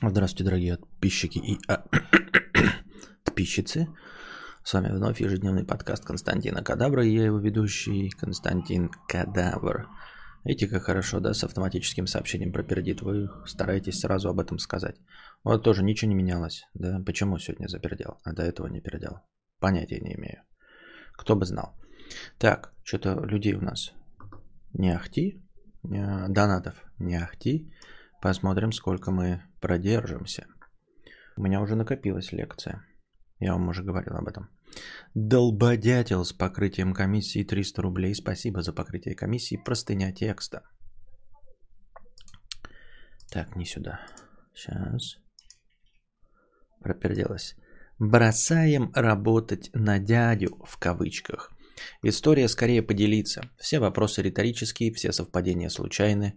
Здравствуйте, 0.00 0.44
дорогие 0.44 0.76
подписчики 0.76 1.38
и 1.38 1.58
а, 1.66 1.82
подписчицы. 3.24 3.88
С 4.62 4.72
вами 4.72 4.90
вновь 4.94 5.20
ежедневный 5.20 5.64
подкаст 5.64 6.04
Константина 6.04 6.62
Кадавра 6.62 7.04
и 7.04 7.12
я 7.12 7.24
его 7.24 7.38
ведущий 7.38 8.08
Константин 8.10 8.90
Кадавр. 9.08 9.88
Видите, 10.44 10.68
как 10.68 10.84
хорошо, 10.84 11.18
да, 11.18 11.34
с 11.34 11.42
автоматическим 11.42 12.06
сообщением 12.06 12.52
пропердит. 12.52 13.02
Вы 13.02 13.28
стараетесь 13.44 13.98
сразу 13.98 14.28
об 14.28 14.38
этом 14.38 14.60
сказать. 14.60 14.94
Вот 15.42 15.64
тоже 15.64 15.82
ничего 15.82 16.10
не 16.10 16.14
менялось, 16.14 16.62
да. 16.74 17.00
Почему 17.04 17.36
сегодня 17.38 17.66
запердел, 17.66 18.18
а 18.22 18.32
до 18.32 18.44
этого 18.44 18.68
не 18.68 18.80
передел? 18.80 19.22
Понятия 19.58 19.98
не 19.98 20.14
имею. 20.14 20.44
Кто 21.14 21.34
бы 21.34 21.44
знал. 21.44 21.76
Так, 22.38 22.72
что-то 22.84 23.18
людей 23.24 23.54
у 23.54 23.62
нас 23.62 23.92
не 24.74 24.94
ахти, 24.94 25.42
донатов 25.82 26.76
не 27.00 27.16
ахти. 27.16 27.74
Посмотрим, 28.22 28.70
сколько 28.70 29.10
мы 29.10 29.42
продержимся. 29.60 30.46
У 31.36 31.42
меня 31.42 31.60
уже 31.60 31.76
накопилась 31.76 32.32
лекция. 32.32 32.82
Я 33.40 33.52
вам 33.52 33.68
уже 33.68 33.82
говорил 33.82 34.16
об 34.16 34.28
этом. 34.28 34.48
Долбодятел 35.14 36.24
с 36.24 36.32
покрытием 36.32 36.92
комиссии 36.92 37.44
300 37.44 37.82
рублей. 37.82 38.14
Спасибо 38.14 38.62
за 38.62 38.72
покрытие 38.72 39.14
комиссии. 39.14 39.62
Простыня 39.64 40.12
текста. 40.12 40.62
Так, 43.30 43.56
не 43.56 43.64
сюда. 43.64 44.00
Сейчас. 44.54 45.16
Проперделась. 46.80 47.54
Бросаем 47.98 48.90
работать 48.94 49.70
на 49.74 49.98
дядю 49.98 50.56
в 50.64 50.78
кавычках. 50.78 51.52
История 52.02 52.48
скорее 52.48 52.82
поделиться. 52.82 53.50
Все 53.58 53.78
вопросы 53.78 54.22
риторические, 54.22 54.92
все 54.92 55.12
совпадения 55.12 55.68
случайны. 55.68 56.36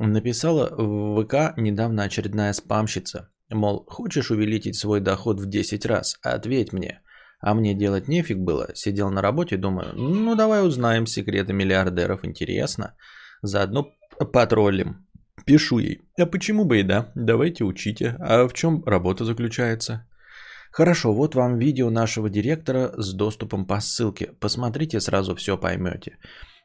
Написала 0.00 0.68
в 0.70 1.24
ВК 1.24 1.56
недавно 1.56 2.04
очередная 2.04 2.52
спамщица. 2.52 3.30
Мол, 3.50 3.84
хочешь 3.88 4.30
увеличить 4.30 4.76
свой 4.76 5.00
доход 5.00 5.40
в 5.40 5.46
10 5.46 5.86
раз? 5.86 6.16
Ответь 6.22 6.72
мне. 6.72 7.00
А 7.40 7.54
мне 7.54 7.74
делать 7.74 8.08
нефиг 8.08 8.38
было. 8.38 8.68
Сидел 8.74 9.10
на 9.10 9.22
работе, 9.22 9.56
думаю, 9.56 9.94
ну 9.94 10.36
давай 10.36 10.66
узнаем 10.66 11.06
секреты 11.06 11.52
миллиардеров. 11.52 12.24
Интересно. 12.24 12.94
Заодно 13.42 13.90
потроллим. 14.32 15.06
Пишу 15.44 15.78
ей. 15.78 16.00
А 16.16 16.26
почему 16.26 16.64
бы 16.64 16.78
и 16.78 16.82
да? 16.84 17.10
Давайте 17.16 17.64
учите. 17.64 18.16
А 18.20 18.46
в 18.46 18.52
чем 18.52 18.84
работа 18.84 19.24
заключается? 19.24 20.06
Хорошо, 20.70 21.12
вот 21.12 21.34
вам 21.34 21.58
видео 21.58 21.90
нашего 21.90 22.28
директора 22.28 22.92
с 22.96 23.14
доступом 23.14 23.66
по 23.66 23.80
ссылке. 23.80 24.32
Посмотрите, 24.40 25.00
сразу 25.00 25.34
все 25.34 25.56
поймете. 25.56 26.18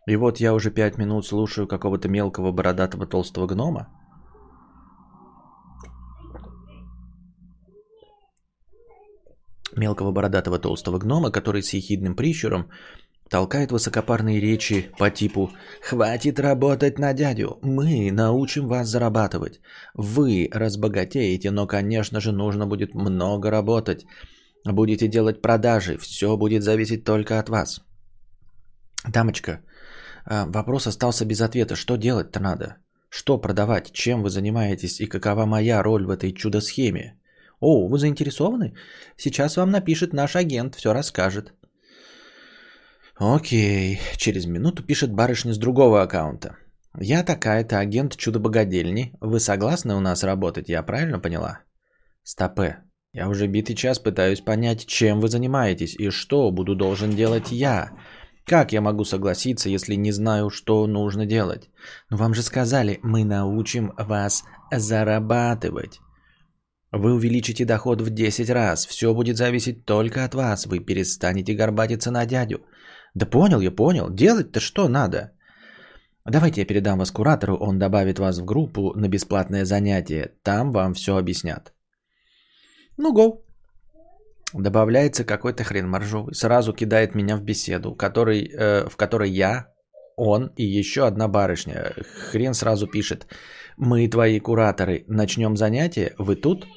И 0.07 0.15
вот 0.17 0.39
я 0.39 0.53
уже 0.53 0.71
пять 0.71 0.97
минут 0.97 1.25
слушаю 1.25 1.67
какого-то 1.67 2.09
мелкого 2.09 2.51
бородатого 2.51 3.05
толстого 3.05 3.47
гнома. 3.47 3.87
Мелкого 9.75 10.11
бородатого 10.11 10.59
толстого 10.59 10.99
гнома, 10.99 11.31
который 11.31 11.63
с 11.63 11.73
ехидным 11.73 12.15
прищуром 12.15 12.69
толкает 13.29 13.71
высокопарные 13.71 14.39
речи 14.39 14.91
по 14.99 15.09
типу 15.09 15.49
«Хватит 15.81 16.39
работать 16.39 16.99
на 16.99 17.13
дядю, 17.13 17.57
мы 17.63 18.11
научим 18.11 18.67
вас 18.67 18.88
зарабатывать. 18.89 19.61
Вы 19.95 20.49
разбогатеете, 20.53 21.49
но, 21.49 21.65
конечно 21.65 22.19
же, 22.19 22.31
нужно 22.31 22.67
будет 22.67 22.93
много 22.93 23.49
работать. 23.49 24.05
Будете 24.65 25.07
делать 25.07 25.41
продажи, 25.41 25.97
все 25.97 26.38
будет 26.38 26.61
зависеть 26.61 27.03
только 27.03 27.39
от 27.39 27.49
вас». 27.49 27.81
Дамочка, 29.07 29.61
вопрос 30.25 30.88
остался 30.88 31.25
без 31.25 31.41
ответа. 31.41 31.75
Что 31.75 31.95
делать-то 31.95 32.39
надо? 32.39 32.77
Что 33.09 33.38
продавать? 33.38 33.91
Чем 33.91 34.23
вы 34.23 34.29
занимаетесь 34.29 34.99
и 34.99 35.05
какова 35.05 35.45
моя 35.45 35.83
роль 35.83 36.05
в 36.05 36.09
этой 36.09 36.33
чудо-схеме? 36.33 37.19
О, 37.59 37.88
вы 37.88 37.97
заинтересованы? 37.97 38.73
Сейчас 39.17 39.57
вам 39.57 39.71
напишет 39.71 40.13
наш 40.13 40.35
агент, 40.35 40.75
все 40.75 40.94
расскажет. 40.94 41.53
Окей, 43.16 44.00
через 44.17 44.45
минуту 44.45 44.84
пишет 44.84 45.13
барышня 45.13 45.53
с 45.53 45.57
другого 45.57 46.01
аккаунта. 46.01 46.57
Я 47.00 47.23
такая-то 47.23 47.79
агент 47.79 48.16
чудо-богадельни. 48.17 49.13
Вы 49.22 49.40
согласны 49.40 49.95
у 49.95 50.00
нас 50.00 50.23
работать, 50.23 50.69
я 50.69 50.84
правильно 50.84 51.19
поняла? 51.19 51.59
Стопе. 52.23 52.78
Я 53.13 53.29
уже 53.29 53.47
битый 53.47 53.75
час 53.75 54.00
пытаюсь 54.00 54.41
понять, 54.41 54.85
чем 54.88 55.19
вы 55.19 55.28
занимаетесь 55.28 55.95
и 55.95 56.09
что 56.09 56.50
буду 56.51 56.75
должен 56.75 57.11
делать 57.11 57.51
я. 57.51 57.91
Как 58.45 58.73
я 58.73 58.81
могу 58.81 59.05
согласиться, 59.05 59.69
если 59.69 59.95
не 59.95 60.11
знаю, 60.11 60.49
что 60.49 60.87
нужно 60.87 61.25
делать? 61.25 61.69
Но 62.09 62.17
вам 62.17 62.33
же 62.33 62.41
сказали, 62.41 62.99
мы 63.03 63.23
научим 63.23 63.93
вас 63.97 64.43
зарабатывать. 64.71 66.01
Вы 66.91 67.13
увеличите 67.13 67.65
доход 67.65 68.01
в 68.01 68.09
10 68.09 68.49
раз. 68.49 68.85
Все 68.85 69.13
будет 69.13 69.37
зависеть 69.37 69.85
только 69.85 70.25
от 70.25 70.35
вас. 70.35 70.65
Вы 70.65 70.79
перестанете 70.79 71.55
горбатиться 71.55 72.11
на 72.11 72.25
дядю. 72.25 72.57
Да 73.15 73.25
понял 73.25 73.61
я, 73.61 73.71
понял. 73.71 74.09
Делать-то 74.09 74.59
что 74.59 74.87
надо? 74.87 75.31
Давайте 76.25 76.61
я 76.61 76.67
передам 76.67 76.99
вас 76.99 77.11
куратору, 77.11 77.57
он 77.57 77.79
добавит 77.79 78.19
вас 78.19 78.39
в 78.39 78.45
группу 78.45 78.93
на 78.95 79.09
бесплатное 79.09 79.65
занятие. 79.65 80.31
Там 80.43 80.71
вам 80.71 80.93
все 80.93 81.17
объяснят. 81.17 81.73
Ну, 82.97 83.13
го. 83.13 83.42
Добавляется 84.53 85.25
какой-то 85.25 85.64
хрен 85.64 85.90
моржовый. 85.90 86.36
Сразу 86.36 86.74
кидает 86.74 87.16
меня 87.16 87.38
в 87.38 87.41
беседу, 87.41 87.96
который, 87.96 88.46
э, 88.46 88.88
в 88.90 88.96
которой 88.96 89.30
я, 89.30 89.68
он 90.16 90.52
и 90.58 90.64
еще 90.64 91.08
одна 91.08 91.28
барышня. 91.28 91.94
Хрен 92.31 92.53
сразу 92.53 92.88
пишет. 92.88 93.28
Мы 93.78 94.08
твои 94.08 94.40
кураторы. 94.40 95.06
Начнем 95.08 95.58
занятие? 95.58 96.14
Вы 96.19 96.36
тут? 96.36 96.68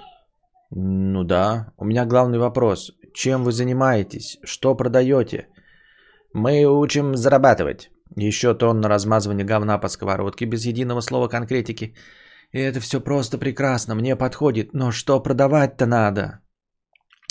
Ну 0.71 1.25
да. 1.25 1.73
У 1.77 1.85
меня 1.85 2.07
главный 2.07 2.39
вопрос. 2.39 2.93
Чем 3.15 3.45
вы 3.45 3.53
занимаетесь? 3.53 4.39
Что 4.45 4.75
продаете? 4.75 5.49
Мы 6.33 6.65
учим 6.65 7.15
зарабатывать. 7.17 7.91
Еще 8.17 8.55
тонна 8.55 8.89
размазывания 8.89 9.45
говна 9.45 9.79
по 9.79 9.89
сковородке 9.89 10.47
без 10.47 10.65
единого 10.65 11.01
слова 11.01 11.29
конкретики. 11.29 11.95
И 12.53 12.59
это 12.59 12.81
все 12.81 13.01
просто 13.01 13.39
прекрасно, 13.39 13.95
мне 13.95 14.17
подходит. 14.17 14.73
Но 14.73 14.93
что 14.93 15.23
продавать-то 15.23 15.87
надо? 15.87 16.41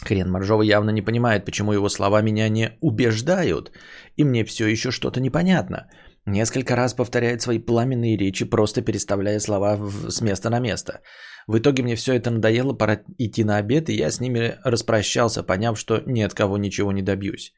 Хрен 0.06 0.30
Моржова 0.30 0.62
явно 0.64 0.92
не 0.92 1.02
понимает, 1.02 1.46
почему 1.46 1.74
его 1.74 1.90
слова 1.90 2.22
меня 2.22 2.50
не 2.50 2.78
убеждают, 2.82 3.72
и 4.18 4.24
мне 4.24 4.46
все 4.46 4.68
еще 4.68 4.92
что-то 4.92 5.20
непонятно. 5.20 5.88
Несколько 6.26 6.76
раз 6.76 6.94
повторяет 6.94 7.42
свои 7.42 7.60
пламенные 7.60 8.18
речи, 8.18 8.46
просто 8.46 8.82
переставляя 8.82 9.40
слова 9.40 9.76
в... 9.76 10.10
с 10.10 10.22
места 10.22 10.50
на 10.50 10.60
место. 10.60 11.02
В 11.48 11.58
итоге 11.58 11.84
мне 11.84 11.96
все 11.96 12.14
это 12.14 12.32
надоело, 12.32 12.74
пора 12.74 13.02
идти 13.20 13.44
на 13.44 13.58
обед, 13.58 13.90
и 13.90 13.94
я 13.94 14.10
с 14.10 14.20
ними 14.20 14.58
распрощался, 14.64 15.44
поняв, 15.44 15.78
что 15.78 16.02
ни 16.06 16.22
от 16.22 16.34
кого 16.34 16.58
ничего 16.58 16.92
не 16.92 17.04
добьюсь. 17.04 17.54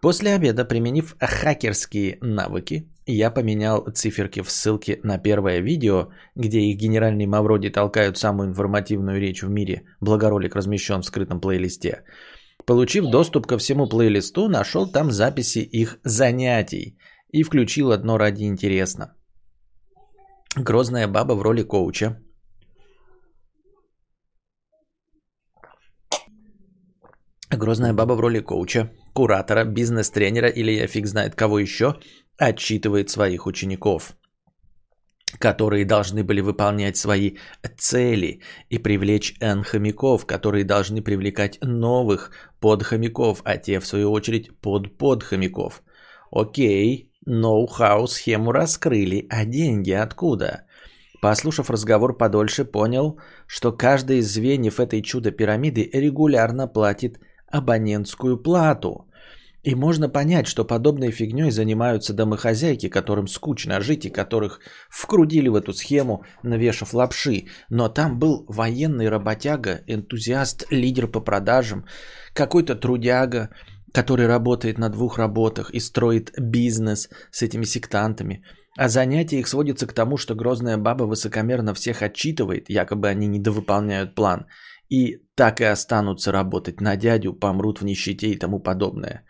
После 0.00 0.34
обеда, 0.34 0.64
применив 0.64 1.16
хакерские 1.20 2.18
навыки, 2.22 2.88
я 3.06 3.30
поменял 3.30 3.84
циферки 3.92 4.40
в 4.42 4.50
ссылке 4.50 5.00
на 5.02 5.18
первое 5.18 5.60
видео, 5.60 6.10
где 6.36 6.60
их 6.60 6.78
генеральные 6.78 7.26
мавроди 7.26 7.70
толкают 7.70 8.16
самую 8.16 8.48
информативную 8.48 9.20
речь 9.20 9.42
в 9.42 9.50
мире. 9.50 9.82
Благоролик 10.00 10.54
размещен 10.56 11.02
в 11.02 11.06
скрытом 11.06 11.40
плейлисте. 11.40 12.04
Получив 12.66 13.10
доступ 13.10 13.46
ко 13.46 13.58
всему 13.58 13.88
плейлисту, 13.88 14.48
нашел 14.48 14.86
там 14.86 15.10
записи 15.10 15.58
их 15.58 15.98
занятий 16.04 16.96
и 17.32 17.42
включил 17.42 17.90
одно 17.90 18.16
ради 18.18 18.44
интересно. 18.44 19.14
Грозная 20.56 21.08
баба 21.08 21.34
в 21.34 21.42
роли 21.42 21.62
коуча. 21.62 22.16
Грозная 27.56 27.92
баба 27.92 28.14
в 28.14 28.20
роли 28.20 28.40
коуча 28.40 28.90
куратора, 29.12 29.64
бизнес-тренера 29.64 30.48
или 30.48 30.70
я 30.70 30.86
фиг 30.86 31.06
знает 31.06 31.34
кого 31.34 31.58
еще, 31.58 31.96
отчитывает 32.38 33.10
своих 33.10 33.46
учеников, 33.46 34.16
которые 35.40 35.84
должны 35.84 36.22
были 36.22 36.40
выполнять 36.40 36.96
свои 36.96 37.38
цели 37.76 38.40
и 38.68 38.78
привлечь 38.78 39.34
N-хомяков, 39.40 40.26
которые 40.26 40.64
должны 40.64 41.02
привлекать 41.02 41.58
новых 41.60 42.30
подхомяков, 42.60 43.40
а 43.44 43.56
те 43.56 43.80
в 43.80 43.86
свою 43.86 44.12
очередь 44.12 44.56
под 44.60 44.96
подхомяков. 44.96 45.82
Окей, 46.30 47.10
ноу-хау 47.26 48.06
схему 48.06 48.52
раскрыли, 48.52 49.26
а 49.28 49.44
деньги 49.44 49.90
откуда? 49.90 50.66
Послушав 51.20 51.68
разговор 51.68 52.16
подольше, 52.16 52.64
понял, 52.64 53.18
что 53.46 53.72
каждый 53.72 54.18
из 54.18 54.32
звеньев 54.32 54.78
этой 54.78 55.02
чудо-пирамиды 55.02 55.90
регулярно 55.92 56.68
платит 56.68 57.18
абонентскую 57.50 58.42
плату. 58.42 59.06
И 59.62 59.74
можно 59.74 60.08
понять, 60.08 60.46
что 60.46 60.64
подобной 60.64 61.10
фигней 61.10 61.50
занимаются 61.50 62.14
домохозяйки, 62.14 62.88
которым 62.88 63.28
скучно 63.28 63.80
жить 63.82 64.06
и 64.06 64.10
которых 64.10 64.60
вкрудили 64.88 65.48
в 65.48 65.54
эту 65.54 65.74
схему, 65.74 66.24
навешав 66.42 66.94
лапши. 66.94 67.44
Но 67.68 67.90
там 67.90 68.18
был 68.18 68.46
военный 68.48 69.10
работяга, 69.10 69.82
энтузиаст, 69.86 70.66
лидер 70.70 71.08
по 71.08 71.20
продажам, 71.20 71.84
какой-то 72.32 72.74
трудяга, 72.74 73.50
который 73.92 74.26
работает 74.26 74.78
на 74.78 74.88
двух 74.88 75.18
работах 75.18 75.70
и 75.74 75.80
строит 75.80 76.32
бизнес 76.38 77.10
с 77.30 77.42
этими 77.42 77.64
сектантами. 77.64 78.42
а 78.78 78.88
занятие 78.88 79.40
их 79.40 79.48
сводится 79.48 79.86
к 79.86 79.92
тому, 79.92 80.16
что 80.16 80.34
грозная 80.34 80.78
баба 80.78 81.04
высокомерно 81.04 81.74
всех 81.74 82.02
отчитывает, 82.02 82.70
якобы 82.70 83.08
они 83.08 83.26
недовыполняют 83.26 84.14
план, 84.14 84.46
и 84.90 85.22
так 85.34 85.60
и 85.60 85.64
останутся 85.64 86.32
работать 86.32 86.80
на 86.80 86.96
дядю, 86.96 87.32
помрут 87.32 87.80
в 87.80 87.84
нищете 87.84 88.26
и 88.26 88.38
тому 88.38 88.60
подобное. 88.60 89.24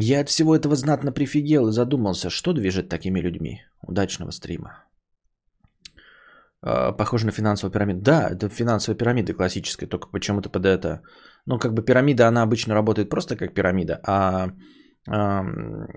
Я 0.00 0.20
от 0.20 0.28
всего 0.28 0.54
этого 0.54 0.74
знатно 0.74 1.12
прифигел 1.12 1.68
и 1.68 1.72
задумался, 1.72 2.30
что 2.30 2.52
движет 2.52 2.88
такими 2.88 3.20
людьми. 3.20 3.62
Удачного 3.82 4.32
стрима. 4.32 4.84
А, 6.62 6.92
похоже 6.92 7.26
на 7.26 7.32
финансовую 7.32 7.72
пирамиду. 7.72 8.00
Да, 8.00 8.30
это 8.30 8.48
финансовая 8.48 8.98
пирамида 8.98 9.34
классическая, 9.34 9.86
только 9.86 10.08
почему-то 10.08 10.50
под 10.50 10.66
это... 10.66 11.02
Ну, 11.46 11.58
как 11.58 11.74
бы 11.74 11.82
пирамида, 11.82 12.28
она 12.28 12.42
обычно 12.42 12.74
работает 12.74 13.08
просто 13.08 13.36
как 13.36 13.54
пирамида, 13.54 14.00
а 14.06 14.52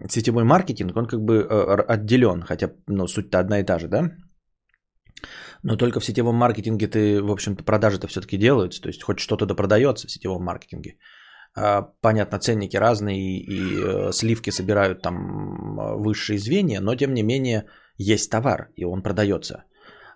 сетевой 0.10 0.44
маркетинг, 0.44 0.98
он 0.98 1.06
как 1.06 1.22
бы 1.22 1.36
э, 1.36 1.82
отделен, 1.88 2.42
хотя 2.42 2.72
ну, 2.88 3.08
суть-то 3.08 3.40
одна 3.40 3.60
и 3.60 3.64
та 3.64 3.78
же, 3.78 3.88
да? 3.88 4.12
Но 5.64 5.78
только 5.78 6.00
в 6.00 6.06
сетевом 6.06 6.36
маркетинге 6.36 6.88
ты, 6.88 7.22
в 7.22 7.32
общем-то, 7.32 7.64
продажи-то 7.64 8.08
все-таки 8.08 8.38
делаются, 8.38 8.82
то 8.82 8.90
есть 8.90 9.04
хоть 9.04 9.20
что-то 9.20 9.46
да 9.46 9.56
продается 9.56 10.08
в 10.08 10.12
сетевом 10.12 10.44
маркетинге. 10.44 10.98
А, 11.58 11.82
понятно, 12.02 12.40
ценники 12.40 12.78
разные 12.78 13.40
и, 13.40 13.82
э, 13.84 14.12
сливки 14.12 14.52
собирают 14.52 15.02
там 15.02 15.78
высшие 16.04 16.38
звенья, 16.38 16.82
но 16.82 16.96
тем 16.96 17.14
не 17.14 17.24
менее 17.24 17.66
есть 17.98 18.30
товар, 18.30 18.70
и 18.76 18.86
он 18.86 19.02
продается. 19.02 19.64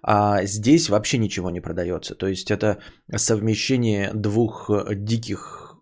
А 0.02 0.46
здесь 0.46 0.90
вообще 0.90 1.18
ничего 1.18 1.50
не 1.50 1.62
продается. 1.62 2.16
То 2.16 2.28
есть 2.28 2.52
это 2.52 2.78
совмещение 3.16 4.12
двух 4.14 4.70
диких 4.96 5.76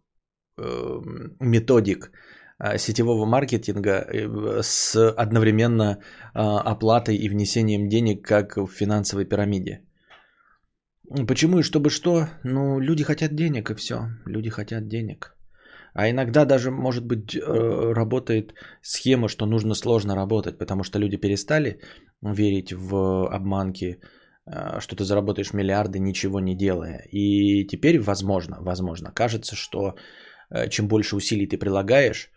э, 0.57 1.01
методик 1.39 2.05
э, 2.05 2.09
сетевого 2.77 3.25
маркетинга 3.25 4.07
с 4.61 4.95
одновременно 5.11 5.99
оплатой 6.33 7.15
и 7.15 7.29
внесением 7.29 7.89
денег, 7.89 8.25
как 8.25 8.57
в 8.57 8.67
финансовой 8.67 9.25
пирамиде. 9.25 9.81
Почему 11.27 11.59
и 11.59 11.63
чтобы 11.63 11.89
что? 11.89 12.27
Ну, 12.43 12.79
люди 12.79 13.03
хотят 13.03 13.35
денег 13.35 13.69
и 13.69 13.75
все. 13.75 14.07
Люди 14.25 14.49
хотят 14.49 14.87
денег. 14.87 15.37
А 15.93 16.09
иногда 16.09 16.45
даже, 16.45 16.69
может 16.69 17.05
быть, 17.05 17.35
э, 17.35 17.93
работает 17.93 18.53
схема, 18.81 19.27
что 19.29 19.45
нужно 19.45 19.73
сложно 19.73 20.15
работать, 20.15 20.57
потому 20.59 20.83
что 20.83 20.99
люди 20.99 21.17
перестали 21.17 21.79
верить 22.21 22.71
в 22.71 23.27
обманки, 23.35 23.99
э, 24.45 24.79
что 24.79 24.95
ты 24.95 25.03
заработаешь 25.03 25.53
миллиарды, 25.53 25.99
ничего 25.99 26.39
не 26.39 26.55
делая. 26.55 27.03
И 27.11 27.65
теперь, 27.65 27.99
возможно, 27.99 28.57
возможно, 28.61 29.11
кажется, 29.11 29.55
что 29.55 29.95
э, 30.51 30.69
чем 30.69 30.87
больше 30.87 31.15
усилий 31.15 31.47
ты 31.47 31.57
прилагаешь, 31.57 32.29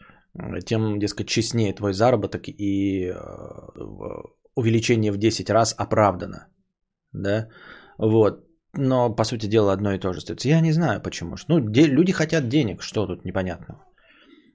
тем, 0.65 0.99
дескать, 0.99 1.29
честнее 1.29 1.73
твой 1.73 1.93
заработок 1.93 2.49
и 2.49 3.15
увеличение 4.55 5.13
в 5.13 5.19
10 5.19 5.51
раз 5.51 5.75
оправдано. 5.79 6.47
Да? 7.13 7.49
Вот. 7.99 8.47
Но, 8.73 9.17
по 9.17 9.25
сути 9.25 9.47
дела, 9.47 9.73
одно 9.73 9.93
и 9.93 9.99
то 9.99 10.13
же 10.13 10.19
остается. 10.19 10.49
Я 10.49 10.61
не 10.61 10.73
знаю, 10.73 11.01
почему. 11.03 11.37
Ну, 11.49 11.59
люди 11.59 12.13
хотят 12.13 12.49
денег, 12.49 12.83
что 12.83 13.07
тут 13.07 13.25
непонятного. 13.25 13.85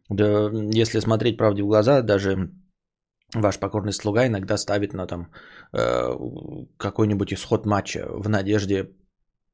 Да, 0.10 0.52
если 0.74 1.00
смотреть 1.00 1.38
правде 1.38 1.64
в 1.64 1.68
глаза, 1.68 2.02
даже 2.02 2.52
ваш 3.34 3.60
покорный 3.60 3.92
слуга 3.92 4.28
иногда 4.28 4.58
ставит 4.58 4.94
на 4.94 5.08
там 5.08 5.32
э, 5.74 6.18
какой-нибудь 6.78 7.34
исход 7.34 7.66
матча 7.66 8.06
в 8.08 8.30
надежде 8.30 8.92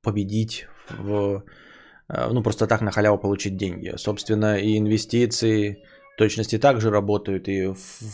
победить, 0.03 0.67
в, 0.89 1.43
э, 2.09 2.27
ну 2.33 2.43
просто 2.43 2.67
так 2.67 2.81
на 2.81 2.91
халяву 2.91 3.17
получить 3.17 3.57
деньги. 3.57 3.93
Собственно, 3.97 4.57
и 4.57 4.77
инвестиции, 4.77 5.83
точности 6.21 6.59
также 6.59 6.91
работают 6.91 7.47
и 7.47 7.73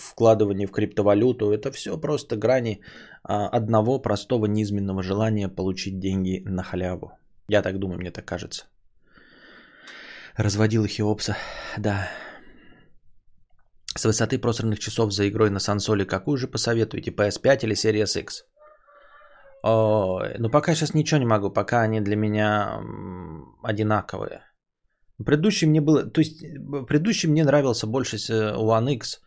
вкладывание 0.10 0.68
в 0.68 0.72
криптовалюту. 0.72 1.52
Это 1.52 1.72
все 1.72 1.98
просто 1.98 2.38
грани 2.38 2.80
а, 3.24 3.50
одного 3.58 4.02
простого 4.02 4.46
низменного 4.48 5.04
желания 5.04 5.50
получить 5.50 6.00
деньги 6.00 6.42
на 6.46 6.64
халяву. 6.64 7.12
Я 7.50 7.62
так 7.62 7.80
думаю, 7.80 8.00
мне 8.00 8.12
так 8.12 8.26
кажется. 8.26 8.66
Разводил 10.38 10.86
Хеопса, 10.86 11.36
да. 11.78 12.08
С 13.96 14.06
высоты 14.06 14.40
просранных 14.40 14.80
часов 14.80 15.12
за 15.12 15.28
игрой 15.28 15.50
на 15.50 15.60
сансоле 15.60 16.06
какую 16.06 16.38
же 16.38 16.48
посоветуете? 16.48 17.12
PS5 17.12 17.64
или 17.64 17.76
Series 17.76 18.22
X? 18.22 18.46
О, 19.64 20.22
ну 20.40 20.50
пока 20.50 20.76
сейчас 20.76 20.94
ничего 20.94 21.20
не 21.20 21.26
могу, 21.26 21.50
пока 21.50 21.82
они 21.82 22.00
для 22.00 22.16
меня 22.16 22.80
одинаковые. 23.64 24.47
Предыдущий 25.26 25.68
мне 25.68 25.82
было, 25.82 26.04
то 26.04 26.22
есть 26.22 26.42
предыдущий 26.88 27.30
мне 27.30 27.44
нравился 27.44 27.88
больше 27.88 28.18
One 28.18 28.94
X, 28.94 29.22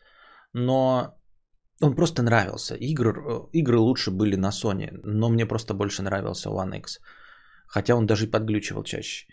но 0.52 1.16
он 1.80 1.94
просто 1.94 2.22
нравился. 2.22 2.74
Игры, 2.74 3.12
игры 3.52 3.78
лучше 3.78 4.10
были 4.10 4.36
на 4.36 4.50
Sony, 4.50 4.90
но 5.04 5.28
мне 5.28 5.46
просто 5.46 5.74
больше 5.74 6.02
нравился 6.02 6.50
One 6.50 6.78
X. 6.78 7.00
Хотя 7.66 7.94
он 7.94 8.06
даже 8.06 8.26
и 8.26 8.30
подглючивал 8.30 8.84
чаще. 8.84 9.26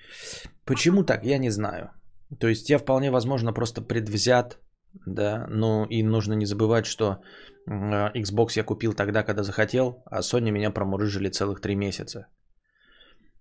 Почему 0.66 1.04
так, 1.04 1.26
я 1.26 1.38
не 1.38 1.52
знаю. 1.52 1.92
То 2.40 2.48
есть 2.48 2.70
я 2.70 2.78
вполне 2.78 3.12
возможно 3.12 3.54
просто 3.54 3.82
предвзят, 3.82 4.60
да, 5.06 5.46
но 5.50 5.86
и 5.90 6.04
нужно 6.04 6.34
не 6.34 6.46
забывать, 6.46 6.86
что 6.86 7.22
Xbox 7.68 8.58
я 8.58 8.64
купил 8.64 8.94
тогда, 8.94 9.24
когда 9.24 9.44
захотел, 9.44 10.04
а 10.06 10.22
Sony 10.22 10.52
меня 10.52 10.72
промурыжили 10.72 11.30
целых 11.30 11.62
три 11.62 11.76
месяца. 11.76 12.28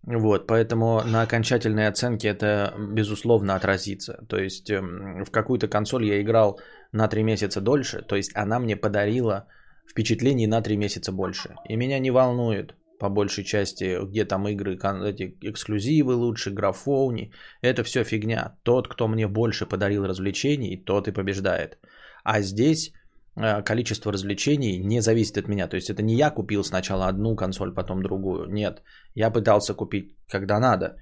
Вот, 0.07 0.47
поэтому 0.47 1.03
на 1.05 1.23
окончательной 1.23 1.89
оценке 1.89 2.29
это 2.29 2.73
безусловно 2.79 3.57
отразится. 3.57 4.25
То 4.29 4.39
есть 4.39 4.71
эм, 4.71 5.25
в 5.25 5.31
какую-то 5.33 5.67
консоль 5.67 6.05
я 6.05 6.21
играл 6.21 6.61
на 6.93 7.09
3 7.09 7.25
месяца 7.25 7.61
дольше, 7.61 8.03
то 8.03 8.15
есть 8.15 8.31
она 8.37 8.61
мне 8.61 8.77
подарила 8.77 9.49
впечатлений 9.91 10.47
на 10.47 10.63
3 10.63 10.77
месяца 10.77 11.11
больше. 11.11 11.57
И 11.69 11.77
меня 11.77 11.99
не 11.99 12.13
волнует 12.13 12.77
по 13.01 13.09
большей 13.09 13.45
части, 13.45 13.99
где 14.07 14.25
там 14.25 14.47
игры, 14.49 14.79
эти 15.05 15.37
эксклюзивы 15.43 16.15
лучше, 16.15 16.51
графоуни. 16.51 17.33
Это 17.61 17.83
все 17.83 18.05
фигня. 18.05 18.57
Тот, 18.63 18.89
кто 18.89 19.09
мне 19.09 19.27
больше 19.27 19.67
подарил 19.67 20.07
развлечений, 20.07 20.77
тот 20.77 21.09
и 21.09 21.13
побеждает. 21.13 21.79
А 22.23 22.41
здесь 22.43 22.93
количество 23.37 24.13
развлечений 24.13 24.79
не 24.79 25.01
зависит 25.01 25.37
от 25.39 25.49
меня. 25.49 25.69
То 25.69 25.77
есть 25.77 25.91
это 25.91 26.03
не 26.03 26.17
я 26.17 26.31
купил 26.31 26.65
сначала 26.65 27.09
одну 27.09 27.37
консоль, 27.37 27.75
потом 27.75 28.03
другую. 28.03 28.47
Нет, 28.53 28.83
я 29.15 29.31
пытался 29.31 29.75
купить, 29.75 30.17
когда 30.29 30.59
надо, 30.59 30.97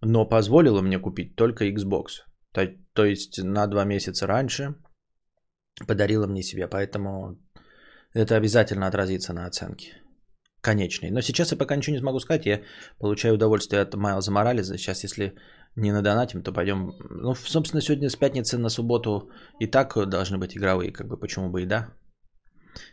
но 0.00 0.28
позволило 0.28 0.82
мне 0.82 0.98
купить 0.98 1.36
только 1.36 1.64
Xbox. 1.64 2.22
То, 2.52 2.68
то 2.92 3.04
есть 3.04 3.42
на 3.42 3.66
два 3.66 3.84
месяца 3.84 4.26
раньше 4.26 4.74
подарила 5.86 6.26
мне 6.26 6.42
себе, 6.42 6.68
поэтому 6.68 7.38
это 8.14 8.36
обязательно 8.36 8.86
отразится 8.86 9.32
на 9.32 9.46
оценке 9.46 10.02
конечной. 10.60 11.10
Но 11.10 11.20
сейчас 11.22 11.52
я 11.52 11.58
пока 11.58 11.76
ничего 11.76 11.94
не 11.94 12.00
смогу 12.00 12.20
сказать. 12.20 12.46
Я 12.46 12.60
получаю 12.98 13.34
удовольствие 13.34 13.82
от 13.82 13.94
Майлза 13.94 14.30
Морализа. 14.30 14.76
Сейчас, 14.76 15.04
если 15.04 15.34
не 15.76 15.92
надонатим, 15.92 16.42
то 16.42 16.52
пойдем... 16.52 16.92
Ну, 17.10 17.34
собственно, 17.34 17.80
сегодня 17.80 18.08
с 18.08 18.16
пятницы 18.16 18.58
на 18.58 18.68
субботу 18.68 19.30
и 19.60 19.66
так 19.66 19.94
должны 20.08 20.38
быть 20.38 20.56
игровые, 20.56 20.92
как 20.92 21.06
бы 21.06 21.16
почему 21.16 21.50
бы 21.50 21.62
и 21.62 21.66
да. 21.66 21.88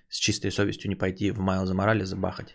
С 0.10 0.18
чистой 0.20 0.52
совестью 0.52 0.90
не 0.90 0.96
пойти 0.96 1.32
в 1.32 1.40
Майлза 1.40 1.74
Морализа 1.74 2.16
бахать. 2.16 2.54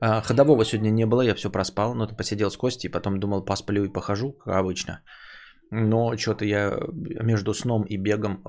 А, 0.00 0.20
ходового 0.20 0.64
сегодня 0.64 0.90
не 0.90 1.06
было, 1.06 1.22
я 1.22 1.34
все 1.34 1.50
проспал, 1.50 1.94
но 1.94 2.06
то 2.06 2.14
посидел 2.14 2.50
с 2.50 2.56
Костей, 2.56 2.90
потом 2.90 3.20
думал, 3.20 3.44
посплю 3.44 3.84
и 3.84 3.92
похожу, 3.92 4.32
как 4.32 4.56
обычно. 4.56 5.02
Но 5.70 6.16
что-то 6.16 6.44
я 6.44 6.78
между 6.92 7.54
сном 7.54 7.84
и 7.84 7.96
бегом 7.96 8.42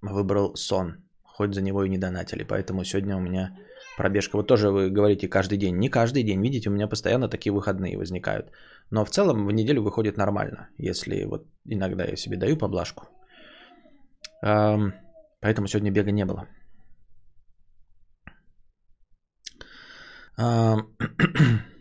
выбрал 0.00 0.56
сон, 0.56 1.04
хоть 1.22 1.54
за 1.54 1.62
него 1.62 1.84
и 1.84 1.88
не 1.88 1.98
донатили, 1.98 2.44
поэтому 2.44 2.84
сегодня 2.84 3.16
у 3.16 3.20
меня 3.20 3.56
пробежка. 3.98 4.36
Вот 4.36 4.46
тоже 4.46 4.70
вы 4.70 4.90
говорите 4.90 5.28
каждый 5.28 5.58
день. 5.58 5.76
Не 5.78 5.90
каждый 5.90 6.22
день, 6.22 6.42
видите, 6.42 6.70
у 6.70 6.72
меня 6.72 6.88
постоянно 6.88 7.28
такие 7.28 7.52
выходные 7.52 7.98
возникают. 7.98 8.50
Но 8.90 9.04
в 9.04 9.10
целом 9.10 9.46
в 9.46 9.52
неделю 9.52 9.82
выходит 9.82 10.16
нормально, 10.16 10.68
если 10.78 11.24
вот 11.24 11.46
иногда 11.66 12.04
я 12.04 12.16
себе 12.16 12.36
даю 12.36 12.56
поблажку. 12.56 13.08
Поэтому 14.40 15.66
сегодня 15.66 15.90
бега 15.90 16.12
не 16.12 16.24
было. 16.24 16.46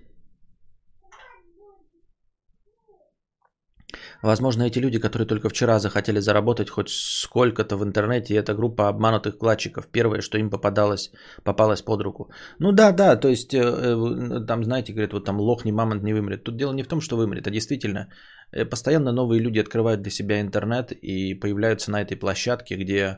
Возможно, 4.21 4.63
эти 4.63 4.79
люди, 4.79 4.99
которые 4.99 5.27
только 5.27 5.49
вчера 5.49 5.79
захотели 5.79 6.19
заработать 6.19 6.69
хоть 6.69 6.89
сколько-то 6.89 7.77
в 7.77 7.83
интернете, 7.83 8.35
это 8.35 8.53
группа 8.53 8.87
обманутых 8.87 9.35
вкладчиков. 9.35 9.87
Первое, 9.87 10.21
что 10.21 10.37
им 10.37 10.49
попадалось, 10.49 11.11
попалось 11.43 11.81
под 11.81 12.01
руку. 12.01 12.31
Ну 12.59 12.71
да, 12.71 12.91
да, 12.91 13.15
то 13.15 13.27
есть 13.27 13.53
э, 13.53 13.59
э, 13.59 14.45
там, 14.47 14.63
знаете, 14.63 14.93
говорят, 14.93 15.13
вот 15.13 15.25
там 15.25 15.39
лох 15.39 15.65
не 15.65 15.71
мамонт 15.71 16.03
не 16.03 16.13
вымрет. 16.13 16.43
Тут 16.43 16.57
дело 16.57 16.73
не 16.73 16.83
в 16.83 16.87
том, 16.87 17.01
что 17.01 17.17
вымрет, 17.17 17.47
а 17.47 17.51
действительно 17.51 18.07
э, 18.51 18.65
постоянно 18.65 19.11
новые 19.11 19.41
люди 19.41 19.59
открывают 19.59 20.01
для 20.01 20.11
себя 20.11 20.41
интернет 20.41 20.91
и 20.91 21.33
появляются 21.33 21.91
на 21.91 22.01
этой 22.01 22.17
площадке, 22.17 22.75
где 22.75 23.17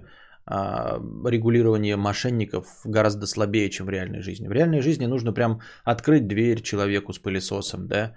а, 0.51 0.99
регулирование 1.29 1.95
мошенников 1.95 2.65
гораздо 2.83 3.27
слабее, 3.27 3.69
чем 3.69 3.85
в 3.85 3.89
реальной 3.89 4.21
жизни. 4.21 4.47
В 4.47 4.51
реальной 4.51 4.81
жизни 4.81 5.05
нужно 5.05 5.31
прям 5.31 5.61
открыть 5.83 6.27
дверь 6.27 6.63
человеку 6.63 7.13
с 7.13 7.19
пылесосом, 7.19 7.87
да, 7.87 8.15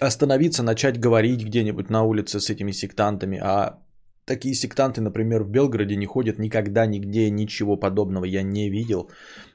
остановиться, 0.00 0.62
начать 0.62 1.00
говорить 1.00 1.44
где-нибудь 1.44 1.90
на 1.90 2.02
улице 2.02 2.40
с 2.40 2.50
этими 2.50 2.72
сектантами, 2.72 3.38
а 3.38 3.78
такие 4.26 4.54
сектанты, 4.54 5.00
например, 5.00 5.42
в 5.42 5.50
Белгороде 5.50 5.96
не 5.96 6.06
ходят 6.06 6.38
никогда, 6.38 6.86
нигде, 6.86 7.30
ничего 7.30 7.76
подобного 7.76 8.24
я 8.24 8.42
не 8.42 8.70
видел. 8.70 9.10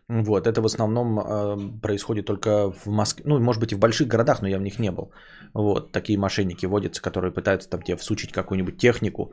Вот, 0.07 0.47
это 0.47 0.61
в 0.61 0.65
основном 0.65 1.19
э, 1.19 1.79
происходит 1.81 2.25
только 2.25 2.71
в 2.71 2.87
Москве, 2.87 3.23
ну, 3.27 3.39
может 3.39 3.61
быть, 3.61 3.71
и 3.71 3.75
в 3.75 3.79
больших 3.79 4.07
городах, 4.07 4.41
но 4.41 4.47
я 4.47 4.57
в 4.57 4.61
них 4.61 4.79
не 4.79 4.91
был. 4.91 5.11
Вот, 5.53 5.91
такие 5.91 6.19
мошенники 6.19 6.65
водятся, 6.65 7.01
которые 7.01 7.31
пытаются 7.31 7.69
там 7.69 7.81
тебе 7.81 7.97
всучить 7.97 8.31
какую-нибудь 8.31 8.77
технику, 8.77 9.31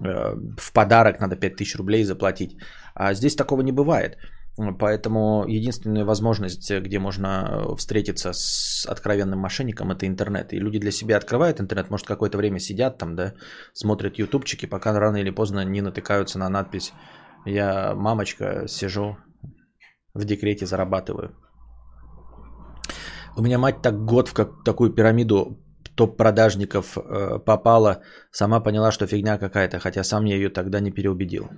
э, 0.00 0.34
в 0.58 0.72
подарок 0.72 1.20
надо 1.20 1.36
5000 1.36 1.76
рублей 1.76 2.04
заплатить. 2.04 2.56
А 2.94 3.14
здесь 3.14 3.36
такого 3.36 3.62
не 3.62 3.72
бывает. 3.72 4.16
Поэтому 4.56 5.44
единственная 5.46 6.04
возможность, 6.04 6.70
где 6.70 6.98
можно 6.98 7.26
э, 7.26 7.76
встретиться 7.76 8.32
с 8.32 8.86
откровенным 8.86 9.38
мошенником, 9.38 9.90
это 9.90 10.06
интернет. 10.06 10.52
И 10.54 10.58
люди 10.58 10.78
для 10.78 10.90
себя 10.90 11.18
открывают 11.18 11.60
интернет, 11.60 11.90
может, 11.90 12.06
какое-то 12.06 12.38
время 12.38 12.58
сидят 12.58 12.96
там, 12.96 13.16
да, 13.16 13.34
смотрят 13.74 14.18
ютубчики, 14.18 14.66
пока 14.66 14.98
рано 14.98 15.16
или 15.16 15.30
поздно 15.30 15.64
не 15.64 15.82
натыкаются 15.82 16.38
на 16.38 16.48
надпись 16.48 16.94
«Я, 17.44 17.94
мамочка, 17.94 18.66
сижу 18.66 19.18
в 20.14 20.24
декрете, 20.24 20.64
зарабатываю». 20.64 21.36
У 23.36 23.42
меня 23.42 23.58
мать 23.58 23.82
так 23.82 24.04
год 24.06 24.28
в 24.28 24.32
как, 24.32 24.64
такую 24.64 24.90
пирамиду 24.90 25.58
топ-продажников 25.94 26.96
э, 26.96 27.38
попала, 27.44 28.02
сама 28.30 28.60
поняла, 28.60 28.90
что 28.90 29.06
фигня 29.06 29.36
какая-то, 29.36 29.78
хотя 29.80 30.02
сам 30.02 30.24
я 30.24 30.36
ее 30.36 30.48
тогда 30.48 30.80
не 30.80 30.90
переубедил. 30.90 31.50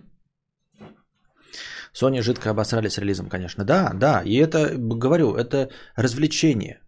Sony 2.00 2.22
жидко 2.22 2.50
обосрали 2.50 2.88
с 2.88 2.98
релизом, 2.98 3.28
конечно. 3.28 3.64
Да, 3.64 3.92
да, 3.94 4.22
и 4.24 4.36
это, 4.36 4.76
говорю, 4.78 5.34
это 5.34 5.70
развлечение. 5.96 6.80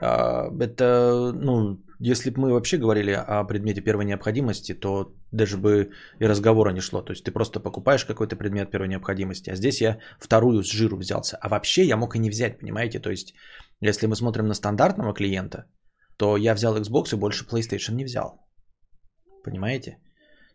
А, 0.00 0.48
это, 0.60 1.32
ну, 1.34 1.78
если 2.00 2.30
бы 2.30 2.40
мы 2.40 2.52
вообще 2.52 2.78
говорили 2.78 3.12
о 3.12 3.44
предмете 3.44 3.80
первой 3.80 4.04
необходимости, 4.04 4.74
то 4.74 5.12
даже 5.32 5.56
бы 5.56 5.90
и 6.20 6.26
разговора 6.26 6.72
не 6.72 6.80
шло. 6.80 7.02
То 7.02 7.12
есть 7.12 7.24
ты 7.24 7.32
просто 7.32 7.60
покупаешь 7.60 8.04
какой-то 8.04 8.36
предмет 8.36 8.70
первой 8.70 8.88
необходимости, 8.88 9.50
а 9.50 9.56
здесь 9.56 9.80
я 9.80 9.98
вторую 10.20 10.62
с 10.62 10.72
жиру 10.72 10.96
взялся. 10.96 11.36
А 11.40 11.48
вообще 11.48 11.84
я 11.84 11.96
мог 11.96 12.16
и 12.16 12.18
не 12.18 12.30
взять, 12.30 12.58
понимаете? 12.58 13.00
То 13.00 13.10
есть 13.10 13.34
если 13.80 14.06
мы 14.06 14.16
смотрим 14.16 14.46
на 14.46 14.54
стандартного 14.54 15.14
клиента, 15.14 15.64
то 16.16 16.36
я 16.36 16.54
взял 16.54 16.76
Xbox 16.76 17.12
и 17.12 17.16
больше 17.16 17.44
PlayStation 17.44 17.94
не 17.94 18.04
взял. 18.04 18.40
Понимаете? 19.44 19.98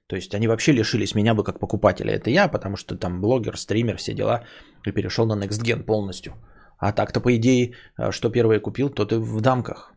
То 0.08 0.16
есть 0.16 0.36
они 0.36 0.48
вообще 0.48 0.74
лишились 0.74 1.16
меня 1.16 1.34
бы 1.34 1.44
как 1.44 1.60
покупателя. 1.60 2.14
Это 2.14 2.30
я, 2.30 2.48
потому 2.48 2.76
что 2.76 2.96
там 2.96 3.22
блогер, 3.22 3.58
стример, 3.58 3.98
все 3.98 4.14
дела. 4.14 4.44
И 4.86 4.92
перешел 4.92 5.26
на 5.26 5.44
Next 5.44 5.64
Gen 5.64 5.84
полностью. 5.84 6.34
А 6.78 6.92
так-то, 6.92 7.22
по 7.22 7.36
идее, 7.36 7.74
э, 7.98 8.12
что 8.12 8.30
первое 8.30 8.60
купил, 8.60 8.90
тот 8.90 9.12
и 9.12 9.16
в 9.16 9.42
дамках. 9.42 9.94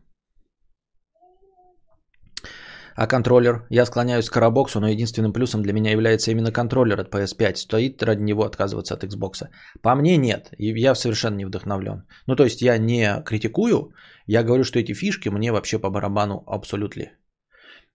А 2.97 3.05
контроллер? 3.05 3.67
Я 3.69 3.85
склоняюсь 3.85 4.29
к 4.29 4.33
Карабоксу, 4.33 4.79
но 4.79 4.87
единственным 4.87 5.31
плюсом 5.31 5.61
для 5.61 5.71
меня 5.71 5.91
является 5.91 6.31
именно 6.31 6.51
контроллер 6.51 6.99
от 6.99 7.13
PS5. 7.13 7.55
Стоит 7.55 8.01
ради 8.01 8.23
него 8.23 8.43
отказываться 8.43 8.95
от 8.95 9.03
Xbox. 9.03 9.49
По 9.83 9.95
мне 9.95 10.17
нет. 10.17 10.49
И 10.57 10.81
я 10.81 10.95
совершенно 10.95 11.35
не 11.35 11.45
вдохновлен. 11.45 12.07
Ну, 12.25 12.35
то 12.35 12.43
есть 12.43 12.61
я 12.61 12.77
не 12.79 13.21
критикую. 13.23 13.91
Я 14.25 14.43
говорю, 14.43 14.63
что 14.63 14.79
эти 14.79 14.93
фишки 14.93 15.29
мне 15.29 15.51
вообще 15.51 15.77
по 15.77 15.91
барабану 15.91 16.43
абсолютно. 16.47 17.11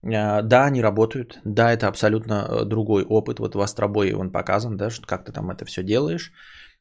А, 0.05 0.43
да, 0.43 0.67
они 0.67 0.83
работают. 0.83 1.41
Да, 1.45 1.73
это 1.73 1.89
абсолютно 1.89 2.47
э, 2.49 2.65
другой 2.65 3.05
опыт. 3.05 3.39
Вот 3.39 3.55
в 3.55 3.61
Астробое 3.61 4.17
он 4.17 4.33
показан, 4.33 4.77
да, 4.77 4.91
что 4.91 5.07
как 5.07 5.25
ты 5.25 5.33
там 5.33 5.51
это 5.51 5.65
все 5.65 5.83
делаешь, 5.83 6.33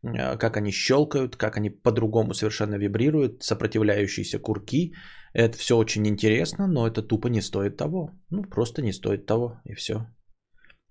а, 0.03 0.37
как 0.37 0.57
они 0.57 0.71
щелкают, 0.71 1.35
как 1.35 1.57
они 1.57 1.69
по-другому 1.69 2.33
совершенно 2.33 2.75
вибрируют, 2.75 3.43
сопротивляющиеся 3.43 4.39
курки. 4.39 4.93
Это 5.33 5.57
все 5.57 5.77
очень 5.77 6.07
интересно, 6.07 6.67
но 6.67 6.87
это 6.87 7.01
тупо 7.01 7.27
не 7.27 7.41
стоит 7.41 7.77
того. 7.77 8.11
Ну, 8.29 8.43
просто 8.43 8.81
не 8.81 8.93
стоит 8.93 9.25
того, 9.25 9.61
и 9.65 9.73
все. 9.73 10.07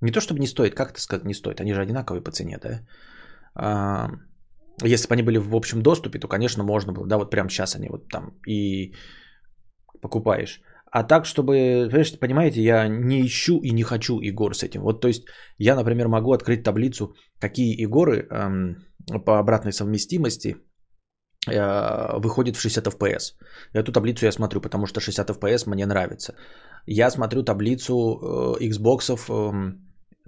Не 0.01 0.13
то 0.13 0.21
чтобы 0.21 0.41
не 0.41 0.47
стоит, 0.47 0.75
как 0.75 0.93
это 0.93 1.01
сказать 1.01 1.27
не 1.27 1.35
стоит, 1.35 1.61
они 1.61 1.75
же 1.75 1.83
одинаковые 1.83 2.23
по 2.23 2.31
цене, 2.31 2.59
да. 2.63 2.81
А, 3.55 4.11
если 4.83 5.09
бы 5.09 5.15
они 5.15 5.23
были 5.23 5.39
в 5.39 5.55
общем 5.55 5.83
доступе, 5.83 6.19
то, 6.19 6.29
конечно, 6.29 6.65
можно 6.65 6.93
было, 6.93 7.07
да, 7.07 7.19
вот 7.19 7.31
прямо 7.31 7.51
сейчас 7.51 7.77
они 7.77 7.89
вот 7.89 8.09
там 8.09 8.39
и 8.47 8.95
покупаешь. 10.01 10.63
А 10.91 11.05
так, 11.05 11.25
чтобы, 11.25 11.89
понимаете, 12.21 12.63
я 12.63 12.89
не 12.89 13.25
ищу 13.25 13.61
и 13.63 13.71
не 13.71 13.83
хочу 13.83 14.19
игр 14.19 14.55
с 14.55 14.65
этим. 14.65 14.83
Вот, 14.83 15.01
то 15.01 15.09
есть, 15.09 15.23
я, 15.59 15.77
например, 15.77 16.09
могу 16.09 16.33
открыть 16.33 16.65
таблицу, 16.65 17.15
какие 17.39 17.77
игры 17.77 18.27
эм, 18.31 18.77
по 19.25 19.39
обратной 19.39 19.73
совместимости 19.73 20.57
э, 21.49 22.19
выходят 22.19 22.57
в 22.57 22.61
60 22.61 22.87
FPS. 22.87 23.35
Эту 23.73 23.93
таблицу 23.93 24.27
я 24.27 24.33
смотрю, 24.33 24.61
потому 24.61 24.87
что 24.87 25.01
60 25.01 25.31
FPS 25.31 25.69
мне 25.69 25.87
нравится. 25.87 26.35
Я 26.87 27.11
смотрю 27.11 27.45
таблицу 27.45 27.95
э, 27.95 28.65
Xbox, 28.65 29.11
э, 29.11 29.73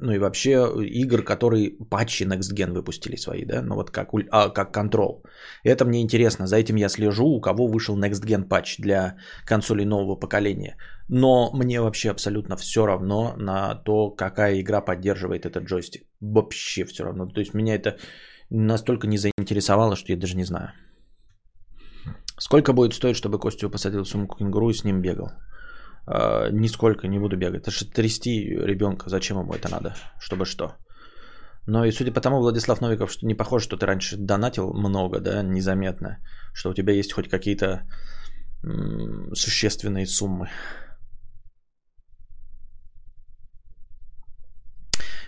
ну 0.03 0.13
и 0.13 0.19
вообще 0.19 0.69
игр, 1.03 1.23
которые 1.23 1.71
патчи 1.91 2.25
Next 2.25 2.53
Gen 2.55 2.73
выпустили 2.73 3.17
свои, 3.17 3.45
да, 3.45 3.63
ну 3.63 3.75
вот 3.75 3.91
как, 3.91 4.09
а, 4.31 4.49
как 4.51 4.77
Control. 4.77 5.23
Это 5.65 5.85
мне 5.85 6.03
интересно, 6.03 6.47
за 6.47 6.57
этим 6.57 6.77
я 6.77 6.89
слежу, 6.89 7.27
у 7.27 7.41
кого 7.41 7.69
вышел 7.69 7.97
Next 7.97 8.27
Gen 8.27 8.49
патч 8.49 8.79
для 8.79 9.17
консолей 9.47 9.87
нового 9.87 10.17
поколения. 10.17 10.77
Но 11.09 11.51
мне 11.53 11.81
вообще 11.81 12.11
абсолютно 12.11 12.57
все 12.57 12.87
равно 12.87 13.35
на 13.37 13.75
то, 13.75 14.11
какая 14.11 14.61
игра 14.61 14.81
поддерживает 14.81 15.47
этот 15.47 15.65
джойстик. 15.65 16.03
Вообще 16.21 16.85
все 16.85 17.05
равно. 17.05 17.27
То 17.27 17.41
есть 17.41 17.55
меня 17.55 17.75
это 17.75 17.97
настолько 18.51 19.07
не 19.07 19.19
заинтересовало, 19.19 19.97
что 19.97 20.13
я 20.13 20.19
даже 20.19 20.37
не 20.37 20.45
знаю. 20.45 20.73
Сколько 22.39 22.73
будет 22.73 22.95
стоить, 22.95 23.17
чтобы 23.17 23.39
Костю 23.39 23.71
посадил 23.71 24.03
в 24.03 24.09
сумку 24.09 24.37
кенгуру 24.37 24.71
и 24.71 24.75
с 24.75 24.85
ним 24.85 25.01
бегал? 25.01 25.29
Э, 26.07 26.51
нисколько 26.53 27.09
не 27.09 27.19
буду 27.19 27.37
бегать. 27.37 27.63
Это 27.63 27.71
же 27.71 27.87
трясти 27.87 28.49
ребенка, 28.49 29.11
зачем 29.11 29.39
ему 29.39 29.53
это 29.53 29.69
надо, 29.71 29.95
чтобы 30.19 30.45
что. 30.45 30.77
Но 31.67 31.85
и 31.85 31.93
судя 31.93 32.13
по 32.13 32.21
тому, 32.21 32.39
Владислав 32.39 32.81
Новиков, 32.81 33.13
что 33.13 33.27
не 33.27 33.35
похоже, 33.35 33.65
что 33.65 33.77
ты 33.77 33.87
раньше 33.87 34.17
донатил 34.17 34.73
много, 34.75 35.21
да, 35.21 35.43
незаметно, 35.43 36.19
что 36.53 36.71
у 36.71 36.75
тебя 36.75 36.93
есть 36.93 37.13
хоть 37.13 37.29
какие-то 37.29 37.83
м- 38.65 39.35
существенные 39.35 40.07
суммы. 40.07 40.49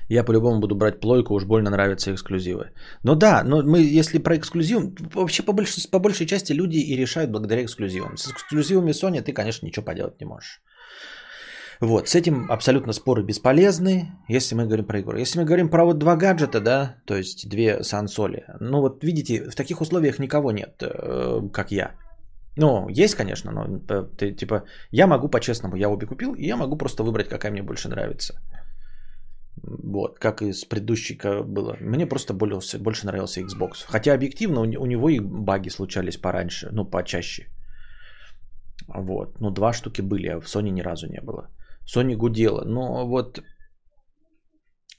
Я 0.08 0.24
по-любому 0.24 0.60
буду 0.60 0.74
брать 0.74 1.00
плойку, 1.00 1.34
уж 1.34 1.44
больно 1.44 1.70
нравятся 1.70 2.12
эксклюзивы. 2.12 2.70
Ну 3.02 3.14
да, 3.14 3.42
но 3.44 3.62
мы, 3.62 3.80
если 3.80 4.18
про 4.18 4.36
эксклюзив, 4.36 4.92
вообще 5.14 5.42
по 5.42 5.52
большей, 5.52 5.88
по 5.90 5.98
большей 5.98 6.26
части 6.26 6.52
люди 6.52 6.76
и 6.76 6.96
решают 6.96 7.30
благодаря 7.30 7.62
эксклюзивам. 7.62 8.16
С 8.16 8.28
эксклюзивами 8.28 8.90
Sony 8.90 9.22
ты, 9.22 9.32
конечно, 9.32 9.66
ничего 9.66 9.84
поделать 9.84 10.20
не 10.20 10.26
можешь. 10.26 10.60
Вот, 11.80 12.08
с 12.08 12.14
этим 12.14 12.50
абсолютно 12.50 12.92
споры 12.92 13.22
бесполезны, 13.22 14.12
если 14.28 14.54
мы 14.54 14.66
говорим 14.66 14.84
про 14.84 15.00
игру. 15.00 15.18
Если 15.18 15.38
мы 15.38 15.44
говорим 15.44 15.68
про 15.68 15.84
вот 15.84 15.98
два 15.98 16.16
гаджета, 16.16 16.60
да, 16.60 16.96
то 17.06 17.16
есть 17.16 17.48
две 17.48 17.82
сансоли, 17.82 18.44
ну 18.60 18.80
вот 18.80 19.02
видите, 19.02 19.50
в 19.50 19.54
таких 19.54 19.80
условиях 19.80 20.18
никого 20.18 20.52
нет, 20.52 20.82
э, 20.82 21.40
как 21.52 21.72
я. 21.72 21.94
Ну, 22.56 22.88
есть, 22.88 23.16
конечно, 23.16 23.50
но 23.50 23.80
э, 23.88 24.04
ты, 24.16 24.32
типа, 24.32 24.64
я 24.92 25.06
могу 25.06 25.28
по-честному, 25.28 25.76
я 25.76 25.88
обе 25.88 26.06
купил, 26.06 26.34
и 26.34 26.46
я 26.46 26.56
могу 26.56 26.76
просто 26.76 27.02
выбрать, 27.02 27.28
какая 27.28 27.50
мне 27.50 27.62
больше 27.62 27.88
нравится. 27.88 28.40
Вот, 29.56 30.18
как 30.18 30.42
и 30.42 30.52
с 30.52 30.64
предыдущей 30.64 31.18
было. 31.44 31.76
Мне 31.80 32.06
просто 32.06 32.34
больше, 32.34 32.78
больше 32.78 33.06
нравился 33.06 33.40
Xbox. 33.40 33.84
Хотя 33.86 34.14
объективно 34.14 34.60
у 34.60 34.86
него 34.86 35.08
и 35.08 35.20
баги 35.20 35.70
случались 35.70 36.16
пораньше, 36.16 36.68
ну, 36.72 36.84
почаще. 36.84 37.46
Вот, 38.88 39.40
ну, 39.40 39.50
два 39.50 39.72
штуки 39.72 40.02
были, 40.02 40.28
а 40.28 40.40
в 40.40 40.46
Sony 40.46 40.70
ни 40.70 40.82
разу 40.82 41.06
не 41.06 41.20
было. 41.20 41.50
Sony 41.86 42.16
гудела, 42.16 42.64
но 42.64 43.06
вот 43.06 43.42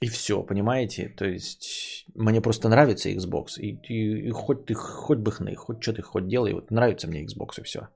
и 0.00 0.08
все, 0.08 0.42
понимаете? 0.42 1.08
То 1.08 1.24
есть 1.24 2.06
мне 2.14 2.40
просто 2.40 2.68
нравится 2.68 3.10
Xbox. 3.10 3.58
И, 3.58 3.78
и, 3.88 4.28
и 4.28 4.30
хоть 4.30 4.66
ты 4.66 4.74
хоть 4.74 5.18
бы 5.18 5.30
хны, 5.32 5.54
хоть 5.54 5.82
что 5.82 5.92
ты 5.92 6.02
хоть 6.02 6.28
делай, 6.28 6.52
вот 6.52 6.70
нравится 6.70 7.08
мне 7.08 7.24
Xbox 7.24 7.60
и 7.60 7.62
все. 7.62 7.88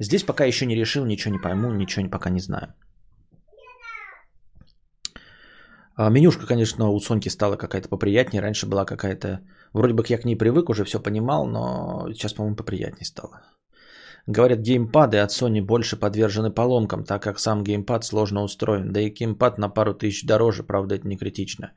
Здесь 0.00 0.24
пока 0.24 0.44
еще 0.44 0.66
не 0.66 0.76
решил, 0.76 1.04
ничего 1.04 1.34
не 1.34 1.40
пойму, 1.40 1.72
ничего 1.72 2.08
пока 2.08 2.30
не 2.30 2.40
знаю. 2.40 2.74
А 5.98 6.10
менюшка, 6.10 6.46
конечно, 6.46 6.90
у 6.90 7.00
Соньки 7.00 7.28
стала 7.28 7.56
какая-то 7.56 7.88
поприятнее. 7.88 8.40
Раньше 8.40 8.66
была 8.66 8.84
какая-то... 8.84 9.40
Вроде 9.72 9.94
бы 9.94 10.04
я 10.08 10.18
к 10.18 10.24
ней 10.24 10.36
привык, 10.36 10.70
уже 10.70 10.84
все 10.84 11.00
понимал, 11.00 11.44
но 11.46 12.06
сейчас, 12.12 12.32
по-моему, 12.34 12.56
поприятнее 12.56 13.04
стало. 13.04 13.40
Говорят, 14.28 14.60
геймпады 14.60 15.18
от 15.18 15.30
Sony 15.30 15.60
больше 15.60 15.96
подвержены 15.96 16.52
поломкам, 16.52 17.04
так 17.04 17.22
как 17.22 17.40
сам 17.40 17.64
геймпад 17.64 18.04
сложно 18.04 18.44
устроен. 18.44 18.92
Да 18.92 19.00
и 19.00 19.10
геймпад 19.10 19.58
на 19.58 19.68
пару 19.68 19.92
тысяч 19.92 20.24
дороже, 20.24 20.62
правда, 20.62 20.94
это 20.94 21.08
не 21.08 21.16
критично. 21.16 21.72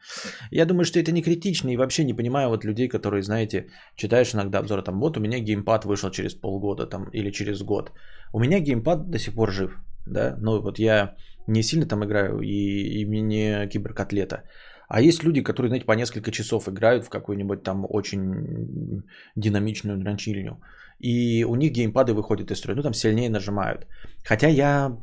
Я 0.51 0.65
думаю, 0.65 0.85
что 0.85 0.99
это 0.99 1.11
не 1.11 1.23
критично 1.23 1.69
и 1.69 1.77
вообще 1.77 2.03
не 2.03 2.13
понимаю 2.13 2.49
вот 2.49 2.63
людей, 2.63 2.89
которые, 2.89 3.23
знаете, 3.23 3.69
читаешь 3.95 4.35
иногда 4.35 4.59
обзоры, 4.59 4.83
там, 4.83 4.99
вот 4.99 5.17
у 5.17 5.19
меня 5.19 5.39
геймпад 5.39 5.85
вышел 5.85 6.11
через 6.11 6.35
полгода 6.35 6.85
там 6.85 7.09
или 7.13 7.31
через 7.31 7.63
год. 7.63 7.91
У 8.33 8.39
меня 8.39 8.59
геймпад 8.59 9.09
до 9.09 9.17
сих 9.17 9.33
пор 9.33 9.51
жив, 9.51 9.79
да, 10.05 10.35
ну 10.39 10.61
вот 10.61 10.77
я 10.77 11.15
не 11.47 11.63
сильно 11.63 11.85
там 11.85 12.03
играю 12.03 12.41
и, 12.41 13.01
и 13.01 13.05
мне 13.05 13.21
не 13.21 13.67
киберкотлета. 13.67 14.43
А 14.87 15.01
есть 15.01 15.23
люди, 15.23 15.41
которые, 15.41 15.69
знаете, 15.69 15.85
по 15.85 15.93
несколько 15.93 16.31
часов 16.31 16.67
играют 16.67 17.05
в 17.05 17.09
какую-нибудь 17.09 17.63
там 17.63 17.85
очень 17.89 19.03
динамичную 19.37 19.97
дрочильню. 19.97 20.61
И 20.99 21.45
у 21.45 21.55
них 21.55 21.71
геймпады 21.71 22.13
выходят 22.13 22.51
из 22.51 22.57
строя, 22.57 22.75
ну 22.75 22.83
там 22.83 22.93
сильнее 22.93 23.29
нажимают. 23.29 23.87
Хотя 24.23 24.47
я 24.47 24.97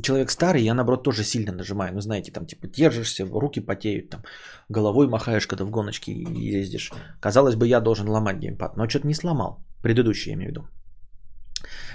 человек 0.00 0.30
старый, 0.30 0.62
я 0.62 0.74
наоборот 0.74 1.02
тоже 1.02 1.24
сильно 1.24 1.52
нажимаю. 1.52 1.92
Ну, 1.92 2.00
знаете, 2.00 2.32
там 2.32 2.46
типа 2.46 2.68
держишься, 2.68 3.26
руки 3.26 3.60
потеют, 3.60 4.10
там 4.10 4.22
головой 4.68 5.08
махаешь, 5.08 5.46
когда 5.46 5.64
в 5.64 5.70
гоночке 5.70 6.12
ездишь. 6.12 6.92
Казалось 7.20 7.56
бы, 7.56 7.66
я 7.66 7.80
должен 7.80 8.08
ломать 8.08 8.38
геймпад, 8.38 8.76
но 8.76 8.88
что-то 8.88 9.06
не 9.06 9.14
сломал. 9.14 9.58
Предыдущий, 9.82 10.30
я 10.30 10.34
имею 10.34 10.48
в 10.48 10.52
виду. 10.52 10.68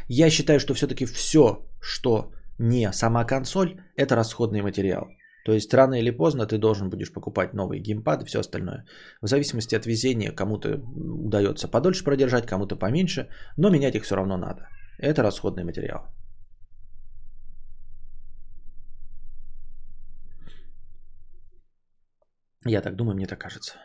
Я 0.09 0.29
считаю, 0.29 0.59
что 0.59 0.73
все-таки 0.73 1.05
все, 1.05 1.65
что 1.81 2.31
не 2.59 2.91
сама 2.91 3.25
консоль, 3.25 3.81
это 3.95 4.15
расходный 4.15 4.61
материал. 4.61 5.07
То 5.45 5.53
есть 5.53 5.73
рано 5.73 5.95
или 5.95 6.11
поздно 6.11 6.45
ты 6.45 6.57
должен 6.57 6.89
будешь 6.89 7.13
покупать 7.13 7.53
новый 7.53 7.79
геймпад 7.79 8.21
и 8.21 8.25
все 8.25 8.39
остальное. 8.39 8.85
В 9.21 9.27
зависимости 9.27 9.75
от 9.75 9.85
везения 9.85 10.35
кому-то 10.35 10.81
удается 11.25 11.69
подольше 11.69 12.03
продержать, 12.03 12.45
кому-то 12.45 12.75
поменьше, 12.75 13.29
но 13.57 13.69
менять 13.69 13.95
их 13.95 14.03
все 14.03 14.15
равно 14.15 14.37
надо. 14.37 14.67
Это 14.99 15.23
расходный 15.23 15.63
материал. 15.63 16.07
Я 22.65 22.81
так 22.81 22.95
думаю, 22.95 23.15
мне 23.15 23.27
так 23.27 23.39
кажется. 23.39 23.75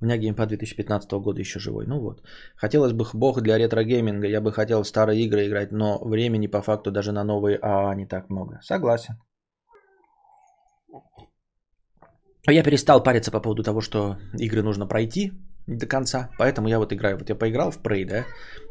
У 0.00 0.04
меня 0.04 0.16
геймпад 0.16 0.48
2015 0.48 1.10
года 1.12 1.40
еще 1.40 1.58
живой. 1.58 1.86
Ну 1.86 2.00
вот. 2.00 2.22
Хотелось 2.56 2.92
бы 2.92 3.04
бог 3.14 3.40
для 3.40 3.58
ретро-гейминга. 3.58 4.28
Я 4.28 4.40
бы 4.40 4.52
хотел 4.52 4.84
старые 4.84 5.24
игры 5.24 5.46
играть, 5.46 5.72
но 5.72 5.98
времени 5.98 6.46
по 6.46 6.62
факту 6.62 6.90
даже 6.90 7.12
на 7.12 7.24
новые 7.24 7.58
AA 7.62 7.94
не 7.94 8.06
так 8.06 8.30
много. 8.30 8.60
Согласен. 8.62 9.14
Я 12.46 12.62
перестал 12.62 13.02
париться 13.02 13.30
по 13.30 13.40
поводу 13.40 13.62
того, 13.62 13.80
что 13.80 14.16
игры 14.38 14.62
нужно 14.62 14.86
пройти 14.86 15.32
до 15.66 15.86
конца, 15.86 16.30
поэтому 16.38 16.68
я 16.68 16.78
вот 16.78 16.92
играю. 16.92 17.18
Вот 17.18 17.28
я 17.28 17.34
поиграл 17.34 17.70
в 17.70 17.82
Prey, 17.82 18.06
да, 18.06 18.24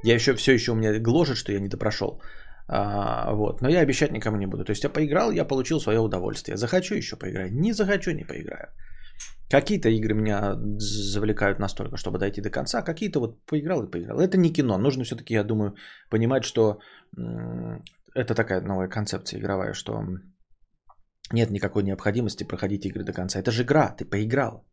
я 0.04 0.16
еще 0.16 0.34
все 0.34 0.54
еще 0.54 0.72
у 0.72 0.76
меня 0.76 1.00
гложет, 1.00 1.38
что 1.38 1.52
я 1.52 1.60
не 1.60 1.68
допрошел. 1.68 2.22
А, 2.70 3.34
вот, 3.34 3.62
но 3.62 3.70
я 3.70 3.82
обещать 3.82 4.12
никому 4.12 4.38
не 4.38 4.48
буду. 4.48 4.66
То 4.66 4.72
есть 4.72 4.84
я 4.84 4.90
поиграл, 4.90 5.32
я 5.32 5.46
получил 5.46 5.80
свое 5.80 6.00
удовольствие. 6.00 6.58
Захочу 6.58 6.96
еще 6.96 7.16
поиграть, 7.16 7.52
не 7.52 7.74
захочу, 7.74 8.12
не 8.12 8.24
поиграю. 8.24 8.70
Какие-то 9.50 9.90
игры 9.90 10.14
меня 10.14 10.56
завлекают 10.78 11.60
настолько, 11.60 11.96
чтобы 11.98 12.20
дойти 12.20 12.42
до 12.42 12.50
конца, 12.50 12.82
какие-то 12.82 13.20
вот 13.20 13.46
поиграл 13.46 13.84
и 13.84 13.92
поиграл. 13.92 14.20
Это 14.20 14.38
не 14.38 14.54
кино. 14.54 14.78
Нужно 14.78 15.04
все-таки, 15.04 15.34
я 15.34 15.44
думаю, 15.44 15.76
понимать, 16.10 16.44
что 16.44 16.80
это 18.14 18.36
такая 18.36 18.62
новая 18.62 18.90
концепция 18.90 19.40
игровая, 19.40 19.74
что 19.74 20.04
нет 21.32 21.52
никакой 21.52 21.84
необходимости 21.84 22.48
проходить 22.48 22.86
игры 22.86 23.04
до 23.04 23.14
конца. 23.14 23.40
Это 23.40 23.52
же 23.52 23.64
игра, 23.64 23.96
ты 23.98 24.06
поиграл. 24.06 24.66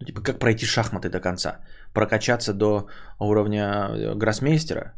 Ну, 0.00 0.06
типа, 0.06 0.22
как 0.22 0.38
пройти 0.38 0.66
шахматы 0.66 1.10
до 1.10 1.20
конца? 1.20 1.60
Прокачаться 1.94 2.54
до 2.54 2.88
уровня 3.18 3.90
э, 3.90 4.14
гроссмейстера? 4.14 4.94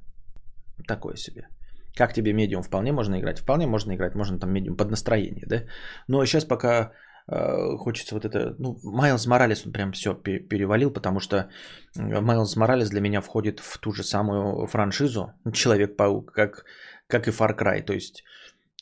Такое 0.86 1.16
себе. 1.16 1.48
Как 1.96 2.14
тебе 2.14 2.32
медиум 2.32 2.62
вполне 2.62 2.92
можно 2.92 3.18
играть? 3.18 3.40
Вполне 3.40 3.66
можно 3.66 3.94
играть, 3.94 4.14
можно 4.14 4.38
там 4.38 4.52
медиум 4.52 4.76
под 4.76 4.90
настроение, 4.90 5.44
да? 5.46 5.64
Но 6.08 6.24
сейчас 6.24 6.44
пока 6.44 6.92
хочется 7.26 8.14
вот 8.14 8.24
это... 8.24 8.54
Ну, 8.58 8.78
Майлз 8.82 9.26
Моралес, 9.26 9.66
он 9.66 9.72
прям 9.72 9.92
все 9.92 10.14
перевалил, 10.14 10.90
потому 10.90 11.20
что 11.20 11.48
Майлз 11.96 12.56
Моралес 12.56 12.90
для 12.90 13.00
меня 13.00 13.20
входит 13.20 13.60
в 13.60 13.78
ту 13.78 13.92
же 13.92 14.02
самую 14.02 14.66
франшизу 14.66 15.32
Человек-паук, 15.52 16.32
как, 16.32 16.64
как 17.06 17.28
и 17.28 17.30
Far 17.30 17.56
Cry. 17.56 17.82
То 17.82 17.92
есть 17.92 18.24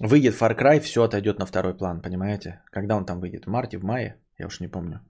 выйдет 0.01 0.35
Far 0.35 0.59
Cry, 0.59 0.81
все 0.81 1.03
отойдет 1.03 1.39
на 1.39 1.47
второй 1.47 1.77
план, 1.77 2.01
понимаете? 2.01 2.63
Когда 2.71 2.97
он 2.97 3.05
там 3.05 3.21
выйдет? 3.21 3.47
В 3.47 3.51
марте, 3.51 3.79
в 3.79 3.85
мае? 3.85 4.17
Я 4.39 4.47
уж 4.47 4.61
не 4.61 4.69
помню. 4.69 5.01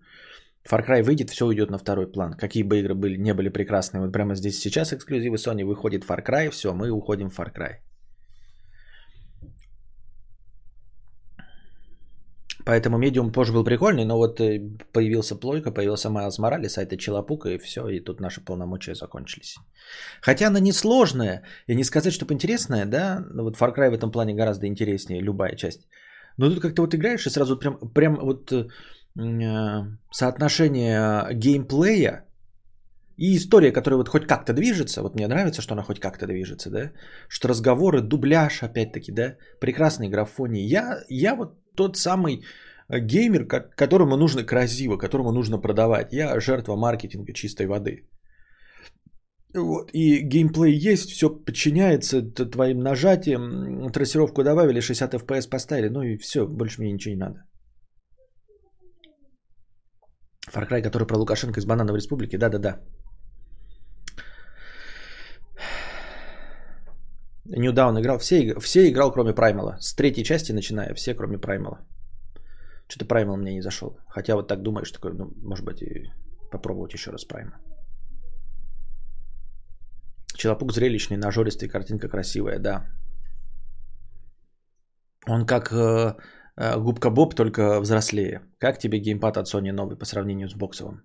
Far 0.68 0.87
Cry 0.87 1.02
выйдет, 1.02 1.30
все 1.30 1.46
уйдет 1.46 1.70
на 1.70 1.78
второй 1.78 2.10
план. 2.10 2.34
Какие 2.34 2.64
бы 2.64 2.78
игры 2.80 2.94
были, 2.94 3.16
не 3.16 3.32
были 3.32 3.49
прекрасные. 3.49 4.02
Вот 4.02 4.12
прямо 4.12 4.34
здесь 4.34 4.58
сейчас 4.58 4.92
эксклюзивы 4.92 5.37
Sony 5.37 5.64
выходит 5.64 6.04
Far 6.04 6.25
Cry, 6.25 6.50
все, 6.50 6.75
мы 6.75 6.90
уходим 6.90 7.30
в 7.30 7.38
Far 7.38 7.52
Cry. 7.54 7.76
Поэтому 12.64 12.98
медиум 12.98 13.32
позже 13.32 13.52
был 13.52 13.64
прикольный, 13.64 14.04
но 14.04 14.16
вот 14.16 14.40
э, 14.40 14.60
появился 14.92 15.36
Плойка, 15.36 15.70
появился 15.70 16.10
Майлз 16.10 16.38
Моралес, 16.38 16.78
а 16.78 16.82
это 16.82 16.96
Челопука, 16.96 17.50
и 17.50 17.58
все, 17.58 17.88
и 17.88 18.00
тут 18.00 18.20
наши 18.20 18.40
полномочия 18.44 18.94
закончились. 18.94 19.56
Хотя 20.20 20.48
она 20.48 20.60
несложная, 20.60 21.42
и 21.68 21.74
не 21.74 21.84
сказать, 21.84 22.12
чтобы 22.12 22.34
интересная, 22.34 22.86
да, 22.86 23.24
но 23.34 23.44
вот 23.44 23.56
Far 23.56 23.74
Cry 23.74 23.90
в 23.90 23.94
этом 23.94 24.10
плане 24.10 24.34
гораздо 24.34 24.66
интереснее, 24.66 25.23
любая 25.23 25.56
часть. 25.56 25.88
Но 26.36 26.50
тут 26.50 26.60
как-то 26.60 26.82
вот 26.82 26.94
играешь, 26.94 27.26
и 27.26 27.30
сразу 27.30 27.58
прям, 27.58 27.78
прям 27.94 28.16
вот 28.16 28.52
э, 28.52 28.68
э 29.16 29.86
соотношение 30.12 31.28
геймплея 31.34 32.25
и 33.20 33.36
история, 33.36 33.73
которая 33.73 33.99
вот 33.99 34.08
хоть 34.08 34.26
как-то 34.26 34.52
движется, 34.52 35.02
вот 35.02 35.14
мне 35.14 35.28
нравится, 35.28 35.60
что 35.60 35.75
она 35.75 35.82
хоть 35.82 36.00
как-то 36.00 36.26
движется, 36.26 36.70
да, 36.70 36.92
что 37.28 37.49
разговоры, 37.49 38.00
дубляж, 38.00 38.62
опять-таки, 38.62 39.12
да, 39.12 39.36
прекрасный 39.60 40.08
графоний. 40.08 40.64
Я, 40.66 41.04
я 41.10 41.34
вот 41.34 41.59
тот 41.80 41.97
самый 41.97 42.32
э, 42.88 43.00
геймер, 43.00 43.47
которому 43.76 44.16
нужно 44.16 44.45
красиво, 44.45 44.99
которому 44.99 45.32
нужно 45.32 45.60
продавать. 45.60 46.12
Я 46.12 46.40
жертва 46.40 46.76
маркетинга 46.76 47.32
чистой 47.32 47.66
воды. 47.66 48.08
Вот. 49.54 49.90
И 49.95 50.23
геймплей 50.23 50.93
есть, 50.93 51.10
все 51.10 51.28
подчиняется 51.28 52.23
твоим 52.50 52.78
нажатиям, 52.78 53.90
трассировку 53.93 54.45
добавили, 54.45 54.80
60 54.80 55.14
FPS 55.14 55.50
поставили, 55.50 55.88
ну 55.88 56.02
и 56.02 56.19
все, 56.19 56.47
больше 56.47 56.80
мне 56.80 56.93
ничего 56.93 57.14
не 57.14 57.21
надо. 57.21 57.45
Far 60.52 60.69
Cry, 60.69 60.82
который 60.82 61.06
про 61.06 61.19
Лукашенко 61.19 61.60
из 61.60 61.66
Банановой 61.66 61.99
Республики, 61.99 62.36
да-да-да. 62.36 62.80
New 67.56 67.73
Dawn 67.73 67.99
играл, 68.00 68.19
все, 68.19 68.54
все 68.60 68.89
играл, 68.89 69.13
кроме 69.13 69.34
Праймала. 69.34 69.76
С 69.80 69.95
третьей 69.95 70.25
части 70.25 70.52
начиная, 70.52 70.95
все, 70.95 71.15
кроме 71.15 71.39
Праймала. 71.39 71.78
Что-то 72.89 73.06
Праймал 73.06 73.36
мне 73.36 73.54
не 73.54 73.63
зашел. 73.63 73.99
Хотя 74.08 74.34
вот 74.34 74.49
так 74.49 74.63
думаешь, 74.63 74.93
такой, 74.93 75.13
ну, 75.15 75.32
может 75.43 75.65
быть, 75.65 75.82
и 75.82 76.10
попробовать 76.50 76.93
еще 76.95 77.10
раз 77.10 77.25
Прайма. 77.25 77.52
Челопук 80.36 80.73
зрелищный, 80.73 81.17
нажористый, 81.17 81.69
картинка 81.69 82.08
красивая, 82.08 82.58
да. 82.58 82.86
Он 85.28 85.45
как 85.45 85.73
э, 85.73 86.15
э, 86.56 86.78
губка 86.78 87.10
Боб, 87.10 87.34
только 87.34 87.80
взрослее. 87.80 88.41
Как 88.58 88.78
тебе 88.78 88.99
геймпад 88.99 89.36
от 89.36 89.47
Sony 89.47 89.73
новый 89.73 89.99
по 89.99 90.04
сравнению 90.04 90.49
с 90.49 90.54
боксовым? 90.54 91.02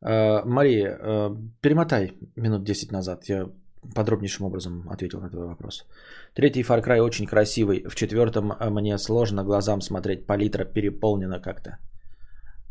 Э, 0.00 0.42
Мария, 0.44 0.98
э, 1.00 1.36
перемотай 1.60 2.16
минут 2.36 2.64
10 2.64 2.90
назад. 2.90 3.28
Я 3.28 3.48
подробнейшим 3.94 4.46
образом 4.46 4.88
ответил 4.90 5.20
на 5.20 5.30
твой 5.30 5.46
вопрос. 5.46 5.86
Третий 6.34 6.62
Far 6.62 6.82
Cry 6.82 7.00
очень 7.00 7.26
красивый. 7.26 7.84
В 7.88 7.94
четвертом 7.94 8.52
а, 8.52 8.70
мне 8.70 8.98
сложно 8.98 9.44
глазам 9.44 9.80
смотреть. 9.80 10.26
Палитра 10.26 10.64
переполнена 10.64 11.40
как-то. 11.40 11.78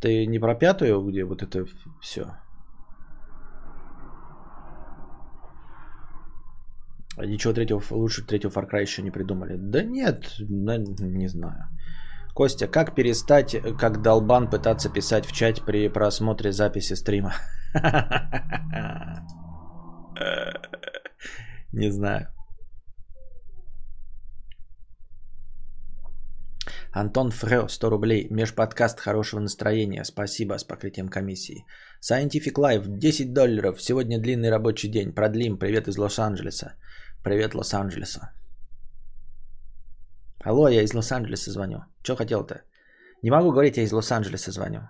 Ты 0.01 0.25
не 0.25 0.39
про 0.39 0.55
пятую, 0.55 1.01
где 1.01 1.23
вот 1.23 1.43
это 1.43 1.65
все? 2.01 2.25
Ничего 7.17 7.53
третьего, 7.53 7.83
лучше 7.91 8.25
третьего 8.25 8.51
Far 8.51 8.69
Cry 8.69 8.81
еще 8.81 9.01
не 9.01 9.11
придумали. 9.11 9.57
Да 9.57 9.83
нет, 9.83 10.35
не 10.39 11.27
знаю. 11.27 11.67
Костя, 12.33 12.67
как 12.67 12.95
перестать, 12.95 13.57
как 13.77 14.01
долбан, 14.01 14.49
пытаться 14.49 14.89
писать 14.89 15.25
в 15.25 15.33
чат 15.33 15.65
при 15.65 15.89
просмотре 15.89 16.53
записи 16.53 16.95
стрима? 16.95 17.33
Не 21.73 21.91
знаю. 21.91 22.27
Антон 26.93 27.31
Фрео, 27.31 27.67
100 27.69 27.89
рублей. 27.89 28.27
Межподкаст 28.29 28.99
хорошего 28.99 29.39
настроения. 29.39 30.03
Спасибо 30.03 30.57
с 30.57 30.63
покрытием 30.63 31.07
комиссии. 31.07 31.65
Scientific 32.01 32.55
Life, 32.57 32.85
10 32.87 33.33
долларов. 33.33 33.81
Сегодня 33.81 34.19
длинный 34.19 34.49
рабочий 34.49 34.89
день. 34.89 35.13
Продлим. 35.13 35.57
Привет 35.57 35.87
из 35.87 35.97
Лос-Анджелеса. 35.97 36.73
Привет, 37.23 37.55
Лос-Анджелеса. 37.55 38.33
Алло, 40.43 40.67
я 40.67 40.81
из 40.81 40.93
Лос-Анджелеса 40.93 41.51
звоню. 41.51 41.85
Что 42.03 42.15
хотел-то? 42.15 42.63
Не 43.23 43.31
могу 43.31 43.51
говорить, 43.51 43.77
я 43.77 43.83
из 43.83 43.93
Лос-Анджелеса 43.93 44.51
звоню. 44.51 44.81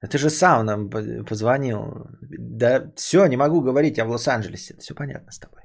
Ты 0.00 0.18
же 0.18 0.30
сам 0.30 0.66
нам 0.66 0.90
позвонил. 0.90 2.08
Да 2.20 2.90
все, 2.96 3.26
не 3.26 3.36
могу 3.36 3.60
говорить, 3.60 3.98
я 3.98 4.04
в 4.04 4.10
Лос-Анджелесе. 4.10 4.76
Все 4.78 4.94
понятно 4.94 5.30
с 5.30 5.38
тобой. 5.38 5.61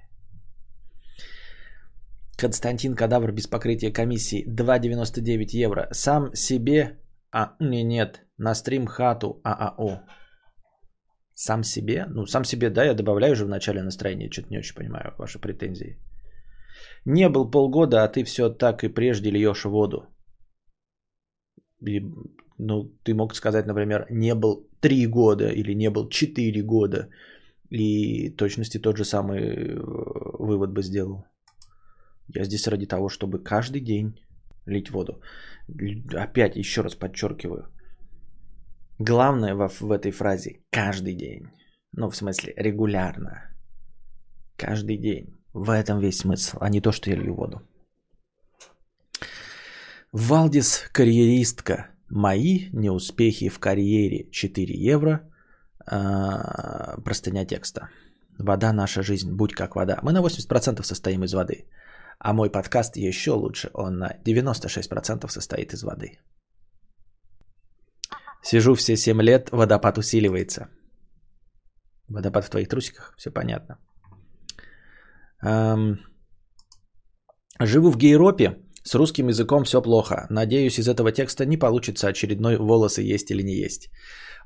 Константин 2.37 2.95
Кадавр 2.95 3.31
без 3.31 3.47
покрытия 3.47 3.91
комиссии 3.91 4.45
2,99 4.47 5.65
евро. 5.65 5.87
Сам 5.91 6.35
себе... 6.35 6.99
А, 7.31 7.55
не, 7.59 7.83
нет. 7.83 8.21
На 8.37 8.55
стрим 8.55 8.85
хату 8.85 9.41
ААО. 9.43 10.01
Сам 11.33 11.63
себе? 11.63 12.05
Ну, 12.09 12.25
сам 12.25 12.45
себе, 12.45 12.69
да, 12.69 12.83
я 12.85 12.93
добавляю 12.93 13.35
же 13.35 13.45
в 13.45 13.49
начале 13.49 13.83
настроения. 13.83 14.29
Что-то 14.31 14.49
не 14.49 14.59
очень 14.59 14.75
понимаю 14.75 15.13
ваши 15.17 15.39
претензии. 15.39 15.97
Не 17.05 17.29
был 17.29 17.49
полгода, 17.49 18.03
а 18.03 18.07
ты 18.07 18.23
все 18.23 18.49
так 18.49 18.83
и 18.83 18.89
прежде 18.89 19.31
льешь 19.31 19.65
воду. 19.65 20.07
И, 21.87 22.01
ну, 22.59 22.91
ты 23.03 23.13
мог 23.13 23.35
сказать, 23.35 23.65
например, 23.65 24.05
не 24.11 24.35
был 24.35 24.69
три 24.79 25.07
года 25.07 25.49
или 25.49 25.75
не 25.75 25.89
был 25.89 26.09
четыре 26.09 26.61
года. 26.61 27.09
И 27.71 28.29
точности 28.29 28.77
тот 28.77 28.97
же 28.97 29.05
самый 29.05 29.39
э, 29.39 29.79
вывод 30.39 30.71
бы 30.71 30.83
сделал. 30.83 31.25
Я 32.35 32.45
здесь 32.45 32.67
ради 32.67 32.85
того, 32.85 33.09
чтобы 33.09 33.43
каждый 33.43 33.81
день 33.81 34.19
лить 34.65 34.91
воду. 34.91 35.21
Опять 36.13 36.55
еще 36.55 36.81
раз 36.81 36.95
подчеркиваю. 36.95 37.67
Главное 38.99 39.55
в, 39.55 39.81
в 39.81 39.91
этой 39.91 40.11
фразе 40.11 40.59
каждый 40.69 41.15
день. 41.15 41.47
Ну, 41.93 42.09
в 42.09 42.15
смысле, 42.15 42.53
регулярно. 42.57 43.55
Каждый 44.57 44.97
день. 44.97 45.37
В 45.53 45.69
этом 45.69 45.99
весь 45.99 46.19
смысл, 46.19 46.57
а 46.61 46.69
не 46.69 46.81
то, 46.81 46.91
что 46.91 47.09
я 47.09 47.15
лью 47.15 47.35
воду. 47.35 47.61
Валдис 50.11 50.83
карьеристка. 50.91 51.87
Мои 52.09 52.69
неуспехи 52.73 53.49
в 53.49 53.59
карьере 53.59 54.29
4 54.31 54.73
евро. 54.73 55.19
А, 55.85 56.99
простыня 57.01 57.45
текста. 57.45 57.89
Вода 58.37 58.73
наша 58.73 59.01
жизнь, 59.03 59.35
будь 59.35 59.53
как 59.53 59.75
вода. 59.75 59.99
Мы 60.03 60.11
на 60.11 60.21
80% 60.21 60.83
состоим 60.83 61.23
из 61.23 61.33
воды. 61.33 61.65
А 62.19 62.33
мой 62.33 62.49
подкаст 62.49 62.97
еще 62.97 63.31
лучше. 63.31 63.69
Он 63.73 63.97
на 63.99 64.17
96% 64.25 65.29
состоит 65.29 65.73
из 65.73 65.83
воды. 65.83 66.19
Сижу 68.43 68.75
все 68.75 68.95
7 68.95 69.21
лет, 69.21 69.49
водопад 69.51 69.97
усиливается. 69.97 70.69
Водопад 72.09 72.45
в 72.45 72.49
твоих 72.49 72.69
трусиках, 72.69 73.13
все 73.17 73.31
понятно. 73.31 73.77
Эм... 75.43 75.99
Живу 77.59 77.91
в 77.91 77.97
Гейропе, 77.97 78.55
с 78.83 78.95
русским 78.95 79.27
языком 79.27 79.63
все 79.63 79.81
плохо. 79.81 80.27
Надеюсь, 80.29 80.79
из 80.79 80.87
этого 80.87 81.11
текста 81.11 81.45
не 81.45 81.57
получится 81.57 82.07
очередной 82.07 82.57
волосы 82.57 83.01
есть 83.01 83.31
или 83.31 83.43
не 83.43 83.55
есть. 83.55 83.89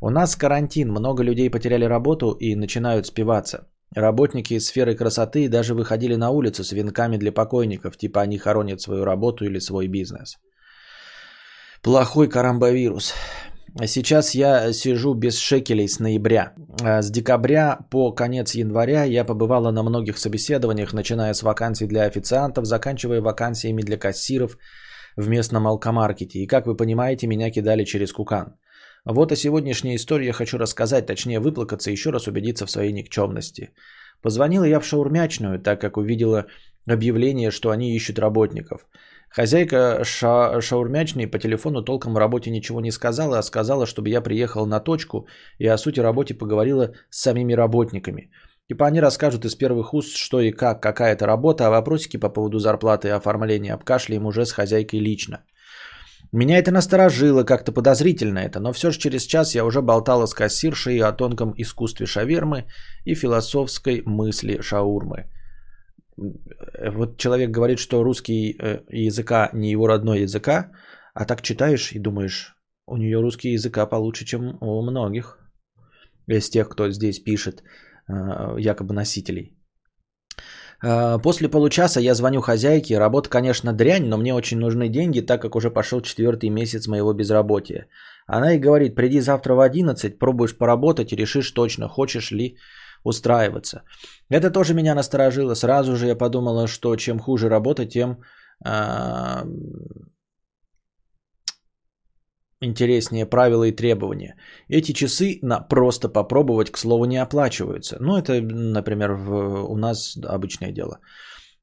У 0.02 0.10
нас 0.10 0.36
карантин, 0.36 0.90
много 0.90 1.24
людей 1.24 1.52
потеряли 1.52 1.86
работу 1.86 2.32
и 2.40 2.56
начинают 2.56 3.06
спиваться. 3.06 3.68
Работники 3.96 4.54
из 4.54 4.68
сферы 4.68 4.96
красоты 4.96 5.50
даже 5.50 5.74
выходили 5.74 6.16
на 6.16 6.30
улицу 6.30 6.64
с 6.64 6.72
венками 6.72 7.18
для 7.18 7.32
покойников, 7.32 7.98
типа 7.98 8.22
они 8.22 8.38
хоронят 8.38 8.80
свою 8.82 9.04
работу 9.04 9.46
или 9.46 9.60
свой 9.60 9.88
бизнес. 9.88 10.38
Плохой 11.82 12.30
карамбовирус. 12.30 13.14
Сейчас 13.86 14.36
я 14.36 14.74
сижу 14.74 15.14
без 15.14 15.38
шекелей 15.38 15.88
с 15.88 16.00
ноября. 16.00 16.54
А 16.84 17.02
с 17.02 17.10
декабря 17.10 17.80
по 17.90 18.12
конец 18.12 18.56
января 18.56 19.04
я 19.04 19.26
побывала 19.26 19.72
на 19.72 19.84
многих 19.84 20.18
собеседованиях, 20.18 20.94
начиная 20.94 21.34
с 21.34 21.44
вакансий 21.44 21.88
для 21.88 22.04
официантов, 22.04 22.66
заканчивая 22.66 23.22
вакансиями 23.22 23.82
для 23.82 23.98
кассиров 23.98 24.58
в 25.18 25.28
местном 25.28 25.68
алкомаркете. 25.68 26.40
И 26.40 26.48
как 26.48 26.66
вы 26.66 26.76
понимаете, 26.76 27.28
меня 27.28 27.50
кидали 27.50 27.84
через 27.84 28.14
кукан. 28.14 28.56
Вот 29.06 29.32
о 29.32 29.36
сегодняшней 29.36 29.96
истории 29.96 30.28
я 30.28 30.34
хочу 30.34 30.60
рассказать, 30.60 31.08
точнее 31.08 31.40
выплакаться 31.40 31.90
и 31.90 31.94
еще 31.94 32.12
раз 32.12 32.28
убедиться 32.28 32.66
в 32.68 32.72
своей 32.72 32.92
никчемности. 32.94 33.74
Позвонила 34.22 34.64
я 34.64 34.80
в 34.80 34.86
шаурмячную, 34.86 35.60
так 35.60 35.82
как 35.82 35.98
увидела 35.98 36.46
объявление, 36.86 37.50
что 37.52 37.72
они 37.72 37.96
ищут 37.96 38.20
работников. 38.20 38.86
Хозяйка 39.30 40.04
ша- 40.04 40.62
шаурмячной 40.62 41.26
по 41.26 41.40
телефону 41.40 41.82
толком 41.84 42.16
о 42.16 42.20
работе 42.20 42.52
ничего 42.52 42.80
не 42.80 42.92
сказала, 42.92 43.40
а 43.40 43.44
сказала, 43.44 43.88
чтобы 43.88 44.10
я 44.10 44.22
приехал 44.22 44.68
на 44.68 44.80
точку 44.80 45.28
и 45.58 45.66
о 45.66 45.78
сути 45.78 46.00
работы 46.00 46.36
поговорила 46.36 46.94
с 47.10 47.22
самими 47.22 47.54
работниками. 47.54 48.30
Типа 48.70 48.86
они 48.86 49.02
расскажут 49.02 49.46
из 49.46 49.56
первых 49.56 49.94
уст, 49.94 50.16
что 50.16 50.42
и 50.42 50.52
как, 50.52 50.82
какая 50.82 51.14
это 51.14 51.26
работа, 51.26 51.66
а 51.66 51.70
вопросики 51.72 52.18
по 52.18 52.30
поводу 52.30 52.60
зарплаты 52.60 53.08
и 53.08 53.12
оформления 53.12 53.74
обкашляем 53.74 54.26
уже 54.26 54.46
с 54.46 54.52
хозяйкой 54.52 55.00
лично. 55.00 55.44
Меня 56.34 56.58
это 56.58 56.72
насторожило, 56.72 57.44
как-то 57.44 57.74
подозрительно 57.74 58.40
это, 58.40 58.60
но 58.60 58.72
все 58.72 58.92
же 58.92 59.00
через 59.00 59.24
час 59.24 59.56
я 59.56 59.66
уже 59.66 59.82
болтала 59.82 60.28
с 60.28 60.34
кассиршей 60.34 61.00
о 61.00 61.12
тонком 61.12 61.54
искусстве 61.58 62.06
шавермы 62.06 62.68
и 63.04 63.16
философской 63.16 64.02
мысли 64.06 64.62
шаурмы. 64.62 65.30
Вот 66.18 67.18
человек 67.18 67.52
говорит, 67.52 67.80
что 67.80 68.04
русский 68.04 68.56
э, 68.58 68.80
языка 68.90 69.50
не 69.54 69.72
его 69.72 69.88
родной 69.88 70.22
языка, 70.22 70.72
а 71.14 71.26
так 71.26 71.42
читаешь 71.42 71.92
и 71.92 72.00
думаешь, 72.00 72.56
у 72.88 72.98
нее 72.98 73.20
русский 73.20 73.54
языка 73.54 73.86
получше, 73.86 74.26
чем 74.26 74.58
у 74.62 74.82
многих 74.82 75.38
из 76.28 76.50
тех, 76.50 76.70
кто 76.70 76.92
здесь 76.92 77.20
пишет, 77.20 77.64
э, 78.08 78.56
якобы 78.60 78.94
носителей. 78.94 79.61
Э, 80.84 81.20
после 81.24 81.50
получаса 81.50 82.00
я 82.00 82.16
звоню 82.16 82.42
хозяйке. 82.42 83.00
Работа, 83.00 83.30
конечно, 83.30 83.74
дрянь, 83.74 84.08
но 84.08 84.18
мне 84.18 84.34
очень 84.34 84.60
нужны 84.60 84.90
деньги, 84.90 85.22
так 85.22 85.42
как 85.42 85.56
уже 85.56 85.70
пошел 85.70 86.02
четвертый 86.02 86.50
месяц 86.50 86.88
моего 86.88 87.14
безработия. 87.14 87.88
Она 88.28 88.54
и 88.54 88.60
говорит, 88.60 88.96
приди 88.96 89.22
завтра 89.22 89.56
в 89.56 89.60
11, 89.60 90.20
пробуешь 90.20 90.58
поработать 90.58 91.12
и 91.14 91.16
решишь 91.16 91.52
точно, 91.52 91.88
хочешь 91.88 92.32
ли 92.32 92.58
устраиваться. 93.04 93.84
Это 94.30 94.52
тоже 94.52 94.74
меня 94.74 94.96
насторожило. 94.96 95.56
Сразу 95.56 95.96
же 95.96 96.08
я 96.08 96.16
подумала, 96.16 96.68
что 96.68 96.96
чем 96.96 97.20
хуже 97.20 97.50
работа, 97.50 97.86
тем 97.86 98.18
э, 98.66 99.44
интереснее 102.62 103.26
правила 103.26 103.64
и 103.64 103.76
требования. 103.76 104.36
Эти 104.70 104.94
часы 104.94 105.40
на 105.42 105.60
просто 105.60 106.10
попробовать, 106.10 106.72
к 106.72 106.78
слову, 106.78 107.06
не 107.06 107.18
оплачиваются. 107.18 107.98
Ну, 108.00 108.18
это, 108.18 108.42
например, 108.42 109.14
в, 109.14 109.66
у 109.72 109.78
нас 109.78 110.18
обычное 110.24 110.72
дело. 110.72 111.00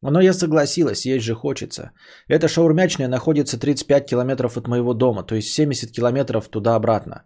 Но 0.02 0.20
я 0.20 0.32
согласилась, 0.32 1.06
есть 1.06 1.24
же 1.24 1.34
хочется. 1.34 1.90
Эта 2.28 2.48
шаурмячная 2.48 3.08
находится 3.08 3.58
35 3.58 4.06
километров 4.06 4.56
от 4.56 4.68
моего 4.68 4.94
дома, 4.94 5.24
то 5.24 5.34
есть 5.34 5.48
70 5.48 5.90
километров 5.90 6.48
туда-обратно. 6.48 7.24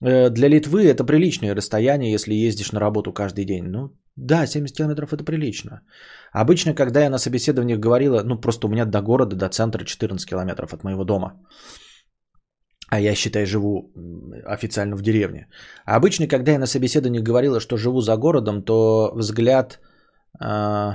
Э, 0.00 0.30
для 0.30 0.48
Литвы 0.48 0.84
это 0.84 1.04
приличное 1.04 1.54
расстояние, 1.54 2.12
если 2.12 2.34
ездишь 2.34 2.72
на 2.72 2.80
работу 2.80 3.12
каждый 3.12 3.44
день. 3.44 3.64
Ну, 3.64 3.90
да, 4.16 4.46
70 4.46 4.76
километров 4.76 5.12
это 5.12 5.24
прилично. 5.24 5.80
Обычно, 6.32 6.74
когда 6.74 7.00
я 7.00 7.10
на 7.10 7.18
собеседованиях 7.18 7.80
говорила, 7.80 8.22
ну, 8.24 8.40
просто 8.40 8.66
у 8.66 8.70
меня 8.70 8.84
до 8.84 9.02
города, 9.02 9.36
до 9.36 9.48
центра 9.48 9.84
14 9.84 10.28
километров 10.28 10.72
от 10.72 10.84
моего 10.84 11.04
дома. 11.04 11.32
А 12.94 13.00
я, 13.00 13.14
считай, 13.14 13.46
живу 13.46 13.90
официально 14.46 14.96
в 14.96 15.02
деревне. 15.02 15.46
А 15.84 15.96
обычно, 15.96 16.28
когда 16.28 16.52
я 16.52 16.58
на 16.58 16.66
собеседовании 16.66 17.22
говорила, 17.22 17.60
что 17.60 17.76
живу 17.76 18.00
за 18.00 18.16
городом, 18.16 18.62
то 18.62 19.12
взгляд 19.16 19.80
э, 20.40 20.94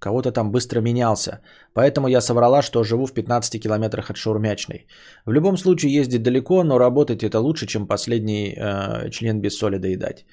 кого-то 0.00 0.32
там 0.32 0.50
быстро 0.50 0.80
менялся. 0.80 1.40
Поэтому 1.74 2.08
я 2.08 2.20
соврала, 2.20 2.62
что 2.62 2.82
живу 2.82 3.06
в 3.06 3.12
15 3.14 3.62
километрах 3.62 4.10
от 4.10 4.16
Шаурмячной. 4.16 4.86
В 5.26 5.32
любом 5.32 5.56
случае 5.56 6.00
ездить 6.00 6.22
далеко, 6.22 6.64
но 6.64 6.78
работать 6.78 7.22
это 7.22 7.38
лучше, 7.38 7.66
чем 7.66 7.86
последний 7.86 8.56
э, 8.56 9.10
член 9.10 9.40
без 9.40 9.56
соли 9.56 9.78
доедать. 9.78 10.26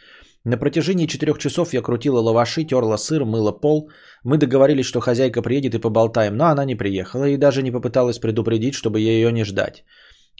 На 0.43 0.57
протяжении 0.57 1.07
четырех 1.07 1.37
часов 1.37 1.73
я 1.73 1.81
крутила 1.81 2.19
лаваши, 2.19 2.63
терла 2.63 2.97
сыр, 2.97 3.25
мыла 3.25 3.51
пол. 3.51 3.89
Мы 4.23 4.37
договорились, 4.37 4.87
что 4.87 5.01
хозяйка 5.01 5.43
приедет 5.43 5.75
и 5.75 5.79
поболтаем, 5.79 6.35
но 6.35 6.45
она 6.45 6.65
не 6.65 6.75
приехала 6.75 7.25
и 7.25 7.37
даже 7.37 7.61
не 7.61 7.71
попыталась 7.71 8.19
предупредить, 8.19 8.73
чтобы 8.73 8.99
ее 8.99 9.31
не 9.31 9.43
ждать. 9.43 9.83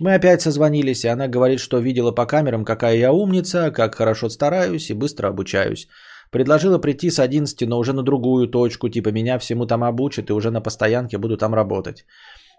Мы 0.02 0.14
опять 0.16 0.42
созвонились, 0.42 1.06
и 1.06 1.08
она 1.08 1.28
говорит, 1.28 1.60
что 1.60 1.80
видела 1.80 2.12
по 2.12 2.26
камерам, 2.26 2.66
какая 2.66 2.98
я 2.98 3.12
умница, 3.12 3.72
как 3.72 3.96
хорошо 3.96 4.30
стараюсь 4.30 4.90
и 4.90 4.94
быстро 4.94 5.30
обучаюсь. 5.30 5.88
Предложила 6.32 6.80
прийти 6.80 7.10
с 7.10 7.20
11, 7.20 7.68
но 7.68 7.80
уже 7.80 7.94
на 7.94 8.04
другую 8.04 8.48
точку, 8.48 8.90
типа 8.90 9.10
меня 9.10 9.40
всему 9.40 9.66
там 9.66 9.84
обучат 9.84 10.30
и 10.30 10.34
уже 10.34 10.52
на 10.52 10.62
постоянке 10.62 11.18
буду 11.18 11.38
там 11.38 11.54
работать. 11.54 12.06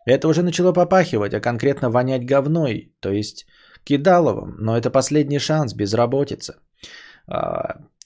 Это 0.07 0.29
уже 0.29 0.43
начало 0.43 0.73
попахивать, 0.73 1.35
а 1.35 1.41
конкретно 1.41 1.91
вонять 1.91 2.25
говной, 2.25 2.95
то 3.01 3.11
есть 3.11 3.47
кидаловым, 3.85 4.57
но 4.59 4.77
это 4.77 4.91
последний 4.91 5.39
шанс, 5.41 5.75
безработица. 5.75 6.55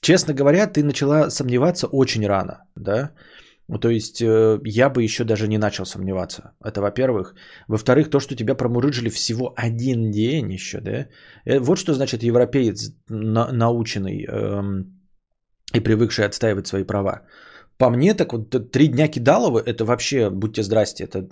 Честно 0.01 0.33
говоря, 0.33 0.67
ты 0.67 0.83
начала 0.83 1.29
сомневаться 1.29 1.87
очень 1.87 2.27
рано, 2.27 2.65
да? 2.75 3.11
Ну, 3.71 3.79
то 3.79 3.89
есть 3.89 4.21
э, 4.21 4.59
я 4.65 4.89
бы 4.89 5.01
еще 5.01 5.23
даже 5.23 5.47
не 5.47 5.57
начал 5.57 5.85
сомневаться. 5.85 6.41
Это 6.65 6.81
во-первых. 6.81 7.35
Во-вторых, 7.69 8.09
то, 8.09 8.19
что 8.19 8.35
тебя 8.35 8.55
промурыжили 8.55 9.09
всего 9.09 9.53
один 9.55 10.11
день 10.11 10.51
еще, 10.51 10.81
да? 10.81 11.07
Э, 11.45 11.59
вот 11.59 11.77
что 11.77 11.93
значит 11.93 12.23
европеец 12.23 12.91
на- 13.09 13.51
наученный 13.53 14.25
эм, 14.25 14.99
и 15.73 15.79
привыкший 15.79 16.25
отстаивать 16.25 16.67
свои 16.67 16.83
права. 16.83 17.21
По 17.77 17.89
мне, 17.89 18.13
так 18.13 18.33
вот 18.33 18.71
три 18.71 18.87
дня 18.87 19.07
кидалова, 19.07 19.59
это 19.59 19.85
вообще, 19.85 20.29
будьте 20.29 20.63
здрасте, 20.63 21.05
это 21.05 21.29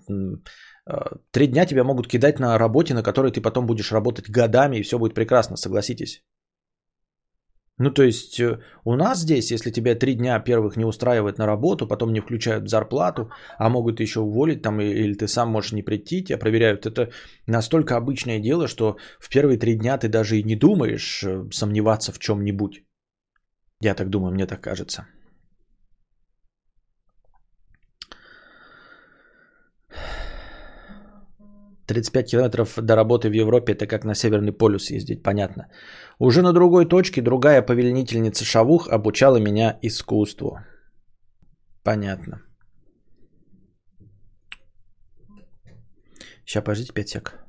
э, 0.88 1.18
три 1.32 1.48
дня 1.48 1.66
тебя 1.66 1.84
могут 1.84 2.08
кидать 2.08 2.40
на 2.40 2.58
работе, 2.58 2.94
на 2.94 3.04
которой 3.04 3.34
ты 3.34 3.42
потом 3.42 3.66
будешь 3.66 3.92
работать 3.92 4.30
годами, 4.30 4.78
и 4.78 4.84
все 4.84 4.98
будет 4.98 5.14
прекрасно, 5.14 5.58
согласитесь. 5.58 6.24
Ну, 7.80 7.92
то 7.92 8.04
есть 8.04 8.40
э, 8.42 8.60
у 8.84 8.96
нас 8.96 9.20
здесь, 9.20 9.52
если 9.52 9.72
тебя 9.72 9.96
три 9.96 10.16
дня 10.16 10.40
первых 10.40 10.78
не 10.78 10.86
устраивает 10.86 11.38
на 11.38 11.46
работу, 11.46 11.88
потом 11.88 12.12
не 12.12 12.20
включают 12.20 12.70
зарплату, 12.70 13.32
а 13.58 13.70
могут 13.70 14.02
еще 14.02 14.20
уволить 14.20 14.62
там, 14.62 14.82
или 14.82 15.14
ты 15.14 15.28
сам 15.28 15.50
можешь 15.50 15.72
не 15.72 15.82
прийти, 15.82 16.24
тебя 16.24 16.38
проверяют. 16.38 16.86
Это 16.86 17.10
настолько 17.48 17.96
обычное 17.96 18.40
дело, 18.40 18.68
что 18.68 18.98
в 19.20 19.30
первые 19.30 19.58
три 19.58 19.76
дня 19.76 19.98
ты 19.98 20.10
даже 20.10 20.38
и 20.38 20.44
не 20.44 20.58
думаешь 20.58 21.24
э, 21.24 21.50
сомневаться 21.52 22.12
в 22.12 22.20
чем-нибудь. 22.20 22.84
Я 23.82 23.96
так 23.96 24.10
думаю, 24.10 24.34
мне 24.34 24.46
так 24.46 24.62
кажется. 24.62 25.08
35 31.90 32.32
километров 32.32 32.78
до 32.78 32.96
работы 32.96 33.30
в 33.30 33.34
Европе, 33.34 33.74
это 33.74 33.88
как 33.88 34.06
на 34.06 34.16
Северный 34.16 34.52
полюс 34.52 34.92
ездить, 34.92 35.24
понятно. 35.24 35.68
Уже 36.20 36.42
на 36.42 36.54
другой 36.54 36.86
точке 36.86 37.22
другая 37.22 37.66
повелительница 37.66 38.46
Шавух 38.46 38.88
обучала 38.88 39.40
меня 39.40 39.80
искусству. 39.82 40.60
Понятно. 41.84 42.42
Сейчас, 46.46 46.64
подождите 46.64 46.94
5 46.94 47.10
сек. 47.10 47.40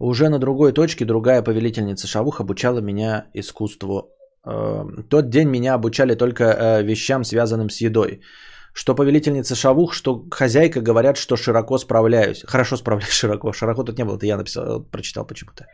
Уже 0.00 0.28
на 0.28 0.38
другой 0.38 0.72
точке 0.72 1.04
другая 1.04 1.42
повелительница 1.42 2.06
Шавух 2.06 2.40
обучала 2.40 2.80
меня 2.80 3.26
искусству. 3.34 4.10
Э, 4.46 4.84
тот 5.08 5.30
день 5.30 5.48
меня 5.48 5.74
обучали 5.74 6.14
только 6.14 6.44
э, 6.44 6.82
вещам, 6.82 7.24
связанным 7.24 7.70
с 7.70 7.80
едой. 7.80 8.20
Что 8.76 8.94
повелительница 8.94 9.54
Шавух, 9.54 9.94
что 9.94 10.24
хозяйка 10.30 10.80
говорят, 10.80 11.16
что 11.16 11.36
широко 11.36 11.78
справляюсь. 11.78 12.42
Хорошо 12.46 12.76
справляюсь 12.76 13.14
широко. 13.14 13.52
Широко 13.52 13.84
тут 13.84 13.98
не 13.98 14.04
было, 14.04 14.16
это 14.16 14.26
я 14.26 14.36
написал, 14.36 14.82
прочитал 14.90 15.26
почему-то. 15.26 15.64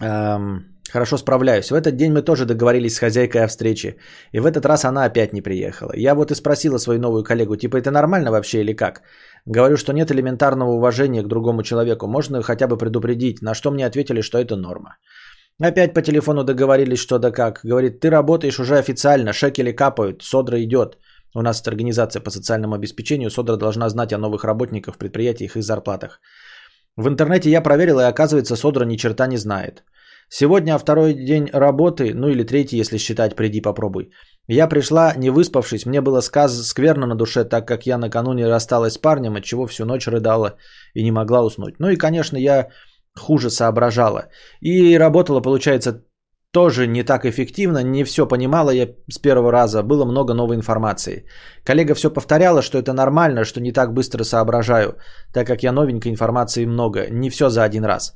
Эм, 0.00 0.64
хорошо 0.92 1.18
справляюсь. 1.18 1.70
В 1.70 1.74
этот 1.74 1.96
день 1.96 2.12
мы 2.12 2.22
тоже 2.22 2.46
договорились 2.46 2.94
с 2.94 2.98
хозяйкой 2.98 3.44
о 3.44 3.48
встрече. 3.48 3.96
И 4.32 4.40
в 4.40 4.46
этот 4.46 4.66
раз 4.66 4.84
она 4.84 5.04
опять 5.04 5.32
не 5.32 5.42
приехала. 5.42 5.92
Я 5.94 6.14
вот 6.14 6.32
и 6.32 6.34
спросила 6.34 6.78
свою 6.78 6.98
новую 6.98 7.22
коллегу, 7.22 7.56
типа, 7.56 7.76
это 7.76 7.90
нормально 7.92 8.32
вообще 8.32 8.60
или 8.60 8.72
как? 8.72 9.02
Говорю, 9.46 9.76
что 9.76 9.92
нет 9.92 10.10
элементарного 10.10 10.70
уважения 10.70 11.22
к 11.22 11.28
другому 11.28 11.62
человеку. 11.62 12.08
Можно 12.08 12.42
хотя 12.42 12.66
бы 12.66 12.76
предупредить. 12.76 13.40
На 13.42 13.54
что 13.54 13.70
мне 13.70 13.86
ответили, 13.86 14.22
что 14.22 14.38
это 14.38 14.56
норма. 14.56 14.96
Опять 15.60 15.92
по 15.94 16.00
телефону 16.00 16.42
договорились, 16.44 16.98
что 16.98 17.18
да 17.18 17.30
как. 17.30 17.60
Говорит, 17.64 18.00
ты 18.00 18.08
работаешь 18.08 18.58
уже 18.58 18.78
официально, 18.78 19.32
шекели 19.32 19.72
капают, 19.72 20.22
Содра 20.22 20.62
идет. 20.62 20.96
У 21.34 21.42
нас 21.42 21.60
это 21.60 21.70
организация 21.70 22.22
по 22.22 22.30
социальному 22.30 22.74
обеспечению. 22.74 23.30
Содра 23.30 23.56
должна 23.56 23.88
знать 23.88 24.12
о 24.12 24.18
новых 24.18 24.44
работниках 24.44 24.96
предприятиях 24.96 25.56
и 25.56 25.60
зарплатах. 25.60 26.20
В 26.96 27.08
интернете 27.08 27.50
я 27.50 27.60
проверил, 27.60 28.00
и 28.00 28.04
оказывается, 28.04 28.56
Содра 28.56 28.86
ни 28.86 28.96
черта 28.96 29.26
не 29.26 29.36
знает. 29.36 29.84
Сегодня 30.32 30.78
второй 30.78 31.12
день 31.12 31.50
работы, 31.52 32.14
ну 32.14 32.28
или 32.28 32.44
третий, 32.44 32.78
если 32.78 32.98
считать, 32.98 33.36
приди 33.36 33.60
попробуй. 33.60 34.12
Я 34.48 34.68
пришла, 34.68 35.14
не 35.16 35.30
выспавшись, 35.30 35.86
мне 35.86 36.00
было 36.00 36.20
сказ 36.22 36.66
скверно 36.66 37.06
на 37.06 37.16
душе, 37.16 37.44
так 37.44 37.66
как 37.66 37.86
я 37.86 37.98
накануне 37.98 38.48
рассталась 38.48 38.94
с 38.94 38.98
парнем, 38.98 39.36
от 39.36 39.44
чего 39.44 39.66
всю 39.66 39.84
ночь 39.84 40.06
рыдала 40.06 40.56
и 40.94 41.02
не 41.02 41.12
могла 41.12 41.42
уснуть. 41.42 41.74
Ну 41.78 41.88
и, 41.88 41.96
конечно, 41.96 42.36
я 42.38 42.68
хуже 43.18 43.50
соображала. 43.50 44.28
И 44.60 44.98
работала, 44.98 45.40
получается, 45.40 46.04
тоже 46.52 46.86
не 46.86 47.04
так 47.04 47.24
эффективно, 47.24 47.82
не 47.82 48.04
все 48.04 48.26
понимала 48.26 48.70
я 48.70 48.88
с 49.08 49.18
первого 49.18 49.52
раза, 49.52 49.82
было 49.82 50.04
много 50.04 50.34
новой 50.34 50.56
информации. 50.56 51.26
Коллега 51.64 51.94
все 51.94 52.10
повторяла, 52.10 52.62
что 52.62 52.78
это 52.78 52.92
нормально, 52.92 53.44
что 53.44 53.60
не 53.60 53.72
так 53.72 53.92
быстро 53.92 54.24
соображаю, 54.24 54.96
так 55.32 55.46
как 55.46 55.62
я 55.62 55.72
новенькой 55.72 56.10
информации 56.10 56.66
много, 56.66 57.08
не 57.10 57.30
все 57.30 57.50
за 57.50 57.62
один 57.62 57.84
раз. 57.84 58.14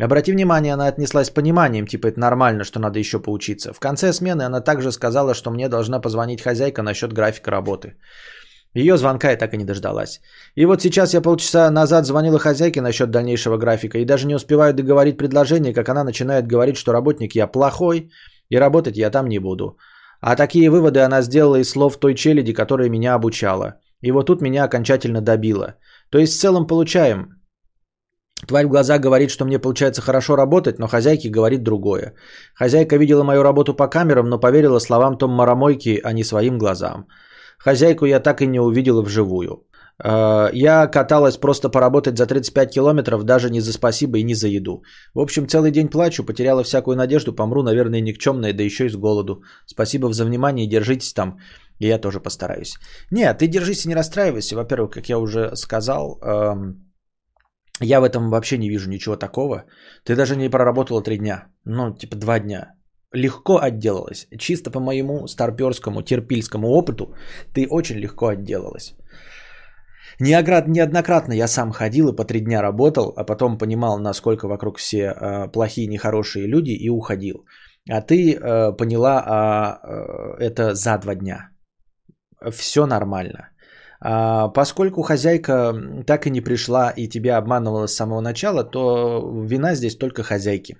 Обрати 0.00 0.32
внимание, 0.32 0.74
она 0.74 0.86
отнеслась 0.86 1.26
с 1.26 1.30
пониманием, 1.30 1.86
типа 1.86 2.06
это 2.06 2.20
нормально, 2.20 2.64
что 2.64 2.80
надо 2.80 2.98
еще 2.98 3.18
поучиться. 3.18 3.72
В 3.72 3.80
конце 3.80 4.12
смены 4.12 4.42
она 4.42 4.60
также 4.60 4.92
сказала, 4.92 5.34
что 5.34 5.50
мне 5.50 5.68
должна 5.68 6.00
позвонить 6.00 6.40
хозяйка 6.40 6.82
насчет 6.82 7.12
графика 7.12 7.50
работы. 7.50 7.96
Ее 8.74 8.96
звонка 8.96 9.30
я 9.30 9.36
так 9.36 9.54
и 9.54 9.58
не 9.58 9.64
дождалась. 9.64 10.20
И 10.54 10.64
вот 10.64 10.80
сейчас 10.80 11.14
я 11.14 11.20
полчаса 11.20 11.70
назад 11.70 12.06
звонила 12.06 12.38
хозяйке 12.38 12.80
насчет 12.80 13.10
дальнейшего 13.10 13.58
графика 13.58 13.98
и 13.98 14.04
даже 14.04 14.26
не 14.26 14.34
успеваю 14.34 14.72
договорить 14.74 15.18
предложение, 15.18 15.74
как 15.74 15.88
она 15.88 16.04
начинает 16.04 16.46
говорить, 16.46 16.76
что 16.76 16.92
работник 16.92 17.34
я 17.34 17.46
плохой 17.46 18.10
и 18.48 18.58
работать 18.58 18.96
я 18.96 19.10
там 19.10 19.28
не 19.28 19.38
буду. 19.38 19.76
А 20.20 20.36
такие 20.36 20.70
выводы 20.70 21.00
она 21.00 21.22
сделала 21.22 21.56
из 21.56 21.70
слов 21.70 21.98
той 21.98 22.14
челяди, 22.14 22.52
которая 22.54 22.88
меня 22.88 23.14
обучала. 23.14 23.74
И 24.00 24.10
вот 24.12 24.26
тут 24.26 24.40
меня 24.40 24.64
окончательно 24.64 25.20
добило. 25.20 25.74
То 26.10 26.18
есть 26.18 26.32
в 26.32 26.40
целом 26.40 26.66
получаем. 26.66 27.42
Тварь 28.46 28.66
в 28.66 28.70
глаза 28.70 28.98
говорит, 28.98 29.30
что 29.30 29.44
мне 29.44 29.58
получается 29.58 30.02
хорошо 30.02 30.36
работать, 30.36 30.78
но 30.78 30.88
хозяйке 30.88 31.28
говорит 31.28 31.62
другое. 31.62 32.14
Хозяйка 32.54 32.96
видела 32.96 33.24
мою 33.24 33.42
работу 33.42 33.74
по 33.74 33.88
камерам, 33.88 34.28
но 34.28 34.38
поверила 34.38 34.80
словам 34.80 35.18
Том 35.18 35.30
Марамойки, 35.30 36.00
а 36.02 36.12
не 36.12 36.24
своим 36.24 36.58
глазам. 36.58 37.06
Хозяйку 37.64 38.06
я 38.06 38.20
так 38.20 38.40
и 38.42 38.46
не 38.46 38.60
увидела 38.60 39.02
вживую. 39.02 39.66
Э, 40.04 40.50
я 40.52 40.86
каталась 40.88 41.36
просто 41.36 41.68
поработать 41.68 42.18
за 42.18 42.26
35 42.26 42.70
километров, 42.74 43.24
даже 43.24 43.50
не 43.50 43.60
за 43.60 43.72
спасибо 43.72 44.18
и 44.18 44.24
не 44.24 44.34
за 44.34 44.48
еду. 44.48 44.82
В 45.14 45.20
общем, 45.20 45.46
целый 45.46 45.70
день 45.70 45.88
плачу, 45.88 46.24
потеряла 46.24 46.64
всякую 46.64 46.96
надежду, 46.96 47.32
помру, 47.32 47.62
наверное, 47.62 48.00
никчемная, 48.00 48.52
да 48.52 48.62
еще 48.62 48.86
и 48.86 48.90
с 48.90 48.96
голоду. 48.96 49.42
Спасибо 49.66 50.12
за 50.12 50.24
внимание, 50.24 50.68
держитесь 50.68 51.12
там, 51.12 51.38
и 51.78 51.86
я 51.86 51.98
тоже 51.98 52.20
постараюсь. 52.20 52.78
Нет, 53.10 53.38
ты 53.38 53.46
держись 53.46 53.84
и 53.84 53.88
не 53.88 53.94
расстраивайся. 53.94 54.56
Во-первых, 54.56 54.90
как 54.90 55.08
я 55.08 55.18
уже 55.18 55.56
сказал, 55.56 56.18
эм, 56.20 56.92
я 57.80 58.00
в 58.00 58.04
этом 58.04 58.30
вообще 58.30 58.58
не 58.58 58.70
вижу 58.70 58.90
ничего 58.90 59.16
такого. 59.16 59.64
Ты 60.04 60.16
даже 60.16 60.36
не 60.36 60.50
проработала 60.50 61.02
три 61.02 61.18
дня, 61.18 61.46
ну, 61.64 61.94
типа 61.94 62.16
два 62.16 62.40
дня 62.40 62.74
легко 63.12 63.58
отделалась. 63.58 64.26
Чисто 64.38 64.70
по 64.70 64.80
моему 64.80 65.26
старперскому, 65.26 66.02
терпильскому 66.02 66.68
опыту, 66.68 67.14
ты 67.54 67.66
очень 67.68 67.98
легко 67.98 68.28
отделалась. 68.28 68.94
Неоднократно 70.20 71.32
я 71.32 71.48
сам 71.48 71.72
ходил 71.72 72.08
и 72.08 72.16
по 72.16 72.24
три 72.24 72.40
дня 72.40 72.62
работал, 72.62 73.12
а 73.16 73.24
потом 73.24 73.58
понимал, 73.58 73.98
насколько 73.98 74.48
вокруг 74.48 74.78
все 74.78 74.98
э, 74.98 75.48
плохие, 75.52 75.88
нехорошие 75.88 76.46
люди 76.46 76.70
и 76.70 76.88
уходил. 76.90 77.44
А 77.90 78.00
ты 78.00 78.34
э, 78.34 78.72
поняла 78.76 79.22
а, 79.26 79.80
э, 80.38 80.44
это 80.44 80.74
за 80.74 80.98
два 80.98 81.14
дня. 81.14 81.50
Все 82.50 82.86
нормально. 82.86 83.48
А, 84.00 84.48
поскольку 84.48 85.02
хозяйка 85.02 85.74
так 86.06 86.26
и 86.26 86.30
не 86.30 86.40
пришла 86.40 86.90
и 86.90 87.08
тебя 87.08 87.38
обманывала 87.38 87.86
с 87.86 87.94
самого 87.94 88.20
начала, 88.20 88.64
то 88.64 89.20
вина 89.44 89.74
здесь 89.74 89.96
только 89.96 90.22
хозяйки. 90.22 90.76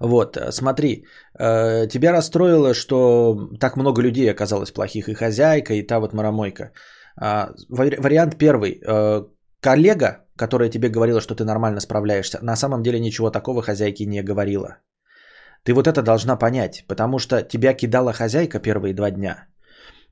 Вот, 0.00 0.36
э, 0.36 0.52
смотри, 0.52 1.06
э, 1.38 1.88
тебя 1.88 2.12
расстроило, 2.12 2.74
что 2.74 3.48
так 3.60 3.76
много 3.76 4.02
людей 4.02 4.30
оказалось 4.30 4.72
плохих, 4.72 5.08
и 5.08 5.14
хозяйка, 5.14 5.74
и 5.74 5.82
та 5.82 6.00
вот 6.00 6.12
маромойка. 6.12 6.72
А, 7.16 7.50
вариант 7.68 8.38
первый. 8.38 8.80
Э, 8.86 9.24
коллега, 9.60 10.26
которая 10.36 10.70
тебе 10.70 10.88
говорила, 10.88 11.20
что 11.20 11.34
ты 11.34 11.44
нормально 11.44 11.80
справляешься, 11.80 12.38
на 12.42 12.56
самом 12.56 12.82
деле 12.82 13.00
ничего 13.00 13.30
такого 13.30 13.62
хозяйке 13.62 14.06
не 14.06 14.22
говорила. 14.22 14.78
Ты 15.64 15.72
вот 15.72 15.86
это 15.86 16.02
должна 16.02 16.36
понять, 16.36 16.84
потому 16.88 17.18
что 17.18 17.42
тебя 17.42 17.72
кидала 17.74 18.12
хозяйка 18.12 18.60
первые 18.60 18.94
два 18.94 19.10
дня, 19.10 19.46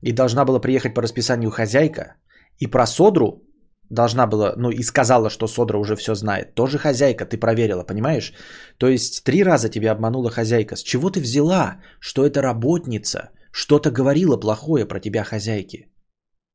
и 0.01 0.11
должна 0.11 0.45
была 0.45 0.59
приехать 0.59 0.93
по 0.93 1.01
расписанию 1.01 1.51
хозяйка, 1.51 2.15
и 2.57 2.67
про 2.67 2.87
Содру 2.87 3.43
должна 3.93 4.27
была, 4.27 4.53
ну 4.57 4.69
и 4.71 4.83
сказала, 4.83 5.29
что 5.29 5.47
Содра 5.47 5.77
уже 5.77 5.95
все 5.95 6.15
знает. 6.15 6.55
Тоже 6.55 6.77
хозяйка, 6.77 7.25
ты 7.25 7.37
проверила, 7.37 7.83
понимаешь? 7.83 8.33
То 8.77 8.87
есть 8.87 9.23
три 9.23 9.43
раза 9.43 9.69
тебя 9.69 9.91
обманула 9.91 10.29
хозяйка. 10.29 10.75
С 10.75 10.83
чего 10.83 11.09
ты 11.09 11.19
взяла, 11.19 11.77
что 11.99 12.25
эта 12.25 12.41
работница 12.41 13.29
что-то 13.51 13.91
говорила 13.91 14.37
плохое 14.37 14.85
про 14.85 14.99
тебя 14.99 15.23
хозяйке? 15.23 15.87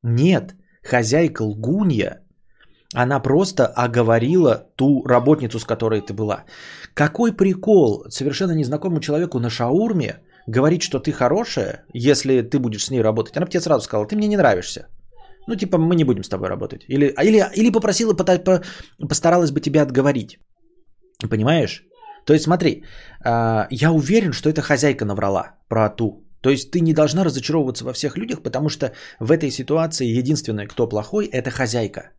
Нет, 0.03 0.55
хозяйка 0.83 1.42
лгунья. 1.42 2.24
Она 2.94 3.20
просто 3.20 3.66
оговорила 3.66 4.66
ту 4.77 5.05
работницу, 5.07 5.59
с 5.59 5.64
которой 5.64 6.01
ты 6.01 6.14
была. 6.14 6.44
Какой 6.94 7.33
прикол 7.37 8.07
совершенно 8.09 8.53
незнакомому 8.53 9.01
человеку 9.01 9.38
на 9.38 9.51
шаурме 9.51 10.22
говорить, 10.46 10.83
что 10.83 10.98
ты 10.98 11.12
хорошая, 11.12 11.85
если 11.92 12.40
ты 12.40 12.59
будешь 12.59 12.85
с 12.85 12.90
ней 12.90 13.03
работать. 13.03 13.37
Она 13.37 13.46
бы 13.46 13.53
тебе 13.53 13.61
сразу 13.61 13.85
сказала, 13.85 14.09
ты 14.09 14.16
мне 14.16 14.29
не 14.29 14.37
нравишься. 14.37 14.88
Ну, 15.48 15.56
типа, 15.56 15.78
мы 15.78 15.96
не 15.96 16.04
будем 16.04 16.22
с 16.22 16.28
тобой 16.28 16.48
работать. 16.48 16.84
Или, 16.88 17.12
а, 17.16 17.24
или, 17.24 17.42
или 17.56 17.72
попросила, 17.72 18.14
постаралась 19.08 19.50
бы 19.50 19.61
тебя 19.61 19.82
отговорить. 19.82 20.38
Понимаешь? 21.30 21.84
То 22.26 22.34
есть 22.34 22.44
смотри, 22.44 22.84
а, 23.24 23.66
я 23.70 23.90
уверен, 23.90 24.32
что 24.32 24.50
это 24.50 24.61
хозяйка 24.61 25.04
наврала 25.04 25.54
про 25.68 25.88
ту. 25.88 26.24
То 26.42 26.50
есть 26.50 26.70
ты 26.70 26.80
не 26.80 26.92
должна 26.92 27.24
разочаровываться 27.24 27.84
во 27.84 27.92
всех 27.92 28.18
людях, 28.18 28.42
потому 28.42 28.68
что 28.68 28.92
в 29.20 29.32
этой 29.32 29.50
ситуации 29.50 30.18
единственный, 30.18 30.66
кто 30.66 30.88
плохой, 30.88 31.26
это 31.26 31.50
хозяйка. 31.50 32.11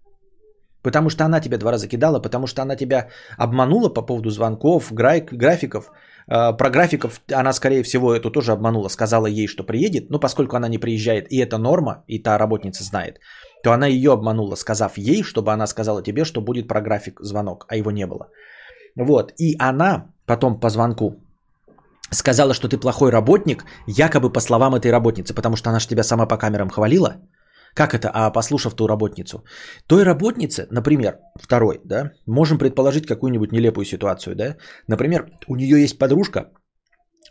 Потому 0.82 1.10
что 1.10 1.24
она 1.24 1.40
тебя 1.40 1.58
два 1.58 1.72
раза 1.72 1.88
кидала, 1.88 2.22
потому 2.22 2.48
что 2.48 2.62
она 2.62 2.76
тебя 2.76 3.10
обманула 3.38 3.94
по 3.94 4.02
поводу 4.02 4.30
звонков, 4.32 4.92
графиков, 4.92 5.92
про 6.30 6.70
графиков 6.70 7.22
она, 7.32 7.54
скорее 7.54 7.84
всего, 7.84 8.14
эту 8.14 8.32
тоже 8.32 8.52
обманула. 8.52 8.90
Сказала 8.90 9.28
ей, 9.28 9.48
что 9.48 9.64
приедет. 9.64 10.10
Но 10.10 10.20
поскольку 10.20 10.56
она 10.56 10.68
не 10.70 10.78
приезжает, 10.78 11.32
и 11.32 11.38
это 11.38 11.58
норма, 11.58 12.04
и 12.08 12.20
та 12.20 12.38
работница 12.38 12.84
знает, 12.84 13.20
то 13.64 13.72
она 13.72 13.88
ее 13.88 14.12
обманула, 14.12 14.56
сказав 14.56 14.98
ей, 14.98 15.24
чтобы 15.24 15.52
она 15.52 15.68
сказала 15.68 16.04
тебе, 16.04 16.26
что 16.26 16.42
будет 16.42 16.68
про 16.68 16.82
график 16.82 17.20
звонок, 17.22 17.66
а 17.68 17.76
его 17.76 17.92
не 17.92 18.06
было. 18.06 18.28
Вот. 18.96 19.34
И 19.40 19.56
она 19.60 20.06
потом 20.26 20.60
по 20.60 20.70
звонку 20.70 21.16
сказала, 22.12 22.54
что 22.54 22.68
ты 22.68 22.78
плохой 22.78 23.12
работник, 23.12 23.66
якобы 23.88 24.32
по 24.32 24.40
словам 24.40 24.76
этой 24.76 24.92
работницы, 24.92 25.34
потому 25.34 25.56
что 25.56 25.70
она 25.70 25.80
же 25.80 25.88
тебя 25.88 26.04
сама 26.04 26.26
по 26.26 26.38
камерам 26.38 26.70
хвалила. 26.70 27.18
Как 27.74 27.94
это, 27.94 28.10
а 28.14 28.32
послушав 28.32 28.74
ту 28.76 28.88
работницу? 28.88 29.44
Той 29.88 30.04
работнице, 30.04 30.68
например, 30.72 31.20
второй, 31.36 31.82
да, 31.86 32.12
можем 32.26 32.58
предположить 32.58 33.06
какую-нибудь 33.06 33.52
нелепую 33.52 33.86
ситуацию, 33.86 34.36
да. 34.36 34.56
Например, 34.88 35.30
у 35.48 35.56
нее 35.56 35.82
есть 35.82 35.98
подружка, 35.98 36.52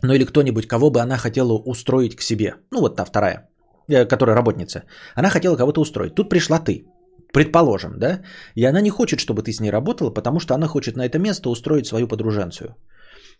ну 0.02 0.12
или 0.14 0.24
кто-нибудь, 0.24 0.66
кого 0.66 0.90
бы 0.90 1.00
она 1.00 1.16
хотела 1.16 1.52
устроить 1.52 2.16
к 2.16 2.22
себе. 2.22 2.54
Ну 2.70 2.80
вот 2.80 2.96
та 2.96 3.04
вторая, 3.04 3.48
э, 3.88 4.06
которая 4.06 4.36
работница. 4.36 4.82
Она 5.14 5.28
хотела 5.28 5.56
кого-то 5.56 5.80
устроить. 5.80 6.14
Тут 6.14 6.28
пришла 6.28 6.58
ты, 6.58 6.86
предположим, 7.32 7.98
да. 7.98 8.20
И 8.54 8.64
она 8.64 8.80
не 8.80 8.90
хочет, 8.90 9.18
чтобы 9.20 9.42
ты 9.42 9.52
с 9.52 9.60
ней 9.60 9.70
работала, 9.70 10.10
потому 10.10 10.40
что 10.40 10.54
она 10.54 10.66
хочет 10.66 10.96
на 10.96 11.04
это 11.04 11.18
место 11.18 11.50
устроить 11.50 11.86
свою 11.86 12.08
подруженцию. 12.08 12.76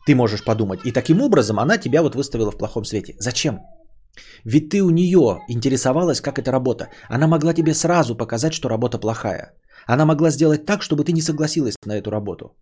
Ты 0.07 0.15
можешь 0.15 0.45
подумать. 0.45 0.81
И 0.85 0.93
таким 0.93 1.21
образом 1.21 1.59
она 1.59 1.79
тебя 1.79 2.03
вот 2.03 2.15
выставила 2.15 2.51
в 2.51 2.59
плохом 2.59 2.85
свете. 2.85 3.15
Зачем? 3.19 3.61
Ведь 4.44 4.68
ты 4.71 4.83
у 4.83 4.90
нее 4.90 5.40
интересовалась, 5.49 6.21
как 6.21 6.38
эта 6.38 6.51
работа. 6.53 6.88
Она 7.09 7.27
могла 7.27 7.55
тебе 7.55 7.75
сразу 7.75 8.16
показать, 8.16 8.55
что 8.55 8.68
работа 8.68 8.99
плохая. 8.99 9.55
Она 9.87 10.05
могла 10.05 10.31
сделать 10.31 10.66
так, 10.66 10.83
чтобы 10.83 11.05
ты 11.05 11.12
не 11.12 11.23
согласилась 11.23 11.77
на 11.87 11.97
эту 11.97 12.11
работу. 12.11 12.57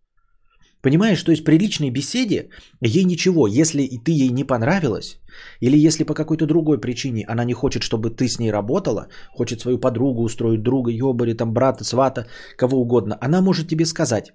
Понимаешь, 0.82 1.22
то 1.22 1.32
есть 1.32 1.44
при 1.44 1.58
личной 1.58 1.90
беседе 1.90 2.50
ей 2.80 3.04
ничего, 3.04 3.48
если 3.48 3.88
ты 4.04 4.12
ей 4.12 4.30
не 4.30 4.44
понравилась, 4.44 5.20
или 5.60 5.86
если 5.86 6.04
по 6.04 6.14
какой-то 6.14 6.46
другой 6.46 6.80
причине 6.80 7.24
она 7.26 7.44
не 7.44 7.54
хочет, 7.54 7.82
чтобы 7.82 8.10
ты 8.10 8.28
с 8.28 8.38
ней 8.38 8.52
работала, 8.52 9.08
хочет 9.34 9.60
свою 9.60 9.78
подругу 9.80 10.22
устроить, 10.22 10.62
друга, 10.62 10.90
ёбари, 10.92 11.34
там, 11.34 11.52
брата, 11.52 11.82
свата, 11.82 12.26
кого 12.56 12.80
угодно, 12.80 13.18
она 13.20 13.40
может 13.40 13.68
тебе 13.68 13.84
сказать 13.84 14.32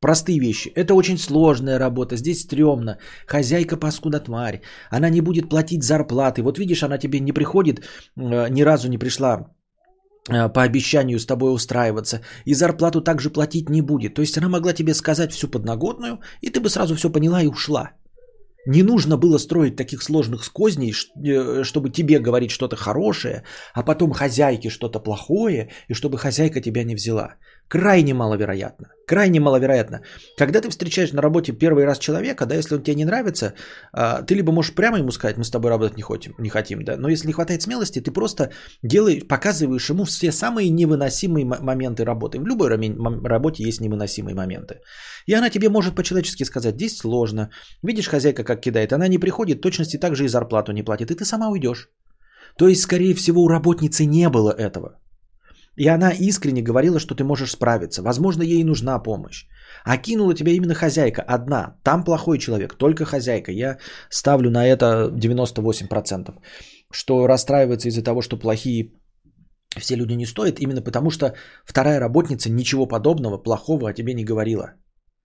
простые 0.00 0.40
вещи. 0.40 0.72
Это 0.74 0.94
очень 0.94 1.18
сложная 1.18 1.78
работа, 1.78 2.16
здесь 2.16 2.42
стрёмно, 2.42 2.98
хозяйка 3.26 3.76
паскуда 3.76 4.20
тварь, 4.20 4.60
она 4.90 5.10
не 5.10 5.20
будет 5.20 5.48
платить 5.48 5.82
зарплаты. 5.82 6.42
Вот 6.42 6.58
видишь, 6.58 6.82
она 6.82 6.98
тебе 6.98 7.20
не 7.20 7.32
приходит, 7.32 7.80
э, 8.16 8.48
ни 8.50 8.62
разу 8.62 8.88
не 8.88 8.98
пришла 8.98 9.46
Э, 10.28 10.52
по 10.52 10.62
обещанию 10.62 11.18
с 11.18 11.26
тобой 11.26 11.54
устраиваться, 11.54 12.20
и 12.44 12.54
зарплату 12.54 13.00
также 13.00 13.30
платить 13.30 13.70
не 13.70 13.82
будет. 13.82 14.14
То 14.14 14.22
есть 14.22 14.38
она 14.38 14.48
могла 14.48 14.72
тебе 14.72 14.94
сказать 14.94 15.32
всю 15.32 15.48
подноготную, 15.48 16.20
и 16.42 16.50
ты 16.50 16.60
бы 16.60 16.68
сразу 16.68 16.94
все 16.94 17.10
поняла 17.10 17.42
и 17.42 17.48
ушла. 17.48 17.92
Не 18.66 18.82
нужно 18.82 19.16
было 19.16 19.38
строить 19.38 19.76
таких 19.76 20.02
сложных 20.02 20.44
скозней, 20.44 20.92
э, 20.92 21.64
чтобы 21.64 21.90
тебе 21.90 22.18
говорить 22.18 22.50
что-то 22.50 22.76
хорошее, 22.76 23.44
а 23.74 23.82
потом 23.82 24.12
хозяйке 24.12 24.70
что-то 24.70 25.00
плохое, 25.00 25.70
и 25.88 25.94
чтобы 25.94 26.18
хозяйка 26.18 26.60
тебя 26.60 26.84
не 26.84 26.94
взяла. 26.94 27.36
Крайне 27.70 28.14
маловероятно. 28.14 28.88
Крайне 29.06 29.40
маловероятно. 29.40 30.00
Когда 30.36 30.60
ты 30.60 30.68
встречаешь 30.70 31.12
на 31.12 31.22
работе 31.22 31.52
первый 31.52 31.84
раз 31.84 31.98
человека, 31.98 32.46
да, 32.46 32.56
если 32.56 32.74
он 32.74 32.82
тебе 32.82 32.96
не 32.96 33.04
нравится, 33.04 33.54
а, 33.92 34.22
ты 34.22 34.34
либо 34.34 34.52
можешь 34.52 34.74
прямо 34.74 34.98
ему 34.98 35.12
сказать, 35.12 35.36
мы 35.36 35.44
с 35.44 35.50
тобой 35.50 35.70
работать 35.70 35.96
не 35.96 36.02
хотим, 36.02 36.34
не 36.38 36.48
хотим, 36.48 36.82
да, 36.84 36.96
но 36.96 37.08
если 37.08 37.28
не 37.28 37.32
хватает 37.32 37.62
смелости, 37.62 38.00
ты 38.00 38.10
просто 38.10 38.50
делаешь, 38.82 39.22
показываешь 39.28 39.90
ему 39.90 40.04
все 40.04 40.32
самые 40.32 40.68
невыносимые 40.70 41.44
моменты 41.44 42.04
работы. 42.04 42.40
В 42.40 42.46
любой 42.46 42.70
работе 43.28 43.62
есть 43.62 43.80
невыносимые 43.80 44.34
моменты. 44.34 44.80
И 45.26 45.34
она 45.34 45.48
тебе 45.48 45.68
может 45.68 45.94
по-человечески 45.94 46.44
сказать, 46.44 46.74
здесь 46.74 46.98
сложно. 46.98 47.50
Видишь, 47.84 48.08
хозяйка 48.08 48.42
как 48.42 48.60
кидает, 48.60 48.92
она 48.92 49.08
не 49.08 49.18
приходит, 49.18 49.60
точности 49.60 49.96
так 49.96 50.16
же 50.16 50.24
и 50.24 50.28
зарплату 50.28 50.72
не 50.72 50.82
платит, 50.82 51.10
и 51.10 51.14
ты 51.14 51.24
сама 51.24 51.48
уйдешь. 51.48 51.88
То 52.56 52.66
есть, 52.66 52.82
скорее 52.82 53.14
всего, 53.14 53.42
у 53.42 53.48
работницы 53.48 54.06
не 54.06 54.28
было 54.28 54.50
этого. 54.50 54.98
И 55.76 55.88
она 55.88 56.10
искренне 56.10 56.62
говорила, 56.62 56.98
что 56.98 57.14
ты 57.14 57.24
можешь 57.24 57.52
справиться. 57.52 58.02
Возможно, 58.02 58.42
ей 58.42 58.64
нужна 58.64 58.98
помощь. 58.98 59.46
А 59.84 59.96
кинула 59.96 60.34
тебя 60.34 60.52
именно 60.52 60.74
хозяйка 60.74 61.22
одна. 61.22 61.76
Там 61.84 62.04
плохой 62.04 62.38
человек, 62.38 62.74
только 62.74 63.04
хозяйка. 63.04 63.52
Я 63.52 63.78
ставлю 64.10 64.50
на 64.50 64.66
это 64.66 65.10
98%. 65.12 66.34
Что 66.92 67.26
расстраивается 67.26 67.88
из-за 67.88 68.02
того, 68.02 68.20
что 68.20 68.36
плохие 68.36 68.92
все 69.78 69.96
люди 69.96 70.14
не 70.14 70.26
стоят, 70.26 70.58
именно 70.60 70.82
потому 70.82 71.10
что 71.10 71.34
вторая 71.64 72.00
работница 72.00 72.50
ничего 72.50 72.86
подобного, 72.86 73.38
плохого 73.38 73.88
о 73.88 73.92
тебе 73.92 74.14
не 74.14 74.24
говорила. 74.24 74.74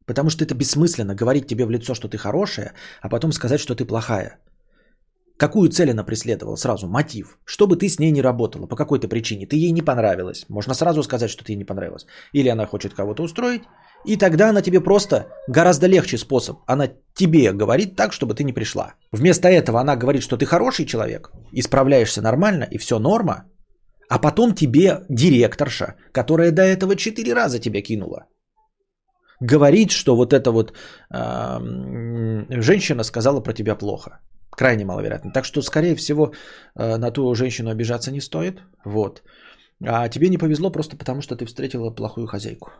Потому 0.05 0.29
что 0.29 0.43
это 0.43 0.53
бессмысленно 0.53 1.15
говорить 1.15 1.47
тебе 1.47 1.65
в 1.65 1.71
лицо, 1.71 1.95
что 1.95 2.07
ты 2.07 2.17
хорошая, 2.17 2.73
а 3.01 3.09
потом 3.09 3.31
сказать, 3.31 3.59
что 3.59 3.75
ты 3.75 3.85
плохая. 3.85 4.39
Какую 5.37 5.69
цель 5.69 5.91
она 5.91 6.03
преследовала 6.03 6.55
сразу? 6.55 6.87
Мотив. 6.87 7.37
Чтобы 7.45 7.75
ты 7.75 7.89
с 7.89 7.99
ней 7.99 8.11
не 8.11 8.21
работала 8.21 8.67
по 8.67 8.75
какой-то 8.75 9.07
причине. 9.07 9.45
Ты 9.45 9.57
ей 9.57 9.71
не 9.71 9.81
понравилась. 9.81 10.45
Можно 10.49 10.73
сразу 10.73 11.03
сказать, 11.03 11.29
что 11.29 11.43
ты 11.43 11.51
ей 11.51 11.57
не 11.57 11.65
понравилась. 11.65 12.05
Или 12.33 12.49
она 12.49 12.65
хочет 12.65 12.93
кого-то 12.93 13.23
устроить. 13.23 13.63
И 14.05 14.17
тогда 14.17 14.49
она 14.49 14.61
тебе 14.61 14.79
просто 14.79 15.27
гораздо 15.49 15.87
легче 15.87 16.17
способ. 16.17 16.59
Она 16.67 16.87
тебе 17.13 17.51
говорит 17.51 17.95
так, 17.95 18.13
чтобы 18.13 18.33
ты 18.33 18.43
не 18.43 18.53
пришла. 18.53 18.93
Вместо 19.11 19.47
этого 19.47 19.81
она 19.81 19.95
говорит, 19.95 20.23
что 20.23 20.37
ты 20.37 20.45
хороший 20.45 20.85
человек, 20.85 21.31
исправляешься 21.51 22.21
нормально 22.21 22.67
и 22.71 22.77
все 22.77 22.99
норма. 22.99 23.43
А 24.09 24.19
потом 24.19 24.53
тебе 24.53 25.01
директорша, 25.09 25.95
которая 26.13 26.51
до 26.51 26.61
этого 26.61 26.95
четыре 26.95 27.33
раза 27.33 27.59
тебя 27.59 27.81
кинула, 27.81 28.27
говорит, 29.41 29.91
что 29.91 30.15
вот 30.15 30.31
эта 30.31 30.51
вот 30.51 30.71
э, 31.11 31.59
женщина 32.61 33.03
сказала 33.03 33.41
про 33.41 33.53
тебя 33.53 33.75
плохо. 33.75 34.19
Крайне 34.57 34.85
маловероятно. 34.85 35.31
Так 35.31 35.45
что, 35.45 35.61
скорее 35.61 35.95
всего, 35.95 36.33
э, 36.75 36.97
на 36.97 37.11
ту 37.11 37.35
женщину 37.35 37.69
обижаться 37.69 38.11
не 38.11 38.21
стоит. 38.21 38.61
Вот. 38.85 39.23
А 39.83 40.09
тебе 40.09 40.29
не 40.29 40.37
повезло 40.37 40.71
просто 40.71 40.97
потому, 40.97 41.21
что 41.21 41.35
ты 41.35 41.45
встретила 41.45 41.91
плохую 41.91 42.27
хозяйку. 42.27 42.71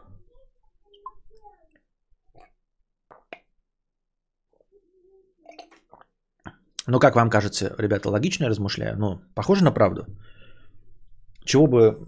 Ну, 6.88 7.00
как 7.00 7.16
вам 7.16 7.30
кажется, 7.30 7.76
ребята, 7.80 8.10
логично 8.10 8.44
я 8.44 8.50
размышляю? 8.50 8.98
Ну, 8.98 9.22
похоже 9.34 9.64
на 9.64 9.72
правду? 9.72 10.06
Чего 11.44 11.68
бы 11.68 12.08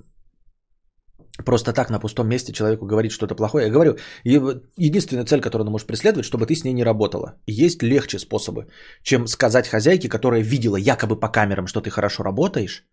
просто 1.45 1.73
так 1.73 1.89
на 1.89 1.99
пустом 1.99 2.27
месте 2.27 2.53
человеку 2.53 2.85
говорить 2.85 3.11
что-то 3.11 3.35
плохое. 3.35 3.65
Я 3.65 3.71
говорю, 3.71 3.97
единственная 4.23 5.25
цель, 5.25 5.41
которую 5.41 5.63
она 5.63 5.71
может 5.71 5.87
преследовать, 5.87 6.25
чтобы 6.25 6.45
ты 6.45 6.55
с 6.55 6.63
ней 6.63 6.73
не 6.73 6.83
работала. 6.83 7.33
есть 7.47 7.83
легче 7.83 8.19
способы, 8.19 8.67
чем 9.03 9.27
сказать 9.27 9.67
хозяйке, 9.67 10.09
которая 10.09 10.41
видела 10.41 10.77
якобы 10.77 11.19
по 11.19 11.29
камерам, 11.29 11.67
что 11.67 11.81
ты 11.81 11.89
хорошо 11.89 12.23
работаешь, 12.23 12.85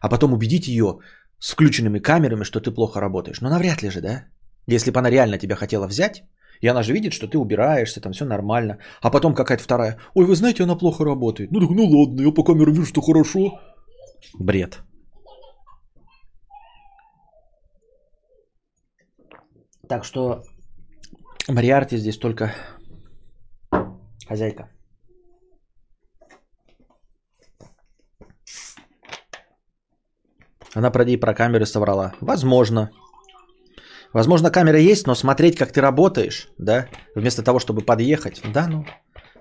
а 0.00 0.08
потом 0.08 0.32
убедить 0.32 0.68
ее 0.68 0.98
с 1.38 1.52
включенными 1.52 1.98
камерами, 1.98 2.44
что 2.44 2.60
ты 2.60 2.70
плохо 2.70 3.00
работаешь. 3.00 3.40
Но 3.40 3.50
навряд 3.50 3.82
ли 3.82 3.90
же, 3.90 4.00
да? 4.00 4.24
Если 4.66 4.90
бы 4.90 4.98
она 4.98 5.10
реально 5.10 5.38
тебя 5.38 5.56
хотела 5.56 5.86
взять, 5.86 6.22
и 6.60 6.68
она 6.68 6.82
же 6.82 6.92
видит, 6.92 7.12
что 7.12 7.26
ты 7.26 7.38
убираешься, 7.38 8.00
там 8.00 8.12
все 8.12 8.24
нормально. 8.24 8.78
А 9.02 9.10
потом 9.10 9.34
какая-то 9.34 9.62
вторая, 9.62 9.98
ой, 10.14 10.26
вы 10.26 10.34
знаете, 10.34 10.62
она 10.62 10.76
плохо 10.76 11.04
работает. 11.04 11.50
Ну 11.52 11.60
так, 11.60 11.70
ну 11.70 11.84
ладно, 11.84 12.22
я 12.22 12.32
по 12.32 12.44
камерам 12.44 12.74
вижу, 12.74 12.86
что 12.86 13.00
хорошо. 13.00 13.58
Бред. 14.38 14.78
Так 19.90 20.04
что 20.04 20.44
Мариарти 21.48 21.96
здесь 21.96 22.16
только 22.16 22.54
хозяйка. 24.28 24.70
Она 30.76 30.92
про 30.92 31.04
про 31.18 31.34
камеры 31.34 31.66
соврала. 31.66 32.12
Возможно. 32.20 32.90
Возможно, 34.12 34.52
камера 34.52 34.78
есть, 34.78 35.08
но 35.08 35.16
смотреть, 35.16 35.56
как 35.58 35.72
ты 35.72 35.80
работаешь, 35.80 36.48
да, 36.56 36.86
вместо 37.16 37.42
того, 37.42 37.58
чтобы 37.58 37.80
подъехать, 37.80 38.40
да, 38.54 38.68
ну, 38.68 38.84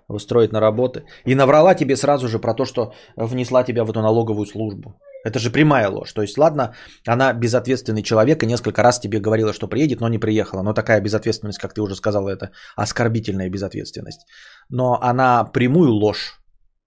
устроить 0.07 0.51
на 0.51 0.59
работы. 0.59 1.05
И 1.25 1.35
наврала 1.35 1.75
тебе 1.75 1.95
сразу 1.95 2.27
же 2.27 2.39
про 2.39 2.55
то, 2.55 2.65
что 2.65 2.93
внесла 3.15 3.63
тебя 3.63 3.83
в 3.83 3.91
эту 3.91 4.01
налоговую 4.01 4.47
службу. 4.47 4.99
Это 5.25 5.39
же 5.39 5.49
прямая 5.49 5.89
ложь. 5.89 6.13
То 6.13 6.21
есть, 6.21 6.37
ладно, 6.37 6.75
она 7.05 7.33
безответственный 7.33 8.03
человек 8.03 8.43
и 8.43 8.47
несколько 8.47 8.83
раз 8.83 8.99
тебе 8.99 9.19
говорила, 9.19 9.53
что 9.53 9.67
приедет, 9.67 9.99
но 9.99 10.07
не 10.07 10.17
приехала. 10.17 10.61
Но 10.61 10.73
такая 10.73 11.01
безответственность, 11.01 11.59
как 11.59 11.73
ты 11.73 11.81
уже 11.81 11.95
сказала, 11.95 12.29
это 12.29 12.51
оскорбительная 12.75 13.49
безответственность. 13.49 14.25
Но 14.69 14.99
она 15.01 15.43
прямую 15.43 15.91
ложь 15.91 16.39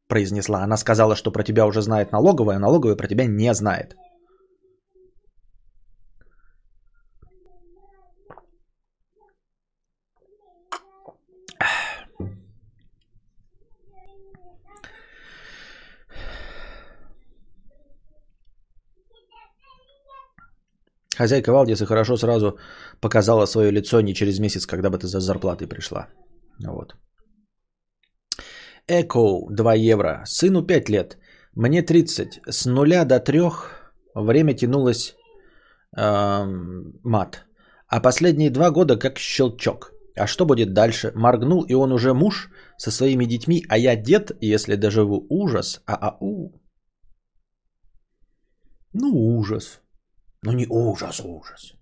произнесла. 0.09 0.62
Она 0.62 0.77
сказала, 0.77 1.16
что 1.16 1.31
про 1.31 1.42
тебя 1.42 1.66
уже 1.66 1.83
знает 1.83 2.12
налоговая, 2.12 2.57
а 2.57 2.61
налоговая 2.61 2.97
про 2.97 3.07
тебя 3.07 3.27
не 3.27 3.53
знает. 3.55 3.97
Хозяйка 21.16 21.53
Валдиса 21.53 21.87
хорошо 21.87 22.16
сразу 22.16 22.59
показала 23.01 23.46
свое 23.46 23.70
лицо 23.70 24.01
не 24.01 24.14
через 24.14 24.38
месяц, 24.38 24.66
когда 24.66 24.90
бы 24.90 24.98
ты 24.98 25.07
за 25.07 25.20
зарплатой 25.20 25.68
пришла. 25.68 26.09
Вот. 26.66 26.94
Эко 28.88 29.46
2 29.51 29.75
евро. 29.75 30.22
Сыну 30.27 30.66
5 30.66 30.88
лет. 30.90 31.18
Мне 31.55 31.83
30. 31.83 32.40
С 32.48 32.66
нуля 32.66 33.05
до 33.05 33.20
3 33.20 33.40
время 34.14 34.55
тянулось 34.55 35.14
э, 35.97 36.45
мат. 37.05 37.45
А 37.89 38.01
последние 38.01 38.51
два 38.51 38.70
года 38.70 38.99
как 38.99 39.18
щелчок. 39.18 39.93
А 40.16 40.26
что 40.26 40.47
будет 40.47 40.72
дальше? 40.72 41.12
Моргнул, 41.14 41.62
и 41.68 41.74
он 41.74 41.93
уже 41.93 42.14
муж 42.14 42.51
со 42.78 42.91
своими 42.91 43.26
детьми, 43.26 43.64
а 43.68 43.78
я 43.78 43.97
дед, 43.97 44.32
если 44.41 44.76
доживу. 44.76 45.26
Ужас. 45.28 45.82
А-а-у. 45.86 46.53
Ну, 48.95 49.39
ужас. 49.39 49.82
Ну 50.43 50.53
не 50.53 50.66
ужас, 50.68 51.20
ужас. 51.24 51.74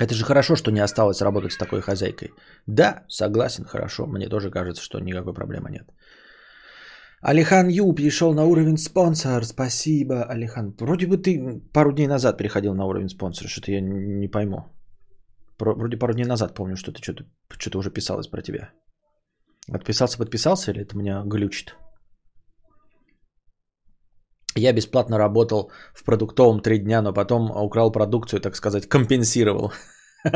Это 0.00 0.14
же 0.14 0.24
хорошо, 0.24 0.56
что 0.56 0.70
не 0.70 0.80
осталось 0.80 1.22
работать 1.22 1.52
с 1.52 1.58
такой 1.58 1.80
хозяйкой. 1.80 2.32
Да, 2.66 3.04
согласен, 3.08 3.64
хорошо. 3.64 4.06
Мне 4.06 4.28
тоже 4.28 4.50
кажется, 4.50 4.82
что 4.82 5.00
никакой 5.00 5.32
проблемы 5.32 5.70
нет. 5.70 5.90
Алихан 7.22 7.68
Ю 7.68 7.94
перешел 7.94 8.34
на 8.34 8.44
уровень 8.44 8.76
спонсор. 8.76 9.44
Спасибо, 9.44 10.24
Алихан. 10.24 10.74
Вроде 10.80 11.06
бы 11.06 11.16
ты 11.16 11.60
пару 11.72 11.92
дней 11.92 12.06
назад 12.06 12.36
переходил 12.36 12.74
на 12.74 12.84
уровень 12.84 13.08
спонсора. 13.08 13.48
Что-то 13.48 13.72
я 13.72 13.80
не 13.80 14.28
пойму. 14.28 14.64
Вроде 15.58 15.96
пару 15.96 16.12
дней 16.12 16.26
назад 16.26 16.54
помню, 16.54 16.76
что 16.76 16.92
ты 16.92 17.00
что-то, 17.00 17.24
что-то 17.58 17.78
уже 17.78 17.90
писалось 17.90 18.28
про 18.28 18.42
тебя. 18.42 18.70
Отписался, 19.72 20.18
подписался 20.18 20.72
или 20.72 20.82
это 20.82 20.96
меня 20.96 21.22
глючит? 21.24 21.74
Я 24.56 24.72
бесплатно 24.72 25.18
работал 25.18 25.70
в 25.94 26.04
продуктовом 26.04 26.60
три 26.60 26.78
дня, 26.78 27.02
но 27.02 27.12
потом 27.12 27.50
украл 27.50 27.92
продукцию, 27.92 28.40
так 28.40 28.56
сказать, 28.56 28.88
компенсировал. 28.88 29.72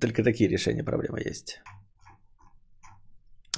Только 0.00 0.24
такие 0.24 0.48
решения 0.50 0.82
проблемы 0.84 1.20
есть. 1.20 1.60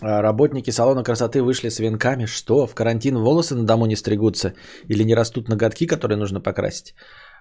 А, 0.03 0.22
работники 0.22 0.70
салона 0.70 1.03
красоты 1.03 1.43
вышли 1.43 1.70
с 1.70 1.79
венками. 1.79 2.26
Что? 2.26 2.66
В 2.66 2.74
карантин 2.74 3.16
волосы 3.18 3.55
на 3.55 3.64
дому 3.66 3.87
не 3.87 3.97
стригутся? 3.97 4.53
Или 4.89 5.05
не 5.05 5.14
растут 5.14 5.49
ноготки, 5.49 5.87
которые 5.87 6.18
нужно 6.18 6.41
покрасить? 6.41 6.95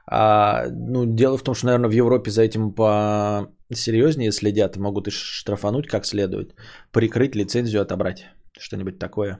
А, 0.09 0.67
ну, 0.69 1.05
дело 1.05 1.38
в 1.38 1.43
том, 1.43 1.55
что, 1.55 1.65
наверное, 1.65 1.89
в 1.89 1.93
Европе 1.93 2.31
за 2.31 2.43
этим 2.43 2.71
по 2.71 3.47
серьезнее 3.73 4.31
следят. 4.31 4.77
Могут 4.77 5.07
и 5.07 5.11
штрафануть 5.11 5.88
как 5.88 6.05
следует. 6.05 6.55
Прикрыть, 6.91 7.35
лицензию 7.35 7.81
отобрать. 7.81 8.25
Что-нибудь 8.59 8.99
такое. 8.99 9.39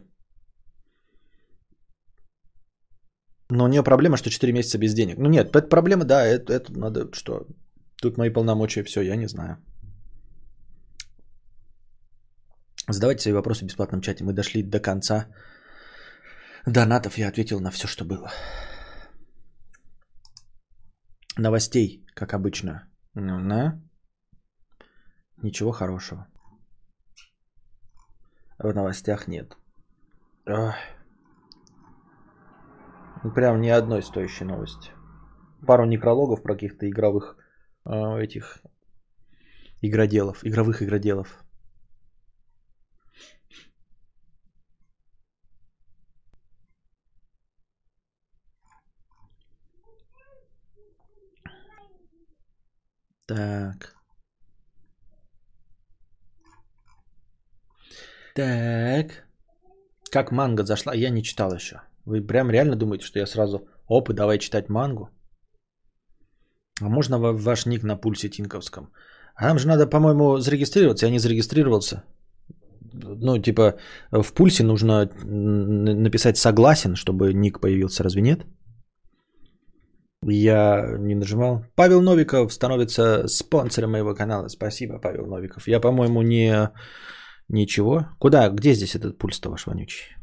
Но 3.50 3.64
у 3.64 3.68
нее 3.68 3.84
проблема, 3.84 4.18
что 4.18 4.30
4 4.30 4.54
месяца 4.54 4.78
без 4.78 4.94
денег. 4.94 5.18
Ну 5.18 5.30
нет, 5.30 5.56
это 5.56 5.70
проблема, 5.70 6.04
да, 6.04 6.26
это, 6.26 6.54
это 6.54 6.72
надо 6.78 7.14
что? 7.14 7.48
Тут 8.02 8.18
мои 8.18 8.30
полномочия, 8.30 8.84
все, 8.84 9.02
я 9.02 9.16
не 9.16 9.28
знаю. 9.28 9.58
Задавайте 12.90 13.22
свои 13.22 13.34
вопросы 13.34 13.64
в 13.64 13.68
бесплатном 13.68 14.02
чате. 14.02 14.24
Мы 14.24 14.34
дошли 14.34 14.64
до 14.64 14.80
конца 14.80 15.28
донатов. 16.66 17.18
Я 17.18 17.30
ответил 17.30 17.60
на 17.60 17.72
все, 17.72 17.88
что 17.88 18.06
было. 18.06 18.32
Новостей, 21.38 22.06
как 22.16 22.34
обычно. 22.34 22.88
Ну, 23.14 23.40
на. 23.40 23.82
Ничего 25.44 25.72
хорошего. 25.72 26.28
В 28.60 28.74
новостях 28.74 29.28
нет. 29.28 29.56
Ох. 30.48 30.74
Прям 33.36 33.62
ни 33.62 33.70
одной 33.70 34.02
стоящей 34.02 34.46
новости. 34.46 34.92
Пару 35.66 35.86
некрологов 35.86 36.42
про 36.42 36.54
каких-то 36.54 36.90
игровых 36.90 37.38
э, 37.86 38.20
этих 38.20 38.60
игроделов, 39.82 40.44
игровых 40.46 40.82
игроделов. 40.82 41.44
Так. 53.28 53.97
Так. 58.38 59.26
Как 60.12 60.32
манга 60.32 60.64
зашла? 60.64 60.94
Я 60.96 61.10
не 61.10 61.24
читал 61.24 61.54
еще. 61.56 61.82
Вы 62.06 62.22
прям 62.22 62.52
реально 62.52 62.76
думаете, 62.76 63.06
что 63.06 63.20
я 63.20 63.26
сразу 63.26 63.68
оп, 63.88 64.10
и 64.10 64.14
давай 64.14 64.38
читать 64.38 64.70
мангу? 64.70 65.10
А 66.82 66.90
можно 66.90 67.18
ваш 67.18 67.66
ник 67.66 67.84
на 67.84 67.98
пульсе 67.98 68.30
Тинковском? 68.30 68.92
А 69.36 69.48
нам 69.48 69.58
же 69.58 69.68
надо, 69.68 69.88
по-моему, 69.88 70.38
зарегистрироваться. 70.38 71.06
Я 71.08 71.12
не 71.12 71.20
зарегистрировался. 71.20 72.04
Ну, 72.94 73.42
типа, 73.42 73.74
в 74.12 74.34
пульсе 74.34 74.64
нужно 74.64 75.10
написать 75.24 76.38
согласен, 76.38 76.96
чтобы 76.96 77.34
ник 77.34 77.60
появился. 77.60 78.04
Разве 78.04 78.22
нет? 78.22 78.46
Я 80.22 80.96
не 81.00 81.16
нажимал. 81.16 81.66
Павел 81.76 82.02
Новиков 82.02 82.54
становится 82.54 83.28
спонсором 83.28 83.92
моего 83.92 84.14
канала. 84.14 84.48
Спасибо, 84.48 85.00
Павел 85.00 85.26
Новиков. 85.26 85.68
Я, 85.68 85.80
по-моему, 85.80 86.22
не... 86.22 86.70
Ничего. 87.50 88.08
Куда? 88.20 88.50
Где 88.50 88.74
здесь 88.74 88.96
этот 88.96 89.18
пульс-то 89.18 89.50
ваш 89.50 89.66
вонючий? 89.66 90.18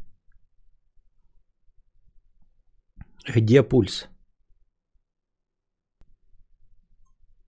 Где 3.35 3.63
пульс? 3.63 4.07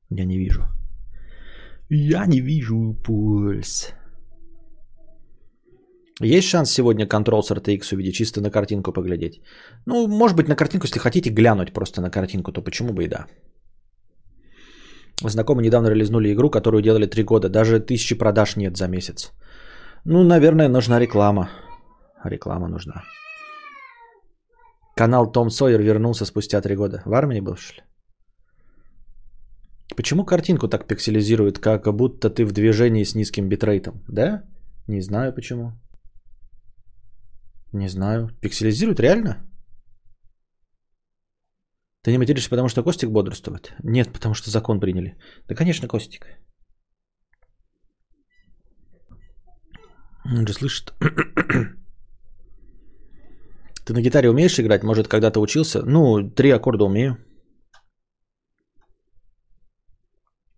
Я 0.09 0.25
не 0.25 0.37
вижу. 0.37 0.61
Я 1.89 2.25
не 2.25 2.41
вижу 2.41 2.93
пульс. 3.03 3.93
Есть 6.19 6.47
шанс 6.47 6.71
сегодня 6.71 7.05
Control 7.05 7.43
с 7.43 7.51
RTX 7.51 7.93
увидеть, 7.93 8.15
чисто 8.15 8.41
на 8.41 8.49
картинку 8.49 8.91
поглядеть? 8.91 9.41
Ну, 9.85 10.07
может 10.07 10.35
быть, 10.35 10.47
на 10.47 10.55
картинку, 10.55 10.87
если 10.87 10.99
хотите 10.99 11.29
глянуть 11.29 11.73
просто 11.73 12.01
на 12.01 12.09
картинку, 12.09 12.51
то 12.51 12.63
почему 12.63 12.93
бы 12.93 13.03
и 13.03 13.07
да. 13.07 13.27
Знакомые 15.23 15.65
недавно 15.65 15.89
релизнули 15.89 16.33
игру, 16.33 16.49
которую 16.49 16.81
делали 16.81 17.05
три 17.05 17.23
года. 17.23 17.49
Даже 17.49 17.79
тысячи 17.79 18.15
продаж 18.17 18.55
нет 18.55 18.77
за 18.77 18.87
месяц. 18.87 19.31
Ну, 20.05 20.23
наверное, 20.23 20.69
нужна 20.69 20.99
реклама. 20.99 21.49
Реклама 22.23 22.67
нужна. 22.67 23.03
Канал 24.95 25.31
Том 25.31 25.49
Сойер 25.49 25.81
вернулся 25.81 26.25
спустя 26.25 26.61
три 26.61 26.75
года. 26.75 27.01
В 27.05 27.13
армии 27.13 27.39
был, 27.39 27.55
что 27.55 27.75
ли? 27.75 27.83
Почему 29.95 30.25
картинку 30.25 30.67
так 30.67 30.87
пикселизирует, 30.87 31.59
как 31.59 31.87
будто 31.95 32.29
ты 32.29 32.45
в 32.45 32.51
движении 32.51 33.03
с 33.03 33.15
низким 33.15 33.49
битрейтом? 33.49 34.03
Да? 34.07 34.43
Не 34.87 35.01
знаю 35.01 35.33
почему. 35.33 35.71
Не 37.73 37.89
знаю. 37.89 38.29
Пикселизирует 38.41 38.99
реально? 38.99 39.47
Ты 42.03 42.11
не 42.11 42.17
материшься, 42.17 42.49
потому 42.49 42.69
что 42.69 42.83
Костик 42.83 43.09
бодрствует? 43.09 43.73
Нет, 43.83 44.13
потому 44.13 44.33
что 44.33 44.49
закон 44.49 44.79
приняли. 44.79 45.17
Да, 45.47 45.55
конечно, 45.55 45.87
Костик. 45.87 46.27
Он 50.35 50.47
же 50.47 50.53
слышит. 50.53 50.93
Ты 53.85 53.93
на 53.93 54.01
гитаре 54.01 54.29
умеешь 54.29 54.59
играть? 54.59 54.83
Может, 54.83 55.07
когда-то 55.07 55.39
учился? 55.39 55.81
Ну, 55.85 56.29
три 56.29 56.51
аккорда 56.51 56.83
умею. 56.83 57.17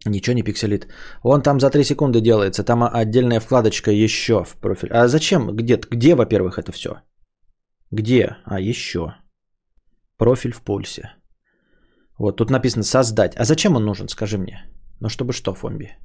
Ничего 0.05 0.35
не 0.35 0.43
пикселит. 0.43 0.87
Он 1.23 1.41
там 1.41 1.59
за 1.59 1.69
3 1.69 1.83
секунды 1.83 2.21
делается. 2.21 2.63
Там 2.63 2.83
отдельная 2.83 3.39
вкладочка 3.39 3.91
еще 3.91 4.43
в 4.43 4.55
профиль. 4.55 4.89
А 4.91 5.07
зачем? 5.07 5.55
Где, 5.55 5.77
где 5.91 6.15
во-первых, 6.15 6.57
это 6.57 6.71
все? 6.71 7.01
Где? 7.91 8.37
А, 8.45 8.59
еще. 8.59 9.15
Профиль 10.17 10.53
в 10.53 10.61
пульсе. 10.61 11.11
Вот, 12.17 12.37
тут 12.37 12.49
написано 12.49 12.83
создать. 12.83 13.35
А 13.35 13.45
зачем 13.45 13.75
он 13.75 13.85
нужен, 13.85 14.07
скажи 14.07 14.37
мне? 14.37 14.63
Ну, 15.01 15.09
чтобы 15.09 15.33
что, 15.33 15.53
Фомби? 15.53 15.97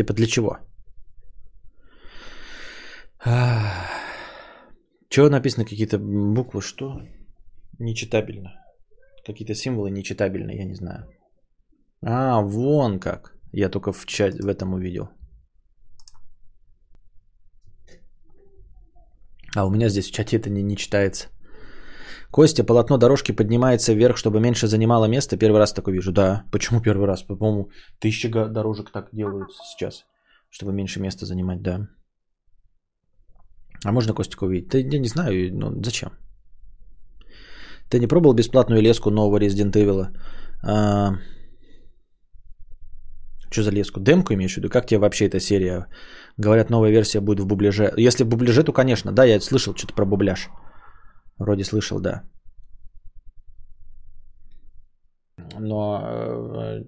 Типа 0.00 0.14
для 0.14 0.26
чего? 0.26 0.58
Чего 5.10 5.28
написано 5.28 5.66
какие-то 5.66 5.98
буквы? 5.98 6.62
Что? 6.62 7.02
Нечитабельно. 7.78 8.50
Какие-то 9.26 9.54
символы 9.54 9.90
нечитабельные, 9.90 10.56
я 10.56 10.64
не 10.64 10.74
знаю. 10.74 11.04
А, 12.02 12.40
вон 12.40 12.98
как. 12.98 13.36
Я 13.52 13.68
только 13.68 13.92
в 13.92 14.06
чате 14.06 14.42
в 14.42 14.46
этом 14.46 14.72
увидел. 14.72 15.10
А 19.54 19.66
у 19.66 19.70
меня 19.70 19.90
здесь 19.90 20.08
в 20.08 20.14
чате 20.14 20.38
это 20.38 20.48
не, 20.48 20.62
не 20.62 20.76
читается. 20.76 21.28
Костя, 22.30 22.64
полотно 22.64 22.96
дорожки 22.96 23.32
поднимается 23.32 23.92
вверх, 23.92 24.16
чтобы 24.16 24.40
меньше 24.40 24.66
занимало 24.66 25.06
место. 25.06 25.36
Первый 25.36 25.58
раз 25.58 25.72
такое 25.72 25.94
вижу. 25.94 26.12
Да, 26.12 26.44
почему 26.52 26.80
первый 26.80 27.06
раз? 27.06 27.22
По-моему, 27.22 27.70
тысячи 27.98 28.28
дорожек 28.28 28.90
так 28.90 29.08
делают 29.12 29.50
сейчас, 29.52 30.06
чтобы 30.50 30.72
меньше 30.72 31.00
места 31.00 31.26
занимать, 31.26 31.62
да. 31.62 31.88
А 33.84 33.92
можно 33.92 34.14
Костика 34.14 34.44
увидеть? 34.44 34.68
Да 34.68 34.78
я 34.78 34.98
не 34.98 35.08
знаю, 35.08 35.50
но 35.58 35.82
зачем? 35.82 36.10
Ты 37.88 37.98
не 37.98 38.06
пробовал 38.06 38.34
бесплатную 38.34 38.82
леску 38.82 39.10
нового 39.10 39.40
Resident 39.40 39.72
Evil? 39.72 40.06
А... 40.62 41.16
Что 43.50 43.62
за 43.62 43.72
леску? 43.72 44.00
Демку 44.00 44.34
имеешь 44.34 44.54
в 44.54 44.56
виду? 44.58 44.68
Как 44.68 44.86
тебе 44.86 45.00
вообще 45.00 45.26
эта 45.26 45.40
серия? 45.40 45.86
Говорят, 46.36 46.70
новая 46.70 46.92
версия 46.92 47.20
будет 47.20 47.40
в 47.40 47.46
бубляже. 47.46 47.92
Если 47.96 48.22
в 48.22 48.28
бубляже, 48.28 48.62
то, 48.62 48.72
конечно, 48.72 49.10
да, 49.12 49.24
я 49.24 49.40
слышал 49.40 49.74
что-то 49.74 49.94
про 49.94 50.04
бубляж. 50.04 50.48
Вроде 51.40 51.64
слышал, 51.64 52.00
да. 52.00 52.22
Но, 55.58 56.00
э, 56.02 56.84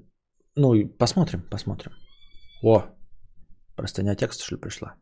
ну, 0.56 0.88
посмотрим, 0.98 1.42
посмотрим. 1.50 1.92
О, 2.62 2.84
простыня 3.76 4.14
текста, 4.14 4.44
что 4.44 4.54
ли, 4.54 4.60
пришла? 4.60 4.94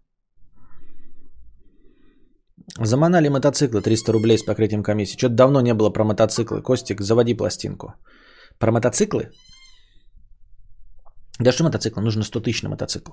Заманали 2.78 3.28
мотоциклы 3.28 3.82
300 3.82 4.12
рублей 4.12 4.38
с 4.38 4.44
покрытием 4.44 4.82
комиссии. 4.82 5.18
Что-то 5.18 5.34
давно 5.34 5.60
не 5.60 5.74
было 5.74 5.90
про 5.90 6.04
мотоциклы. 6.04 6.62
Костик, 6.62 7.00
заводи 7.00 7.34
пластинку. 7.34 7.94
Про 8.58 8.70
мотоциклы? 8.70 9.30
Да 11.40 11.52
что 11.52 11.64
мотоцикл? 11.64 12.00
Нужно 12.00 12.22
100 12.22 12.40
тысяч 12.40 12.62
на 12.62 12.70
мотоцикл. 12.70 13.12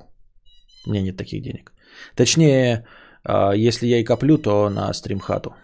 У 0.85 0.91
меня 0.91 1.01
нет 1.01 1.17
таких 1.17 1.41
денег. 1.41 1.73
Точнее, 2.15 2.85
а, 3.23 3.53
если 3.55 3.87
я 3.87 3.99
и 3.99 4.03
коплю, 4.03 4.37
то 4.37 4.69
на 4.69 4.93
стримхату. 4.93 5.55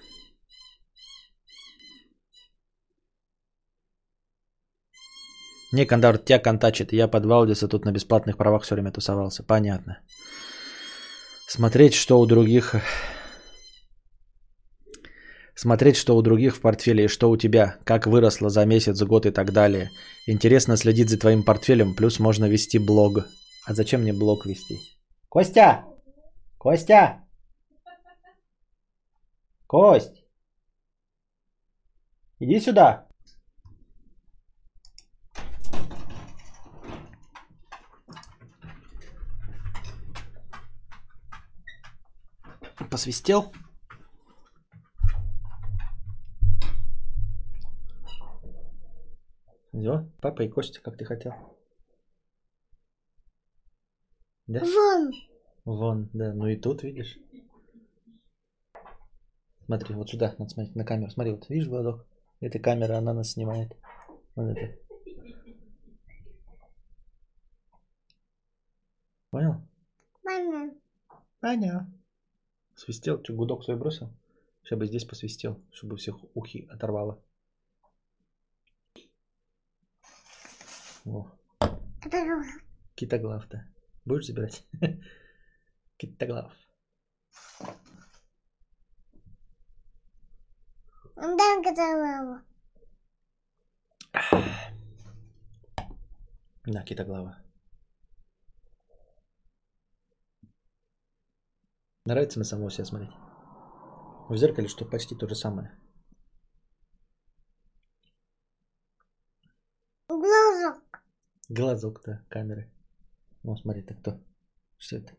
Не, 5.73 5.85
Кандар, 5.87 6.19
тебя 6.19 6.37
контачит. 6.37 6.93
Я 6.93 7.07
под 7.07 7.25
Валдиса 7.25 7.67
тут 7.67 7.85
на 7.85 7.91
бесплатных 7.91 8.37
правах 8.37 8.61
все 8.63 8.75
время 8.75 8.91
тусовался. 8.91 9.43
Понятно. 9.43 9.97
Смотреть, 11.47 11.95
что 11.95 12.19
у 12.19 12.25
других... 12.27 12.75
Смотреть, 15.55 15.95
что 15.95 16.15
у 16.15 16.21
других 16.21 16.55
в 16.55 16.61
портфеле 16.61 17.05
и 17.05 17.07
что 17.07 17.31
у 17.31 17.37
тебя, 17.37 17.77
как 17.85 18.05
выросло 18.05 18.49
за 18.49 18.65
месяц, 18.65 19.01
год 19.01 19.25
и 19.25 19.31
так 19.31 19.51
далее. 19.51 19.89
Интересно 20.27 20.77
следить 20.77 21.09
за 21.09 21.17
твоим 21.17 21.43
портфелем, 21.43 21.95
плюс 21.95 22.19
можно 22.19 22.45
вести 22.45 22.77
блог. 22.77 23.25
А 23.65 23.73
зачем 23.73 24.01
мне 24.01 24.13
блог 24.13 24.45
вести? 24.45 24.77
Костя! 25.29 25.85
Костя! 26.59 27.23
Кость! 29.65 30.23
Иди 32.39 32.59
сюда. 32.59 33.07
Посвистел? 42.93 43.51
Все, 49.71 50.07
папа 50.21 50.43
и 50.43 50.47
Костя, 50.47 50.79
как 50.79 50.95
ты 50.95 51.03
хотел. 51.03 51.33
Да? 54.45 54.59
Вон. 54.59 55.11
Вон, 55.65 56.09
да. 56.13 56.33
Ну 56.35 56.45
и 56.45 56.55
тут, 56.55 56.83
видишь. 56.83 57.17
Смотри, 59.65 59.95
вот 59.95 60.11
сюда, 60.11 60.35
надо 60.37 60.51
смотреть 60.51 60.75
на 60.75 60.85
камеру. 60.85 61.09
Смотри, 61.09 61.31
вот 61.31 61.49
видишь, 61.49 61.67
Владок? 61.69 62.05
Эта 62.41 62.59
камера, 62.59 62.99
она 62.99 63.15
нас 63.15 63.31
снимает. 63.31 63.75
Вот 64.35 64.55
это. 64.55 64.77
Понял? 69.31 69.67
Мама. 70.23 70.75
Понял. 71.41 71.87
Свистел, 72.83 73.23
что, 73.23 73.31
гудок 73.31 73.63
свой 73.63 73.77
бросил? 73.77 74.13
Сейчас 74.61 74.77
бы 74.77 74.85
здесь 74.87 75.05
посвистел, 75.05 75.63
чтобы 75.71 75.95
всех 75.95 76.17
ухи 76.35 76.67
оторвало. 76.69 77.23
О, 81.05 81.31
рука. 82.01 82.43
китоглав-то. 82.95 83.65
Будешь 84.03 84.25
забирать? 84.25 84.67
Китоглав. 85.97 86.53
Да, 91.15 91.61
мама. 91.95 92.45
Да, 96.65 96.83
китоглава. 96.83 97.42
Нравится 102.05 102.39
на 102.39 102.45
самого 102.45 102.69
себя 102.69 102.85
смотреть? 102.85 103.11
В 104.29 104.35
зеркале 104.35 104.67
что 104.67 104.85
почти 104.85 105.15
то 105.15 105.27
же 105.27 105.35
самое. 105.35 105.71
Глазок. 110.09 110.83
Глазок, 111.47 112.01
да, 112.05 112.25
камеры. 112.29 112.69
Ну, 113.43 113.55
смотри, 113.55 113.83
это 113.83 113.93
кто? 113.95 114.19
Что 114.77 114.97
это? 114.97 115.15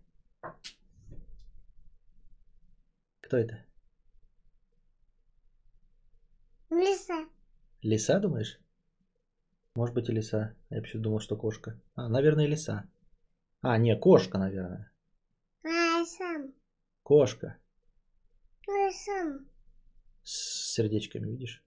Кто 3.22 3.38
это? 3.38 3.64
Лиса. 6.70 7.26
Лиса, 7.80 8.20
думаешь? 8.20 8.60
Может 9.74 9.94
быть 9.94 10.08
и 10.08 10.12
лиса. 10.12 10.54
Я 10.68 10.78
вообще 10.78 10.98
думал, 10.98 11.20
что 11.20 11.36
кошка. 11.36 11.80
А, 11.94 12.08
наверное, 12.08 12.46
лиса. 12.46 12.90
А, 13.62 13.78
не, 13.78 13.98
кошка, 13.98 14.38
наверное. 14.38 14.92
А 15.64 16.04
сам. 16.04 16.52
Кошка. 17.04 17.58
Ну 18.66 18.86
я 18.86 18.90
сам. 18.90 19.46
С 20.22 20.72
сердечками, 20.72 21.30
видишь? 21.30 21.62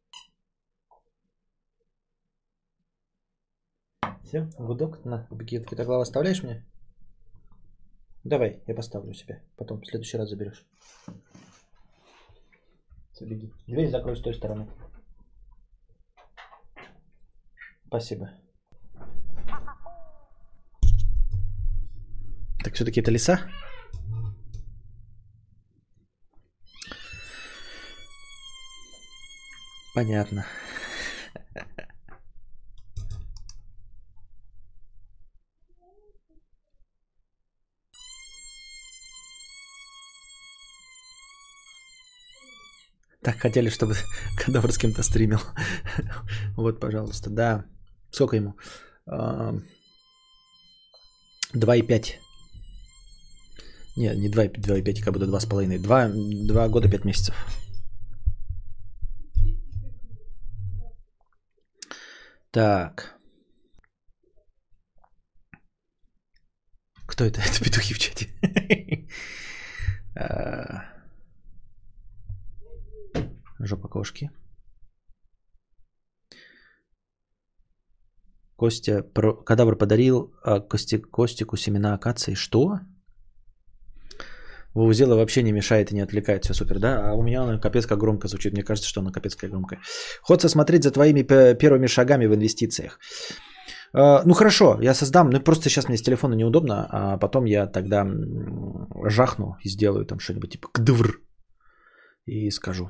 Все, 4.24 4.50
гудок. 4.58 5.06
На, 5.06 5.28
беги, 5.30 5.64
китоглава 5.64 6.02
оставляешь 6.02 6.42
мне? 6.42 6.66
Давай, 8.24 8.64
я 8.66 8.74
поставлю 8.74 9.14
себе. 9.14 9.44
Потом 9.58 9.80
в 9.80 9.86
следующий 9.86 10.18
раз 10.18 10.30
заберешь. 10.30 10.66
Все, 13.12 13.26
беги. 13.26 13.54
Дверь 13.68 13.92
закрой 13.92 14.18
с 14.18 14.22
той 14.22 14.34
стороны. 14.34 14.68
Спасибо. 17.86 18.32
Так 22.64 22.74
все-таки 22.74 23.02
это 23.02 23.12
лиса? 23.12 23.48
Понятно. 29.98 30.46
Так 43.24 43.40
хотели, 43.40 43.70
чтобы 43.70 43.96
Кадавр 44.38 44.72
с 44.72 44.78
кем-то 44.78 45.02
стримил. 45.02 45.40
Вот, 46.56 46.80
пожалуйста, 46.80 47.32
да. 47.32 47.66
Сколько 48.12 48.36
ему? 48.36 48.56
А, 49.08 49.56
2,5. 51.56 52.20
Не, 53.96 54.16
не 54.16 54.30
2,5, 54.30 54.60
2,5, 54.60 55.02
как 55.02 55.14
будто 55.14 55.26
2,5. 55.26 55.80
2, 55.80 56.10
2 56.48 56.68
года 56.70 56.88
5 56.88 57.04
месяцев. 57.04 57.36
Так. 62.58 63.20
Кто 67.06 67.26
это? 67.26 67.40
Это 67.46 67.64
петухи 67.64 67.94
в 67.94 68.00
чате. 68.00 68.28
А, 70.20 70.82
Жопа 73.60 73.88
кошки. 73.88 74.32
Костя, 78.56 79.04
про... 79.04 79.36
кадавр 79.36 79.76
подарил 79.78 80.34
а, 80.44 80.60
Кости... 80.60 80.98
Костику 80.98 81.58
семена 81.58 81.94
акации. 81.94 82.34
Что? 82.34 82.80
Вузела 84.86 85.16
вообще 85.16 85.44
не 85.44 85.52
мешает 85.52 85.92
и 85.92 85.96
не 85.96 86.02
отвлекает, 86.02 86.44
все 86.44 86.54
супер, 86.54 86.80
да? 86.80 87.10
А 87.10 87.14
у 87.14 87.24
меня 87.24 87.42
она 87.44 87.60
капец 87.60 87.86
как 87.86 88.00
громко 88.00 88.28
звучит. 88.28 88.54
Мне 88.54 88.64
кажется, 88.64 88.90
что 88.90 89.02
она 89.02 89.12
капец 89.12 89.36
как 89.36 89.50
громкая. 89.50 89.80
Хочется 90.22 90.50
смотреть 90.50 90.84
за 90.84 90.92
твоими 90.92 91.24
первыми 91.54 91.88
шагами 91.88 92.28
в 92.28 92.36
инвестициях. 92.36 93.00
А, 93.94 94.22
ну 94.26 94.34
хорошо, 94.34 94.78
я 94.82 94.94
создам, 94.94 95.30
ну 95.30 95.40
просто 95.40 95.70
сейчас 95.70 95.88
мне 95.88 95.98
с 95.98 96.02
телефона 96.02 96.36
неудобно, 96.36 96.88
а 96.92 97.18
потом 97.18 97.46
я 97.46 97.68
тогда 97.68 98.06
жахну 99.10 99.56
и 99.64 99.70
сделаю 99.70 100.06
там 100.06 100.20
что-нибудь 100.20 100.52
типа 100.52 100.68
кдвр 100.74 101.22
и 102.26 102.52
скажу. 102.52 102.90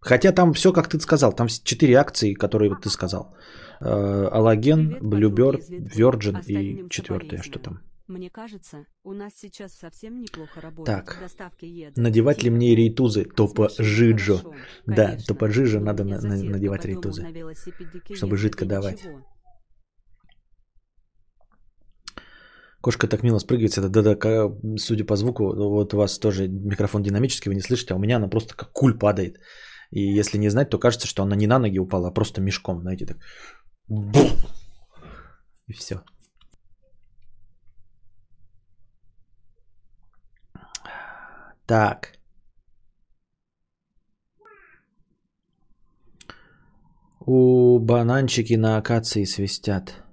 Хотя 0.00 0.32
там 0.32 0.52
все, 0.52 0.72
как 0.72 0.88
ты 0.88 1.00
сказал, 1.00 1.32
там 1.32 1.48
четыре 1.48 1.94
акции, 1.94 2.34
которые 2.34 2.68
вот 2.68 2.82
ты 2.82 2.90
сказал. 2.90 3.34
Блюберт, 3.80 5.60
подруги 5.60 5.86
из 5.86 5.98
Virgin 5.98 6.44
и 6.46 6.88
четвертое, 6.90 7.42
что 7.42 7.58
там. 7.58 7.78
Мне 8.06 8.28
кажется, 8.28 8.86
у 9.02 9.12
нас 9.14 9.32
сейчас 9.34 9.72
совсем 9.72 10.20
неплохо 10.20 10.60
работает 10.60 11.06
Так. 11.06 11.18
доставки 11.20 11.64
еды. 11.64 11.98
Надевать 12.00 12.38
ли 12.38 12.44
Типа 12.50 12.56
мне 12.56 12.74
рейтузы? 12.76 13.24
Смешно, 13.24 13.68
жиджо. 13.78 14.36
хорошо, 14.36 14.54
Да, 14.86 15.16
топо 15.26 15.48
жижа 15.48 15.80
надо 15.80 16.04
на- 16.04 16.20
на- 16.20 16.36
надевать 16.42 16.84
рейтузы, 16.84 17.22
на 17.22 18.14
чтобы 18.14 18.36
жидко 18.36 18.66
давать. 18.66 19.02
ничего. 19.02 19.26
Кошка 22.82 23.08
так 23.08 23.22
мило 23.22 23.38
спрыгивает. 23.38 23.78
Это, 23.78 23.88
да-да, 23.88 24.50
судя 24.76 25.04
по 25.06 25.16
звуку, 25.16 25.54
вот 25.54 25.94
у 25.94 25.96
вас 25.96 26.18
тоже 26.18 26.48
микрофон 26.48 27.02
динамический, 27.02 27.48
вы 27.48 27.54
не 27.54 27.62
слышите, 27.62 27.94
а 27.94 27.96
у 27.96 28.00
меня 28.00 28.16
она 28.16 28.28
просто 28.28 28.54
как 28.54 28.70
куль 28.72 28.98
падает. 28.98 29.38
И 29.90 30.00
если 30.18 30.36
не 30.38 30.50
знать, 30.50 30.68
то 30.68 30.78
кажется, 30.78 31.06
что 31.06 31.22
она 31.22 31.36
не 31.36 31.46
на 31.46 31.58
ноги 31.58 31.78
упала, 31.78 32.08
а 32.08 32.14
просто 32.14 32.42
мешком, 32.42 32.80
знаете, 32.82 33.06
так. 33.06 33.16
Бух! 33.88 34.32
И 35.68 35.72
все. 35.72 36.02
Так. 41.66 42.12
У 47.26 47.78
бананчики 47.78 48.56
на 48.56 48.76
акации 48.76 49.24
свистят. 49.24 50.04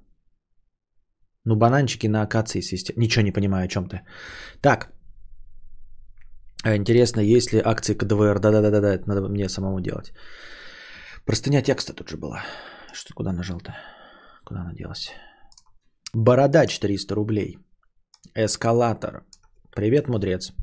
Ну, 1.46 1.56
бананчики 1.56 2.08
на 2.08 2.22
акации 2.22 2.62
свистят. 2.62 2.98
Ничего 2.98 3.24
не 3.24 3.34
понимаю, 3.34 3.66
о 3.66 3.68
чем 3.68 3.90
ты. 3.90 4.02
Так. 4.62 4.94
А, 6.64 6.76
Интересно, 6.76 7.20
есть 7.22 7.54
ли 7.54 7.60
акции 7.60 7.96
КДВР? 7.96 8.40
Да-да-да-да, 8.40 8.94
это 8.94 9.08
надо 9.08 9.28
мне 9.30 9.50
самому 9.50 9.82
делать. 9.82 10.14
Простыня 11.26 11.62
текста 11.62 11.94
тут 11.94 12.10
же 12.10 12.18
была. 12.18 12.44
Что 12.94 13.14
куда 13.14 13.34
нажал-то? 13.34 13.76
Куда 14.46 14.62
она 14.62 14.74
делась? 14.74 15.12
Бородач 16.14 16.80
300 16.80 17.16
рублей. 17.16 17.58
Эскалатор. 18.36 19.26
Привет, 19.76 20.08
мудрец. 20.08 20.54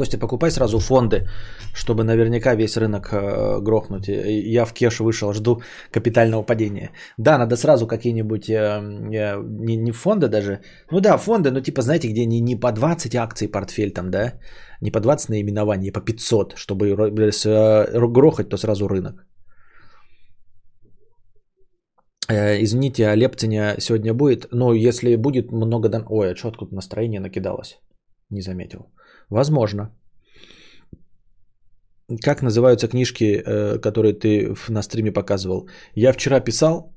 Костя, 0.00 0.18
покупай 0.18 0.50
сразу 0.50 0.78
фонды, 0.78 1.28
чтобы 1.74 2.04
наверняка 2.04 2.54
весь 2.54 2.76
рынок 2.78 3.12
э, 3.12 3.60
грохнуть. 3.60 4.08
Я 4.08 4.64
в 4.64 4.72
кеш 4.72 5.00
вышел, 5.00 5.34
жду 5.34 5.60
капитального 5.92 6.42
падения. 6.42 6.90
Да, 7.18 7.38
надо 7.38 7.56
сразу 7.56 7.86
какие-нибудь, 7.86 8.48
э, 8.48 8.80
не, 8.80 9.76
не 9.76 9.92
фонды 9.92 10.28
даже, 10.28 10.60
ну 10.90 11.00
да, 11.00 11.18
фонды, 11.18 11.50
но 11.50 11.60
типа, 11.60 11.82
знаете, 11.82 12.08
где 12.08 12.26
не, 12.26 12.40
не 12.40 12.56
по 12.56 12.72
20 12.72 13.14
акций 13.14 13.48
портфель 13.48 13.92
там, 13.92 14.10
да, 14.10 14.32
не 14.80 14.90
по 14.90 15.00
20 15.00 15.28
наименований, 15.28 15.90
а 15.90 15.92
по 15.92 16.00
500, 16.00 16.54
чтобы 16.56 16.88
э, 16.88 18.08
грохать, 18.08 18.48
то 18.48 18.56
сразу 18.56 18.88
рынок. 18.88 19.26
Извините, 22.30 23.06
а 23.06 23.16
Лептиня 23.16 23.76
сегодня 23.80 24.14
будет? 24.14 24.46
Ну, 24.52 24.72
если 24.72 25.16
будет 25.16 25.52
много... 25.52 25.90
Ой, 26.08 26.32
а 26.32 26.36
что 26.36 26.48
откуда 26.48 26.74
настроение 26.74 27.20
накидалось? 27.20 27.78
Не 28.30 28.40
заметил. 28.40 28.86
Возможно. 29.30 29.90
Как 32.24 32.42
называются 32.42 32.88
книжки, 32.88 33.24
э, 33.46 33.78
которые 33.78 34.12
ты 34.14 34.54
на 34.68 34.82
стриме 34.82 35.12
показывал? 35.12 35.68
Я 35.94 36.12
вчера 36.12 36.40
писал. 36.40 36.92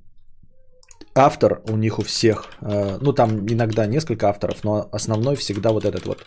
Автор 1.15 1.61
у 1.69 1.77
них 1.77 1.99
у 1.99 2.03
всех. 2.03 2.47
э, 2.61 2.97
Ну, 3.01 3.13
там 3.13 3.45
иногда 3.47 3.85
несколько 3.85 4.27
авторов, 4.29 4.63
но 4.63 4.89
основной 4.91 5.35
всегда 5.35 5.69
вот 5.69 5.85
этот 5.85 6.05
вот. 6.05 6.23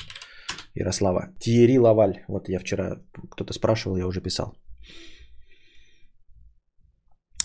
Ярослава. 0.75 1.33
Тиери 1.41 1.79
Лаваль. 1.79 2.25
Вот 2.29 2.49
я 2.49 2.59
вчера 2.61 2.97
кто-то 3.31 3.53
спрашивал, 3.53 3.97
я 3.97 4.07
уже 4.07 4.21
писал. 4.21 4.55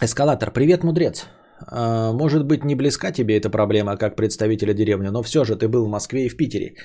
Эскалатор. 0.02 0.52
Привет, 0.52 0.84
мудрец. 0.84 1.28
А, 1.68 2.12
Может 2.14 2.46
быть, 2.46 2.64
не 2.64 2.76
близка 2.76 3.12
тебе 3.12 3.38
эта 3.38 3.50
проблема, 3.50 3.98
как 3.98 4.16
представителя 4.16 4.74
деревни, 4.74 5.10
но 5.10 5.24
все 5.24 5.44
же 5.44 5.56
ты 5.56 5.68
был 5.68 5.86
в 5.86 5.90
Москве 5.90 6.26
и 6.26 6.30
в 6.30 6.38
Питере. 6.38 6.76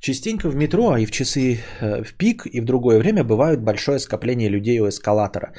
Частенько 0.00 0.48
в 0.48 0.56
метро 0.56 0.96
и 0.96 1.06
в 1.06 1.10
часы 1.10 1.58
э, 1.80 2.02
в 2.02 2.14
пик 2.14 2.46
и 2.46 2.60
в 2.60 2.64
другое 2.64 2.98
время 2.98 3.24
бывают 3.24 3.60
большое 3.60 3.98
скопление 3.98 4.48
людей 4.48 4.80
у 4.80 4.88
эскалатора. 4.88 5.52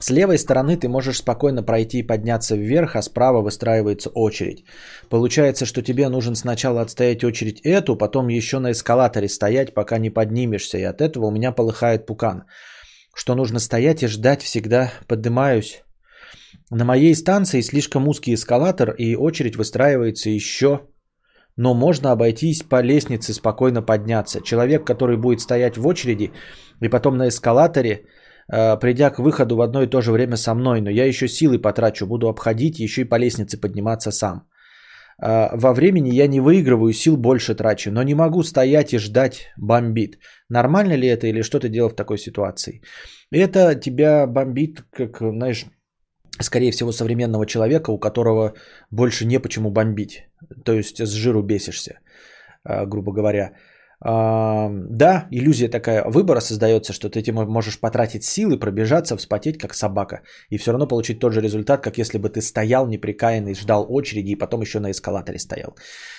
С 0.00 0.10
левой 0.10 0.38
стороны 0.38 0.76
ты 0.76 0.88
можешь 0.88 1.18
спокойно 1.18 1.62
пройти 1.62 1.98
и 1.98 2.06
подняться 2.06 2.56
вверх, 2.56 2.96
а 2.96 3.02
справа 3.02 3.42
выстраивается 3.42 4.10
очередь. 4.10 4.64
Получается, 5.08 5.66
что 5.66 5.82
тебе 5.82 6.08
нужен 6.08 6.34
сначала 6.34 6.80
отстоять 6.80 7.24
очередь 7.24 7.60
эту, 7.60 7.96
потом 7.96 8.28
еще 8.28 8.58
на 8.58 8.72
эскалаторе 8.72 9.28
стоять, 9.28 9.74
пока 9.74 9.98
не 9.98 10.10
поднимешься, 10.10 10.78
и 10.78 10.82
от 10.82 11.00
этого 11.00 11.26
у 11.26 11.30
меня 11.30 11.52
полыхает 11.52 12.06
пукан. 12.06 12.44
Что 13.14 13.34
нужно 13.34 13.60
стоять 13.60 14.02
и 14.02 14.08
ждать 14.08 14.42
всегда, 14.42 14.92
поднимаюсь. 15.06 15.84
На 16.74 16.84
моей 16.84 17.14
станции 17.14 17.62
слишком 17.62 18.08
узкий 18.08 18.34
эскалатор 18.34 18.90
и 18.98 19.14
очередь 19.14 19.54
выстраивается 19.54 20.30
еще, 20.30 20.80
но 21.56 21.72
можно 21.72 22.10
обойтись 22.10 22.62
по 22.62 22.82
лестнице 22.82 23.32
спокойно 23.32 23.80
подняться. 23.80 24.40
Человек, 24.40 24.84
который 24.84 25.16
будет 25.16 25.40
стоять 25.40 25.76
в 25.76 25.86
очереди 25.86 26.32
и 26.82 26.88
потом 26.88 27.16
на 27.16 27.28
эскалаторе, 27.28 28.02
э, 28.52 28.76
придя 28.80 29.10
к 29.10 29.20
выходу 29.20 29.54
в 29.56 29.60
одно 29.60 29.82
и 29.82 29.86
то 29.86 30.00
же 30.00 30.10
время 30.10 30.36
со 30.36 30.54
мной, 30.54 30.80
но 30.80 30.90
я 30.90 31.06
еще 31.06 31.28
силы 31.28 31.60
потрачу, 31.60 32.06
буду 32.06 32.28
обходить 32.28 32.80
еще 32.80 33.02
и 33.02 33.08
по 33.08 33.18
лестнице 33.18 33.60
подниматься 33.60 34.10
сам. 34.10 34.42
Э, 35.22 35.56
Во 35.56 35.74
времени 35.74 36.10
я 36.12 36.26
не 36.26 36.40
выигрываю, 36.40 36.92
сил 36.92 37.16
больше 37.16 37.54
трачу, 37.54 37.92
но 37.92 38.02
не 38.02 38.14
могу 38.14 38.42
стоять 38.42 38.92
и 38.92 38.98
ждать 38.98 39.52
бомбит. 39.56 40.18
Нормально 40.48 40.94
ли 40.96 41.06
это 41.06 41.28
или 41.28 41.42
что 41.42 41.60
ты 41.60 41.68
делал 41.68 41.90
в 41.90 41.96
такой 41.96 42.18
ситуации? 42.18 42.82
Это 43.30 43.76
тебя 43.76 44.26
бомбит, 44.26 44.82
как, 44.90 45.18
знаешь, 45.18 45.66
скорее 46.40 46.72
всего, 46.72 46.92
современного 46.92 47.46
человека, 47.46 47.90
у 47.90 47.98
которого 47.98 48.54
больше 48.90 49.24
не 49.26 49.38
почему 49.38 49.70
бомбить. 49.70 50.26
То 50.64 50.72
есть 50.72 51.00
с 51.00 51.10
жиру 51.10 51.42
бесишься, 51.42 52.00
а, 52.64 52.86
грубо 52.86 53.12
говоря. 53.12 53.52
А, 54.00 54.68
Да, 54.90 55.28
иллюзия 55.30 55.68
такая 55.68 56.04
выбора 56.04 56.40
создается, 56.40 56.92
что 56.92 57.08
ты 57.08 57.20
этим 57.20 57.34
можешь 57.34 57.80
потратить 57.80 58.24
силы, 58.24 58.58
пробежаться, 58.58 59.16
вспотеть, 59.16 59.58
как 59.58 59.74
собака, 59.74 60.22
и 60.50 60.58
все 60.58 60.72
равно 60.72 60.88
получить 60.88 61.20
тот 61.20 61.32
же 61.32 61.40
результат, 61.40 61.82
как 61.82 61.98
если 61.98 62.18
бы 62.18 62.28
ты 62.28 62.40
стоял 62.42 62.86
неприкаянный, 62.86 63.54
ждал 63.54 63.86
очереди 63.88 64.32
и 64.32 64.38
потом 64.38 64.60
еще 64.62 64.80
на 64.80 64.90
эскалаторе 64.90 65.38
стоял. 65.38 65.76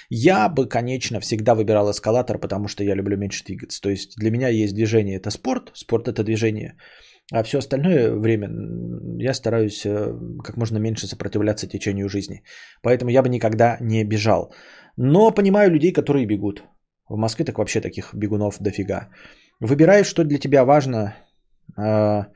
Я 0.10 0.50
бы, 0.50 0.68
конечно, 0.68 1.20
всегда 1.20 1.54
выбирал 1.54 1.92
эскалатор, 1.92 2.40
потому 2.40 2.68
что 2.68 2.84
я 2.84 2.96
люблю 2.96 3.18
меньше 3.18 3.44
двигаться. 3.44 3.82
То 3.82 3.90
есть 3.90 4.16
для 4.18 4.32
меня 4.32 4.48
есть 4.48 4.74
движение– 4.74 5.18
это 5.18 5.30
спорт, 5.30 5.72
спорт– 5.74 6.08
это 6.08 6.24
движение– 6.24 6.78
а 7.32 7.44
все 7.44 7.58
остальное 7.58 8.14
время 8.14 8.50
я 9.20 9.34
стараюсь 9.34 9.86
э, 9.86 10.14
как 10.44 10.58
можно 10.58 10.78
меньше 10.78 11.08
сопротивляться 11.08 11.68
течению 11.68 12.10
жизни. 12.10 12.44
Поэтому 12.82 13.12
я 13.12 13.24
бы 13.24 13.30
никогда 13.30 13.78
не 13.82 14.04
бежал. 14.04 14.54
Но 14.98 15.32
понимаю 15.32 15.72
людей, 15.72 15.92
которые 15.92 16.26
бегут. 16.26 16.64
В 17.10 17.18
Москве 17.18 17.46
так 17.46 17.58
вообще 17.58 17.82
таких 17.82 18.14
бегунов 18.14 18.58
дофига. 18.60 19.10
Выбираешь, 19.60 20.08
что 20.08 20.24
для 20.24 20.40
тебя 20.40 20.66
важно. 20.66 21.16
А, 21.78 22.28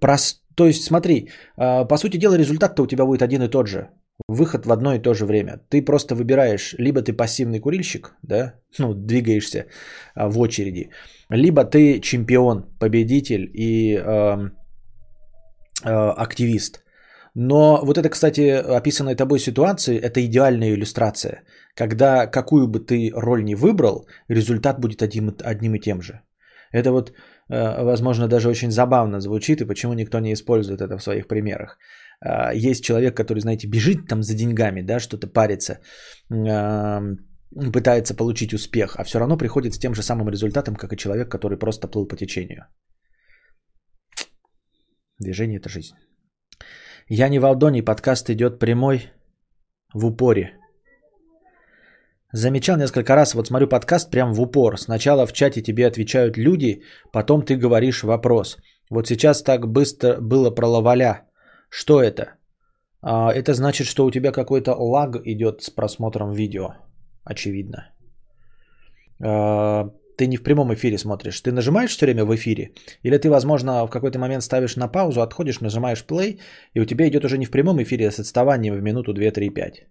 прос- 0.00 0.40
То 0.54 0.66
есть 0.66 0.84
смотри, 0.84 1.30
а, 1.56 1.84
по 1.84 1.96
сути 1.96 2.18
дела 2.18 2.36
результат-то 2.36 2.82
у 2.82 2.86
тебя 2.86 3.06
будет 3.06 3.22
один 3.22 3.42
и 3.42 3.48
тот 3.48 3.66
же. 3.66 3.88
Выход 4.28 4.66
в 4.66 4.72
одно 4.72 4.94
и 4.94 4.98
то 4.98 5.14
же 5.14 5.26
время. 5.26 5.60
Ты 5.68 5.82
просто 5.84 6.14
выбираешь, 6.14 6.74
либо 6.78 7.02
ты 7.02 7.12
пассивный 7.12 7.60
курильщик, 7.60 8.14
да, 8.22 8.54
ну, 8.78 8.94
двигаешься 8.94 9.66
а, 10.14 10.28
в 10.28 10.38
очереди, 10.38 10.90
либо 11.30 11.64
ты 11.64 12.00
чемпион, 12.00 12.64
победитель 12.78 13.50
и 13.54 13.96
эм, 13.96 14.52
э, 15.84 15.90
активист. 15.90 16.84
Но 17.34 17.80
вот 17.84 17.98
это, 17.98 18.08
кстати, 18.08 18.40
описанная 18.78 19.14
тобой 19.14 19.38
ситуация, 19.38 19.98
это 19.98 20.20
идеальная 20.20 20.74
иллюстрация. 20.74 21.42
Когда 21.76 22.26
какую 22.26 22.66
бы 22.66 22.80
ты 22.80 23.12
роль 23.14 23.44
ни 23.44 23.54
выбрал, 23.54 24.08
результат 24.28 24.80
будет 24.80 25.02
одним, 25.02 25.36
одним 25.44 25.74
и 25.74 25.80
тем 25.80 26.02
же. 26.02 26.20
Это 26.72 26.90
вот, 26.90 27.12
э, 27.48 27.82
возможно, 27.84 28.28
даже 28.28 28.48
очень 28.48 28.70
забавно 28.70 29.20
звучит, 29.20 29.60
и 29.60 29.66
почему 29.66 29.94
никто 29.94 30.20
не 30.20 30.32
использует 30.32 30.80
это 30.80 30.98
в 30.98 31.02
своих 31.02 31.28
примерах. 31.28 31.78
Э, 32.24 32.54
Есть 32.54 32.84
человек, 32.84 33.16
который, 33.16 33.40
знаете, 33.40 33.68
бежит 33.68 34.08
там 34.08 34.22
за 34.22 34.34
деньгами, 34.34 34.82
да, 34.82 35.00
что-то 35.00 35.26
парится, 35.26 35.80
пытается 37.72 38.14
получить 38.14 38.54
успех, 38.54 38.96
а 38.96 39.04
все 39.04 39.18
равно 39.18 39.36
приходит 39.36 39.74
с 39.74 39.78
тем 39.78 39.94
же 39.94 40.02
самым 40.02 40.28
результатом, 40.28 40.76
как 40.76 40.92
и 40.92 40.96
человек, 40.96 41.30
который 41.30 41.58
просто 41.58 41.88
плыл 41.88 42.06
по 42.06 42.16
течению. 42.16 42.66
Движение– 45.18 45.58
это 45.60 45.68
жизнь. 45.68 45.94
Я 47.08 47.28
не 47.28 47.38
в 47.40 47.44
Алдоне, 47.44 47.82
подкаст 47.82 48.30
идет 48.30 48.58
прямой 48.58 49.10
в 49.92 50.06
упоре. 50.06 50.56
Замечал 52.32 52.76
несколько 52.76 53.16
раз, 53.16 53.34
вот 53.34 53.48
смотрю 53.48 53.68
подкаст 53.68 54.10
прям 54.10 54.32
в 54.32 54.40
упор. 54.40 54.78
Сначала 54.78 55.26
в 55.26 55.32
чате 55.32 55.62
тебе 55.62 55.86
отвечают 55.86 56.36
люди, 56.36 56.82
потом 57.12 57.42
ты 57.42 57.56
говоришь 57.56 58.04
вопрос. 58.04 58.58
Вот 58.90 59.08
сейчас 59.08 59.42
так 59.42 59.66
быстро 59.66 60.20
было 60.20 60.54
про 60.54 60.68
лаваля. 60.68 61.29
Что 61.70 62.02
это? 62.02 62.34
А, 63.02 63.32
это 63.32 63.54
значит, 63.54 63.86
что 63.86 64.04
у 64.04 64.10
тебя 64.10 64.32
какой-то 64.32 64.74
лаг 64.74 65.16
идет 65.24 65.62
с 65.62 65.70
просмотром 65.70 66.32
видео. 66.32 66.74
Очевидно. 67.24 67.92
А, 69.22 69.90
Ты 70.18 70.26
не 70.26 70.36
в 70.36 70.42
прямом 70.42 70.72
эфире 70.74 70.98
смотришь. 70.98 71.40
Ты 71.40 71.52
нажимаешь 71.52 71.90
все 71.90 72.06
время 72.06 72.24
в 72.24 72.34
эфире? 72.34 72.72
Или 73.04 73.18
ты, 73.18 73.30
возможно, 73.30 73.86
в 73.86 73.90
какой-то 73.90 74.18
момент 74.18 74.42
ставишь 74.42 74.76
на 74.76 74.88
паузу, 74.88 75.22
отходишь, 75.22 75.60
нажимаешь 75.60 76.04
play, 76.04 76.40
и 76.74 76.80
у 76.80 76.84
тебя 76.84 77.08
идет 77.08 77.24
уже 77.24 77.38
не 77.38 77.46
в 77.46 77.50
прямом 77.50 77.80
эфире, 77.82 78.08
а 78.08 78.10
с 78.10 78.18
отставанием 78.18 78.74
в 78.74 78.82
минуту 78.82 79.12
2, 79.14 79.30
3, 79.30 79.50
5. 79.50 79.86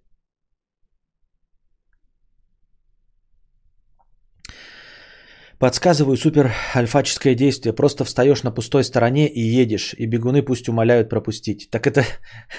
Подсказываю 5.60 6.16
супер 6.16 6.54
альфаческое 6.74 7.36
действие. 7.36 7.74
Просто 7.74 8.06
встаешь 8.06 8.44
на 8.44 8.52
пустой 8.52 8.84
стороне 8.84 9.28
и 9.28 9.42
едешь, 9.42 9.94
и 9.98 10.06
бегуны 10.06 10.42
пусть 10.42 10.70
умоляют 10.70 11.10
пропустить. 11.10 11.70
Так 11.70 11.86
это, 11.86 12.06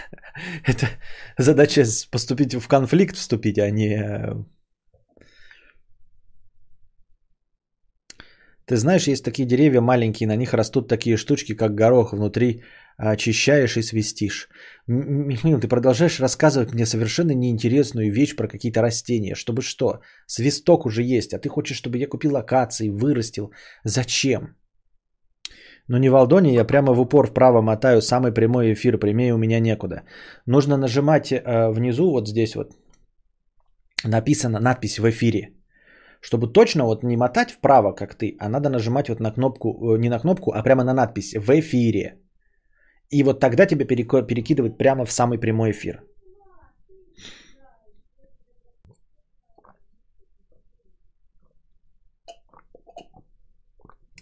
это 0.66 0.86
задача 1.38 1.84
поступить 2.10 2.54
в 2.54 2.68
конфликт, 2.68 3.16
вступить, 3.16 3.58
а 3.58 3.70
не... 3.70 3.94
э, 3.94 4.34
Ты 8.66 8.76
знаешь, 8.76 9.08
есть 9.08 9.24
такие 9.24 9.48
деревья 9.48 9.80
маленькие, 9.80 10.28
на 10.28 10.36
них 10.36 10.54
растут 10.54 10.86
такие 10.88 11.16
штучки, 11.16 11.56
как 11.56 11.74
горох, 11.74 12.12
внутри 12.12 12.62
очищаешь 12.96 13.76
и 13.76 13.82
свистишь. 13.82 14.48
Михаил, 14.86 15.60
ты 15.60 15.68
продолжаешь 15.68 16.20
рассказывать 16.20 16.74
мне 16.74 16.86
совершенно 16.86 17.32
неинтересную 17.32 18.12
вещь 18.12 18.36
про 18.36 18.48
какие-то 18.48 18.82
растения. 18.82 19.34
Чтобы 19.34 19.62
что? 19.62 20.00
Свисток 20.26 20.86
уже 20.86 21.02
есть, 21.02 21.32
а 21.32 21.38
ты 21.38 21.48
хочешь, 21.48 21.76
чтобы 21.76 21.98
я 21.98 22.08
купил 22.08 22.36
акации, 22.36 22.88
вырастил. 22.88 23.52
Зачем? 23.84 24.56
Но 25.88 25.98
не 25.98 26.08
в 26.08 26.14
Алдоне, 26.14 26.54
я 26.54 26.64
прямо 26.64 26.92
в 26.92 27.00
упор 27.00 27.26
вправо 27.26 27.62
мотаю, 27.62 28.00
самый 28.00 28.32
прямой 28.32 28.72
эфир, 28.72 28.98
прямее 28.98 29.34
у 29.34 29.38
меня 29.38 29.60
некуда. 29.60 30.02
Нужно 30.46 30.76
нажимать 30.76 31.32
э, 31.32 31.72
внизу, 31.72 32.10
вот 32.10 32.28
здесь 32.28 32.54
вот, 32.54 32.76
написано 34.04 34.60
надпись 34.60 34.98
в 34.98 35.10
эфире. 35.10 35.48
Чтобы 36.20 36.52
точно 36.52 36.84
вот 36.84 37.02
не 37.02 37.16
мотать 37.16 37.50
вправо, 37.50 37.92
как 37.92 38.14
ты, 38.14 38.36
а 38.38 38.48
надо 38.48 38.68
нажимать 38.68 39.08
вот 39.08 39.20
на 39.20 39.32
кнопку, 39.32 39.68
э, 39.68 39.98
не 39.98 40.08
на 40.08 40.18
кнопку, 40.18 40.52
а 40.52 40.62
прямо 40.62 40.84
на 40.84 40.94
надпись 40.94 41.34
в 41.34 41.50
эфире. 41.50 42.20
И 43.10 43.22
вот 43.24 43.40
тогда 43.40 43.66
тебя 43.66 43.84
перекидывают 43.84 44.78
прямо 44.78 45.04
в 45.04 45.12
самый 45.12 45.38
прямой 45.38 45.70
эфир. 45.72 46.02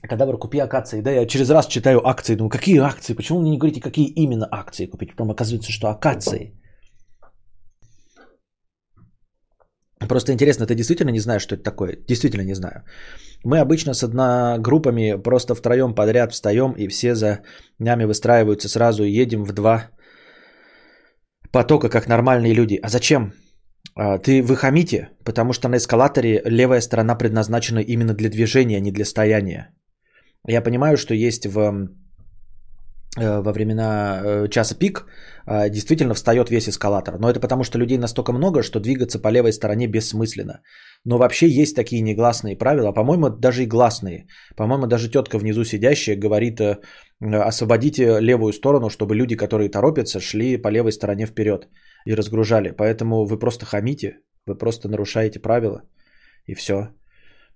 Кадавр, 0.09 0.39
купи 0.39 0.59
акации. 0.59 1.03
Да, 1.03 1.11
я 1.11 1.26
через 1.26 1.51
раз 1.51 1.66
читаю 1.66 2.07
акции, 2.07 2.36
думаю, 2.36 2.51
какие 2.51 2.78
акции? 2.78 3.14
Почему 3.14 3.41
мне 3.41 3.51
не 3.51 3.59
говорите, 3.59 3.80
какие 3.80 4.07
именно 4.07 4.49
акции 4.51 4.86
купить? 4.86 5.11
Потом 5.11 5.30
оказывается, 5.30 5.70
что 5.70 5.89
акации. 5.89 6.55
Просто 10.09 10.32
интересно, 10.32 10.66
ты 10.66 10.74
действительно 10.74 11.11
не 11.11 11.20
знаешь, 11.20 11.43
что 11.43 11.57
это 11.57 11.64
такое? 11.64 11.97
Действительно 12.09 12.45
не 12.45 12.55
знаю. 12.55 12.84
Мы 13.45 13.61
обычно 13.61 13.95
с 13.95 14.03
одногруппами 14.03 15.22
просто 15.22 15.55
втроем 15.55 15.95
подряд 15.95 16.32
встаем, 16.32 16.72
и 16.72 16.89
все 16.89 17.14
за 17.14 17.41
нами 17.78 18.05
выстраиваются 18.05 18.68
сразу 18.68 19.05
и 19.05 19.11
едем 19.11 19.45
в 19.45 19.53
два 19.53 19.91
потока, 21.53 21.89
как 21.89 22.09
нормальные 22.09 22.55
люди. 22.55 22.78
А 22.82 22.89
зачем? 22.89 23.32
А, 23.95 24.18
Ты 24.18 24.43
вы 24.43 24.57
хамите, 24.57 25.11
потому 25.24 25.53
что 25.53 25.68
на 25.68 25.76
эскалаторе 25.76 26.43
левая 26.45 26.80
сторона 26.80 27.14
предназначена 27.14 27.78
именно 27.78 28.14
для 28.14 28.28
движения, 28.28 28.76
а 28.76 28.80
не 28.80 28.93
для 28.93 29.05
стояния. 29.05 29.74
Я 30.47 30.62
понимаю, 30.62 30.97
что 30.97 31.14
есть 31.14 31.47
в, 31.47 31.89
во 33.16 33.52
времена 33.52 34.20
э, 34.22 34.48
часа 34.48 34.74
пик 34.74 35.06
э, 35.46 35.70
действительно 35.70 36.14
встает 36.14 36.50
весь 36.50 36.68
эскалатор. 36.68 37.18
Но 37.18 37.30
это 37.30 37.40
потому, 37.40 37.64
что 37.64 37.78
людей 37.78 37.98
настолько 37.98 38.32
много, 38.32 38.62
что 38.62 38.80
двигаться 38.80 39.18
по 39.18 39.28
левой 39.28 39.52
стороне 39.52 39.86
бессмысленно. 39.86 40.61
Но 41.04 41.18
вообще 41.18 41.48
есть 41.48 41.74
такие 41.74 42.02
негласные 42.02 42.56
правила, 42.56 42.92
по-моему, 42.92 43.30
даже 43.30 43.62
и 43.62 43.66
гласные. 43.66 44.26
По-моему, 44.56 44.86
даже 44.86 45.11
тетка 45.11 45.38
внизу 45.38 45.64
сидящая 45.64 46.16
говорит, 46.16 46.61
э, 46.61 46.78
освободите 47.20 48.20
левую 48.20 48.52
сторону, 48.52 48.90
чтобы 48.90 49.14
люди, 49.14 49.36
которые 49.36 49.70
торопятся, 49.70 50.20
шли 50.20 50.56
по 50.59 50.68
левой 50.68 50.92
стороне 50.92 51.26
вперед 51.26 51.68
и 52.04 52.14
разгружали. 52.14 52.74
Поэтому 52.76 53.24
вы 53.24 53.38
просто 53.38 53.64
хамите, 53.64 54.18
вы 54.46 54.59
просто 54.59 54.88
нарушаете 54.88 55.40
правила 55.40 55.82
и 56.46 56.54
все. 56.54 56.88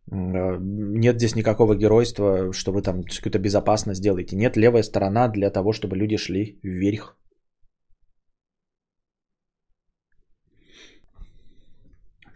Нет 0.06 1.16
здесь 1.16 1.36
никакого 1.36 1.74
геройства, 1.74 2.52
что 2.52 2.72
вы 2.72 2.82
там 2.82 3.02
какую-то 3.02 3.38
безопасность 3.38 4.02
делаете. 4.02 4.36
Нет, 4.36 4.56
левая 4.56 4.82
сторона 4.82 5.28
для 5.28 5.50
того, 5.50 5.72
чтобы 5.72 5.96
люди 5.96 6.16
шли 6.16 6.58
вверх. 6.62 7.16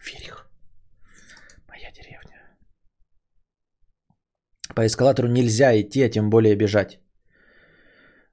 Вверх. 0.04 0.48
Моя 1.68 1.90
деревня. 1.92 2.56
По 4.74 4.86
эскалатору 4.86 5.28
нельзя 5.28 5.78
идти, 5.80 6.02
а 6.02 6.10
тем 6.10 6.30
более 6.30 6.56
бежать. 6.56 7.00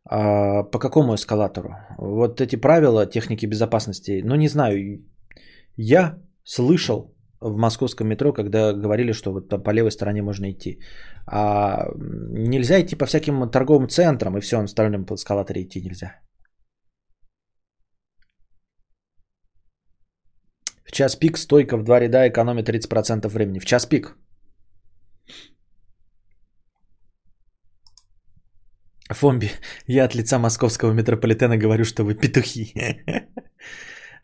А 0.05 0.63
по 0.63 0.79
какому 0.79 1.15
эскалатору? 1.15 1.75
Вот 1.97 2.39
эти 2.39 2.55
правила 2.55 3.05
техники 3.05 3.45
безопасности, 3.45 4.21
ну 4.23 4.35
не 4.35 4.47
знаю. 4.47 5.03
Я 5.75 6.19
слышал 6.43 7.12
в 7.43 7.57
московском 7.57 8.07
метро, 8.07 8.33
когда 8.33 8.73
говорили, 8.73 9.13
что 9.13 9.31
вот 9.31 9.49
там 9.49 9.63
по 9.63 9.71
левой 9.71 9.91
стороне 9.91 10.21
можно 10.21 10.51
идти. 10.51 10.79
А 11.27 11.87
нельзя 12.31 12.81
идти 12.81 12.95
по 12.95 13.05
всяким 13.05 13.49
торговым 13.49 13.87
центрам, 13.89 14.37
и 14.37 14.41
все, 14.41 14.57
на 14.57 14.63
остальном 14.63 15.05
по 15.05 15.15
эскалаторе 15.15 15.61
идти 15.61 15.81
нельзя. 15.81 16.19
В 20.85 20.91
час 20.91 21.15
пик 21.15 21.37
стойка 21.37 21.77
в 21.77 21.83
два 21.83 21.99
ряда 21.99 22.27
экономит 22.27 22.69
30% 22.69 23.27
времени. 23.27 23.59
В 23.59 23.65
час 23.65 23.85
пик. 23.85 24.15
Фомби, 29.09 29.51
я 29.87 30.05
от 30.05 30.15
лица 30.15 30.39
московского 30.39 30.93
метрополитена 30.93 31.57
говорю, 31.57 31.85
что 31.85 32.03
вы 32.03 32.15
петухи. 32.15 32.73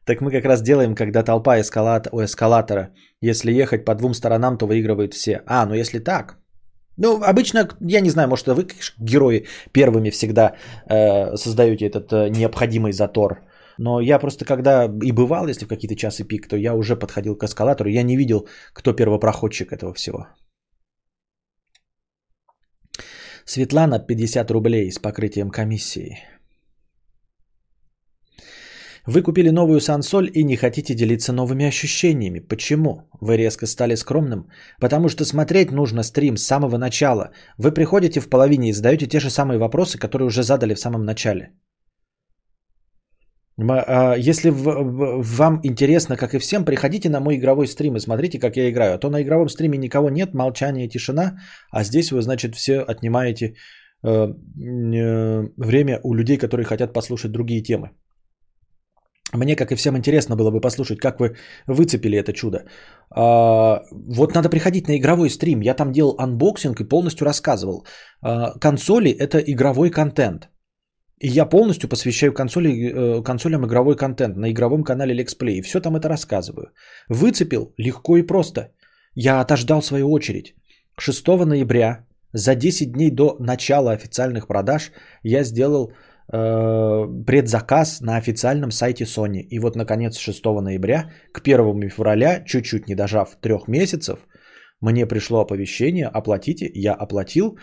Так 0.09 0.21
мы 0.21 0.31
как 0.31 0.45
раз 0.45 0.61
делаем, 0.61 0.95
когда 0.95 1.23
толпа 1.23 1.59
эскалат... 1.59 2.07
у 2.11 2.19
эскалатора. 2.21 2.89
Если 3.21 3.61
ехать 3.61 3.85
по 3.85 3.93
двум 3.95 4.13
сторонам, 4.13 4.57
то 4.57 4.65
выигрывают 4.65 5.13
все. 5.13 5.43
А, 5.45 5.65
ну 5.67 5.75
если 5.75 5.99
так. 5.99 6.37
Ну, 6.97 7.21
обычно, 7.21 7.67
я 7.81 8.01
не 8.01 8.09
знаю, 8.09 8.27
может, 8.27 8.47
вы, 8.47 8.65
герои, 8.99 9.45
первыми 9.71 10.09
всегда 10.09 10.55
э, 10.89 11.35
создаете 11.35 11.85
этот 11.85 12.11
э, 12.11 12.29
необходимый 12.29 12.91
затор. 12.91 13.37
Но 13.77 14.01
я 14.01 14.19
просто 14.19 14.45
когда 14.45 14.85
и 14.85 15.11
бывал, 15.11 15.47
если 15.47 15.65
в 15.65 15.67
какие-то 15.67 15.95
часы 15.95 16.23
пик, 16.23 16.47
то 16.47 16.57
я 16.57 16.73
уже 16.73 16.95
подходил 16.95 17.37
к 17.37 17.43
эскалатору. 17.43 17.89
Я 17.89 18.03
не 18.03 18.17
видел, 18.17 18.47
кто 18.73 18.93
первопроходчик 18.93 19.71
этого 19.71 19.93
всего. 19.93 20.27
Светлана 23.45 23.99
50 23.99 24.51
рублей 24.51 24.91
с 24.91 24.97
покрытием 24.97 25.51
комиссии. 25.51 26.17
Вы 29.11 29.23
купили 29.23 29.49
новую 29.49 29.79
сансоль 29.79 30.29
и 30.33 30.43
не 30.43 30.55
хотите 30.55 30.93
делиться 30.93 31.33
новыми 31.33 31.65
ощущениями. 31.65 32.47
Почему? 32.47 33.09
Вы 33.21 33.37
резко 33.37 33.65
стали 33.65 33.95
скромным? 33.95 34.49
Потому 34.79 35.09
что 35.09 35.25
смотреть 35.25 35.71
нужно 35.71 36.03
стрим 36.03 36.37
с 36.37 36.43
самого 36.43 36.77
начала. 36.77 37.31
Вы 37.57 37.71
приходите 37.71 38.19
в 38.19 38.29
половине 38.29 38.69
и 38.69 38.73
задаете 38.73 39.07
те 39.07 39.19
же 39.19 39.29
самые 39.29 39.57
вопросы, 39.57 39.97
которые 39.97 40.27
уже 40.27 40.43
задали 40.43 40.75
в 40.75 40.79
самом 40.79 41.05
начале. 41.05 41.49
А, 43.57 44.15
если 44.15 44.51
вам 44.51 45.59
интересно, 45.63 46.15
как 46.15 46.35
и 46.35 46.39
всем, 46.39 46.63
приходите 46.63 47.09
на 47.09 47.19
мой 47.19 47.35
игровой 47.37 47.67
стрим 47.67 47.95
и 47.95 47.99
смотрите, 47.99 48.39
как 48.39 48.57
я 48.57 48.69
играю. 48.69 48.93
А 48.93 48.99
то 48.99 49.09
на 49.09 49.23
игровом 49.23 49.49
стриме 49.49 49.77
никого 49.77 50.09
нет, 50.09 50.33
молчание, 50.33 50.87
тишина, 50.87 51.39
а 51.71 51.83
здесь 51.83 52.11
вы, 52.11 52.21
значит, 52.21 52.55
все 52.55 52.85
отнимаете 52.87 53.55
э, 54.03 54.09
э, 54.09 55.47
время 55.57 55.99
у 56.03 56.13
людей, 56.13 56.37
которые 56.37 56.65
хотят 56.65 56.93
послушать 56.93 57.31
другие 57.31 57.63
темы. 57.63 57.89
Мне, 59.33 59.55
как 59.55 59.71
и 59.71 59.75
всем, 59.75 59.95
интересно 59.95 60.35
было 60.35 60.51
бы 60.51 60.61
послушать, 60.61 60.99
как 60.99 61.19
вы 61.19 61.35
выцепили 61.67 62.17
это 62.17 62.33
чудо. 62.33 62.65
А, 63.11 63.83
вот 63.91 64.33
надо 64.33 64.49
приходить 64.49 64.87
на 64.87 64.97
игровой 64.97 65.29
стрим. 65.29 65.61
Я 65.61 65.75
там 65.75 65.91
делал 65.91 66.15
анбоксинг 66.17 66.81
и 66.81 66.87
полностью 66.89 67.25
рассказывал. 67.25 67.85
А, 68.21 68.57
консоли– 68.59 69.11
это 69.19 69.37
игровой 69.37 69.91
контент. 69.91 70.49
И 71.19 71.27
я 71.27 71.45
полностью 71.45 71.89
посвящаю 71.89 72.33
консоли, 72.33 72.69
э, 72.69 73.23
консолям 73.23 73.65
игровой 73.65 73.97
контент 73.97 74.37
на 74.37 74.49
игровом 74.51 74.83
канале. 74.83 75.25
И 75.57 75.61
все 75.61 75.81
там 75.81 75.95
это 75.95 76.07
рассказываю. 76.07 76.71
Выцепил 77.09 77.73
легко 77.77 78.17
и 78.17 78.23
просто. 78.23 78.71
Я 79.15 79.41
отождал 79.41 79.81
свою 79.81 80.11
очередь. 80.11 80.55
6 80.97 81.45
ноября, 81.45 82.05
за 82.33 82.55
10 82.55 82.93
дней 82.93 83.11
до 83.11 83.35
начала 83.39 83.91
официальных 83.91 84.47
продаж, 84.47 84.91
я 85.23 85.43
сделал 85.43 85.91
предзаказ 86.31 88.01
на 88.01 88.17
официальном 88.17 88.71
сайте 88.71 89.05
Sony. 89.05 89.39
И 89.39 89.59
вот, 89.59 89.75
наконец, 89.75 90.17
6 90.17 90.45
ноября 90.45 91.11
к 91.33 91.41
1 91.41 91.89
февраля, 91.89 92.43
чуть-чуть 92.45 92.87
не 92.87 92.95
дожав 92.95 93.35
трех 93.41 93.67
месяцев, 93.67 94.19
мне 94.81 95.05
пришло 95.05 95.41
оповещение, 95.41 96.07
оплатите, 96.07 96.69
я 96.73 96.93
оплатил. 96.93 97.57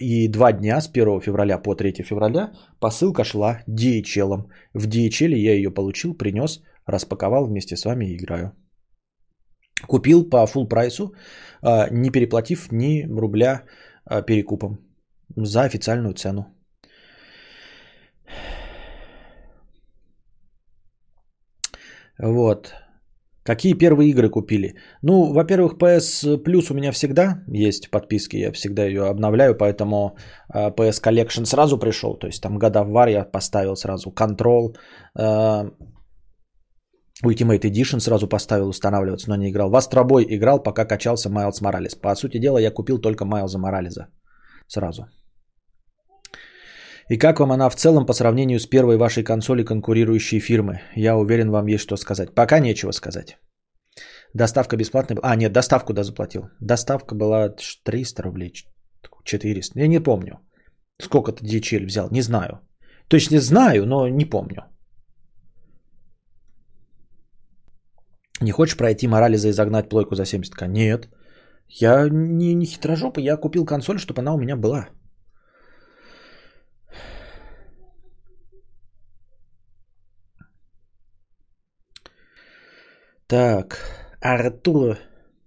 И 0.00 0.28
два 0.28 0.52
дня 0.52 0.80
с 0.80 0.88
1 0.88 1.20
февраля 1.20 1.58
по 1.58 1.74
3 1.74 2.02
февраля 2.04 2.52
посылка 2.80 3.24
шла 3.24 3.62
DHL. 3.68 4.50
В 4.74 4.86
DHL 4.86 5.34
я 5.34 5.54
ее 5.54 5.70
получил, 5.70 6.14
принес, 6.14 6.62
распаковал 6.86 7.46
вместе 7.46 7.76
с 7.76 7.84
вами 7.84 8.06
и 8.06 8.16
играю. 8.16 8.52
Купил 9.86 10.28
по 10.28 10.46
full 10.46 10.68
прайсу, 10.68 11.14
а, 11.62 11.88
не 11.90 12.10
переплатив 12.10 12.72
ни 12.72 13.06
рубля 13.08 13.64
а, 14.04 14.22
перекупом 14.22 14.78
за 15.36 15.62
официальную 15.62 16.14
цену. 16.14 16.57
Вот. 22.22 22.74
Какие 23.44 23.72
первые 23.72 24.10
игры 24.10 24.28
купили? 24.28 24.74
Ну, 25.02 25.32
во-первых, 25.32 25.78
PS 25.78 26.42
Plus 26.44 26.70
у 26.70 26.74
меня 26.74 26.92
всегда 26.92 27.42
есть 27.46 27.90
подписки, 27.90 28.36
я 28.36 28.52
всегда 28.52 28.84
ее 28.84 29.06
обновляю, 29.06 29.56
поэтому 29.56 30.16
PS 30.54 31.02
Collection 31.02 31.46
сразу 31.46 31.78
пришел, 31.78 32.18
то 32.18 32.26
есть 32.26 32.42
там 32.42 32.58
God 32.58 32.74
of 32.74 32.92
War 32.92 33.10
я 33.10 33.24
поставил 33.24 33.74
сразу, 33.74 34.10
Control, 34.10 34.74
э, 35.18 35.70
Ultimate 37.24 37.64
Edition 37.64 38.00
сразу 38.00 38.28
поставил 38.28 38.68
устанавливаться, 38.68 39.30
но 39.30 39.36
не 39.36 39.48
играл. 39.48 39.70
В 39.70 39.74
Boy 39.74 40.24
играл, 40.28 40.62
пока 40.62 40.84
качался 40.84 41.30
Miles 41.30 41.62
Morales. 41.62 41.96
По 42.00 42.14
сути 42.14 42.38
дела, 42.38 42.58
я 42.58 42.70
купил 42.70 42.98
только 43.00 43.24
Майлза 43.24 43.58
Морализа 43.58 44.08
сразу. 44.68 45.06
И 47.10 47.16
как 47.16 47.40
вам 47.40 47.52
она 47.52 47.70
в 47.70 47.76
целом 47.76 48.06
по 48.06 48.12
сравнению 48.12 48.58
с 48.60 48.66
первой 48.66 48.96
вашей 48.96 49.24
консоли 49.24 49.64
конкурирующей 49.64 50.40
фирмы? 50.40 50.82
Я 50.94 51.16
уверен, 51.16 51.50
вам 51.50 51.66
есть 51.66 51.82
что 51.82 51.96
сказать. 51.96 52.34
Пока 52.34 52.60
нечего 52.60 52.92
сказать. 52.92 53.38
Доставка 54.34 54.76
бесплатная. 54.76 55.18
А, 55.22 55.36
нет, 55.36 55.52
доставку 55.52 55.92
да 55.92 56.02
заплатил. 56.02 56.42
Доставка 56.60 57.14
была 57.14 57.54
300 57.84 58.22
рублей, 58.22 58.52
400. 59.24 59.78
Я 59.78 59.88
не 59.88 60.00
помню. 60.00 60.40
Сколько 61.00 61.32
ты 61.32 61.44
DHL 61.44 61.86
взял, 61.86 62.10
не 62.10 62.22
знаю. 62.22 62.60
То 63.08 63.16
есть 63.16 63.30
не 63.30 63.38
знаю, 63.38 63.86
но 63.86 64.08
не 64.08 64.24
помню. 64.24 64.64
Не 68.40 68.52
хочешь 68.52 68.76
пройти 68.76 69.08
Морализа 69.08 69.48
и 69.48 69.52
загнать 69.52 69.88
плойку 69.88 70.14
за 70.14 70.24
70к? 70.24 70.68
Нет. 70.68 71.08
Я 71.68 72.08
не, 72.10 72.54
не 72.54 72.66
хитрожопый, 72.66 73.24
я 73.24 73.36
купил 73.36 73.64
консоль, 73.64 73.98
чтобы 73.98 74.20
она 74.20 74.34
у 74.34 74.38
меня 74.38 74.56
была. 74.56 74.88
Так, 83.28 83.76
Артур, 84.22 84.96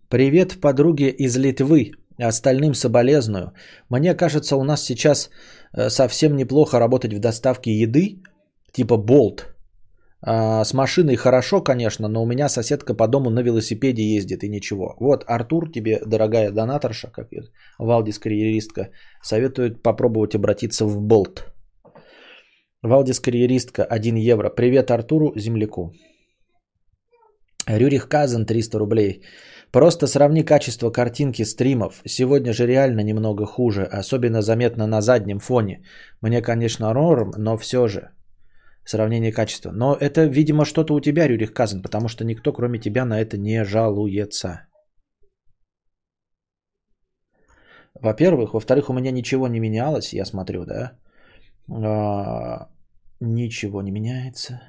привет 0.07 0.61
подруге 0.61 1.09
из 1.09 1.35
Литвы. 1.35 1.93
Остальным 2.19 2.75
соболезную. 2.75 3.53
Мне 3.89 4.13
кажется, 4.13 4.55
у 4.55 4.63
нас 4.63 4.85
сейчас 4.85 5.31
э, 5.73 5.89
совсем 5.89 6.35
неплохо 6.35 6.79
работать 6.79 7.13
в 7.13 7.19
доставке 7.19 7.71
еды, 7.71 8.21
типа 8.71 8.97
Болт. 8.97 9.55
А, 10.21 10.63
с 10.63 10.75
машиной 10.75 11.15
хорошо, 11.15 11.63
конечно, 11.63 12.07
но 12.07 12.21
у 12.21 12.27
меня 12.27 12.49
соседка 12.49 12.93
по 12.93 13.07
дому 13.07 13.31
на 13.31 13.41
велосипеде 13.41 14.03
ездит 14.03 14.43
и 14.43 14.49
ничего. 14.49 14.95
Вот, 14.99 15.23
Артур, 15.25 15.71
тебе, 15.71 16.01
дорогая 16.05 16.51
донаторша, 16.51 17.07
как 17.07 17.29
Валдис 17.79 18.19
карьеристка, 18.19 18.89
советует 19.23 19.81
попробовать 19.81 20.35
обратиться 20.35 20.85
в 20.85 21.01
Болт. 21.01 21.51
Валдис 22.83 23.19
карьеристка, 23.19 23.83
1 23.85 24.17
евро. 24.17 24.51
Привет 24.51 24.91
Артуру, 24.91 25.33
земляку. 25.35 25.93
Рюрих 27.67 28.07
Казан, 28.07 28.45
300 28.45 28.79
рублей. 28.79 29.23
Просто 29.71 30.07
сравни 30.07 30.43
качество 30.43 30.91
картинки 30.91 31.43
стримов. 31.43 32.01
Сегодня 32.05 32.53
же 32.53 32.67
реально 32.67 33.01
немного 33.01 33.45
хуже, 33.45 33.83
особенно 33.83 34.41
заметно 34.41 34.87
на 34.87 35.01
заднем 35.01 35.39
фоне. 35.39 35.83
Мне, 36.21 36.41
конечно, 36.41 36.93
норм, 36.93 37.31
но 37.37 37.57
все 37.57 37.87
же. 37.87 38.09
Сравнение 38.85 39.31
качества. 39.31 39.71
Но 39.71 39.95
это, 39.95 40.25
видимо, 40.25 40.65
что-то 40.65 40.93
у 40.93 40.99
тебя, 40.99 41.27
Рюрих 41.27 41.53
Казан, 41.53 41.81
потому 41.81 42.07
что 42.09 42.25
никто, 42.25 42.51
кроме 42.51 42.79
тебя, 42.79 43.05
на 43.05 43.21
это 43.21 43.37
не 43.37 43.63
жалуется. 43.63 44.67
Во-первых. 48.01 48.53
Во-вторых, 48.53 48.89
у 48.89 48.93
меня 48.93 49.11
ничего 49.11 49.47
не 49.47 49.59
менялось, 49.59 50.13
я 50.13 50.25
смотрю, 50.25 50.65
да? 50.65 50.97
А, 51.69 52.69
ничего 53.19 53.81
не 53.81 53.91
меняется. 53.91 54.61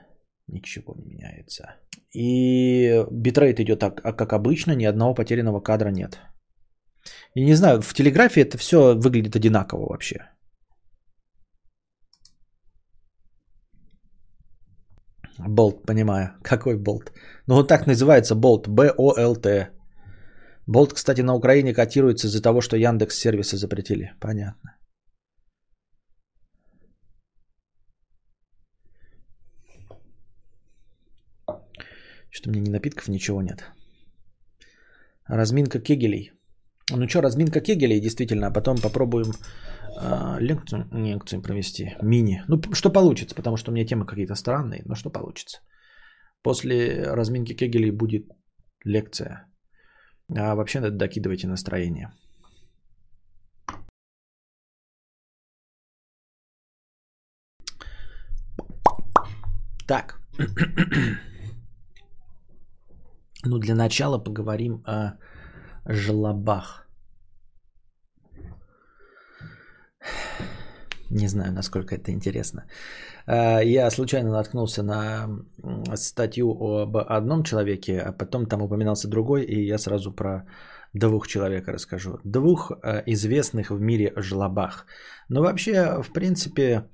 Ничего 0.46 0.94
не 0.94 1.04
меняется. 1.04 1.81
И 2.14 3.04
битрейт 3.10 3.60
идет 3.60 3.78
так, 3.80 4.00
а 4.04 4.12
как 4.12 4.32
обычно, 4.32 4.74
ни 4.74 4.84
одного 4.84 5.14
потерянного 5.14 5.60
кадра 5.60 5.90
нет. 5.90 6.20
И 7.34 7.44
не 7.44 7.54
знаю, 7.54 7.80
в 7.80 7.94
телеграфии 7.94 8.42
это 8.42 8.58
все 8.58 8.94
выглядит 8.94 9.36
одинаково 9.36 9.88
вообще. 9.88 10.16
Болт, 15.38 15.86
понимаю. 15.86 16.36
Какой 16.42 16.76
болт? 16.76 17.12
Ну, 17.46 17.54
вот 17.54 17.68
так 17.68 17.86
называется 17.86 18.34
болт. 18.34 18.68
Б-О-Л-Т. 18.68 19.70
Болт, 20.66 20.92
кстати, 20.92 21.22
на 21.22 21.34
Украине 21.34 21.74
котируется 21.74 22.26
из-за 22.26 22.42
того, 22.42 22.60
что 22.60 22.76
Яндекс 22.76 23.16
сервисы 23.16 23.56
запретили. 23.56 24.12
Понятно. 24.20 24.76
Что-то 32.32 32.50
мне 32.50 32.60
ни 32.60 32.70
напитков, 32.70 33.08
ничего 33.08 33.42
нет. 33.42 33.72
Разминка 35.28 35.80
кегелей. 35.80 36.32
Ну 36.90 37.08
что, 37.08 37.20
разминка 37.20 37.60
кегелей, 37.60 38.00
действительно, 38.00 38.46
а 38.46 38.50
потом 38.50 38.78
попробуем 38.78 39.32
э, 40.00 40.40
лекцию, 40.40 40.88
лекцию 40.92 41.42
провести. 41.42 41.94
Мини. 42.02 42.42
Ну, 42.48 42.60
что 42.72 42.90
получится, 42.90 43.34
потому 43.34 43.56
что 43.56 43.70
у 43.70 43.74
меня 43.74 43.84
темы 43.84 44.06
какие-то 44.06 44.34
странные, 44.34 44.82
но 44.86 44.94
что 44.94 45.10
получится. 45.10 45.58
После 46.42 47.02
разминки 47.02 47.54
кегелей 47.54 47.90
будет 47.90 48.24
лекция. 48.84 49.46
А 50.34 50.54
вообще 50.54 50.80
надо 50.80 50.96
докидывайте 50.96 51.48
настроение. 51.48 52.10
Так. 59.86 60.18
Ну, 63.44 63.58
для 63.58 63.74
начала 63.74 64.18
поговорим 64.18 64.82
о 64.86 65.18
жлобах. 65.84 66.86
Не 71.10 71.28
знаю, 71.28 71.52
насколько 71.52 71.94
это 71.94 72.12
интересно. 72.12 72.64
А, 73.26 73.60
я 73.60 73.90
случайно 73.90 74.30
наткнулся 74.30 74.82
на 74.82 75.28
статью 75.96 76.50
об 76.50 76.96
одном 76.96 77.42
человеке, 77.42 78.00
а 78.00 78.12
потом 78.12 78.46
там 78.46 78.62
упоминался 78.62 79.08
другой, 79.08 79.42
и 79.42 79.66
я 79.66 79.78
сразу 79.78 80.12
про 80.12 80.46
двух 80.94 81.26
человека 81.26 81.72
расскажу. 81.72 82.20
Двух 82.24 82.70
а, 82.70 83.02
известных 83.06 83.70
в 83.70 83.80
мире 83.80 84.12
жлобах. 84.16 84.86
Но 85.28 85.42
вообще, 85.42 86.02
в 86.02 86.12
принципе, 86.12 86.84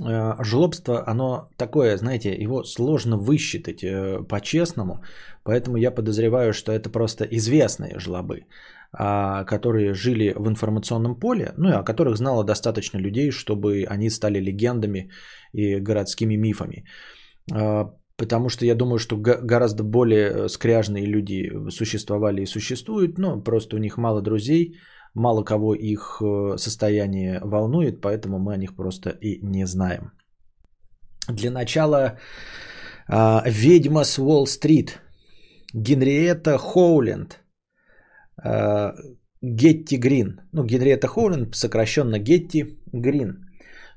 жлобство, 0.00 1.02
оно 1.06 1.48
такое, 1.56 1.96
знаете, 1.96 2.34
его 2.34 2.64
сложно 2.64 3.16
высчитать 3.16 3.82
э, 3.82 4.22
по-честному, 4.28 5.02
поэтому 5.44 5.76
я 5.76 5.90
подозреваю, 5.90 6.52
что 6.52 6.72
это 6.72 6.90
просто 6.90 7.24
известные 7.24 7.98
жлобы, 7.98 8.46
которые 8.92 9.94
жили 9.94 10.32
в 10.36 10.48
информационном 10.48 11.14
поле, 11.18 11.52
ну 11.56 11.68
и 11.68 11.72
о 11.72 11.82
которых 11.82 12.16
знало 12.16 12.44
достаточно 12.44 12.98
людей, 12.98 13.30
чтобы 13.30 13.84
они 13.88 14.10
стали 14.10 14.40
легендами 14.40 15.10
и 15.52 15.80
городскими 15.80 16.36
мифами. 16.36 16.84
Потому 18.16 18.48
что 18.48 18.64
я 18.64 18.74
думаю, 18.74 18.98
что 18.98 19.16
гораздо 19.16 19.84
более 19.84 20.48
скряжные 20.48 21.06
люди 21.06 21.52
существовали 21.70 22.42
и 22.42 22.46
существуют, 22.46 23.18
но 23.18 23.42
просто 23.42 23.76
у 23.76 23.78
них 23.78 23.98
мало 23.98 24.22
друзей, 24.22 24.74
мало 25.18 25.44
кого 25.44 25.74
их 25.74 26.22
э, 26.22 26.56
состояние 26.56 27.40
волнует, 27.42 28.00
поэтому 28.00 28.38
мы 28.38 28.54
о 28.54 28.56
них 28.56 28.76
просто 28.76 29.10
и 29.10 29.40
не 29.42 29.66
знаем. 29.66 30.12
Для 31.28 31.50
начала 31.50 32.18
ведьма 33.10 34.04
с 34.04 34.18
Уолл-стрит, 34.18 35.00
Генриетта 35.74 36.58
Хоуленд, 36.58 37.40
Гетти 39.42 39.96
Грин. 39.96 40.40
Ну, 40.52 40.64
Генриетта 40.64 41.08
Хоуленд, 41.08 41.54
сокращенно 41.54 42.18
Гетти 42.18 42.78
Грин. 42.92 43.48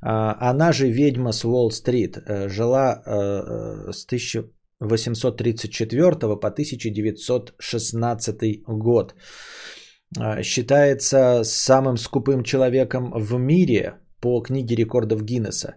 Она 0.01 0.71
же 0.71 0.89
ведьма 0.89 1.31
с 1.31 1.45
Уолл-стрит. 1.45 2.17
Э, 2.17 2.49
жила 2.49 3.03
э, 3.05 3.91
с 3.91 4.05
1834 4.05 6.39
по 6.39 6.47
1916 6.47 8.63
год. 8.65 9.13
А, 10.19 10.43
считается 10.43 11.43
самым 11.43 11.97
скупым 11.97 12.43
человеком 12.43 13.11
в 13.15 13.37
мире 13.37 13.93
по 14.19 14.41
книге 14.41 14.75
рекордов 14.75 15.23
Гиннесса. 15.23 15.75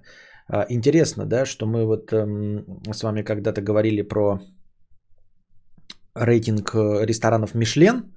А, 0.49 0.67
интересно, 0.69 1.27
да, 1.27 1.47
что 1.47 1.67
мы 1.67 1.87
вот 1.87 2.13
эм, 2.13 2.65
с 2.93 3.03
вами 3.03 3.23
когда-то 3.23 3.63
говорили 3.63 4.03
про 4.03 4.41
рейтинг 6.15 6.75
э, 6.75 7.07
ресторанов 7.07 7.55
Мишлен, 7.55 8.15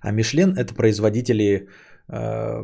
а 0.00 0.12
Мишлен 0.12 0.54
это 0.56 0.74
производители 0.74 1.68
э, 2.08 2.62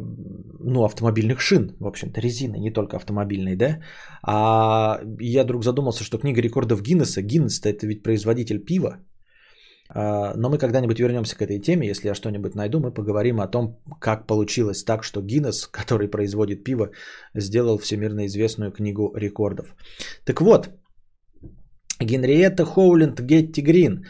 ну, 0.61 0.85
автомобильных 0.85 1.41
шин, 1.41 1.77
в 1.81 1.87
общем-то, 1.87 2.21
резины, 2.21 2.57
не 2.59 2.71
только 2.71 2.97
автомобильной, 2.97 3.57
да. 3.57 3.81
А 4.23 5.01
я 5.21 5.45
вдруг 5.45 5.65
задумался, 5.65 6.05
что 6.05 6.19
книга 6.19 6.41
рекордов 6.43 6.83
Гиннесса, 6.83 7.23
Гиннесс 7.23 7.61
это 7.61 7.87
ведь 7.87 8.03
производитель 8.03 8.65
пива, 8.65 8.99
но 9.93 10.49
мы 10.49 10.59
когда-нибудь 10.59 10.99
вернемся 10.99 11.37
к 11.37 11.43
этой 11.43 11.61
теме. 11.61 11.89
Если 11.89 12.09
я 12.09 12.15
что-нибудь 12.15 12.55
найду, 12.55 12.81
мы 12.81 12.91
поговорим 12.91 13.41
о 13.41 13.49
том, 13.49 13.79
как 14.01 14.27
получилось 14.27 14.85
так, 14.85 15.05
что 15.05 15.21
Гиннес, 15.21 15.67
который 15.71 16.09
производит 16.09 16.65
пиво, 16.65 16.91
сделал 17.35 17.79
всемирно 17.79 18.27
известную 18.27 18.73
книгу 18.73 19.13
рекордов. 19.15 19.75
Так 20.25 20.41
вот, 20.41 20.71
Генриетта 22.01 22.65
Хоуленд 22.65 23.21
Гетти 23.21 23.63
Грин 23.63 24.05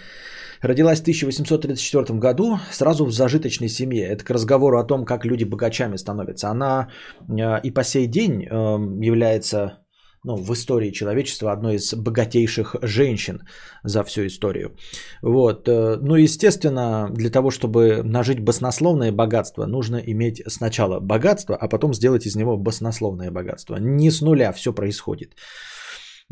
родилась 0.63 0.99
в 0.99 1.03
1834 1.03 2.19
году 2.19 2.59
сразу 2.71 3.05
в 3.05 3.13
зажиточной 3.13 3.69
семье. 3.69 4.07
Это 4.07 4.25
к 4.25 4.31
разговору 4.31 4.79
о 4.79 4.87
том, 4.87 5.05
как 5.05 5.25
люди 5.25 5.45
богачами 5.45 5.97
становятся. 5.97 6.49
Она 6.49 6.89
а, 7.29 7.61
и 7.63 7.71
по 7.71 7.85
сей 7.85 8.07
день 8.07 8.47
эм, 8.47 9.01
является 9.01 9.84
ну, 10.25 10.37
в 10.37 10.53
истории 10.53 10.91
человечества 10.91 11.53
одной 11.53 11.77
из 11.77 11.95
богатейших 11.95 12.77
женщин 12.83 13.43
за 13.85 14.03
всю 14.03 14.27
историю. 14.27 14.77
Вот. 15.23 15.69
Э, 15.69 15.99
ну, 16.01 16.17
естественно, 16.17 17.11
для 17.11 17.31
того, 17.31 17.51
чтобы 17.51 18.03
нажить 18.03 18.41
баснословное 18.41 19.13
богатство, 19.13 19.67
нужно 19.67 19.97
иметь 19.97 20.43
сначала 20.47 20.99
богатство, 21.01 21.57
а 21.57 21.69
потом 21.69 21.95
сделать 21.95 22.27
из 22.27 22.37
него 22.37 22.57
баснословное 22.57 23.31
богатство. 23.31 23.77
Не 23.77 24.11
с 24.11 24.23
нуля 24.23 24.53
все 24.53 24.73
происходит. 24.73 25.35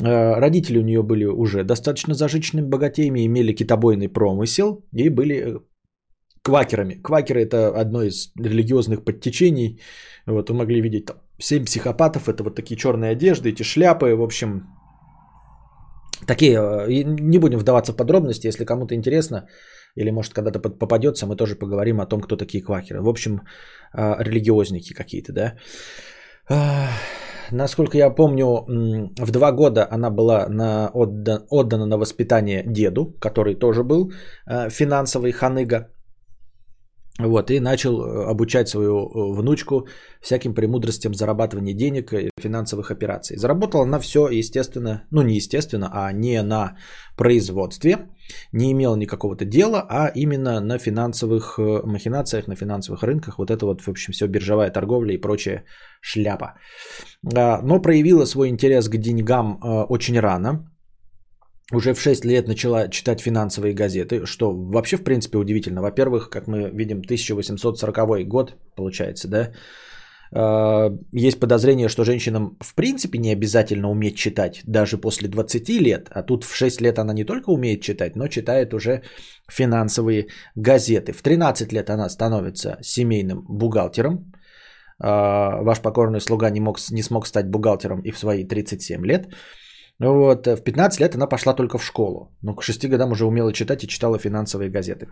Э, 0.00 0.34
родители 0.40 0.78
у 0.78 0.82
нее 0.82 1.02
были 1.02 1.24
уже 1.24 1.64
достаточно 1.64 2.14
зажиточными 2.14 2.66
богатеями, 2.66 3.26
имели 3.26 3.52
китобойный 3.52 4.08
промысел 4.08 4.84
и 4.92 5.10
были 5.10 5.56
э, 5.56 5.60
квакерами. 6.42 6.94
Квакеры 7.02 7.42
это 7.42 7.68
одно 7.80 8.02
из 8.02 8.32
религиозных 8.36 9.04
подтечений. 9.04 9.80
Вот 10.26 10.50
вы 10.50 10.56
могли 10.56 10.80
видеть 10.80 11.06
там 11.06 11.16
Семь 11.42 11.64
психопатов, 11.64 12.28
это 12.28 12.44
вот 12.44 12.54
такие 12.54 12.76
черные 12.76 13.10
одежды, 13.12 13.48
эти 13.48 13.64
шляпы, 13.64 14.14
в 14.14 14.22
общем, 14.22 14.62
такие, 16.26 16.56
э, 16.56 17.02
не 17.04 17.38
будем 17.38 17.58
вдаваться 17.58 17.92
в 17.92 17.96
подробности, 17.96 18.46
если 18.46 18.64
кому-то 18.64 18.94
интересно, 18.94 19.48
или 19.96 20.10
может 20.10 20.34
когда-то 20.34 20.60
попадется, 20.60 21.26
мы 21.26 21.36
тоже 21.36 21.56
поговорим 21.56 22.00
о 22.00 22.06
том, 22.06 22.20
кто 22.20 22.36
такие 22.36 22.62
квакеры. 22.62 23.02
В 23.02 23.08
общем, 23.08 23.40
э, 23.92 24.14
религиозники 24.22 24.94
какие-то, 24.94 25.32
да. 25.32 25.54
Насколько 27.50 27.98
я 27.98 28.10
помню, 28.10 28.46
в 29.18 29.30
два 29.30 29.52
года 29.52 29.88
она 29.90 30.10
была 30.10 30.48
на, 30.48 30.90
отдан, 30.94 31.44
отдана 31.50 31.86
на 31.86 31.98
воспитание 31.98 32.62
деду, 32.66 33.16
который 33.20 33.54
тоже 33.56 33.82
был 33.82 34.12
э, 34.46 34.70
финансовый 34.70 35.32
ханыга. 35.32 35.88
Вот, 37.18 37.50
и 37.50 37.60
начал 37.60 38.00
э, 38.00 38.30
обучать 38.30 38.68
свою 38.68 39.06
э, 39.06 39.34
внучку 39.34 39.86
всяким 40.22 40.54
премудростям 40.54 41.14
зарабатывания 41.14 41.74
денег 41.74 42.12
и 42.14 42.30
финансовых 42.40 42.90
операций. 42.90 43.36
Заработала 43.36 43.82
она 43.82 43.98
все, 43.98 44.28
естественно, 44.28 45.02
ну 45.10 45.22
не 45.22 45.34
естественно, 45.36 45.90
а 45.92 46.10
не 46.12 46.42
на 46.42 46.76
производстве, 47.16 48.08
не 48.52 48.72
имела 48.72 48.96
никакого-то 48.96 49.44
дела, 49.44 49.86
а 49.90 50.10
именно 50.14 50.60
на 50.60 50.78
финансовых 50.78 51.58
э, 51.58 51.82
махинациях, 51.84 52.48
на 52.48 52.56
финансовых 52.56 53.02
рынках. 53.02 53.38
Вот 53.38 53.50
это 53.50 53.66
вот, 53.66 53.82
в 53.82 53.90
общем, 53.90 54.12
все 54.12 54.26
биржевая 54.26 54.70
торговля 54.70 55.12
и 55.14 55.20
прочая 55.20 55.64
шляпа. 56.00 56.54
А, 57.36 57.60
но 57.62 57.82
проявила 57.82 58.24
свой 58.24 58.48
интерес 58.48 58.88
к 58.88 58.96
деньгам 58.96 59.58
очень 59.90 60.18
рано 60.18 60.71
уже 61.72 61.94
в 61.94 62.00
6 62.00 62.24
лет 62.24 62.48
начала 62.48 62.88
читать 62.88 63.20
финансовые 63.20 63.74
газеты, 63.74 64.26
что 64.26 64.52
вообще 64.52 64.96
в 64.96 65.04
принципе 65.04 65.38
удивительно. 65.38 65.82
Во-первых, 65.82 66.30
как 66.30 66.46
мы 66.46 66.70
видим, 66.70 66.98
1840 66.98 68.28
год 68.28 68.54
получается, 68.76 69.28
да, 69.28 69.52
а, 70.34 70.90
есть 71.12 71.40
подозрение, 71.40 71.88
что 71.88 72.04
женщинам 72.04 72.56
в 72.60 72.74
принципе 72.74 73.18
не 73.18 73.32
обязательно 73.32 73.90
уметь 73.90 74.16
читать 74.16 74.62
даже 74.66 74.98
после 74.98 75.28
20 75.28 75.80
лет, 75.80 76.08
а 76.10 76.22
тут 76.22 76.44
в 76.44 76.54
6 76.54 76.80
лет 76.80 76.98
она 76.98 77.12
не 77.12 77.24
только 77.24 77.50
умеет 77.50 77.82
читать, 77.82 78.16
но 78.16 78.28
читает 78.28 78.74
уже 78.74 79.02
финансовые 79.50 80.28
газеты. 80.56 81.12
В 81.12 81.22
13 81.22 81.72
лет 81.72 81.90
она 81.90 82.08
становится 82.08 82.78
семейным 82.82 83.44
бухгалтером. 83.48 84.32
А, 84.98 85.62
ваш 85.62 85.80
покорный 85.80 86.20
слуга 86.20 86.50
не, 86.50 86.60
мог, 86.60 86.78
не 86.90 87.02
смог 87.02 87.26
стать 87.26 87.50
бухгалтером 87.50 88.00
и 88.00 88.10
в 88.10 88.18
свои 88.18 88.44
37 88.44 89.04
лет. 89.04 89.26
Вот, 90.02 90.46
э, 90.46 90.56
в 90.56 90.62
15 90.64 91.00
лет 91.00 91.14
она 91.14 91.26
пошла 91.26 91.54
только 91.54 91.78
в 91.78 91.84
школу. 91.84 92.28
Но 92.42 92.54
к 92.54 92.62
6 92.62 92.88
годам 92.88 93.12
уже 93.12 93.24
умела 93.24 93.52
читать 93.52 93.84
и 93.84 93.88
читала 93.88 94.18
финансовые 94.18 94.70
газеты. 94.70 95.06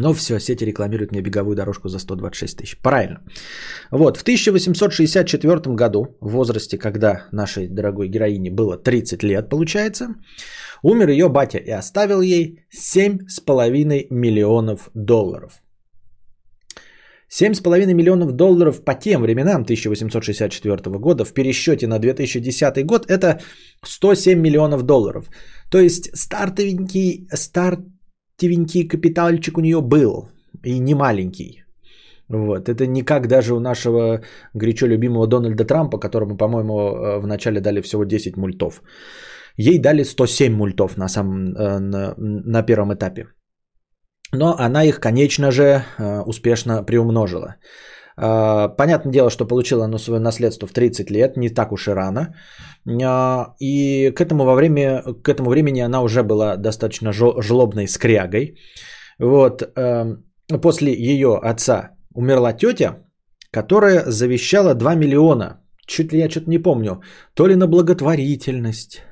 Но 0.00 0.14
все, 0.14 0.38
сети 0.38 0.64
рекламируют 0.64 1.10
мне 1.10 1.22
беговую 1.22 1.56
дорожку 1.56 1.88
за 1.88 1.98
126 1.98 2.56
тысяч. 2.56 2.78
Правильно. 2.82 3.20
Вот, 3.90 4.16
в 4.16 4.22
1864 4.22 5.74
году, 5.74 6.16
в 6.20 6.30
возрасте, 6.30 6.78
когда 6.78 7.26
нашей 7.32 7.68
дорогой 7.68 8.08
героине 8.08 8.50
было 8.50 8.76
30 8.76 9.24
лет, 9.24 9.48
получается, 9.48 10.14
умер 10.82 11.08
ее 11.08 11.28
батя 11.28 11.58
и 11.58 11.70
оставил 11.70 12.20
ей 12.20 12.60
7,5 12.72 14.06
миллионов 14.10 14.90
долларов. 14.94 15.62
7,5 17.30 17.94
миллионов 17.94 18.32
долларов 18.32 18.84
по 18.84 18.94
тем 18.94 19.22
временам 19.22 19.62
1864 19.62 20.98
года 20.98 21.24
в 21.24 21.32
пересчете 21.32 21.86
на 21.86 21.98
2010 21.98 22.86
год 22.86 23.10
это 23.10 23.40
107 23.84 24.40
миллионов 24.40 24.82
долларов. 24.82 25.28
То 25.70 25.78
есть 25.78 26.10
стартовенький, 26.16 27.28
стартовенький 27.32 28.88
капитальчик 28.88 29.58
у 29.58 29.60
нее 29.60 29.80
был 29.80 30.28
и 30.64 30.78
не 30.78 30.94
маленький. 30.94 31.64
Вот. 32.28 32.68
Это 32.68 32.86
не 32.86 33.02
как 33.02 33.26
даже 33.26 33.54
у 33.54 33.60
нашего 33.60 34.22
горячо 34.54 34.86
любимого 34.86 35.26
Дональда 35.26 35.64
Трампа, 35.64 35.98
которому, 35.98 36.36
по-моему, 36.36 36.72
э, 36.72 37.20
вначале 37.20 37.60
дали 37.60 37.80
всего 37.80 38.04
10 38.04 38.36
мультов. 38.36 38.82
Ей 39.56 39.78
дали 39.78 40.04
107 40.04 40.54
мультов 40.54 40.96
на, 40.96 41.08
самом, 41.08 41.54
э, 41.54 41.78
на, 41.78 42.14
на 42.16 42.62
первом 42.62 42.92
этапе. 42.92 43.26
Но 44.32 44.56
она 44.58 44.84
их, 44.84 45.00
конечно 45.00 45.50
же, 45.50 45.84
э, 45.98 46.20
успешно 46.26 46.82
приумножила. 46.82 47.56
Э, 48.16 48.68
понятное 48.76 49.12
дело, 49.12 49.30
что 49.30 49.46
получила 49.46 49.84
она 49.84 49.98
свое 49.98 50.20
наследство 50.20 50.66
в 50.66 50.72
30 50.72 51.10
лет, 51.10 51.36
не 51.36 51.48
так 51.48 51.72
уж 51.72 51.88
и 51.88 51.92
рано. 51.92 52.34
Э, 52.86 53.46
и 53.60 54.10
к 54.10 54.20
этому, 54.20 54.44
во 54.44 54.54
время, 54.54 55.02
к 55.22 55.28
этому 55.28 55.50
времени 55.50 55.80
она 55.80 56.02
уже 56.02 56.22
была 56.22 56.56
достаточно 56.56 57.12
жлобной 57.12 57.88
скрягой. 57.88 58.58
Вот. 59.18 59.62
После 60.62 60.92
ее 60.92 61.38
отца 61.42 61.90
умерла 62.14 62.52
тетя, 62.52 62.98
которая 63.50 64.04
завещала 64.06 64.74
2 64.74 64.94
миллиона. 64.94 65.60
Чуть 65.86 66.12
ли 66.12 66.18
я 66.18 66.30
что-то 66.30 66.50
не 66.50 66.58
помню. 66.58 67.00
То 67.34 67.48
ли 67.48 67.56
на 67.56 67.66
благотворительность, 67.66 69.02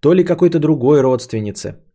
то 0.00 0.14
ли 0.14 0.24
какой-то 0.24 0.58
другой 0.58 1.02
родственнице– 1.02 1.76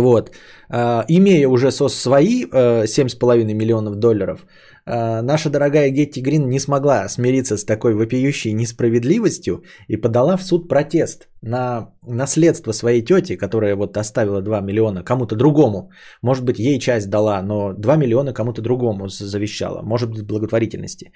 вот. 0.00 0.30
А, 0.68 1.04
имея 1.08 1.48
уже 1.48 1.70
со 1.70 1.88
свои 1.88 2.44
7,5 2.44 3.50
э, 3.50 3.54
миллионов 3.54 3.96
долларов, 3.96 4.46
а, 4.86 5.22
наша 5.22 5.50
дорогая 5.50 5.90
Гетти 5.90 6.20
Грин 6.20 6.48
не 6.48 6.60
смогла 6.60 7.08
смириться 7.08 7.56
с 7.56 7.64
такой 7.64 7.94
вопиющей 7.94 8.52
несправедливостью 8.52 9.62
и 9.88 9.96
подала 9.96 10.36
в 10.36 10.42
суд 10.42 10.68
протест 10.68 11.28
на 11.42 11.90
наследство 12.06 12.72
своей 12.72 13.02
тети, 13.02 13.36
которая 13.36 13.76
вот 13.76 13.96
оставила 13.96 14.42
2 14.42 14.60
миллиона 14.60 15.02
кому-то 15.02 15.36
другому. 15.36 15.90
Может 16.22 16.44
быть, 16.44 16.58
ей 16.58 16.78
часть 16.78 17.08
дала, 17.08 17.42
но 17.42 17.72
2 17.72 17.96
миллиона 17.96 18.34
кому-то 18.34 18.62
другому 18.62 19.08
завещала. 19.08 19.82
Может 19.82 20.10
быть, 20.10 20.26
благотворительности. 20.26 21.12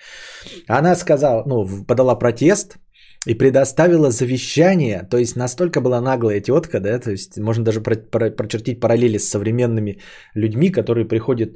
Она 0.66 0.96
сказала, 0.96 1.44
ну, 1.46 1.66
подала 1.86 2.14
протест, 2.14 2.78
и 3.26 3.34
предоставила 3.34 4.10
завещание, 4.10 5.06
то 5.10 5.18
есть 5.18 5.36
настолько 5.36 5.80
была 5.80 6.00
наглая 6.00 6.40
тетка, 6.40 6.80
да, 6.80 6.98
то 6.98 7.10
есть 7.10 7.38
можно 7.38 7.64
даже 7.64 7.80
про- 7.80 7.96
про- 7.96 8.30
прочертить 8.30 8.80
параллели 8.80 9.18
с 9.18 9.30
современными 9.30 9.98
людьми, 10.34 10.70
которые 10.70 11.08
приходят 11.08 11.48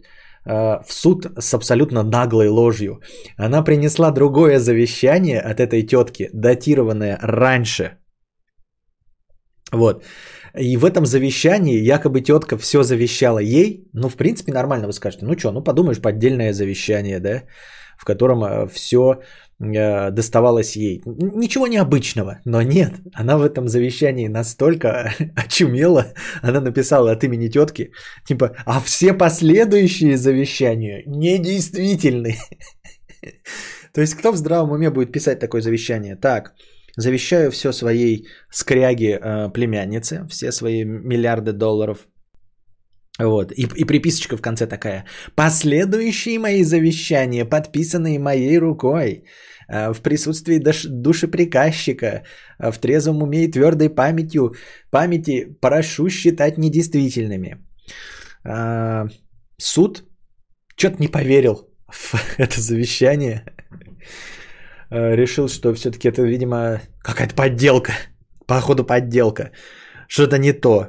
э, 0.45 0.83
в 0.83 0.93
суд 0.93 1.27
с 1.39 1.55
абсолютно 1.55 2.03
наглой 2.03 2.49
ложью. 2.49 3.01
Она 3.37 3.63
принесла 3.63 4.11
другое 4.11 4.59
завещание 4.59 5.41
от 5.41 5.61
этой 5.61 5.83
тетки, 5.83 6.31
датированное 6.33 7.19
раньше. 7.23 7.99
Вот. 9.73 10.05
И 10.59 10.77
в 10.77 10.85
этом 10.85 11.07
завещании 11.07 11.81
якобы 11.81 12.21
тетка 12.21 12.59
все 12.59 12.83
завещала 12.83 13.39
ей. 13.39 13.89
Ну, 13.95 14.09
в 14.09 14.17
принципе, 14.17 14.53
нормально 14.53 14.87
вы 14.87 14.93
скажете. 14.93 15.25
Ну 15.25 15.39
что, 15.39 15.53
ну 15.53 15.63
подумаешь, 15.63 16.01
поддельное 16.01 16.53
завещание, 16.53 17.21
да, 17.21 17.45
в 17.97 18.05
котором 18.05 18.45
э, 18.45 18.67
все 18.67 19.23
Э, 19.61 20.11
доставалось 20.11 20.77
ей. 20.77 21.03
Ничего 21.05 21.67
необычного, 21.67 22.41
но 22.45 22.63
нет, 22.63 22.95
она 23.15 23.39
в 23.39 23.43
этом 23.43 23.69
завещании 23.69 24.29
настолько 24.29 25.13
очумела, 25.37 26.07
она 26.43 26.61
написала 26.61 27.13
от 27.13 27.25
имени 27.25 27.49
тетки, 27.49 27.93
типа, 28.27 28.57
а 28.67 28.81
все 28.81 29.13
последующие 29.13 30.17
завещания 30.17 31.05
недействительны. 31.07 32.37
То 33.95 34.01
есть 34.01 34.15
кто 34.15 34.33
в 34.33 34.37
здравом 34.37 34.73
уме 34.73 34.91
будет 34.91 35.13
писать 35.13 35.39
такое 35.39 35.61
завещание? 35.61 36.17
Так, 36.17 36.55
завещаю 36.97 37.51
все 37.51 37.73
своей 37.73 38.27
скряге 38.51 39.21
э, 39.23 39.51
племяннице, 39.51 40.27
все 40.29 40.51
свои 40.51 40.85
миллиарды 40.85 41.53
долларов. 41.53 42.09
Вот. 43.19 43.53
И, 43.53 43.63
и 43.77 43.85
приписочка 43.85 44.37
в 44.37 44.43
конце 44.43 44.67
такая. 44.67 45.05
Последующие 45.35 46.39
мои 46.39 46.65
завещания, 46.65 47.45
подписанные 47.45 48.19
моей 48.19 48.59
рукой. 48.59 49.25
Э, 49.73 49.93
в 49.93 50.01
присутствии 50.03 50.61
душеприказчика, 50.89 52.07
э, 52.59 52.71
в 52.73 52.79
трезвом 52.79 53.23
уме 53.23 53.45
и 53.45 53.51
твердой 53.51 53.89
памятью, 53.89 54.55
памяти 54.91 55.57
прошу 55.61 56.09
считать 56.09 56.59
недействительными. 56.59 57.57
Э, 58.45 59.09
суд 59.59 60.05
что-то 60.77 60.97
не 61.01 61.09
поверил 61.09 61.69
в 61.89 62.15
это 62.39 62.61
завещание. 62.61 63.45
Решил, 64.91 65.49
что 65.49 65.73
все-таки 65.75 66.09
это, 66.09 66.23
видимо, 66.23 66.81
какая-то 67.03 67.35
подделка. 67.35 67.93
Походу 68.47 68.85
подделка. 68.85 69.53
Что-то 70.09 70.39
не 70.39 70.53
то. 70.53 70.87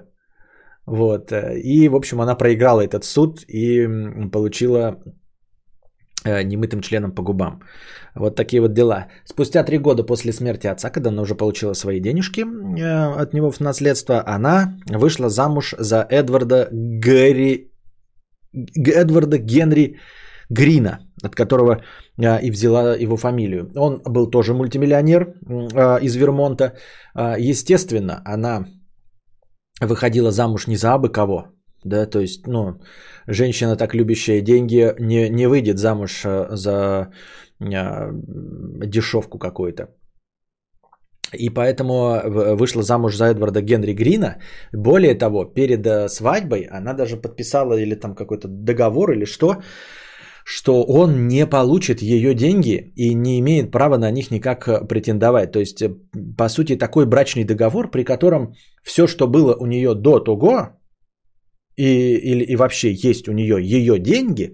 Вот. 0.85 1.31
И, 1.31 1.89
в 1.89 1.95
общем, 1.95 2.21
она 2.21 2.35
проиграла 2.35 2.81
этот 2.81 3.03
суд 3.03 3.45
и 3.47 3.87
получила 4.31 5.01
немытым 6.25 6.81
членом 6.81 7.11
по 7.15 7.21
губам. 7.21 7.59
Вот 8.15 8.35
такие 8.35 8.61
вот 8.61 8.73
дела. 8.73 9.07
Спустя 9.25 9.63
три 9.63 9.77
года 9.77 10.03
после 10.03 10.31
смерти 10.31 10.67
отца, 10.67 10.89
когда 10.89 11.09
она 11.09 11.21
уже 11.21 11.35
получила 11.35 11.73
свои 11.73 11.99
денежки 11.99 12.41
э, 12.41 13.21
от 13.21 13.33
него 13.33 13.51
в 13.51 13.59
наследство, 13.59 14.23
она 14.25 14.77
вышла 14.87 15.29
замуж 15.29 15.75
за 15.79 16.05
Эдварда 16.09 16.69
Гэри... 16.71 17.71
Эдварда 18.53 19.37
Генри 19.37 19.97
Грина, 20.49 20.99
от 21.23 21.35
которого 21.35 21.81
э, 22.17 22.41
и 22.41 22.51
взяла 22.51 22.95
его 22.95 23.17
фамилию. 23.17 23.71
Он 23.75 24.01
был 24.05 24.29
тоже 24.29 24.53
мультимиллионер 24.53 25.21
э, 25.23 25.99
из 26.01 26.15
Вермонта. 26.15 26.73
Естественно, 27.15 28.21
она 28.25 28.65
выходила 29.81 30.31
замуж 30.31 30.67
не 30.67 30.75
за 30.75 30.93
абы 30.93 31.09
кого, 31.09 31.47
да, 31.83 32.05
то 32.05 32.19
есть, 32.19 32.47
ну, 32.47 32.79
женщина, 33.27 33.75
так 33.75 33.93
любящая 33.93 34.41
деньги, 34.41 34.95
не, 34.99 35.29
не 35.29 35.47
выйдет 35.47 35.79
замуж 35.79 36.21
за 36.51 37.11
а, 37.59 38.09
дешевку 38.85 39.39
какую-то. 39.39 39.87
И 41.33 41.49
поэтому 41.49 42.21
вышла 42.55 42.83
замуж 42.83 43.15
за 43.15 43.25
Эдварда 43.25 43.61
Генри 43.61 43.93
Грина. 43.93 44.37
Более 44.71 45.15
того, 45.15 45.45
перед 45.45 45.85
э, 45.85 46.07
свадьбой 46.07 46.67
она 46.71 46.93
даже 46.93 47.17
подписала 47.17 47.73
или 47.73 47.95
там 47.95 48.13
какой-то 48.13 48.47
договор 48.47 49.11
или 49.11 49.25
что, 49.25 49.55
что 50.45 50.83
он 50.83 51.27
не 51.27 51.45
получит 51.47 52.01
ее 52.01 52.33
деньги 52.33 52.91
и 52.95 53.13
не 53.13 53.39
имеет 53.39 53.71
права 53.71 53.97
на 53.97 54.11
них 54.11 54.31
никак 54.31 54.67
э, 54.67 54.87
претендовать. 54.87 55.51
То 55.51 55.59
есть, 55.59 55.81
э, 55.81 55.89
по 56.37 56.49
сути, 56.49 56.77
такой 56.77 57.05
брачный 57.05 57.43
договор, 57.45 57.91
при 57.91 58.03
котором 58.03 58.53
все, 58.83 59.07
что 59.07 59.27
было 59.27 59.55
у 59.59 59.65
нее 59.65 59.95
до 59.95 60.19
того, 60.19 60.69
и, 61.77 61.83
или, 61.83 62.43
и 62.43 62.55
вообще 62.55 62.93
есть 62.93 63.27
у 63.27 63.31
нее 63.31 63.57
ее 63.61 63.99
деньги, 63.99 64.53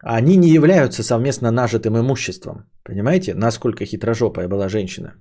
они 0.00 0.36
не 0.36 0.48
являются 0.48 1.02
совместно 1.02 1.50
нажитым 1.50 1.98
имуществом. 1.98 2.70
Понимаете, 2.84 3.34
насколько 3.34 3.84
хитрожопая 3.84 4.48
была 4.48 4.68
женщина? 4.68 5.14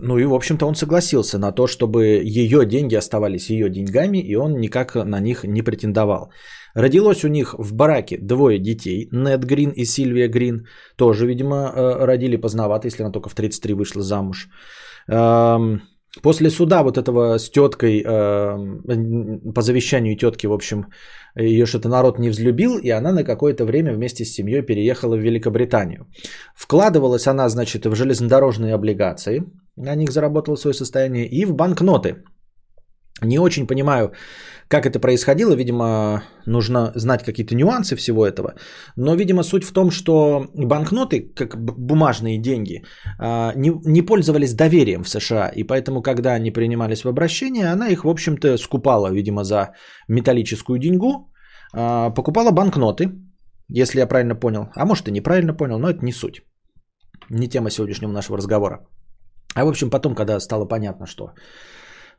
Ну 0.00 0.18
и, 0.18 0.24
в 0.24 0.34
общем-то, 0.34 0.66
он 0.66 0.74
согласился 0.74 1.38
на 1.38 1.52
то, 1.52 1.66
чтобы 1.66 2.22
ее 2.24 2.66
деньги 2.66 2.94
оставались 2.94 3.50
ее 3.50 3.68
деньгами, 3.68 4.18
и 4.18 4.36
он 4.36 4.58
никак 4.58 4.94
на 4.94 5.20
них 5.20 5.44
не 5.44 5.62
претендовал. 5.62 6.32
Родилось 6.74 7.24
у 7.24 7.28
них 7.28 7.54
в 7.58 7.74
браке 7.74 8.18
двое 8.18 8.58
детей, 8.58 9.08
Нед 9.12 9.44
Грин 9.44 9.70
и 9.70 9.84
Сильвия 9.84 10.28
Грин. 10.28 10.66
Тоже, 10.96 11.26
видимо, 11.26 11.54
э, 11.54 12.04
родили 12.04 12.36
поздновато, 12.36 12.86
если 12.86 13.02
она 13.02 13.12
только 13.12 13.28
в 13.28 13.34
33 13.34 13.74
вышла 13.74 14.02
замуж. 14.02 14.48
После 16.20 16.50
суда 16.50 16.82
вот 16.82 16.98
этого 16.98 17.38
с 17.38 17.48
теткой, 17.50 18.02
по 18.04 19.62
завещанию 19.62 20.16
тетки, 20.16 20.46
в 20.46 20.52
общем, 20.52 20.86
ее 21.34 21.64
что-то 21.64 21.88
народ 21.88 22.18
не 22.18 22.28
взлюбил, 22.28 22.76
и 22.78 22.90
она 22.90 23.12
на 23.12 23.24
какое-то 23.24 23.64
время 23.64 23.94
вместе 23.94 24.24
с 24.24 24.34
семьей 24.34 24.62
переехала 24.62 25.16
в 25.16 25.20
Великобританию. 25.20 26.06
Вкладывалась 26.54 27.26
она, 27.26 27.48
значит, 27.48 27.86
в 27.86 27.94
железнодорожные 27.94 28.74
облигации, 28.74 29.42
на 29.76 29.94
них 29.94 30.10
заработала 30.10 30.56
свое 30.56 30.74
состояние, 30.74 31.26
и 31.26 31.46
в 31.46 31.54
банкноты. 31.54 32.16
Не 33.22 33.38
очень 33.38 33.66
понимаю, 33.66 34.12
как 34.72 34.86
это 34.86 34.98
происходило, 35.00 35.54
видимо, 35.54 36.22
нужно 36.46 36.92
знать 36.94 37.22
какие-то 37.22 37.54
нюансы 37.54 37.94
всего 37.94 38.24
этого. 38.26 38.54
Но, 38.96 39.14
видимо, 39.14 39.42
суть 39.42 39.64
в 39.64 39.72
том, 39.72 39.90
что 39.90 40.46
банкноты, 40.54 41.34
как 41.34 41.56
бумажные 41.58 42.38
деньги, 42.38 42.82
а, 43.18 43.52
не, 43.54 43.70
не 43.84 44.02
пользовались 44.02 44.54
доверием 44.54 45.02
в 45.04 45.08
США. 45.08 45.52
И 45.56 45.64
поэтому, 45.64 46.02
когда 46.02 46.32
они 46.32 46.50
принимались 46.50 47.04
в 47.04 47.08
обращение, 47.08 47.72
она 47.72 47.88
их, 47.88 48.04
в 48.04 48.08
общем-то, 48.08 48.56
скупала, 48.56 49.12
видимо, 49.12 49.44
за 49.44 49.74
металлическую 50.08 50.78
деньгу, 50.78 51.30
а, 51.74 52.10
покупала 52.10 52.50
банкноты, 52.50 53.10
если 53.68 54.00
я 54.00 54.06
правильно 54.06 54.40
понял. 54.40 54.68
А 54.74 54.86
может, 54.86 55.08
и 55.08 55.10
неправильно 55.12 55.54
понял, 55.54 55.78
но 55.78 55.90
это 55.90 56.02
не 56.02 56.12
суть. 56.12 56.40
Не 57.30 57.48
тема 57.48 57.70
сегодняшнего 57.70 58.12
нашего 58.12 58.38
разговора. 58.38 58.78
А 59.54 59.64
в 59.64 59.68
общем, 59.68 59.90
потом, 59.90 60.14
когда 60.14 60.40
стало 60.40 60.64
понятно, 60.64 61.06
что 61.06 61.24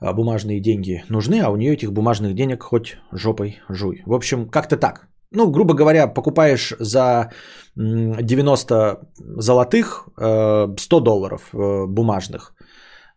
бумажные 0.01 0.59
деньги 0.59 1.03
нужны, 1.09 1.41
а 1.41 1.49
у 1.49 1.55
нее 1.55 1.73
этих 1.73 1.91
бумажных 1.91 2.33
денег 2.35 2.63
хоть 2.63 2.97
жопой 3.11 3.59
жуй. 3.69 4.01
В 4.05 4.13
общем, 4.13 4.49
как-то 4.49 4.77
так. 4.77 5.07
Ну, 5.31 5.51
грубо 5.51 5.73
говоря, 5.73 6.07
покупаешь 6.07 6.73
за 6.79 7.31
90 7.75 8.99
золотых 9.37 10.07
100 10.15 10.75
э, 10.75 11.01
долларов 11.01 11.49
э, 11.53 11.85
бумажных. 11.87 12.53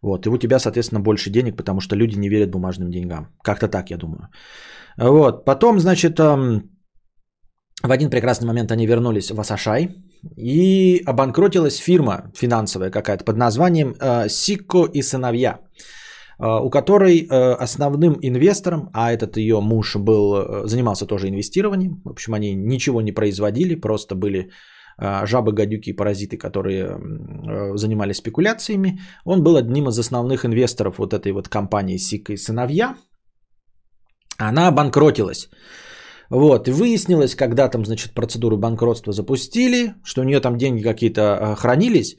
Вот, 0.02 0.26
и 0.26 0.30
у 0.30 0.38
тебя, 0.38 0.58
соответственно, 0.58 1.00
больше 1.00 1.30
денег, 1.30 1.56
потому 1.56 1.80
что 1.80 1.96
люди 1.96 2.18
не 2.18 2.28
верят 2.28 2.50
бумажным 2.50 2.90
деньгам. 2.90 3.28
Как-то 3.42 3.68
так, 3.68 3.90
я 3.90 3.96
думаю. 3.96 4.28
Вот, 4.96 5.44
потом, 5.44 5.80
значит, 5.80 6.18
эм, 6.20 6.70
в 7.82 7.90
один 7.90 8.10
прекрасный 8.10 8.46
момент 8.46 8.72
они 8.72 8.86
вернулись 8.86 9.30
в 9.30 9.40
Асашай, 9.40 9.90
и 10.36 11.02
обанкротилась 11.06 11.76
фирма 11.76 12.32
финансовая 12.34 12.90
какая-то 12.90 13.24
под 13.24 13.36
названием 13.36 13.94
э, 14.00 14.28
Сикко 14.28 14.84
и 14.94 15.02
сыновья. 15.02 15.60
Э, 16.38 16.60
у 16.62 16.70
которой 16.70 17.26
э, 17.26 17.52
основным 17.64 18.18
инвестором, 18.20 18.90
а 18.92 19.10
этот 19.10 19.36
ее 19.36 19.60
муж 19.60 19.96
был, 19.96 20.34
э, 20.34 20.66
занимался 20.66 21.06
тоже 21.06 21.28
инвестированием, 21.28 22.02
в 22.04 22.10
общем, 22.10 22.34
они 22.34 22.54
ничего 22.54 23.00
не 23.00 23.12
производили, 23.12 23.74
просто 23.74 24.14
были 24.14 24.50
жабы, 24.98 25.52
гадюки 25.52 25.90
и 25.90 25.96
паразиты, 25.96 26.38
которые 26.38 26.98
занимались 27.74 28.16
спекуляциями. 28.16 28.98
Он 29.26 29.42
был 29.42 29.56
одним 29.56 29.88
из 29.88 29.98
основных 29.98 30.46
инвесторов 30.46 30.96
вот 30.96 31.12
этой 31.12 31.32
вот 31.32 31.50
компании 31.50 31.98
Сика 31.98 32.32
и 32.32 32.38
сыновья. 32.38 32.96
Она 34.38 34.68
обанкротилась. 34.68 35.50
Вот, 36.30 36.68
и 36.68 36.70
выяснилось, 36.70 37.34
когда 37.34 37.68
там, 37.68 37.84
значит, 37.84 38.14
процедуру 38.14 38.56
банкротства 38.56 39.12
запустили, 39.12 39.92
что 40.02 40.22
у 40.22 40.24
нее 40.24 40.40
там 40.40 40.56
деньги 40.56 40.82
какие-то 40.82 41.56
хранились, 41.58 42.16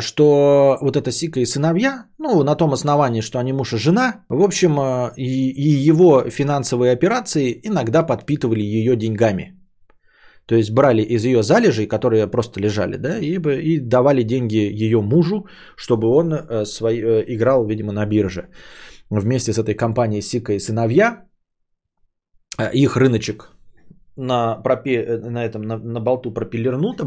что 0.00 0.78
вот 0.80 0.96
эта 0.96 1.10
Сика 1.10 1.40
и 1.40 1.46
сыновья, 1.46 2.06
ну, 2.18 2.42
на 2.42 2.56
том 2.56 2.72
основании, 2.72 3.22
что 3.22 3.38
они 3.38 3.52
муж 3.52 3.72
и 3.72 3.76
жена, 3.76 4.24
в 4.28 4.42
общем, 4.42 4.78
э, 4.80 5.12
и, 5.16 5.50
и 5.50 5.88
его 5.88 6.30
финансовые 6.30 6.92
операции 6.92 7.60
иногда 7.64 8.02
подпитывали 8.02 8.62
ее 8.62 8.96
деньгами. 8.96 9.54
То 10.46 10.54
есть 10.54 10.70
брали 10.70 11.02
из 11.02 11.24
ее 11.24 11.42
залежей, 11.42 11.86
которые 11.86 12.26
просто 12.26 12.60
лежали, 12.60 12.96
да, 12.96 13.18
и, 13.18 13.36
и 13.36 13.80
давали 13.80 14.22
деньги 14.22 14.56
ее 14.56 15.02
мужу, 15.02 15.46
чтобы 15.76 16.08
он 16.08 16.32
э, 16.32 16.64
свой, 16.64 17.24
играл, 17.34 17.66
видимо, 17.66 17.92
на 17.92 18.06
бирже. 18.06 18.48
Вместе 19.10 19.52
с 19.52 19.58
этой 19.58 19.74
компанией 19.74 20.22
Сика 20.22 20.52
и 20.52 20.58
сыновья, 20.58 21.24
их 22.74 22.96
рыночек 22.96 23.50
на, 24.16 24.56
пропе, 24.56 25.18
на 25.30 25.44
этом 25.44 25.62
на, 25.62 25.78
на 25.78 26.00
болту 26.00 26.32
пропелернуто. 26.32 27.04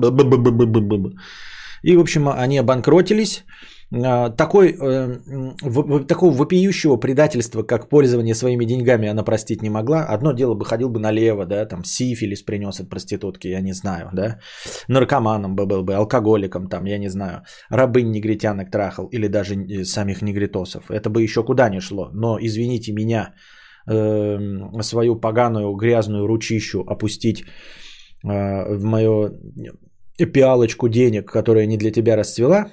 И, 1.83 1.95
в 1.95 1.99
общем, 1.99 2.27
они 2.29 2.59
обанкротились. 2.59 3.43
А, 3.93 4.29
такой, 4.29 4.69
э, 4.69 6.05
такого 6.07 6.31
вопиющего 6.31 6.95
предательства, 6.95 7.63
как 7.63 7.89
пользование 7.89 8.35
своими 8.35 8.65
деньгами, 8.65 9.09
она 9.09 9.23
простить 9.23 9.61
не 9.61 9.69
могла. 9.69 10.05
Одно 10.05 10.31
дело 10.31 10.53
бы 10.55 10.65
ходил 10.65 10.89
бы 10.89 10.99
налево, 10.99 11.45
да, 11.45 11.65
там 11.65 11.83
сифилис 11.83 12.41
принес 12.43 12.79
от 12.79 12.89
проститутки, 12.89 13.49
я 13.49 13.61
не 13.61 13.73
знаю, 13.73 14.09
да. 14.13 14.39
Наркоманом 14.87 15.55
бы 15.55 15.65
был 15.65 15.83
бы, 15.83 15.93
алкоголиком, 15.95 16.69
там, 16.69 16.85
я 16.85 16.97
не 16.99 17.09
знаю. 17.09 17.43
Рабынь 17.69 18.11
негритянок 18.11 18.71
трахал 18.71 19.07
или 19.07 19.27
даже 19.27 19.55
э, 19.55 19.83
самих 19.83 20.21
негритосов. 20.21 20.89
Это 20.89 21.09
бы 21.09 21.21
еще 21.21 21.43
куда 21.43 21.69
ни 21.69 21.79
шло. 21.79 22.09
Но, 22.13 22.37
извините 22.39 22.93
меня, 22.93 23.33
эм, 23.87 24.81
свою 24.81 25.19
поганую 25.19 25.75
грязную 25.75 26.27
ручищу 26.27 26.85
опустить 26.87 27.41
э, 27.41 27.47
в 28.23 28.83
мое 28.83 29.31
пиалочку 30.17 30.89
денег, 30.89 31.31
которая 31.31 31.65
не 31.65 31.77
для 31.77 31.91
тебя 31.91 32.15
расцвела, 32.15 32.71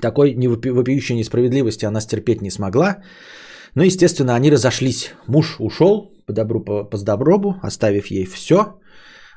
такой 0.00 0.34
вопиющей 0.34 1.16
несправедливости 1.16 1.86
она 1.86 2.00
стерпеть 2.00 2.42
не 2.42 2.50
смогла. 2.50 3.02
Но, 3.74 3.84
естественно, 3.84 4.34
они 4.34 4.50
разошлись. 4.50 5.14
Муж 5.26 5.56
ушел 5.58 6.12
по 6.26 6.32
добру, 6.32 6.64
по, 6.64 6.84
по 6.84 6.96
здорову, 6.96 7.54
оставив 7.62 8.10
ей 8.10 8.26
все 8.26 8.80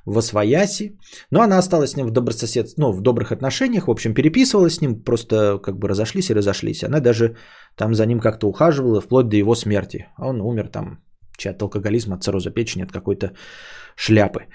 в 0.06 0.18
освояси. 0.18 0.98
Но 1.32 1.42
она 1.42 1.58
осталась 1.58 1.92
с 1.92 1.98
ним 1.98 2.08
в, 2.08 2.12
добрососед... 2.12 2.68
ну, 2.78 2.92
в 2.92 3.02
добрых 3.02 3.32
отношениях. 3.32 3.88
В 3.88 3.92
общем, 3.92 4.14
переписывалась 4.14 4.76
с 4.76 4.82
ним, 4.82 5.04
просто 5.04 5.60
как 5.60 5.78
бы 5.78 5.88
разошлись 5.88 6.30
и 6.30 6.34
разошлись. 6.34 6.84
Она 6.84 7.00
даже 7.00 7.36
там 7.76 7.94
за 7.94 8.06
ним 8.06 8.20
как-то 8.20 8.48
ухаживала, 8.48 9.02
вплоть 9.02 9.30
до 9.30 9.38
его 9.38 9.56
смерти. 9.56 10.08
А 10.18 10.28
он 10.28 10.42
умер 10.42 10.70
там 10.70 11.00
от 11.46 11.62
алкоголизма, 11.62 12.16
от 12.16 12.24
цирроза 12.24 12.52
печени, 12.52 12.84
от 12.84 12.92
какой-то 12.92 13.34
шляпы. 13.96 14.46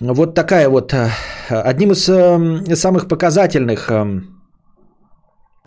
Вот 0.00 0.34
такая 0.34 0.68
вот, 0.68 0.92
э, 0.92 1.10
одним 1.50 1.92
из 1.92 2.08
эм, 2.08 2.76
самых 2.76 3.06
показательных 3.08 3.90
эм, 3.90 4.34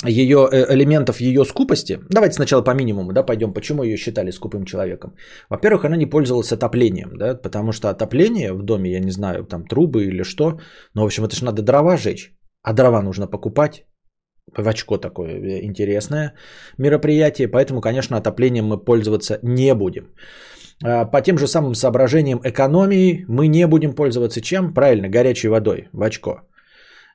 ее 0.06 0.50
э, 0.52 0.74
элементов 0.74 1.22
ее 1.22 1.46
скупости. 1.46 2.00
Давайте 2.10 2.36
сначала 2.36 2.62
по 2.62 2.74
минимуму, 2.74 3.14
да, 3.14 3.24
пойдем. 3.24 3.54
Почему 3.54 3.84
ее 3.84 3.98
считали 3.98 4.32
скупым 4.32 4.66
человеком? 4.66 5.16
Во-первых, 5.50 5.86
она 5.86 5.96
не 5.96 6.06
пользовалась 6.06 6.52
отоплением, 6.52 7.18
да, 7.18 7.36
потому 7.36 7.72
что 7.72 7.90
отопление 7.90 8.54
в 8.54 8.64
доме, 8.64 8.92
я 8.92 9.00
не 9.00 9.12
знаю, 9.12 9.46
там 9.46 9.66
трубы 9.66 10.06
или 10.06 10.24
что, 10.24 10.60
но, 10.94 11.04
в 11.04 11.06
общем, 11.06 11.24
это 11.24 11.36
же 11.36 11.46
надо 11.46 11.62
дрова 11.62 11.98
жечь, 11.98 12.34
а 12.64 12.74
дрова 12.74 13.02
нужно 13.02 13.28
покупать. 13.28 13.86
В 14.58 14.68
очко 14.68 14.98
такое 14.98 15.30
э, 15.30 15.66
интересное 15.66 16.34
мероприятие, 16.78 17.48
поэтому, 17.48 17.82
конечно, 17.82 18.18
отоплением 18.18 18.66
мы 18.66 18.78
пользоваться 18.78 19.40
не 19.42 19.74
будем. 19.74 20.08
А, 20.84 21.06
по 21.06 21.22
тем 21.22 21.38
же 21.38 21.48
самым 21.48 21.76
соображениям 21.76 22.40
экономии 22.44 23.26
мы 23.28 23.48
не 23.48 23.68
будем 23.68 23.94
пользоваться 23.94 24.42
чем? 24.42 24.74
Правильно, 24.74 25.10
горячей 25.10 25.50
водой 25.50 25.90
в 25.94 26.02
очко. 26.02 26.42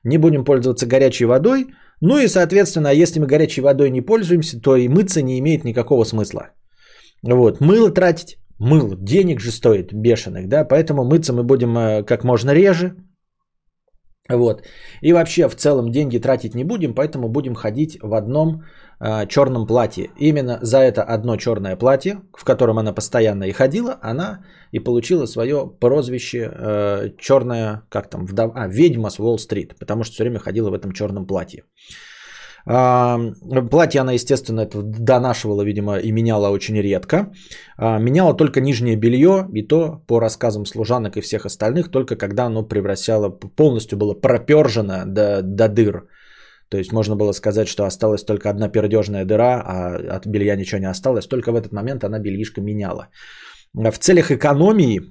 Не 0.03 0.17
будем 0.17 0.43
пользоваться 0.43 0.85
горячей 0.85 1.25
водой. 1.25 1.67
Ну 2.01 2.17
и, 2.17 2.27
соответственно, 2.27 2.89
если 2.93 3.19
мы 3.19 3.27
горячей 3.27 3.61
водой 3.61 3.89
не 3.89 4.01
пользуемся, 4.01 4.59
то 4.59 4.75
и 4.75 4.89
мыться 4.89 5.21
не 5.21 5.39
имеет 5.39 5.63
никакого 5.63 6.03
смысла. 6.03 6.49
Вот, 7.21 7.61
мыло 7.61 7.89
тратить, 7.89 8.37
мыло, 8.59 8.97
денег 8.99 9.39
же 9.39 9.51
стоит 9.51 9.93
бешеных, 9.93 10.49
да, 10.49 10.65
поэтому 10.65 11.05
мыться 11.05 11.31
мы 11.31 11.43
будем 11.43 11.77
э, 11.77 12.03
как 12.03 12.25
можно 12.25 12.51
реже, 12.51 12.95
вот. 14.29 14.63
И 15.01 15.13
вообще 15.13 15.49
в 15.49 15.55
целом 15.55 15.91
деньги 15.91 16.17
тратить 16.17 16.55
не 16.55 16.63
будем, 16.63 16.93
поэтому 16.95 17.29
будем 17.29 17.55
ходить 17.55 17.97
в 18.01 18.13
одном 18.13 18.63
э, 19.03 19.27
черном 19.27 19.67
платье. 19.67 20.09
Именно 20.17 20.59
за 20.61 20.77
это 20.77 21.03
одно 21.03 21.37
черное 21.37 21.75
платье, 21.75 22.21
в 22.37 22.43
котором 22.43 22.79
она 22.79 22.93
постоянно 22.93 23.43
и 23.43 23.51
ходила, 23.51 23.99
она 24.01 24.39
и 24.71 24.79
получила 24.79 25.27
свое 25.27 25.67
прозвище 25.79 26.51
э, 26.51 27.09
черная, 27.19 27.81
как 27.89 28.09
там, 28.09 28.25
вдов... 28.25 28.51
а, 28.55 28.67
ведьма 28.67 29.09
с 29.09 29.19
Уолл-стрит, 29.19 29.75
потому 29.79 30.03
что 30.03 30.13
все 30.13 30.23
время 30.23 30.39
ходила 30.39 30.69
в 30.69 30.73
этом 30.73 30.91
черном 30.91 31.27
платье. 31.27 31.63
А, 32.65 33.19
платье 33.69 34.01
она, 34.01 34.13
естественно, 34.13 34.61
это 34.61 34.81
донашивала, 34.81 35.63
видимо, 35.63 35.97
и 35.97 36.11
меняла 36.11 36.49
очень 36.49 36.81
редко. 36.81 37.31
А, 37.77 37.99
меняла 37.99 38.33
только 38.33 38.61
нижнее 38.61 38.95
белье, 38.95 39.47
и 39.53 39.67
то, 39.67 40.01
по 40.07 40.19
рассказам 40.19 40.65
служанок 40.65 41.17
и 41.17 41.21
всех 41.21 41.45
остальных, 41.45 41.91
только 41.91 42.15
когда 42.15 42.45
оно 42.45 42.63
превращало, 42.63 43.29
полностью 43.29 43.97
было 43.97 44.13
пропержено 44.13 45.03
до, 45.05 45.41
до 45.41 45.67
дыр. 45.67 46.07
То 46.73 46.79
есть 46.79 46.91
можно 46.91 47.15
было 47.15 47.33
сказать, 47.33 47.67
что 47.67 47.83
осталась 47.83 48.25
только 48.25 48.49
одна 48.49 48.67
пердежная 48.67 49.25
дыра, 49.25 49.61
а 49.65 50.15
от 50.17 50.25
белья 50.25 50.55
ничего 50.55 50.81
не 50.81 50.89
осталось. 50.89 51.27
Только 51.27 51.51
в 51.51 51.55
этот 51.55 51.71
момент 51.71 52.03
она 52.03 52.19
бельишко 52.19 52.61
меняла. 52.61 53.09
В 53.73 53.97
целях 53.99 54.31
экономии 54.31 55.01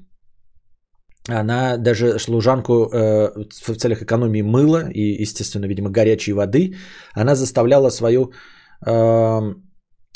она 1.29 1.77
даже 1.77 2.19
служанку 2.19 2.73
э, 2.73 3.31
в 3.69 3.77
целях 3.77 4.03
экономии 4.03 4.43
мыла 4.43 4.91
и, 4.91 5.23
естественно, 5.23 5.67
видимо, 5.67 5.89
горячей 5.91 6.33
воды, 6.33 6.75
она 7.15 7.37
заставляла 7.37 7.91
свою 7.91 8.33
э, 8.85 9.55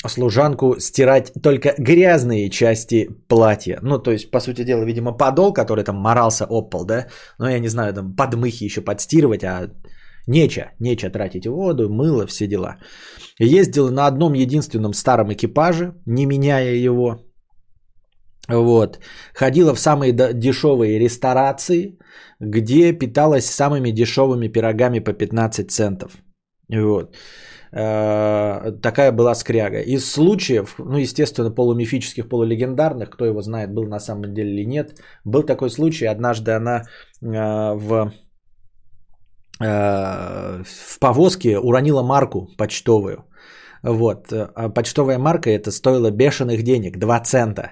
служанку 0.05 0.75
стирать 0.79 1.31
только 1.41 1.75
грязные 1.77 2.49
части 2.49 3.07
платья. 3.29 3.79
Ну, 3.83 3.99
то 3.99 4.11
есть, 4.11 4.31
по 4.31 4.41
сути 4.41 4.65
дела, 4.65 4.83
видимо, 4.83 5.13
подол, 5.13 5.53
который 5.53 5.85
там 5.85 5.95
морался 5.95 6.45
об 6.49 6.75
да, 6.85 7.07
ну, 7.39 7.47
я 7.47 7.59
не 7.59 7.69
знаю, 7.69 7.93
там 7.93 8.15
подмыхи 8.15 8.65
еще 8.65 8.81
подстирывать, 8.81 9.45
а 9.45 9.69
нече, 10.27 10.71
нече 10.79 11.09
тратить 11.09 11.47
воду, 11.47 11.89
мыло, 11.89 12.27
все 12.27 12.47
дела. 12.47 12.77
Ездила 13.39 13.89
на 13.89 14.07
одном 14.07 14.33
единственном 14.33 14.93
старом 14.93 15.33
экипаже, 15.33 15.93
не 16.05 16.25
меняя 16.25 16.73
его, 16.73 17.19
вот. 18.49 18.99
Ходила 19.33 19.73
в 19.73 19.79
самые 19.79 20.13
дешевые 20.13 20.99
ресторации, 20.99 21.97
где 22.39 22.93
питалась 22.93 23.45
самыми 23.45 23.91
дешевыми 23.91 24.47
пирогами 24.47 24.99
по 24.99 25.13
15 25.13 25.71
центов. 25.71 26.11
Вот. 26.69 27.15
Э, 27.71 28.71
такая 28.81 29.11
была 29.11 29.35
скряга. 29.35 29.81
Из 29.81 30.09
случаев, 30.09 30.75
ну, 30.79 30.97
естественно, 30.97 31.51
полумифических, 31.51 32.29
полулегендарных, 32.29 33.09
кто 33.09 33.25
его 33.25 33.41
знает, 33.41 33.73
был 33.73 33.87
на 33.87 33.99
самом 33.99 34.33
деле 34.33 34.51
или 34.51 34.65
нет, 34.65 35.01
был 35.25 35.43
такой 35.43 35.69
случай, 35.69 36.05
однажды 36.05 36.51
она 36.51 36.83
э, 37.21 37.73
в, 37.75 38.13
в 39.59 40.99
повозке 40.99 41.57
уронила 41.57 42.03
марку 42.03 42.47
почтовую. 42.57 43.25
Вот. 43.83 44.31
А 44.31 44.69
почтовая 44.69 45.17
марка 45.17 45.49
это 45.49 45.71
стоила 45.71 46.11
бешеных 46.11 46.63
денег, 46.63 46.97
2 46.97 47.19
цента. 47.21 47.71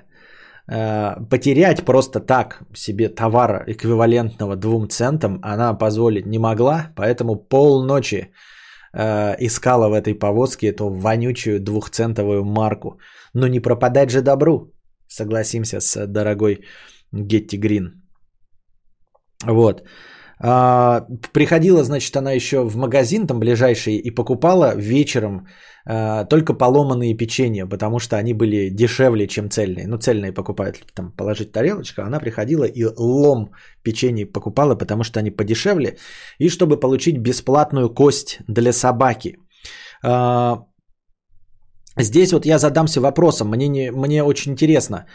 Потерять 0.68 1.86
просто 1.86 2.20
так 2.20 2.64
себе 2.74 3.10
товара 3.10 3.64
эквивалентного 3.68 4.56
двум 4.56 4.90
центам 4.90 5.40
она 5.44 5.78
позволить 5.78 6.26
не 6.26 6.40
могла, 6.40 6.92
поэтому 6.96 7.36
полночи 7.36 8.32
э, 8.94 9.36
искала 9.40 9.90
в 9.90 9.94
этой 9.94 10.16
повозке 10.16 10.68
эту 10.68 10.90
вонючую 10.90 11.60
двухцентовую 11.60 12.44
марку. 12.46 12.98
Но 13.34 13.48
не 13.48 13.60
пропадать 13.60 14.10
же 14.10 14.22
добру, 14.22 14.74
согласимся 15.08 15.82
с 15.82 16.08
дорогой 16.08 16.62
Гетти 17.12 17.58
Грин. 17.58 18.02
Вот. 19.46 19.84
А, 20.40 21.06
приходила, 21.34 21.84
значит, 21.84 22.16
она 22.18 22.32
еще 22.32 22.64
в 22.64 22.76
магазин 22.76 23.28
там 23.28 23.40
ближайший 23.40 23.96
и 23.96 24.12
покупала 24.12 24.76
вечером 24.76 25.48
а, 25.86 26.26
только 26.26 26.54
поломанные 26.54 27.18
печенья, 27.18 27.68
потому 27.68 28.00
что 28.00 28.18
они 28.18 28.34
были 28.34 28.70
дешевле, 28.70 29.28
чем 29.28 29.50
цельные. 29.50 29.88
Ну, 29.88 29.98
цельные 29.98 30.34
покупают, 30.34 30.86
там 30.94 31.12
положить 31.12 31.52
тарелочку, 31.52 32.02
она 32.02 32.20
приходила 32.20 32.66
и 32.66 32.86
лом 32.98 33.52
печенье 33.84 34.26
покупала, 34.26 34.76
потому 34.76 35.04
что 35.04 35.20
они 35.20 35.32
подешевле, 35.32 35.98
и 36.40 36.50
чтобы 36.50 36.80
получить 36.80 37.18
бесплатную 37.18 37.94
кость 37.94 38.40
для 38.48 38.74
собаки. 38.74 39.38
А, 40.04 40.66
здесь 41.98 42.34
вот 42.34 42.46
я 42.46 42.60
задамся 42.60 43.00
вопросом, 43.00 43.50
мне, 43.50 43.68
не, 43.68 43.92
мне 43.92 44.24
очень 44.24 44.52
интересно, 44.52 45.06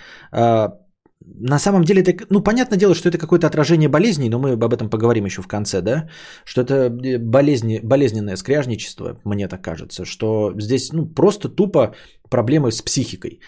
на 1.24 1.58
самом 1.58 1.84
деле, 1.84 2.02
это, 2.02 2.26
ну, 2.30 2.42
понятное 2.42 2.78
дело, 2.78 2.94
что 2.94 3.08
это 3.08 3.18
какое-то 3.18 3.46
отражение 3.46 3.88
болезней, 3.88 4.28
но 4.28 4.38
мы 4.38 4.52
об 4.52 4.72
этом 4.72 4.88
поговорим 4.90 5.26
еще 5.26 5.42
в 5.42 5.48
конце, 5.48 5.82
да, 5.82 6.08
что 6.44 6.62
это 6.62 6.74
э, 6.74 7.18
болезни, 7.18 7.80
болезненное 7.82 8.36
скряжничество, 8.36 9.20
мне 9.24 9.48
так 9.48 9.62
кажется, 9.62 10.04
что 10.04 10.52
здесь, 10.58 10.92
ну, 10.92 11.06
просто 11.06 11.48
тупо 11.48 11.94
проблемы 12.30 12.72
с 12.72 12.82
психикой, 12.82 13.40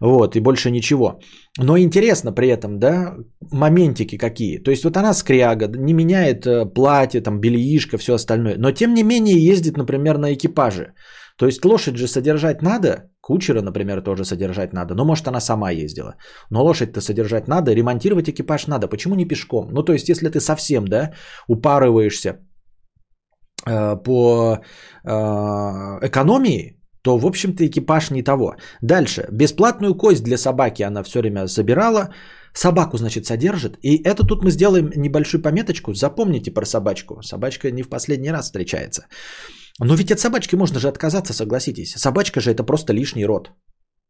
вот, 0.00 0.36
и 0.36 0.40
больше 0.40 0.70
ничего. 0.70 1.20
Но 1.58 1.78
интересно 1.78 2.32
при 2.32 2.48
этом, 2.48 2.78
да, 2.78 3.14
моментики 3.52 4.18
какие, 4.18 4.58
то 4.58 4.70
есть 4.70 4.84
вот 4.84 4.96
она 4.96 5.14
скряга, 5.14 5.68
не 5.68 5.94
меняет 5.94 6.46
э, 6.46 6.66
платье, 6.66 7.22
там, 7.22 7.40
бельишко, 7.40 7.96
все 7.96 8.14
остальное, 8.14 8.56
но 8.58 8.70
тем 8.72 8.94
не 8.94 9.02
менее 9.02 9.38
ездит, 9.38 9.76
например, 9.76 10.18
на 10.18 10.34
экипаже, 10.34 10.92
то 11.36 11.46
есть 11.46 11.64
лошадь 11.64 11.96
же 11.96 12.06
содержать 12.06 12.62
надо, 12.62 13.10
кучера, 13.20 13.60
например, 13.60 14.02
тоже 14.02 14.24
содержать 14.24 14.72
надо. 14.72 14.94
Но 14.94 15.04
может 15.04 15.26
она 15.28 15.40
сама 15.40 15.70
ездила. 15.70 16.14
Но 16.50 16.64
лошадь-то 16.64 17.00
содержать 17.00 17.48
надо, 17.48 17.74
ремонтировать 17.74 18.28
экипаж 18.28 18.66
надо. 18.66 18.88
Почему 18.88 19.14
не 19.14 19.24
пешком? 19.28 19.68
Ну 19.72 19.82
то 19.82 19.92
есть 19.92 20.08
если 20.08 20.28
ты 20.28 20.40
совсем, 20.40 20.84
да, 20.84 21.12
упарываешься 21.48 22.38
э, 23.66 23.96
по 23.96 24.58
э, 25.04 25.10
экономии, 26.06 26.80
то, 27.02 27.18
в 27.18 27.26
общем-то, 27.26 27.66
экипаж 27.66 28.10
не 28.10 28.22
того. 28.22 28.54
Дальше. 28.82 29.28
Бесплатную 29.30 29.94
кость 29.94 30.24
для 30.24 30.38
собаки 30.38 30.82
она 30.82 31.02
все 31.02 31.20
время 31.20 31.46
забирала. 31.46 32.14
Собаку, 32.54 32.96
значит, 32.96 33.26
содержит. 33.26 33.76
И 33.82 34.02
это 34.04 34.24
тут 34.24 34.44
мы 34.44 34.50
сделаем 34.50 34.90
небольшую 34.96 35.42
пометочку. 35.42 35.92
Запомните 35.92 36.50
про 36.50 36.64
собачку. 36.64 37.20
Собачка 37.22 37.70
не 37.70 37.82
в 37.82 37.88
последний 37.88 38.30
раз 38.30 38.46
встречается. 38.46 39.06
Но 39.80 39.94
ведь 39.94 40.12
от 40.12 40.20
собачки 40.20 40.56
можно 40.56 40.78
же 40.78 40.88
отказаться, 40.88 41.32
согласитесь. 41.32 41.94
Собачка 41.96 42.40
же 42.40 42.50
это 42.50 42.64
просто 42.64 42.92
лишний 42.92 43.26
род. 43.26 43.50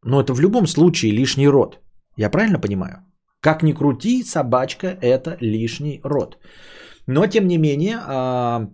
Но 0.03 0.21
это 0.21 0.33
в 0.33 0.39
любом 0.39 0.67
случае 0.67 1.11
лишний 1.11 1.47
род. 1.47 1.79
Я 2.17 2.29
правильно 2.29 2.59
понимаю? 2.59 3.03
Как 3.41 3.63
ни 3.63 3.73
крути, 3.73 4.23
собачка 4.23 4.87
это 5.01 5.37
лишний 5.41 6.01
род. 6.03 6.37
Но 7.07 7.27
тем 7.27 7.47
не 7.47 7.57
менее, 7.57 7.99
а, 8.07 8.69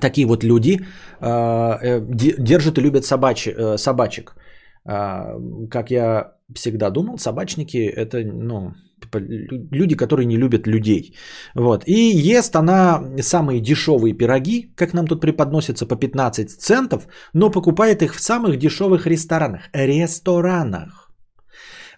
такие 0.00 0.26
вот 0.26 0.44
люди 0.44 0.80
а, 1.20 1.78
э, 1.82 2.00
держат 2.38 2.78
и 2.78 2.82
любят 2.82 3.04
собач, 3.04 3.46
э, 3.46 3.76
собачек. 3.76 4.34
А, 4.84 5.34
как 5.70 5.90
я 5.90 6.32
всегда 6.54 6.90
думал, 6.90 7.18
собачники 7.18 7.78
это, 7.78 8.24
ну, 8.24 8.72
люди, 9.14 9.96
которые 9.96 10.26
не 10.26 10.36
любят 10.36 10.66
людей. 10.66 11.14
Вот. 11.54 11.84
И 11.86 12.32
ест 12.34 12.56
она 12.56 13.02
самые 13.20 13.60
дешевые 13.60 14.14
пироги, 14.14 14.72
как 14.76 14.94
нам 14.94 15.06
тут 15.06 15.20
преподносятся, 15.20 15.86
по 15.86 15.96
15 15.96 16.50
центов, 16.50 17.06
но 17.34 17.50
покупает 17.50 18.02
их 18.02 18.14
в 18.14 18.20
самых 18.20 18.56
дешевых 18.58 19.06
ресторанах. 19.06 19.62
Ресторанах. 19.72 21.10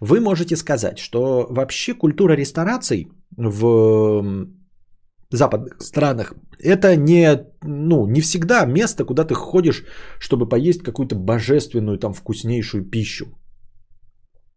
Вы 0.01 0.21
можете 0.21 0.57
сказать, 0.57 0.99
что 0.99 1.47
вообще 1.51 1.95
культура 1.95 2.35
рестораций 2.35 3.09
в 3.37 4.47
западных 5.31 5.77
странах 5.81 6.35
это 6.59 6.97
не, 6.97 7.47
ну, 7.63 8.07
не 8.07 8.21
всегда 8.21 8.65
место, 8.67 9.05
куда 9.05 9.25
ты 9.25 9.35
ходишь, 9.35 9.85
чтобы 10.19 10.49
поесть 10.49 10.83
какую-то 10.83 11.17
божественную, 11.17 11.99
там, 11.99 12.13
вкуснейшую 12.13 12.85
пищу. 12.85 13.27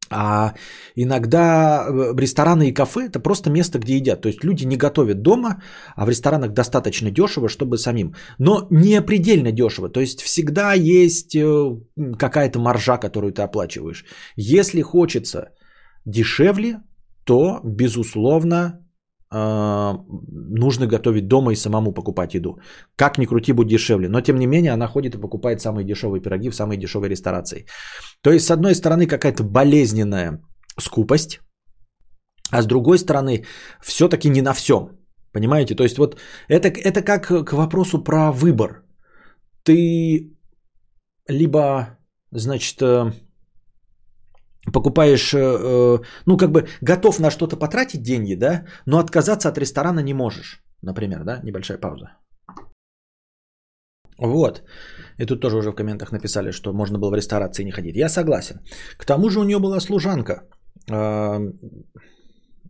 А 0.10 0.54
иногда 0.96 1.86
э, 1.88 2.14
рестораны 2.18 2.70
и 2.70 2.74
кафе 2.74 3.06
это 3.08 3.20
просто 3.20 3.50
место, 3.50 3.80
где 3.80 3.96
едят. 3.96 4.22
То 4.22 4.30
есть 4.30 4.44
люди 4.44 4.66
не 4.66 4.78
готовят 4.78 5.22
дома, 5.22 5.62
а 5.96 6.06
в 6.06 6.10
ресторанах 6.10 6.52
достаточно 6.54 7.12
дешево, 7.12 7.50
чтобы 7.50 7.78
самим. 7.78 8.16
Но 8.40 8.68
не 8.70 9.02
предельно 9.02 9.52
дешево. 9.52 9.90
То 9.90 10.00
есть 10.00 10.22
всегда 10.22 10.74
есть 10.74 11.36
э, 11.36 11.78
какая-то 12.18 12.60
маржа, 12.60 12.98
которую 12.98 13.34
ты 13.34 13.42
оплачиваешь. 13.42 14.06
Если 14.36 14.82
хочется 14.82 15.50
дешевле, 16.06 16.82
то, 17.24 17.60
безусловно, 17.64 18.85
нужно 19.32 20.88
готовить 20.88 21.28
дома 21.28 21.52
и 21.52 21.56
самому 21.56 21.94
покупать 21.94 22.34
еду. 22.36 22.60
Как 22.96 23.18
ни 23.18 23.26
крути, 23.26 23.54
будет 23.54 23.70
дешевле. 23.70 24.08
Но 24.08 24.22
тем 24.22 24.38
не 24.38 24.48
менее, 24.48 24.74
она 24.74 24.88
ходит 24.88 25.16
и 25.16 25.22
покупает 25.22 25.62
самые 25.62 25.86
дешевые 25.86 26.22
пироги 26.22 26.50
в 26.50 26.56
самой 26.56 26.78
дешевой 26.78 27.10
ресторации. 27.10 27.66
То 28.22 28.32
есть, 28.32 28.46
с 28.46 28.52
одной 28.52 28.76
стороны, 28.76 29.08
какая-то 29.08 29.44
болезненная 29.44 30.42
скупость, 30.80 31.40
а 32.52 32.62
с 32.62 32.66
другой 32.66 33.00
стороны, 33.00 33.46
все-таки 33.84 34.30
не 34.30 34.42
на 34.42 34.54
всем. 34.54 34.90
Понимаете? 35.34 35.76
То 35.76 35.84
есть, 35.84 35.98
вот 35.98 36.20
это, 36.48 36.70
это 36.70 37.02
как 37.02 37.28
к 37.28 37.54
вопросу 37.54 38.04
про 38.04 38.32
выбор. 38.32 38.84
Ты 39.64 40.32
либо, 41.28 41.98
значит, 42.32 42.82
э, 42.82 43.12
покупаешь, 44.74 45.34
э, 45.34 45.40
э, 45.40 46.00
ну, 46.26 46.38
как 46.38 46.52
бы 46.52 46.68
готов 46.82 47.20
на 47.20 47.32
что-то 47.32 47.58
потратить 47.58 48.02
деньги, 48.02 48.36
да, 48.36 48.66
но 48.86 49.00
отказаться 49.00 49.50
от 49.50 49.58
ресторана 49.58 50.00
не 50.02 50.14
можешь, 50.14 50.64
например, 50.82 51.24
да, 51.24 51.40
небольшая 51.44 51.78
пауза. 51.78 52.18
Вот. 54.18 54.64
И 55.20 55.26
тут 55.26 55.42
тоже 55.42 55.58
уже 55.58 55.72
в 55.72 55.76
комментах 55.76 56.12
написали, 56.12 56.52
что 56.52 56.74
можно 56.74 56.98
было 56.98 57.12
в 57.12 57.16
ресторации 57.16 57.66
не 57.66 57.72
ходить. 57.72 57.96
Я 57.96 58.10
согласен. 58.10 58.60
К 58.98 59.06
тому 59.06 59.30
же 59.30 59.40
у 59.40 59.44
нее 59.44 59.60
была 59.60 59.80
служанка. 59.80 60.48
А, 60.90 61.40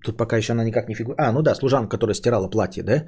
тут 0.03 0.17
пока 0.17 0.37
еще 0.37 0.53
она 0.53 0.63
никак 0.63 0.87
не 0.89 0.95
фигурирует. 0.95 1.19
А, 1.19 1.31
ну 1.31 1.41
да, 1.41 1.55
служанка, 1.55 1.97
которая 1.97 2.15
стирала 2.15 2.49
платье, 2.49 2.83
да. 2.83 3.05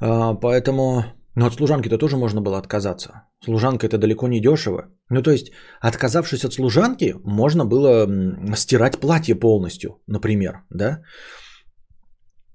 А, 0.00 0.34
поэтому 0.34 1.04
но 1.38 1.46
от 1.46 1.54
служанки-то 1.54 1.98
тоже 1.98 2.16
можно 2.16 2.40
было 2.40 2.58
отказаться. 2.58 3.10
Служанка 3.44 3.86
это 3.86 3.98
далеко 3.98 4.28
не 4.28 4.40
дешево. 4.40 4.82
Ну 5.10 5.22
то 5.22 5.30
есть, 5.30 5.52
отказавшись 5.80 6.44
от 6.44 6.52
служанки, 6.52 7.14
можно 7.24 7.64
было 7.64 8.08
стирать 8.56 8.98
платье 9.00 9.36
полностью, 9.36 9.90
например, 10.08 10.52
да? 10.70 11.02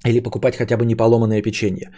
Или 0.06 0.20
покупать 0.20 0.58
хотя 0.58 0.76
бы 0.76 0.86
неполоманное 0.86 1.42
печенье. 1.42 1.92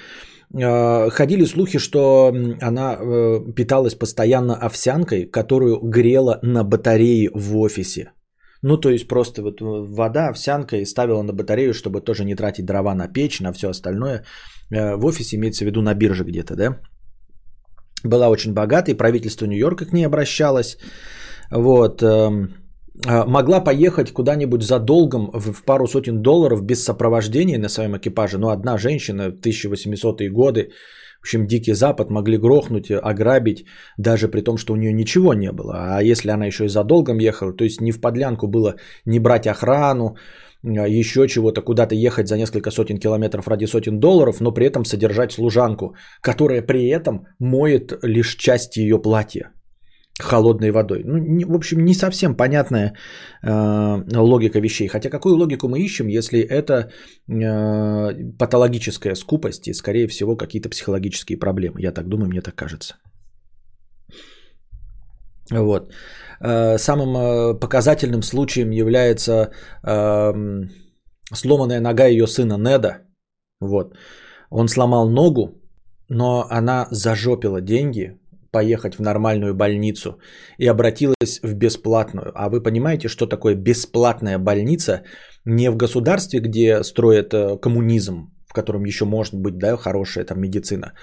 Э, 0.53 1.09
Ходили 1.09 1.45
слухи, 1.45 1.79
что 1.79 2.31
она 2.61 2.93
э, 2.93 3.53
питалась 3.55 3.95
постоянно 3.95 4.53
овсянкой, 4.53 5.25
которую 5.25 5.79
грела 5.81 6.39
на 6.43 6.63
батарее 6.63 7.31
в 7.33 7.57
офисе. 7.57 8.11
Ну, 8.61 8.77
то 8.77 8.89
есть 8.91 9.07
просто 9.07 9.41
вот 9.41 9.59
э, 9.59 9.65
вода, 9.65 10.29
овсянка 10.29 10.77
и 10.77 10.85
ставила 10.85 11.23
на 11.23 11.33
батарею, 11.33 11.73
чтобы 11.73 12.01
тоже 12.01 12.25
не 12.25 12.35
тратить 12.35 12.65
дрова 12.65 12.93
на 12.93 13.07
печь, 13.07 13.41
на 13.41 13.53
все 13.53 13.69
остальное. 13.69 14.23
Э, 14.71 14.95
В 14.95 15.05
офисе 15.05 15.35
имеется 15.35 15.63
в 15.65 15.67
виду 15.67 15.81
на 15.81 15.93
бирже 15.93 16.23
где-то, 16.23 16.55
да? 16.55 16.79
Была 18.03 18.29
очень 18.29 18.53
богатой, 18.53 18.95
правительство 18.95 19.45
Нью-Йорка 19.45 19.85
к 19.85 19.93
ней 19.93 20.05
обращалось. 20.05 20.77
Вот. 21.51 22.03
эм, 22.03 22.49
а, 23.07 23.25
Могла 23.25 23.63
поехать 23.63 24.11
куда-нибудь 24.11 24.63
за 24.63 24.79
долгом 24.79 25.31
в 25.33 25.63
пару 25.65 25.87
сотен 25.87 26.21
долларов 26.21 26.63
без 26.63 26.83
сопровождения 26.83 27.59
на 27.59 27.69
своем 27.69 27.97
экипаже. 27.97 28.37
Но 28.37 28.49
одна 28.49 28.77
женщина 28.77 29.31
в 29.31 29.39
1800-е 29.39 30.29
годы, 30.29 30.69
в 31.19 31.21
общем, 31.21 31.47
Дикий 31.47 31.73
Запад 31.73 32.09
могли 32.11 32.37
грохнуть, 32.37 32.91
ограбить, 32.91 33.65
даже 33.97 34.27
при 34.27 34.41
том, 34.41 34.57
что 34.57 34.73
у 34.73 34.75
нее 34.75 34.93
ничего 34.93 35.33
не 35.33 35.51
было. 35.51 35.97
А 35.97 36.03
если 36.03 36.29
она 36.29 36.45
еще 36.45 36.65
и 36.65 36.69
за 36.69 36.83
долгом 36.83 37.17
ехала, 37.17 37.53
то 37.53 37.63
есть 37.63 37.81
не 37.81 37.91
в 37.91 37.99
подлянку 37.99 38.47
было 38.47 38.75
не 39.05 39.19
брать 39.19 39.47
охрану, 39.47 40.15
еще 40.65 41.27
чего-то, 41.27 41.61
куда-то 41.61 41.95
ехать 41.95 42.27
за 42.27 42.37
несколько 42.37 42.71
сотен 42.71 42.97
километров 42.97 43.47
ради 43.47 43.65
сотен 43.65 43.99
долларов, 43.99 44.41
но 44.41 44.51
при 44.51 44.65
этом 44.65 44.85
содержать 44.85 45.31
служанку, 45.31 45.95
которая 46.21 46.61
при 46.61 46.87
этом 46.87 47.27
моет 47.39 47.93
лишь 48.03 48.35
часть 48.35 48.77
ее 48.77 49.01
платья 49.01 49.51
холодной 50.19 50.71
водой. 50.71 51.03
Ну, 51.05 51.47
в 51.47 51.55
общем, 51.55 51.83
не 51.85 51.93
совсем 51.93 52.35
понятная 52.35 52.93
э, 53.43 54.17
логика 54.17 54.59
вещей. 54.59 54.87
Хотя 54.87 55.09
какую 55.09 55.35
логику 55.35 55.67
мы 55.67 55.79
ищем, 55.79 56.07
если 56.07 56.39
это 56.39 56.89
э, 57.27 58.37
патологическая 58.37 59.15
скупость 59.15 59.67
и, 59.67 59.73
скорее 59.73 60.07
всего, 60.07 60.37
какие-то 60.37 60.69
психологические 60.69 61.37
проблемы. 61.37 61.81
Я 61.81 61.91
так 61.91 62.07
думаю, 62.07 62.29
мне 62.29 62.41
так 62.41 62.55
кажется. 62.55 62.95
Вот. 65.51 65.93
Э, 66.41 66.77
Самым 66.77 67.15
э, 67.15 67.59
показательным 67.59 68.23
случаем 68.23 68.71
является 68.71 69.51
эм, 69.83 70.69
сломанная 71.33 71.79
нога 71.79 72.05
ее 72.05 72.27
сына 72.27 72.57
Неда. 72.57 72.97
Вот. 73.61 73.95
Он 74.49 74.67
сломал 74.67 75.09
ногу, 75.09 75.61
но 76.09 76.47
она 76.49 76.87
зажопила 76.91 77.61
деньги 77.61 78.19
поехать 78.51 78.95
в 78.95 79.01
нормальную 79.01 79.53
больницу 79.53 80.19
и 80.57 80.67
обратилась 80.67 81.39
в 81.43 81.53
бесплатную. 81.53 82.31
А 82.35 82.49
вы 82.49 82.63
понимаете, 82.63 83.09
что 83.09 83.27
такое 83.27 83.55
бесплатная 83.55 84.39
больница 84.39 85.03
не 85.45 85.69
в 85.69 85.75
государстве, 85.75 86.39
где 86.39 86.83
строят 86.83 87.33
э, 87.33 87.57
коммунизм, 87.57 88.31
в 88.47 88.53
котором 88.53 88.85
еще 88.85 89.05
может 89.05 89.33
быть 89.35 89.57
да, 89.57 89.77
хорошая 89.77 90.25
там 90.25 90.39
медицина, 90.39 90.93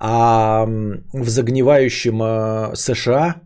а 0.00 0.66
в 1.12 1.28
загнивающем 1.28 2.74
США 2.74 3.42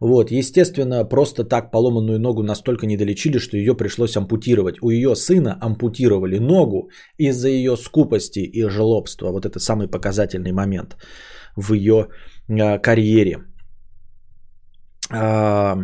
Вот, 0.00 0.30
естественно, 0.30 1.04
просто 1.04 1.44
так 1.44 1.70
поломанную 1.70 2.18
ногу 2.18 2.42
настолько 2.42 2.86
не 2.86 2.96
долечили, 2.96 3.38
что 3.38 3.56
ее 3.56 3.76
пришлось 3.76 4.16
ампутировать. 4.16 4.82
У 4.82 4.90
ее 4.90 5.14
сына 5.14 5.56
ампутировали 5.60 6.38
ногу 6.38 6.90
из-за 7.16 7.48
ее 7.48 7.76
скупости 7.76 8.40
и 8.40 8.68
жлобства. 8.68 9.30
Вот 9.30 9.46
это 9.46 9.60
самый 9.60 9.88
показательный 9.88 10.52
момент 10.52 10.96
в 11.56 11.74
ее 11.74 12.08
э, 12.48 12.78
карьере. 12.78 13.44
А, 15.10 15.76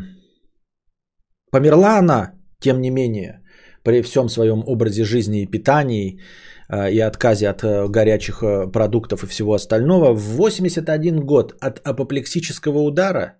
померла 1.52 1.98
она, 1.98 2.32
тем 2.60 2.80
не 2.80 2.90
менее, 2.90 3.42
при 3.82 4.02
всем 4.02 4.28
своем 4.28 4.62
образе 4.66 5.04
жизни 5.04 5.42
и 5.42 5.50
питании 5.50 6.20
э, 6.68 6.92
и 6.92 7.00
отказе 7.00 7.48
от 7.48 7.62
э, 7.62 7.88
горячих 7.88 8.42
э, 8.42 8.70
продуктов 8.72 9.24
и 9.24 9.26
всего 9.26 9.54
остального 9.54 10.14
в 10.14 10.36
81 10.36 11.20
год 11.20 11.54
от 11.60 11.80
апоплексического 11.84 12.78
удара. 12.78 13.36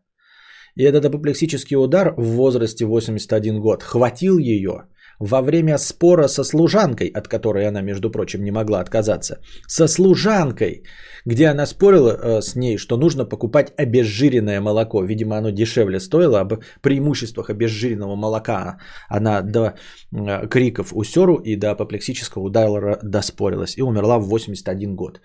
И 0.77 0.83
этот 0.85 1.05
апоплексический 1.05 1.77
удар 1.77 2.15
в 2.17 2.25
возрасте 2.37 2.85
81 2.85 3.61
год 3.61 3.83
хватил 3.83 4.39
ее 4.39 4.87
во 5.21 5.43
время 5.43 5.79
спора 5.79 6.29
со 6.29 6.45
служанкой, 6.45 7.09
от 7.09 7.29
которой 7.29 7.69
она, 7.69 7.83
между 7.83 8.11
прочим, 8.11 8.43
не 8.43 8.51
могла 8.51 8.81
отказаться. 8.81 9.39
Со 9.69 9.87
служанкой, 9.87 10.83
где 11.27 11.49
она 11.49 11.67
спорила 11.67 12.11
э, 12.11 12.41
с 12.41 12.57
ней, 12.57 12.79
что 12.79 12.97
нужно 12.97 13.29
покупать 13.29 13.73
обезжиренное 13.77 14.61
молоко. 14.61 15.05
Видимо, 15.05 15.37
оно 15.37 15.51
дешевле 15.51 16.01
стоило. 16.01 16.41
Об 16.41 16.55
преимуществах 16.81 17.51
обезжиренного 17.51 18.17
молока 18.17 18.79
она 19.09 19.43
до 19.43 19.75
э, 20.13 20.49
криков 20.49 20.93
усеру 20.93 21.37
и 21.37 21.57
до 21.57 21.71
апоплексического 21.71 22.45
удара 22.45 22.99
доспорилась. 23.03 23.77
И 23.77 23.83
умерла 23.83 24.19
в 24.19 24.29
81 24.29 24.97
год. 24.97 25.21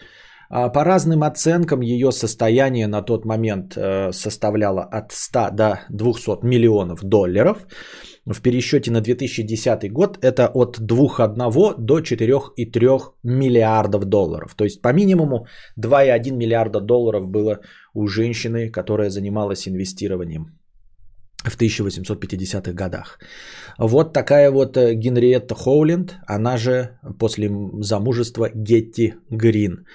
А 0.50 0.70
По 0.70 0.84
разным 0.84 1.24
оценкам 1.24 1.82
ее 1.82 2.12
состояние 2.12 2.88
на 2.88 3.02
тот 3.02 3.26
момент 3.26 3.78
э, 3.78 4.12
составляло 4.12 4.84
от 4.84 5.12
100 5.12 5.52
до 5.52 5.80
200 5.90 6.46
миллионов 6.46 7.00
долларов. 7.02 7.66
В 8.26 8.42
пересчете 8.42 8.92
на 8.92 9.02
2010 9.02 9.92
год 9.92 10.18
это 10.22 10.48
от 10.48 10.80
2,1 10.80 11.76
до 11.78 12.00
4,3 12.00 13.14
миллиардов 13.24 14.06
долларов. 14.06 14.56
То 14.56 14.64
есть 14.64 14.82
по 14.82 14.94
минимуму 14.94 15.46
2,1 15.80 16.32
миллиарда 16.32 16.82
долларов 16.82 17.28
было 17.28 17.60
у 17.94 18.08
женщины, 18.08 18.72
которая 18.72 19.10
занималась 19.10 19.68
инвестированием 19.68 20.58
в 21.44 21.58
1850-х 21.58 22.74
годах. 22.74 23.20
Вот 23.78 24.14
такая 24.14 24.52
вот 24.52 24.78
э, 24.78 24.94
Генриетта 24.96 25.54
Хоуленд, 25.54 26.16
она 26.28 26.58
же 26.58 26.98
после 27.20 27.52
замужества 27.82 28.50
Гетти 28.56 29.14
Грин. 29.30 29.86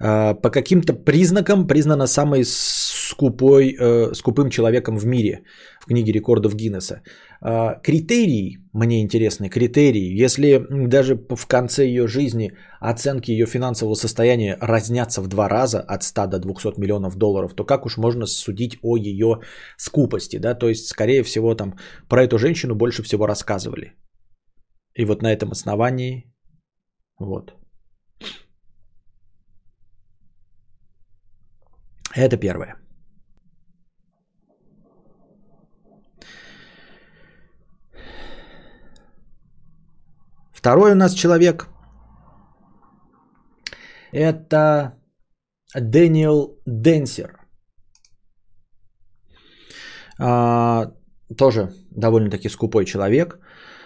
А, 0.00 0.34
По 0.34 0.50
каким-то 0.50 0.94
признакам 0.94 1.66
признана 1.66 2.06
самой 2.06 2.44
скупой, 2.44 3.76
э, 3.78 4.14
скупым 4.14 4.50
человеком 4.50 4.96
в 4.96 5.06
мире 5.06 5.42
в 5.80 5.86
книге 5.86 6.12
рекордов 6.12 6.54
Гиннесса. 6.54 7.02
А, 7.40 7.74
Критерии, 7.82 8.58
мне 8.72 9.00
интересны 9.00 9.48
критерии, 9.48 10.20
если 10.20 10.66
даже 10.88 11.14
в 11.14 11.46
конце 11.46 11.86
ее 11.86 12.08
жизни 12.08 12.52
оценки 12.80 13.30
ее 13.30 13.46
финансового 13.46 13.94
состояния 13.94 14.58
разнятся 14.60 15.22
в 15.22 15.28
два 15.28 15.48
раза 15.48 15.80
от 15.80 16.02
100 16.02 16.26
до 16.26 16.38
200 16.38 16.80
миллионов 16.80 17.16
долларов, 17.16 17.54
то 17.54 17.64
как 17.64 17.86
уж 17.86 17.96
можно 17.96 18.26
судить 18.26 18.78
о 18.82 18.96
ее 18.96 19.40
скупости, 19.76 20.38
да, 20.38 20.54
то 20.54 20.68
есть, 20.68 20.88
скорее 20.88 21.22
всего, 21.22 21.54
там 21.54 21.74
про 22.08 22.24
эту 22.24 22.38
женщину 22.38 22.74
больше 22.74 23.02
всего 23.02 23.26
рассказывали. 23.26 23.92
И 24.94 25.04
вот 25.04 25.22
на 25.22 25.32
этом 25.32 25.52
основании, 25.52 26.24
вот. 27.20 27.54
Это 32.16 32.36
первое. 32.36 32.87
Второй 40.58 40.90
у 40.90 40.96
нас 40.96 41.14
человек. 41.14 41.68
Это 44.12 44.92
Дэниел 45.76 46.58
Денсер. 46.66 47.30
А, 50.18 50.90
тоже 51.36 51.70
довольно-таки 51.92 52.48
скупой 52.48 52.86
человек. 52.86 53.38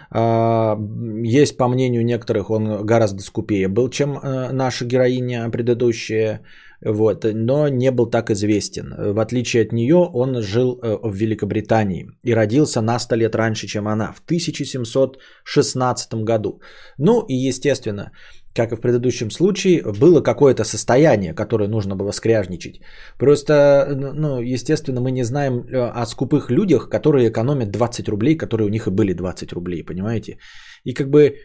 А, 0.09 0.75
есть, 1.23 1.57
по 1.57 1.67
мнению 1.67 2.03
некоторых, 2.03 2.49
он 2.49 2.83
гораздо 2.83 3.21
скупее 3.21 3.67
был, 3.67 3.89
чем 3.89 4.17
э, 4.17 4.51
наша 4.51 4.85
героиня 4.85 5.51
предыдущая. 5.51 6.41
Вот, 6.85 7.25
но 7.33 7.69
не 7.69 7.91
был 7.91 8.09
так 8.09 8.29
известен. 8.29 8.93
В 9.13 9.19
отличие 9.19 9.63
от 9.63 9.71
нее, 9.71 9.95
он 10.13 10.41
жил 10.41 10.79
э, 10.81 10.97
в 11.03 11.15
Великобритании 11.15 12.07
и 12.25 12.33
родился 12.33 12.81
на 12.81 12.99
100 12.99 13.15
лет 13.15 13.35
раньше, 13.35 13.67
чем 13.67 13.87
она, 13.87 14.11
в 14.11 14.21
1716 14.25 16.13
году. 16.23 16.59
Ну 16.97 17.25
и, 17.27 17.35
естественно, 17.49 18.11
как 18.55 18.71
и 18.71 18.75
в 18.75 18.81
предыдущем 18.81 19.31
случае, 19.31 19.81
было 19.99 20.21
какое-то 20.21 20.63
состояние, 20.63 21.33
которое 21.33 21.67
нужно 21.67 21.95
было 21.95 22.11
скряжничать. 22.11 22.81
Просто, 23.17 23.87
ну, 24.15 24.41
естественно, 24.41 25.01
мы 25.01 25.11
не 25.11 25.23
знаем 25.23 25.59
э, 25.59 26.01
о 26.01 26.05
скупых 26.05 26.51
людях, 26.51 26.89
которые 26.89 27.29
экономят 27.29 27.71
20 27.71 28.09
рублей, 28.09 28.37
которые 28.37 28.67
у 28.67 28.71
них 28.71 28.87
и 28.87 28.91
были 28.91 29.13
20 29.13 29.53
рублей, 29.53 29.83
понимаете? 29.83 30.37
И 30.83 30.93
как 30.93 31.09
бы 31.09 31.35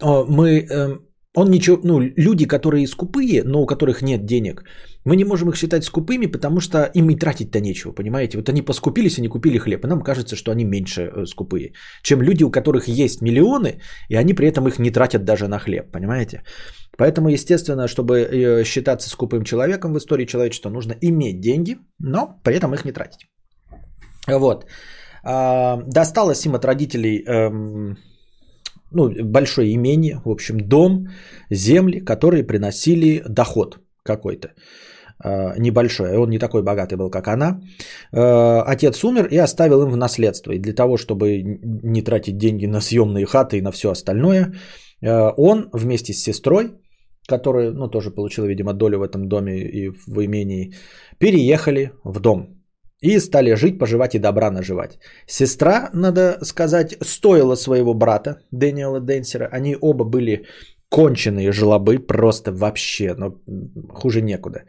мы 0.00 0.60
э, 0.60 0.98
Он 1.34 1.50
ничего, 1.50 1.78
ну, 1.84 2.00
люди, 2.00 2.46
которые 2.46 2.86
скупые, 2.86 3.42
но 3.44 3.62
у 3.62 3.66
которых 3.66 4.02
нет 4.02 4.24
денег, 4.24 4.64
мы 5.04 5.16
не 5.16 5.24
можем 5.24 5.48
их 5.48 5.56
считать 5.56 5.84
скупыми, 5.84 6.26
потому 6.26 6.60
что 6.60 6.90
им 6.94 7.10
и 7.10 7.16
тратить-то 7.16 7.60
нечего, 7.60 7.92
понимаете? 7.92 8.38
Вот 8.38 8.48
они 8.48 8.62
поскупились 8.62 9.18
и 9.18 9.22
не 9.22 9.28
купили 9.28 9.58
хлеб, 9.58 9.84
и 9.84 9.88
нам 9.88 10.02
кажется, 10.02 10.36
что 10.36 10.50
они 10.50 10.64
меньше 10.64 11.02
э, 11.02 11.26
скупые, 11.26 11.72
чем 12.02 12.22
люди, 12.22 12.44
у 12.44 12.50
которых 12.50 12.88
есть 12.88 13.22
миллионы, 13.22 13.80
и 14.08 14.16
они 14.16 14.34
при 14.34 14.48
этом 14.48 14.66
их 14.68 14.78
не 14.78 14.90
тратят 14.90 15.24
даже 15.24 15.48
на 15.48 15.58
хлеб, 15.58 15.92
понимаете? 15.92 16.42
Поэтому, 16.96 17.28
естественно, 17.28 17.88
чтобы 17.88 18.20
э, 18.20 18.64
считаться 18.64 19.08
скупым 19.08 19.44
человеком 19.44 19.92
в 19.92 19.98
истории 19.98 20.26
человечества, 20.26 20.70
нужно 20.70 20.94
иметь 21.00 21.40
деньги, 21.40 21.76
но 22.00 22.40
при 22.42 22.56
этом 22.56 22.74
их 22.74 22.84
не 22.84 22.92
тратить. 22.92 23.28
Вот. 24.26 24.66
А, 25.22 25.82
Досталось 25.86 26.44
им 26.46 26.54
от 26.54 26.64
родителей 26.64 27.24
эм, 27.24 27.96
ну, 28.90 29.10
большое 29.24 29.74
имение, 29.74 30.20
в 30.24 30.30
общем, 30.30 30.58
дом, 30.60 31.08
земли, 31.50 32.00
которые 32.00 32.44
приносили 32.44 33.22
доход 33.28 33.78
какой-то 34.02 34.48
э, 35.24 35.58
небольшой. 35.58 36.16
Он 36.16 36.30
не 36.30 36.38
такой 36.38 36.62
богатый 36.62 36.96
был, 36.96 37.10
как 37.10 37.28
она. 37.28 37.60
Э, 38.12 38.62
отец 38.66 39.04
умер 39.04 39.28
и 39.30 39.36
оставил 39.36 39.82
им 39.82 39.90
в 39.90 39.96
наследство. 39.96 40.52
И 40.52 40.58
для 40.58 40.72
того, 40.72 40.96
чтобы 40.96 41.42
не 41.42 42.02
тратить 42.02 42.38
деньги 42.38 42.66
на 42.66 42.80
съемные 42.80 43.26
хаты 43.26 43.58
и 43.58 43.62
на 43.62 43.70
все 43.72 43.90
остальное, 43.90 44.52
э, 45.02 45.32
он 45.36 45.68
вместе 45.72 46.12
с 46.12 46.22
сестрой, 46.22 46.70
которая, 47.28 47.72
ну, 47.72 47.88
тоже 47.88 48.10
получила, 48.10 48.46
видимо, 48.46 48.72
долю 48.72 48.98
в 48.98 49.02
этом 49.02 49.28
доме 49.28 49.60
и 49.60 49.90
в 49.90 50.24
имении, 50.24 50.74
переехали 51.18 51.92
в 52.04 52.20
дом. 52.20 52.57
И 53.00 53.20
стали 53.20 53.54
жить, 53.54 53.78
поживать 53.78 54.14
и 54.14 54.18
добра 54.18 54.50
наживать. 54.50 54.98
Сестра, 55.26 55.90
надо 55.94 56.38
сказать, 56.42 56.96
стоила 57.00 57.56
своего 57.56 57.94
брата, 57.94 58.40
Дэниела 58.50 59.00
Денсера. 59.00 59.48
Они 59.52 59.76
оба 59.80 60.04
были 60.04 60.46
конченые 60.88 61.52
жлобы, 61.52 61.98
просто 61.98 62.52
вообще, 62.52 63.14
но 63.14 63.34
хуже 63.92 64.22
некуда. 64.22 64.64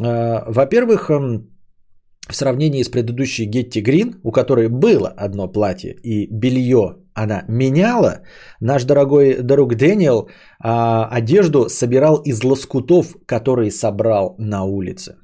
А, 0.00 0.44
Во-первых, 0.46 1.10
эм, 1.10 1.48
в 2.28 2.34
сравнении 2.34 2.82
с 2.82 2.88
предыдущей 2.88 3.46
Гетти 3.46 3.82
Грин, 3.82 4.20
у 4.24 4.32
которой 4.32 4.68
было 4.68 5.08
одно 5.08 5.52
платье 5.52 5.94
и 6.02 6.26
белье 6.26 6.96
она 7.14 7.44
меняла, 7.48 8.22
наш 8.60 8.84
дорогой 8.84 9.42
друг 9.42 9.76
Дэниел 9.76 10.28
а, 10.58 11.06
одежду 11.06 11.68
собирал 11.68 12.16
из 12.24 12.42
лоскутов, 12.42 13.14
которые 13.26 13.70
собрал 13.70 14.34
на 14.38 14.64
улице. 14.64 15.16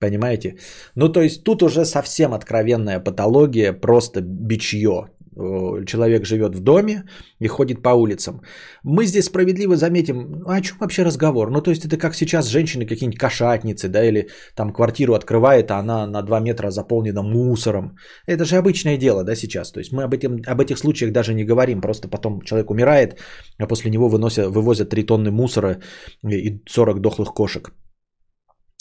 Понимаете? 0.00 0.56
Ну, 0.94 1.08
то 1.08 1.20
есть 1.20 1.44
тут 1.44 1.62
уже 1.62 1.84
совсем 1.84 2.32
откровенная 2.32 3.00
патология, 3.00 3.72
просто 3.72 4.20
бичье. 4.20 5.08
Э, 5.38 5.84
Человек 5.86 6.26
живет 6.26 6.54
в 6.54 6.60
доме 6.60 7.04
и 7.40 7.48
ходит 7.48 7.82
по 7.82 7.90
улицам. 7.90 8.40
Мы 8.84 9.06
здесь 9.06 9.24
справедливо 9.24 9.76
заметим, 9.76 10.16
ну, 10.16 10.50
о 10.50 10.60
чем 10.60 10.76
вообще 10.78 11.04
разговор? 11.04 11.50
Ну, 11.50 11.60
то 11.60 11.70
есть 11.70 11.84
это 11.84 11.96
как 11.96 12.14
сейчас 12.14 12.46
женщины 12.46 12.86
какие-нибудь 12.86 13.18
кошатницы, 13.18 13.88
да, 13.88 14.04
или 14.04 14.28
там 14.54 14.72
квартиру 14.72 15.14
открывает, 15.14 15.70
а 15.70 15.78
она 15.78 16.06
на 16.06 16.22
2 16.22 16.40
метра 16.40 16.70
заполнена 16.70 17.22
мусором. 17.22 17.96
Это 18.26 18.44
же 18.44 18.56
обычное 18.56 18.98
дело, 18.98 19.24
да, 19.24 19.36
сейчас. 19.36 19.72
То 19.72 19.80
есть 19.80 19.92
мы 19.92 20.04
об, 20.04 20.14
этом, 20.14 20.42
об 20.46 20.60
этих 20.60 20.78
случаях 20.78 21.12
даже 21.12 21.34
не 21.34 21.44
говорим, 21.44 21.80
просто 21.80 22.08
потом 22.08 22.40
человек 22.42 22.70
умирает, 22.70 23.18
а 23.58 23.66
после 23.66 23.90
него 23.90 24.08
выносят, 24.08 24.46
вывозят 24.46 24.90
3 24.90 25.06
тонны 25.06 25.30
мусора 25.30 25.80
и 26.22 26.60
40 26.66 27.00
дохлых 27.00 27.34
кошек. 27.34 27.72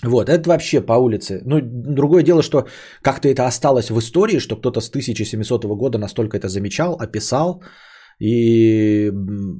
Вот, 0.04 0.30
это 0.30 0.50
вообще 0.50 0.82
по 0.82 0.94
улице. 0.94 1.42
Ну, 1.46 1.60
другое 1.62 2.24
дело, 2.24 2.44
что 2.44 2.68
как-то 3.02 3.30
это 3.30 3.48
осталось 3.48 3.90
в 3.90 3.98
истории, 3.98 4.40
что 4.40 4.56
кто-то 4.56 4.80
с 4.80 4.90
1700 4.90 5.66
года 5.66 5.98
настолько 5.98 6.38
это 6.38 6.50
замечал, 6.50 6.96
описал, 7.00 7.64
и 8.20 9.12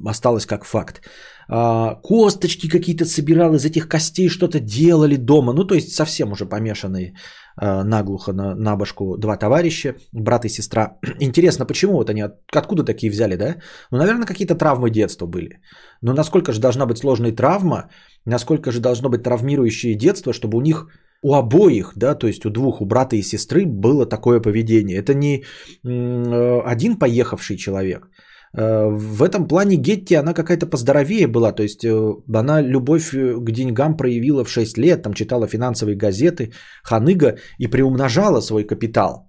осталось 0.06 0.46
как 0.46 0.64
факт. 0.64 1.02
А, 1.50 1.94
косточки 2.02 2.68
какие-то 2.68 3.04
собирал 3.04 3.54
из 3.54 3.64
этих 3.64 3.88
костей, 3.88 4.28
что-то 4.28 4.60
делали 4.60 5.16
дома. 5.16 5.52
Ну, 5.52 5.64
то 5.64 5.74
есть 5.74 5.92
совсем 5.92 6.32
уже 6.32 6.44
помешанные 6.46 7.14
а, 7.56 7.84
наглухо 7.84 8.32
на, 8.32 8.54
на 8.54 8.76
башку 8.76 9.16
два 9.16 9.36
товарища, 9.36 9.94
брат 10.12 10.44
и 10.44 10.48
сестра. 10.48 10.98
Интересно, 11.20 11.64
почему 11.64 11.94
вот 11.94 12.10
они, 12.10 12.20
от- 12.20 12.38
откуда 12.52 12.84
такие 12.84 13.10
взяли, 13.10 13.36
да? 13.36 13.56
Ну, 13.90 13.98
наверное, 13.98 14.26
какие-то 14.26 14.54
травмы 14.54 14.90
детства 14.90 15.26
были. 15.26 15.60
Но 16.02 16.12
насколько 16.12 16.52
же 16.52 16.60
должна 16.60 16.86
быть 16.86 16.98
сложная 16.98 17.32
травма, 17.32 17.90
насколько 18.26 18.70
же 18.70 18.80
должно 18.80 19.08
быть 19.08 19.22
травмирующее 19.22 19.94
детство, 19.94 20.32
чтобы 20.32 20.58
у 20.58 20.60
них, 20.60 20.86
у 21.22 21.34
обоих, 21.34 21.92
да, 21.96 22.14
то 22.14 22.26
есть 22.26 22.44
у 22.44 22.50
двух, 22.50 22.80
у 22.80 22.86
брата 22.86 23.16
и 23.16 23.22
сестры 23.22 23.64
было 23.64 24.06
такое 24.06 24.40
поведение. 24.40 24.98
Это 24.98 25.14
не 25.14 25.44
э, 25.84 26.60
один 26.60 26.98
поехавший 26.98 27.56
человек. 27.56 28.08
Э, 28.56 28.88
В 28.90 29.22
этом 29.22 29.48
плане 29.48 29.76
Гетти, 29.76 30.14
она 30.14 30.34
какая-то 30.34 30.66
поздоровее 30.66 31.26
была, 31.26 31.52
то 31.52 31.62
есть 31.62 31.84
э, 31.84 32.14
она 32.34 32.62
любовь 32.62 33.12
э, 33.14 33.36
к 33.40 33.50
деньгам 33.50 33.96
проявила 33.96 34.44
в 34.44 34.50
6 34.50 34.78
лет, 34.78 35.02
там 35.02 35.14
читала 35.14 35.46
финансовые 35.46 35.96
газеты, 35.96 36.52
ханыга 36.82 37.38
и 37.58 37.66
приумножала 37.66 38.40
свой 38.40 38.64
капитал. 38.64 39.28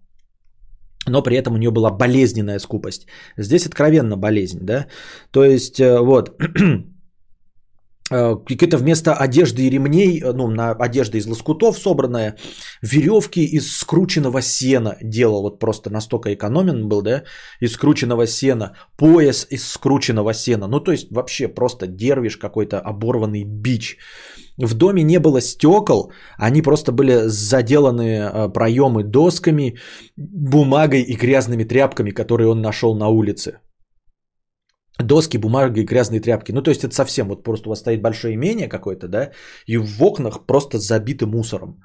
Но 1.08 1.24
при 1.24 1.38
этом 1.38 1.54
у 1.54 1.58
нее 1.58 1.72
была 1.72 1.92
болезненная 1.92 2.60
скупость. 2.60 3.08
Здесь 3.38 3.66
откровенно 3.66 4.18
болезнь, 4.18 4.60
да. 4.62 4.88
То 5.32 5.44
есть 5.44 5.80
вот 5.80 6.30
какие-то 8.10 8.78
вместо 8.78 9.14
одежды 9.14 9.64
и 9.64 9.70
ремней, 9.70 10.22
э, 10.22 10.34
ну, 10.34 10.48
на 10.48 10.72
одежда 10.72 11.18
из 11.18 11.28
лоскутов 11.28 11.78
собранная, 11.78 12.36
веревки 12.82 13.44
из 13.46 13.78
скрученного 13.78 14.42
сена 14.42 14.98
делал, 15.02 15.42
вот 15.44 15.60
просто 15.60 15.90
настолько 15.90 16.34
экономен 16.34 16.88
был, 16.88 17.02
да, 17.02 17.24
из 17.62 17.74
скрученного 17.74 18.28
сена, 18.28 18.74
пояс 18.98 19.48
из 19.52 19.68
скрученного 19.68 20.34
сена, 20.34 20.68
ну, 20.68 20.80
то 20.80 20.92
есть 20.92 21.12
вообще 21.12 21.48
просто 21.48 21.88
дервиш 21.88 22.38
какой-то 22.38 22.80
оборванный 22.80 23.44
бич. 23.44 23.98
В 24.58 24.74
доме 24.74 25.04
не 25.04 25.20
было 25.20 25.42
стекол, 25.42 26.12
они 26.38 26.62
просто 26.62 26.92
были 26.92 27.28
заделаны 27.28 28.02
э, 28.02 28.50
проемы 28.50 29.04
досками, 29.04 29.78
бумагой 30.18 31.02
и 31.02 31.16
грязными 31.16 31.64
тряпками, 31.64 32.12
которые 32.12 32.50
он 32.50 32.62
нашел 32.62 32.96
на 32.96 33.08
улице 33.08 33.60
доски, 35.04 35.38
бумага 35.38 35.80
и 35.80 35.86
грязные 35.86 36.22
тряпки. 36.22 36.52
Ну, 36.52 36.62
то 36.62 36.72
есть 36.72 36.84
это 36.84 36.94
совсем 36.94 37.28
вот 37.28 37.44
просто 37.44 37.68
у 37.68 37.72
вас 37.72 37.80
стоит 37.80 38.02
большое 38.02 38.34
имение 38.36 38.68
какое-то, 38.68 39.08
да, 39.08 39.32
и 39.66 39.78
в 39.78 40.04
окнах 40.04 40.46
просто 40.46 40.78
забиты 40.78 41.26
мусором. 41.26 41.82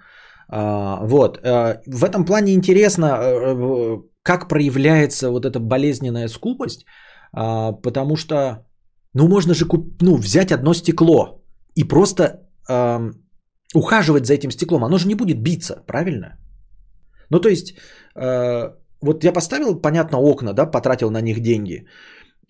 А, 0.49 1.01
вот. 1.03 1.39
А, 1.45 1.81
в 1.87 2.05
этом 2.05 2.25
плане 2.25 2.53
интересно, 2.53 3.07
э, 3.07 3.99
как 4.23 4.49
проявляется 4.49 5.31
вот 5.31 5.45
эта 5.45 5.61
болезненная 5.61 6.29
скупость, 6.29 6.85
а, 7.33 7.73
потому 7.73 8.17
что, 8.17 8.67
ну, 9.15 9.29
можно 9.29 9.55
же 9.55 9.67
куп- 9.67 10.03
ну, 10.03 10.17
взять 10.17 10.53
одно 10.53 10.75
стекло 10.75 11.43
и 11.75 11.85
просто 11.85 12.41
ухаживать 13.75 14.27
за 14.27 14.35
этим 14.35 14.51
стеклом. 14.51 14.85
Оно 14.85 14.99
же 14.99 15.07
не 15.07 15.15
будет 15.15 15.43
биться, 15.43 15.83
правильно? 15.87 16.39
Ну, 17.31 17.41
то 17.41 17.49
есть, 17.49 17.75
э, 18.17 18.71
вот 19.03 19.25
я 19.25 19.33
поставил, 19.33 19.83
понятно, 19.83 20.19
окна, 20.19 20.53
да, 20.55 20.65
потратил 20.65 21.11
на 21.11 21.21
них 21.21 21.41
деньги. 21.41 21.87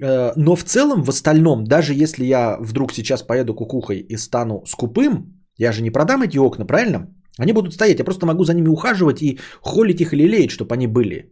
Э, 0.03 0.33
Но 0.37 0.57
в 0.57 0.65
целом, 0.65 1.03
в 1.05 1.09
остальном, 1.09 1.65
даже 1.65 1.95
если 1.95 2.25
я 2.25 2.57
вдруг 2.61 2.93
сейчас 2.93 3.23
поеду 3.23 3.55
кукухой 3.55 3.99
и 3.99 4.17
стану 4.17 4.63
скупым, 4.67 5.45
я 5.59 5.73
же 5.73 5.83
не 5.83 5.91
продам 5.91 6.23
эти 6.23 6.39
окна, 6.39 6.67
правильно? 6.67 7.07
Они 7.39 7.53
будут 7.53 7.75
стоять, 7.75 7.99
я 7.99 8.05
просто 8.05 8.27
могу 8.27 8.45
за 8.45 8.55
ними 8.55 8.69
ухаживать 8.69 9.23
и 9.23 9.39
холить 9.63 10.01
их 10.01 10.13
или 10.13 10.29
леять, 10.29 10.51
чтобы 10.51 10.75
они 10.75 10.87
были. 10.87 11.31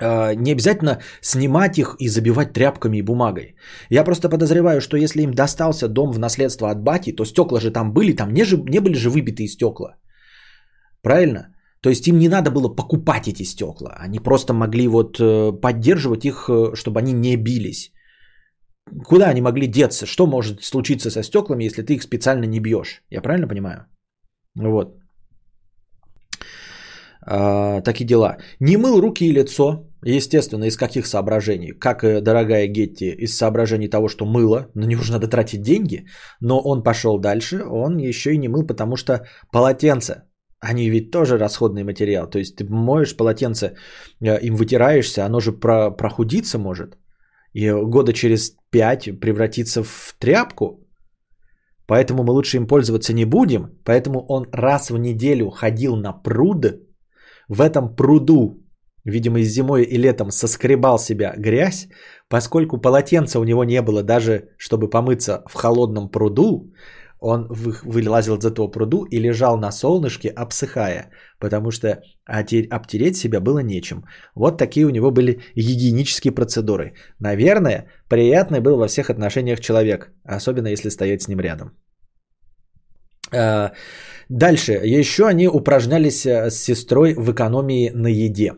Э, 0.00 0.34
Не 0.34 0.52
обязательно 0.52 1.00
снимать 1.20 1.78
их 1.78 1.96
и 1.98 2.08
забивать 2.08 2.52
тряпками 2.52 2.98
и 2.98 3.02
бумагой. 3.02 3.54
Я 3.90 4.04
просто 4.04 4.28
подозреваю, 4.28 4.80
что 4.80 4.96
если 4.96 5.22
им 5.22 5.34
достался 5.34 5.88
дом 5.88 6.12
в 6.12 6.18
наследство 6.18 6.70
от 6.70 6.82
бати, 6.82 7.12
то 7.12 7.24
стекла 7.24 7.60
же 7.60 7.70
там 7.70 7.92
были, 7.92 8.12
там 8.16 8.32
не, 8.32 8.44
же, 8.44 8.56
не 8.56 8.80
были 8.80 8.94
же 8.94 9.10
выбитые 9.10 9.48
стекла. 9.48 9.96
Правильно? 11.02 11.51
То 11.82 11.90
есть 11.90 12.06
им 12.06 12.18
не 12.18 12.28
надо 12.28 12.50
было 12.50 12.68
покупать 12.68 13.28
эти 13.28 13.42
стекла. 13.42 13.96
Они 13.98 14.20
просто 14.20 14.54
могли 14.54 14.86
вот 14.88 15.18
э, 15.20 15.60
поддерживать 15.60 16.24
их, 16.24 16.48
э, 16.48 16.74
чтобы 16.74 17.00
они 17.00 17.12
не 17.12 17.36
бились. 17.36 17.92
Куда 19.08 19.30
они 19.30 19.40
могли 19.40 19.66
деться? 19.66 20.06
Что 20.06 20.26
может 20.26 20.62
случиться 20.62 21.10
со 21.10 21.22
стеклами, 21.22 21.64
если 21.64 21.82
ты 21.82 21.94
их 21.94 22.02
специально 22.02 22.46
не 22.46 22.60
бьешь? 22.60 23.02
Я 23.10 23.20
правильно 23.20 23.48
понимаю? 23.48 23.86
Вот. 24.54 24.96
А, 27.26 27.80
такие 27.80 28.06
дела. 28.06 28.36
Не 28.60 28.76
мыл 28.76 29.00
руки 29.00 29.24
и 29.24 29.32
лицо. 29.32 29.88
Естественно, 30.04 30.64
из 30.64 30.76
каких 30.76 31.06
соображений? 31.06 31.72
Как 31.72 32.04
и 32.04 32.20
дорогая 32.20 32.68
Гетти, 32.68 33.10
из 33.10 33.36
соображений 33.36 33.88
того, 33.88 34.08
что 34.08 34.24
мыло, 34.24 34.68
на 34.74 34.86
него 34.86 35.02
же 35.02 35.12
надо 35.12 35.26
тратить 35.26 35.62
деньги. 35.62 36.06
Но 36.40 36.60
он 36.60 36.82
пошел 36.82 37.18
дальше, 37.18 37.64
он 37.64 37.98
еще 37.98 38.34
и 38.34 38.38
не 38.38 38.48
мыл, 38.48 38.66
потому 38.66 38.96
что 38.96 39.26
полотенце 39.52 40.22
они 40.62 40.90
ведь 40.90 41.10
тоже 41.10 41.38
расходный 41.38 41.84
материал. 41.84 42.30
То 42.30 42.38
есть 42.38 42.56
ты 42.56 42.64
моешь 42.64 43.16
полотенце, 43.16 43.74
э, 44.20 44.38
им 44.42 44.56
вытираешься, 44.56 45.26
оно 45.26 45.40
же 45.40 45.52
про, 45.52 45.90
прохудиться 45.90 46.58
может. 46.58 46.98
И 47.52 47.70
года 47.70 48.12
через 48.12 48.56
пять 48.70 49.20
превратиться 49.20 49.82
в 49.82 50.14
тряпку. 50.18 50.86
Поэтому 51.86 52.22
мы 52.22 52.32
лучше 52.32 52.56
им 52.56 52.66
пользоваться 52.66 53.12
не 53.12 53.24
будем. 53.24 53.78
Поэтому 53.84 54.24
он 54.28 54.46
раз 54.52 54.90
в 54.90 54.98
неделю 54.98 55.50
ходил 55.50 55.96
на 55.96 56.12
пруд. 56.12 56.66
В 57.48 57.60
этом 57.60 57.94
пруду 57.96 58.62
видимо, 59.04 59.38
и 59.38 59.44
зимой, 59.44 59.82
и 59.82 59.98
летом 59.98 60.30
соскребал 60.30 60.98
себя 60.98 61.34
грязь, 61.36 61.88
поскольку 62.28 62.78
полотенца 62.78 63.40
у 63.40 63.44
него 63.44 63.64
не 63.64 63.82
было 63.82 64.02
даже, 64.02 64.48
чтобы 64.58 64.90
помыться 64.90 65.42
в 65.48 65.54
холодном 65.54 66.08
пруду, 66.08 66.72
он 67.22 67.46
вы- 67.48 67.80
вылазил 67.84 68.36
из 68.36 68.44
этого 68.44 68.68
пруду 68.68 69.04
и 69.04 69.20
лежал 69.20 69.58
на 69.58 69.72
солнышке, 69.72 70.28
обсыхая, 70.28 71.10
потому 71.38 71.70
что 71.70 71.88
обтереть 72.26 73.16
себя 73.16 73.40
было 73.40 73.60
нечем. 73.62 74.04
Вот 74.34 74.58
такие 74.58 74.86
у 74.86 74.90
него 74.90 75.10
были 75.10 75.40
гигиенические 75.56 76.32
процедуры. 76.32 76.94
Наверное, 77.20 77.86
приятный 78.08 78.60
был 78.60 78.76
во 78.76 78.88
всех 78.88 79.10
отношениях 79.10 79.60
человек, 79.60 80.12
особенно 80.24 80.68
если 80.68 80.90
стоять 80.90 81.22
с 81.22 81.28
ним 81.28 81.40
рядом. 81.40 81.70
А, 83.34 83.72
Дальше. 84.28 84.72
Еще 85.00 85.26
они 85.26 85.48
упражнялись 85.48 86.24
э, 86.26 86.50
с 86.50 86.62
сестрой 86.62 87.14
в 87.14 87.32
экономии 87.32 87.90
на 87.94 88.08
еде. 88.08 88.52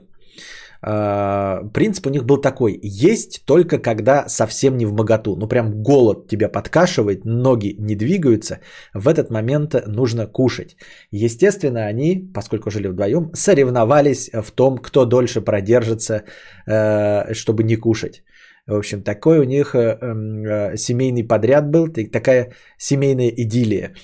А, 0.86 1.64
Принцип 1.72 2.06
у 2.06 2.10
них 2.10 2.24
был 2.24 2.40
такой. 2.40 2.78
Есть 2.82 3.44
только 3.46 3.78
когда 3.78 4.28
совсем 4.28 4.76
не 4.76 4.86
в 4.86 4.92
моготу. 4.92 5.36
Ну 5.36 5.48
прям 5.48 5.82
голод 5.82 6.28
тебя 6.28 6.48
подкашивает, 6.48 7.24
ноги 7.24 7.74
не 7.78 7.96
двигаются. 7.96 8.58
В 8.92 9.08
этот 9.08 9.30
момент 9.30 9.74
нужно 9.86 10.26
кушать. 10.26 10.76
Естественно, 11.10 11.86
они, 11.86 12.30
поскольку 12.34 12.70
жили 12.70 12.88
вдвоем, 12.88 13.30
соревновались 13.32 14.30
в 14.32 14.50
том, 14.52 14.78
кто 14.78 15.06
дольше 15.06 15.40
продержится, 15.40 16.24
э, 16.66 17.32
чтобы 17.32 17.62
не 17.62 17.76
кушать. 17.76 18.22
В 18.66 18.74
общем, 18.74 19.02
такой 19.02 19.38
у 19.38 19.44
них 19.44 19.74
э, 19.74 19.98
э, 20.00 20.76
семейный 20.76 21.24
подряд 21.24 21.70
был, 21.70 21.88
такая 21.88 22.52
семейная 22.78 23.28
идиллия. 23.28 23.94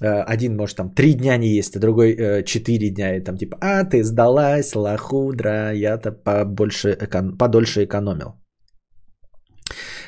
Э, 0.00 0.22
Один, 0.34 0.56
может, 0.56 0.76
там 0.76 0.90
три 0.90 1.14
дня 1.14 1.36
не 1.36 1.48
есть, 1.48 1.76
а 1.76 1.80
другой 1.80 2.14
э, 2.14 2.42
четыре 2.44 2.90
дня. 2.90 3.16
И 3.16 3.24
там 3.24 3.36
типа, 3.36 3.56
а 3.60 3.84
ты 3.84 4.02
сдалась, 4.02 4.74
лохудра, 4.74 5.72
я-то 5.72 6.12
побольше, 6.12 6.96
подольше 7.38 7.84
экономил. 7.84 8.34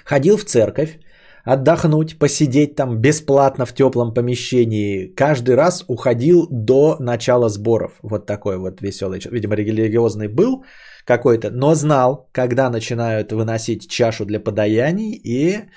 Ходил 0.05 0.37
в 0.37 0.45
церковь, 0.45 0.99
отдохнуть, 1.45 2.19
посидеть 2.19 2.77
там 2.77 3.01
бесплатно 3.01 3.67
в 3.67 3.75
теплом 3.75 4.15
помещении. 4.15 5.15
Каждый 5.15 5.55
раз 5.55 5.85
уходил 5.89 6.47
до 6.51 6.97
начала 7.01 7.49
сборов. 7.49 7.99
Вот 8.03 8.27
такой 8.27 8.59
вот 8.59 8.81
веселый. 8.81 9.21
Видимо, 9.31 9.55
религиозный 9.55 10.29
был 10.29 10.65
какой-то, 11.05 11.51
но 11.51 11.75
знал, 11.75 12.29
когда 12.33 12.71
начинают 12.71 13.33
выносить 13.33 13.91
чашу 13.91 14.27
для 14.27 14.41
подаяний 14.41 15.13
и 15.25 15.69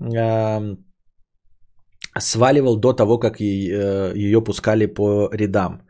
эм, 0.00 0.84
сваливал 2.18 2.76
до 2.76 2.92
того, 2.92 3.18
как 3.18 3.40
ей, 3.40 3.70
э, 3.70 4.12
ее 4.16 4.40
пускали 4.44 4.86
по 4.86 5.28
рядам. 5.32 5.82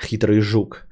Хитрый 0.00 0.40
жук. 0.40 0.86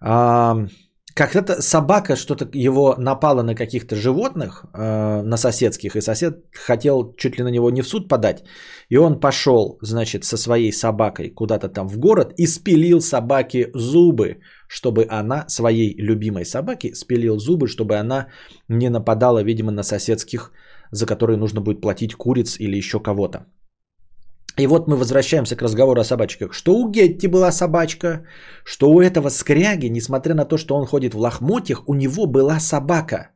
А, 0.00 0.66
Как-то 1.14 1.62
собака 1.62 2.16
что-то 2.16 2.46
его 2.52 2.94
напала 2.98 3.42
на 3.42 3.54
каких-то 3.54 3.96
животных, 3.96 4.66
э, 4.74 5.22
на 5.22 5.36
соседских, 5.36 5.96
и 5.96 6.02
сосед 6.02 6.44
хотел 6.66 7.14
чуть 7.16 7.38
ли 7.38 7.44
на 7.44 7.50
него 7.50 7.70
не 7.70 7.82
в 7.82 7.88
суд 7.88 8.08
подать. 8.08 8.44
И 8.90 8.98
он 8.98 9.20
пошел, 9.20 9.78
значит, 9.82 10.24
со 10.24 10.36
своей 10.36 10.72
собакой 10.72 11.30
куда-то 11.30 11.68
там 11.68 11.88
в 11.88 11.98
город 11.98 12.34
и 12.36 12.46
спилил 12.46 13.00
собаке 13.00 13.70
зубы, 13.74 14.40
чтобы 14.68 15.06
она, 15.08 15.44
своей 15.48 15.94
любимой 15.98 16.44
собаке, 16.44 16.94
спилил 16.94 17.38
зубы, 17.38 17.66
чтобы 17.66 17.96
она 17.96 18.26
не 18.68 18.90
нападала, 18.90 19.42
видимо, 19.42 19.72
на 19.72 19.82
соседских, 19.82 20.52
за 20.90 21.06
которые 21.06 21.38
нужно 21.38 21.60
будет 21.62 21.80
платить 21.80 22.14
куриц 22.14 22.60
или 22.60 22.76
еще 22.76 23.00
кого-то. 23.00 23.46
И 24.58 24.66
вот 24.66 24.88
мы 24.88 24.96
возвращаемся 24.96 25.56
к 25.56 25.62
разговору 25.62 26.00
о 26.00 26.04
собачках. 26.04 26.54
Что 26.54 26.74
у 26.74 26.90
Гетти 26.90 27.28
была 27.28 27.52
собачка, 27.52 28.26
что 28.64 28.90
у 28.90 29.00
этого 29.00 29.28
скряги, 29.30 29.88
несмотря 29.88 30.34
на 30.34 30.44
то, 30.44 30.56
что 30.56 30.74
он 30.76 30.86
ходит 30.86 31.14
в 31.14 31.18
лохмотьях, 31.18 31.88
у 31.88 31.94
него 31.94 32.26
была 32.26 32.60
собака. 32.60 33.30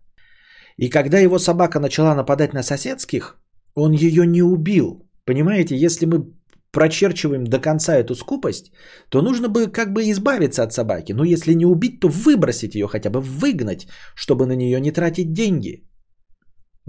И 0.76 0.88
когда 0.88 1.18
его 1.18 1.38
собака 1.38 1.78
начала 1.78 2.14
нападать 2.14 2.54
на 2.54 2.62
соседских, 2.62 3.36
он 3.74 3.92
ее 3.92 4.26
не 4.26 4.42
убил. 4.42 5.02
Понимаете, 5.26 5.76
если 5.76 6.06
мы 6.06 6.24
прочерчиваем 6.72 7.44
до 7.44 7.60
конца 7.60 7.96
эту 7.96 8.14
скупость, 8.14 8.72
то 9.10 9.20
нужно 9.22 9.48
бы 9.48 9.66
как 9.66 9.92
бы 9.92 10.10
избавиться 10.10 10.62
от 10.62 10.72
собаки. 10.72 11.12
Но 11.12 11.24
если 11.24 11.54
не 11.54 11.66
убить, 11.66 12.00
то 12.00 12.08
выбросить 12.08 12.74
ее, 12.74 12.86
хотя 12.86 13.10
бы 13.10 13.20
выгнать, 13.20 13.88
чтобы 14.14 14.46
на 14.46 14.56
нее 14.56 14.80
не 14.80 14.92
тратить 14.92 15.32
деньги. 15.32 15.89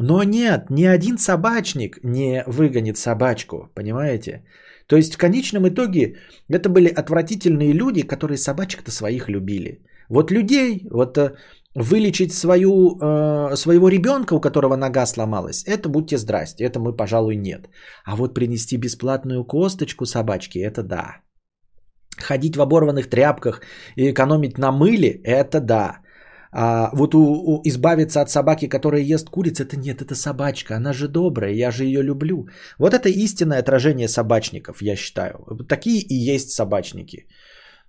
Но 0.01 0.23
нет, 0.23 0.69
ни 0.69 0.83
один 0.85 1.17
собачник 1.17 1.99
не 2.03 2.43
выгонит 2.47 2.97
собачку, 2.97 3.69
понимаете? 3.75 4.43
То 4.87 4.95
есть 4.95 5.13
в 5.13 5.17
конечном 5.17 5.67
итоге 5.67 6.17
это 6.49 6.69
были 6.69 6.89
отвратительные 6.89 7.73
люди, 7.73 8.01
которые 8.01 8.37
собачек-то 8.37 8.91
своих 8.91 9.29
любили. 9.29 9.85
Вот 10.09 10.31
людей, 10.31 10.87
вот 10.91 11.17
э, 11.17 11.35
вылечить 11.75 12.33
свою, 12.33 12.97
э, 12.99 13.55
своего 13.55 13.89
ребенка, 13.89 14.33
у 14.33 14.41
которого 14.41 14.75
нога 14.75 15.05
сломалась, 15.05 15.63
это 15.67 15.87
будьте 15.87 16.17
здрасте, 16.17 16.65
это 16.65 16.79
мы, 16.79 16.95
пожалуй, 16.95 17.35
нет. 17.35 17.69
А 18.03 18.15
вот 18.15 18.33
принести 18.33 18.77
бесплатную 18.77 19.45
косточку 19.45 20.05
собачке, 20.05 20.59
это 20.61 20.83
да. 20.83 21.21
Ходить 22.17 22.55
в 22.55 22.61
оборванных 22.61 23.07
тряпках 23.09 23.61
и 23.95 24.09
экономить 24.09 24.57
на 24.57 24.71
мыле, 24.71 25.21
это 25.23 25.59
да. 25.61 26.00
А 26.53 26.89
вот 26.93 27.15
у, 27.15 27.19
у- 27.21 27.61
избавиться 27.63 28.21
от 28.21 28.29
собаки, 28.29 28.67
которая 28.67 29.01
ест 29.01 29.29
куриц, 29.29 29.59
это 29.59 29.77
нет, 29.77 30.01
это 30.01 30.15
собачка, 30.15 30.75
она 30.75 30.93
же 30.93 31.07
добрая, 31.07 31.53
я 31.53 31.71
же 31.71 31.85
ее 31.85 32.03
люблю. 32.03 32.47
Вот 32.77 32.93
это 32.93 33.09
истинное 33.09 33.59
отражение 33.59 34.07
собачников, 34.07 34.81
я 34.81 34.95
считаю. 34.95 35.45
Такие 35.69 36.01
и 36.01 36.15
есть 36.15 36.49
собачники. 36.51 37.27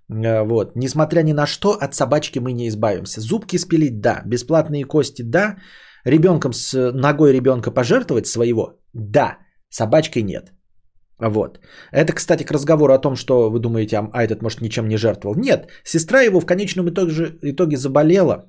Э, 0.09 0.43
Вот. 0.43 0.75
Несмотря 0.75 1.23
ни 1.23 1.33
на 1.33 1.45
что, 1.45 1.77
от 1.81 1.93
собачки 1.93 2.39
мы 2.39 2.53
не 2.53 2.67
избавимся. 2.67 3.21
Зубки 3.21 3.57
спилить, 3.57 3.99
да. 4.01 4.21
Бесплатные 4.25 4.85
кости, 4.85 5.23
да. 5.23 5.57
Ребенком 6.05 6.53
с 6.53 6.91
ногой 6.93 7.33
ребенка 7.33 7.71
пожертвовать 7.71 8.27
своего, 8.27 8.79
да. 8.93 9.37
Собачкой 9.69 10.23
нет. 10.23 10.53
Вот. 11.19 11.59
Это, 11.91 12.13
кстати, 12.13 12.43
к 12.43 12.51
разговору 12.51 12.93
о 12.93 12.99
том, 12.99 13.15
что 13.15 13.49
вы 13.49 13.59
думаете, 13.59 13.97
а 13.97 14.23
этот, 14.23 14.41
может, 14.41 14.61
ничем 14.61 14.87
не 14.87 14.97
жертвовал. 14.97 15.35
Нет, 15.35 15.67
сестра 15.83 16.21
его 16.21 16.39
в 16.39 16.45
конечном 16.45 16.89
итоге, 16.89 17.37
итоге 17.41 17.77
заболела. 17.77 18.45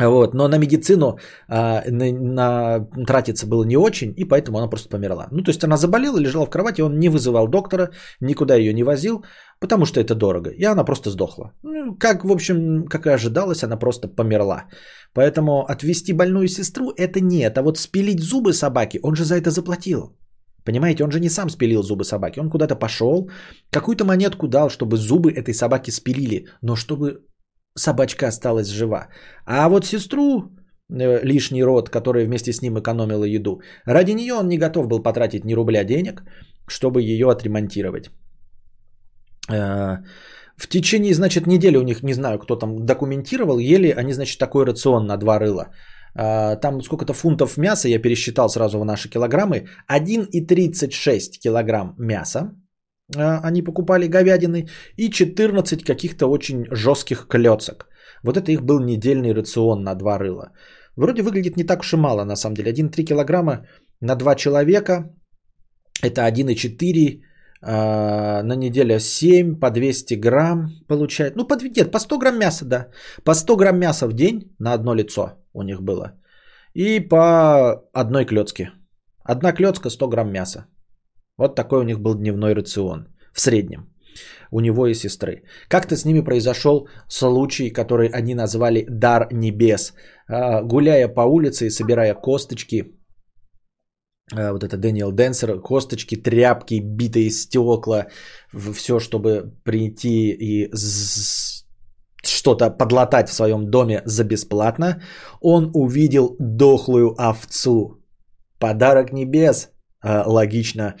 Вот, 0.00 0.34
но 0.34 0.48
на 0.48 0.58
медицину 0.58 1.18
а, 1.48 1.82
на, 1.88 2.12
на- 2.12 2.88
тратиться 3.06 3.46
было 3.46 3.64
не 3.64 3.76
очень, 3.76 4.12
и 4.16 4.24
поэтому 4.24 4.58
она 4.58 4.68
просто 4.68 4.88
померла. 4.88 5.28
Ну, 5.30 5.42
то 5.42 5.50
есть 5.50 5.62
она 5.62 5.76
заболела, 5.76 6.18
лежала 6.18 6.46
в 6.46 6.50
кровати, 6.50 6.82
он 6.82 6.98
не 6.98 7.08
вызывал 7.08 7.46
доктора, 7.46 7.90
никуда 8.20 8.56
ее 8.56 8.74
не 8.74 8.82
возил, 8.82 9.24
потому 9.60 9.86
что 9.86 10.00
это 10.00 10.16
дорого. 10.16 10.50
И 10.50 10.64
она 10.64 10.84
просто 10.84 11.10
сдохла. 11.10 11.52
Ну, 11.62 11.94
как, 11.96 12.24
в 12.24 12.32
общем, 12.32 12.86
как 12.88 13.06
и 13.06 13.10
ожидалось, 13.10 13.62
она 13.62 13.76
просто 13.76 14.08
померла. 14.08 14.64
Поэтому 15.14 15.64
отвести 15.64 16.12
больную 16.12 16.48
сестру 16.48 16.90
это 16.96 17.20
нет. 17.20 17.56
А 17.56 17.62
вот 17.62 17.78
спилить 17.78 18.20
зубы 18.20 18.52
собаки, 18.52 18.98
он 19.02 19.14
же 19.14 19.24
за 19.24 19.36
это 19.36 19.50
заплатил. 19.50 20.16
Понимаете, 20.64 21.04
он 21.04 21.10
же 21.10 21.20
не 21.20 21.28
сам 21.28 21.50
спилил 21.50 21.82
зубы 21.82 22.04
собаки. 22.04 22.40
Он 22.40 22.50
куда-то 22.50 22.76
пошел, 22.76 23.30
какую-то 23.70 24.04
монетку 24.04 24.48
дал, 24.48 24.70
чтобы 24.70 24.96
зубы 24.96 25.32
этой 25.32 25.54
собаки 25.54 25.90
спилили. 25.90 26.46
Но 26.62 26.76
чтобы 26.76 27.20
собачка 27.78 28.28
осталась 28.28 28.68
жива. 28.68 29.08
А 29.46 29.68
вот 29.68 29.84
сестру, 29.84 30.50
э, 30.90 31.24
лишний 31.24 31.64
род, 31.64 31.90
которая 31.90 32.24
вместе 32.26 32.52
с 32.52 32.62
ним 32.62 32.78
экономила 32.78 33.24
еду, 33.24 33.60
ради 33.86 34.12
нее 34.12 34.34
он 34.34 34.48
не 34.48 34.58
готов 34.58 34.88
был 34.88 35.02
потратить 35.02 35.44
ни 35.44 35.54
рубля 35.54 35.84
денег, 35.84 36.22
чтобы 36.68 37.02
ее 37.02 37.30
отремонтировать. 37.30 38.10
Э, 39.50 39.98
В 40.56 40.68
течение, 40.68 41.14
значит, 41.14 41.46
недели 41.46 41.76
у 41.76 41.82
них, 41.82 42.02
не 42.02 42.14
знаю, 42.14 42.38
кто 42.38 42.56
там 42.56 42.86
документировал, 42.86 43.58
ели 43.58 43.90
они, 43.90 44.12
значит, 44.12 44.38
такой 44.38 44.64
рацион 44.64 45.06
на 45.06 45.16
два 45.16 45.40
рыла. 45.40 45.66
А, 46.16 46.56
Там 46.56 46.82
сколько-то 46.82 47.12
фунтов 47.12 47.56
мяса, 47.56 47.88
я 47.88 47.98
пересчитал 47.98 48.48
сразу 48.48 48.78
в 48.78 48.84
наши 48.84 49.08
килограммы. 49.08 49.66
1,36 49.88 51.38
килограмм 51.40 51.94
мяса 51.98 52.54
а, 53.16 53.40
они 53.48 53.62
покупали 53.62 54.06
говядины 54.06 54.68
и 54.96 55.10
14 55.10 55.84
каких-то 55.84 56.26
очень 56.26 56.66
жестких 56.70 57.26
клецок. 57.28 57.88
Вот 58.22 58.36
это 58.36 58.52
их 58.52 58.62
был 58.62 58.80
недельный 58.80 59.32
рацион 59.32 59.82
на 59.82 59.94
два 59.94 60.18
рыла. 60.18 60.52
Вроде 60.96 61.22
выглядит 61.22 61.56
не 61.56 61.64
так 61.64 61.80
уж 61.80 61.92
и 61.92 61.96
мало, 61.96 62.24
на 62.24 62.36
самом 62.36 62.54
деле. 62.54 62.72
1,3 62.72 63.04
килограмма 63.04 63.66
на 64.00 64.14
два 64.14 64.34
человека. 64.34 65.12
Это 66.02 66.22
1,4 66.22 67.20
а, 67.20 67.33
на 67.66 68.56
неделю 68.56 68.98
7 68.98 69.58
по 69.60 69.70
200 69.70 70.14
грамм 70.14 70.70
получает. 70.88 71.36
Ну, 71.36 71.46
по, 71.46 71.54
нет, 71.54 71.90
по 71.90 71.98
100 71.98 72.18
грамм 72.18 72.38
мяса, 72.38 72.64
да. 72.64 72.88
По 73.24 73.34
100 73.34 73.56
грамм 73.56 73.78
мяса 73.78 74.06
в 74.06 74.12
день 74.12 74.54
на 74.58 74.74
одно 74.74 74.94
лицо 74.94 75.32
у 75.52 75.62
них 75.62 75.80
было. 75.82 76.12
И 76.74 77.00
по 77.00 77.72
одной 77.92 78.24
клетке. 78.26 78.70
Одна 79.24 79.52
клетка 79.52 79.90
100 79.90 80.08
грамм 80.08 80.32
мяса. 80.32 80.66
Вот 81.38 81.54
такой 81.54 81.80
у 81.80 81.84
них 81.84 82.00
был 82.00 82.14
дневной 82.14 82.54
рацион 82.54 83.08
в 83.32 83.40
среднем. 83.40 83.94
У 84.50 84.60
него 84.60 84.86
и 84.86 84.94
сестры. 84.94 85.42
Как-то 85.68 85.96
с 85.96 86.04
ними 86.04 86.20
произошел 86.20 86.88
случай, 87.08 87.70
который 87.70 88.08
они 88.08 88.34
назвали 88.34 88.86
«дар 88.88 89.28
небес». 89.32 89.94
А, 90.28 90.62
Гуляя 90.62 91.08
по 91.08 91.22
улице 91.22 91.66
и 91.66 91.70
собирая 91.70 92.14
косточки, 92.14 92.82
а, 92.82 93.03
вот 94.32 94.64
это 94.64 94.76
Дэниел 94.76 95.12
Денсер, 95.12 95.60
косточки, 95.60 96.16
тряпки, 96.16 96.80
битые 96.80 97.30
стекла, 97.30 98.06
все, 98.74 98.98
чтобы 98.98 99.52
прийти 99.64 100.30
и 100.32 100.70
что-то 102.26 102.70
подлатать 102.70 103.28
в 103.28 103.32
своем 103.32 103.70
доме 103.70 104.02
за 104.04 104.24
бесплатно, 104.24 105.02
он 105.40 105.70
увидел 105.74 106.36
дохлую 106.38 107.14
овцу. 107.18 108.00
Подарок 108.58 109.12
небес, 109.12 109.70
э, 110.02 110.22
логично 110.26 110.94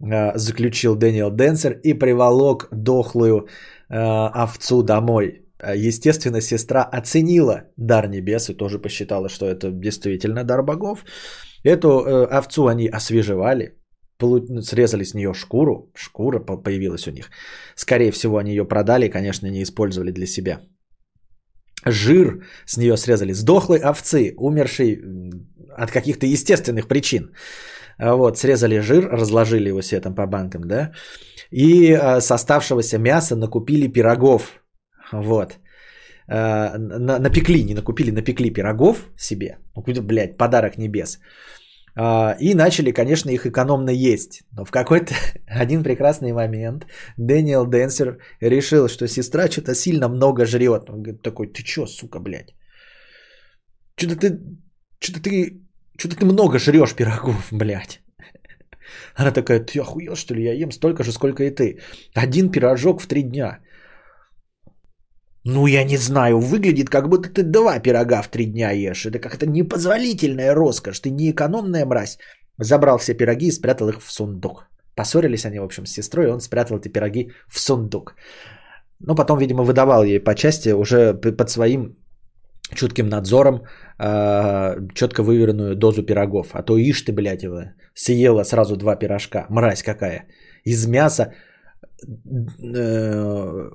э, 0.00 0.38
заключил 0.38 0.96
Дэниел 0.96 1.30
Денсер 1.30 1.80
и 1.84 1.94
приволок 1.94 2.68
дохлую 2.72 3.46
э, 3.88 3.96
овцу 4.44 4.82
домой. 4.82 5.40
Естественно, 5.76 6.40
сестра 6.40 6.82
оценила 6.82 7.62
дар 7.76 8.08
небес 8.08 8.50
и 8.50 8.54
тоже 8.54 8.78
посчитала, 8.78 9.28
что 9.28 9.46
это 9.46 9.70
действительно 9.70 10.44
дар 10.44 10.62
богов. 10.62 11.04
Эту 11.64 11.88
овцу 12.30 12.66
они 12.68 12.88
освежевали, 12.88 13.74
срезали 14.62 15.04
с 15.04 15.14
нее 15.14 15.34
шкуру, 15.34 15.90
шкура 15.94 16.38
появилась 16.38 17.08
у 17.08 17.10
них. 17.10 17.30
Скорее 17.74 18.12
всего, 18.12 18.38
они 18.38 18.50
ее 18.50 18.64
продали, 18.64 19.08
конечно, 19.08 19.46
не 19.50 19.62
использовали 19.62 20.12
для 20.12 20.26
себя. 20.26 20.60
Жир 21.86 22.44
с 22.66 22.76
нее 22.76 22.96
срезали. 22.96 23.32
С 23.32 23.42
дохлой 23.42 23.78
овцы, 23.78 24.34
умершей 24.36 25.00
от 25.76 25.90
каких-то 25.90 26.26
естественных 26.26 26.86
причин. 26.86 27.34
Вот, 27.98 28.38
срезали 28.38 28.80
жир, 28.80 29.08
разложили 29.08 29.68
его 29.68 29.82
себе 29.82 30.00
там 30.00 30.14
по 30.14 30.26
банкам, 30.26 30.64
да, 30.64 30.92
и 31.52 31.92
э, 31.92 32.20
с 32.20 32.30
оставшегося 32.32 32.98
мяса 32.98 33.36
накупили 33.36 33.86
пирогов, 33.86 34.60
вот, 35.12 35.58
э, 36.28 36.78
на, 36.78 37.18
напекли, 37.18 37.64
не 37.64 37.74
накупили, 37.74 38.10
напекли 38.10 38.50
пирогов 38.50 39.10
себе, 39.16 39.58
ну, 39.76 40.02
блядь, 40.02 40.36
подарок 40.36 40.78
небес, 40.78 41.18
а, 41.96 42.36
и 42.40 42.54
начали, 42.54 42.92
конечно, 42.92 43.30
их 43.30 43.46
экономно 43.46 43.90
есть. 43.90 44.42
Но 44.52 44.64
в 44.64 44.70
какой-то 44.70 45.14
один 45.46 45.82
прекрасный 45.82 46.32
момент 46.32 46.86
Дэниел 47.16 47.66
Денсер 47.66 48.18
решил, 48.40 48.88
что 48.88 49.08
сестра 49.08 49.48
что-то 49.48 49.74
сильно 49.74 50.08
много 50.08 50.44
жрет. 50.44 50.90
Он 50.90 51.02
говорит 51.02 51.22
такой, 51.22 51.46
ты 51.46 51.62
чё, 51.62 51.86
сука, 51.86 52.20
блядь? 52.20 52.54
Что-то 53.96 54.16
ты, 54.16 54.40
что-то 54.98 55.22
ты, 55.22 55.60
что-то 55.96 56.16
ты 56.16 56.24
много 56.24 56.58
жрешь 56.58 56.94
пирогов, 56.94 57.48
блядь. 57.52 58.00
Она 59.14 59.30
такая, 59.30 59.60
ты 59.60 59.80
охуел, 59.80 60.16
что 60.16 60.34
ли? 60.34 60.42
Я 60.42 60.52
ем 60.52 60.72
столько 60.72 61.04
же, 61.04 61.12
сколько 61.12 61.44
и 61.44 61.50
ты. 61.50 61.78
Один 62.14 62.50
пирожок 62.50 63.00
в 63.00 63.06
три 63.06 63.22
дня. 63.22 63.60
Ну, 65.44 65.66
я 65.66 65.84
не 65.84 65.98
знаю, 65.98 66.38
выглядит, 66.38 66.88
как 66.88 67.08
будто 67.08 67.28
ты 67.28 67.42
два 67.42 67.78
пирога 67.78 68.22
в 68.22 68.28
три 68.28 68.46
дня 68.46 68.70
ешь. 68.70 69.04
Это 69.04 69.18
как-то 69.18 69.46
непозволительная 69.46 70.54
роскошь. 70.54 71.00
Ты 71.00 71.10
не 71.10 71.30
экономная 71.30 71.84
мразь. 71.84 72.18
Забрал 72.58 72.98
все 72.98 73.14
пироги 73.14 73.48
и 73.48 73.52
спрятал 73.52 73.88
их 73.88 74.00
в 74.02 74.10
сундук. 74.10 74.68
Поссорились 74.96 75.44
они, 75.44 75.58
в 75.58 75.64
общем, 75.64 75.86
с 75.86 75.92
сестрой, 75.92 76.26
и 76.26 76.30
он 76.30 76.40
спрятал 76.40 76.78
эти 76.78 76.88
пироги 76.88 77.32
в 77.48 77.58
сундук. 77.58 78.14
Ну, 79.00 79.14
потом, 79.14 79.38
видимо, 79.38 79.64
выдавал 79.64 80.04
ей 80.04 80.20
по 80.20 80.34
части 80.34 80.72
уже 80.72 81.14
под 81.14 81.50
своим 81.50 81.96
чутким 82.74 83.08
надзором 83.08 83.64
э, 83.98 84.76
четко 84.94 85.22
выверенную 85.22 85.76
дозу 85.76 86.02
пирогов. 86.02 86.54
А 86.54 86.62
то 86.62 86.78
ишь 86.78 87.02
ты, 87.02 87.12
блядь, 87.12 87.42
его, 87.42 87.64
съела 87.94 88.44
сразу 88.44 88.76
два 88.76 88.96
пирожка. 88.96 89.46
Мразь 89.50 89.82
какая. 89.82 90.26
Из 90.64 90.86
мяса 90.86 91.34
э, 92.02 93.70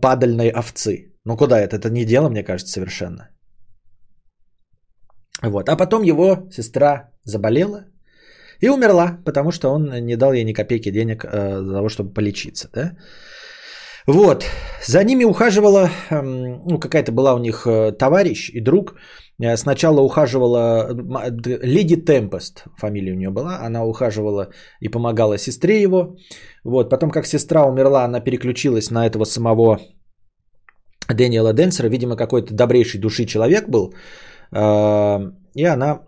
падальной 0.00 0.50
овцы. 0.50 1.12
Ну 1.24 1.36
куда 1.36 1.60
это? 1.60 1.76
Это 1.76 1.90
не 1.90 2.04
дело, 2.04 2.28
мне 2.28 2.44
кажется, 2.44 2.72
совершенно. 2.72 3.28
Вот. 5.42 5.68
А 5.68 5.76
потом 5.76 6.02
его 6.02 6.48
сестра 6.50 7.10
заболела 7.24 7.84
и 8.60 8.68
умерла, 8.68 9.18
потому 9.24 9.52
что 9.52 9.70
он 9.70 9.90
не 10.06 10.16
дал 10.16 10.32
ей 10.32 10.44
ни 10.44 10.52
копейки 10.52 10.90
денег 10.90 11.24
э, 11.24 11.62
за 11.62 11.72
того, 11.72 11.88
чтобы 11.88 12.12
полечиться. 12.12 12.68
Да? 12.72 12.96
Вот. 14.06 14.44
За 14.86 15.04
ними 15.04 15.24
ухаживала, 15.24 15.90
э, 16.10 16.22
ну, 16.22 16.78
какая-то 16.78 17.12
была 17.12 17.34
у 17.34 17.38
них 17.38 17.66
э, 17.66 17.92
товарищ 17.92 18.50
и 18.50 18.60
друг. 18.60 18.94
Э, 19.40 19.56
сначала 19.56 20.00
ухаживала 20.00 20.90
Леди 21.62 21.96
Темпест, 21.96 22.64
фамилия 22.76 23.12
у 23.12 23.16
нее 23.16 23.30
была. 23.30 23.66
Она 23.66 23.84
ухаживала 23.84 24.48
и 24.80 24.88
помогала 24.88 25.38
сестре 25.38 25.82
его. 25.82 26.16
Вот. 26.64 26.90
Потом, 26.90 27.10
как 27.10 27.26
сестра 27.26 27.66
умерла, 27.66 28.04
она 28.04 28.20
переключилась 28.20 28.90
на 28.90 29.06
этого 29.06 29.24
самого 29.24 29.80
Дэниела 31.08 31.52
Денсера, 31.52 31.88
видимо, 31.88 32.16
какой-то 32.16 32.54
добрейший 32.54 33.00
души 33.00 33.26
человек 33.26 33.68
был, 33.68 33.94
а, 34.52 35.20
и 35.54 35.64
она 35.64 36.00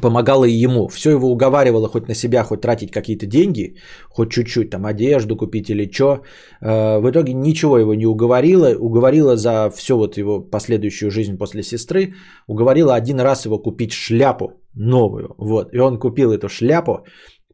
помогала 0.00 0.44
ему. 0.44 0.88
Все 0.88 1.10
его 1.10 1.30
уговаривало 1.30 1.88
хоть 1.88 2.08
на 2.08 2.14
себя, 2.14 2.44
хоть 2.44 2.60
тратить 2.60 2.90
какие-то 2.90 3.26
деньги, 3.26 3.76
хоть 4.10 4.30
чуть-чуть 4.30 4.70
там 4.70 4.84
одежду 4.84 5.36
купить 5.36 5.70
или 5.70 5.90
что. 5.90 6.22
А, 6.60 6.98
в 7.00 7.10
итоге 7.10 7.32
ничего 7.32 7.78
его 7.78 7.94
не 7.94 8.06
уговорила. 8.06 8.74
Уговорила 8.78 9.36
за 9.36 9.70
всю 9.70 9.96
вот 9.96 10.18
его 10.18 10.40
последующую 10.40 11.10
жизнь 11.10 11.38
после 11.38 11.62
сестры. 11.62 12.14
Уговорила 12.46 12.94
один 12.94 13.20
раз 13.20 13.46
его 13.46 13.58
купить 13.58 13.92
шляпу 13.92 14.52
новую. 14.74 15.34
Вот. 15.38 15.72
И 15.72 15.78
он 15.78 15.98
купил 15.98 16.32
эту 16.32 16.48
шляпу, 16.48 17.06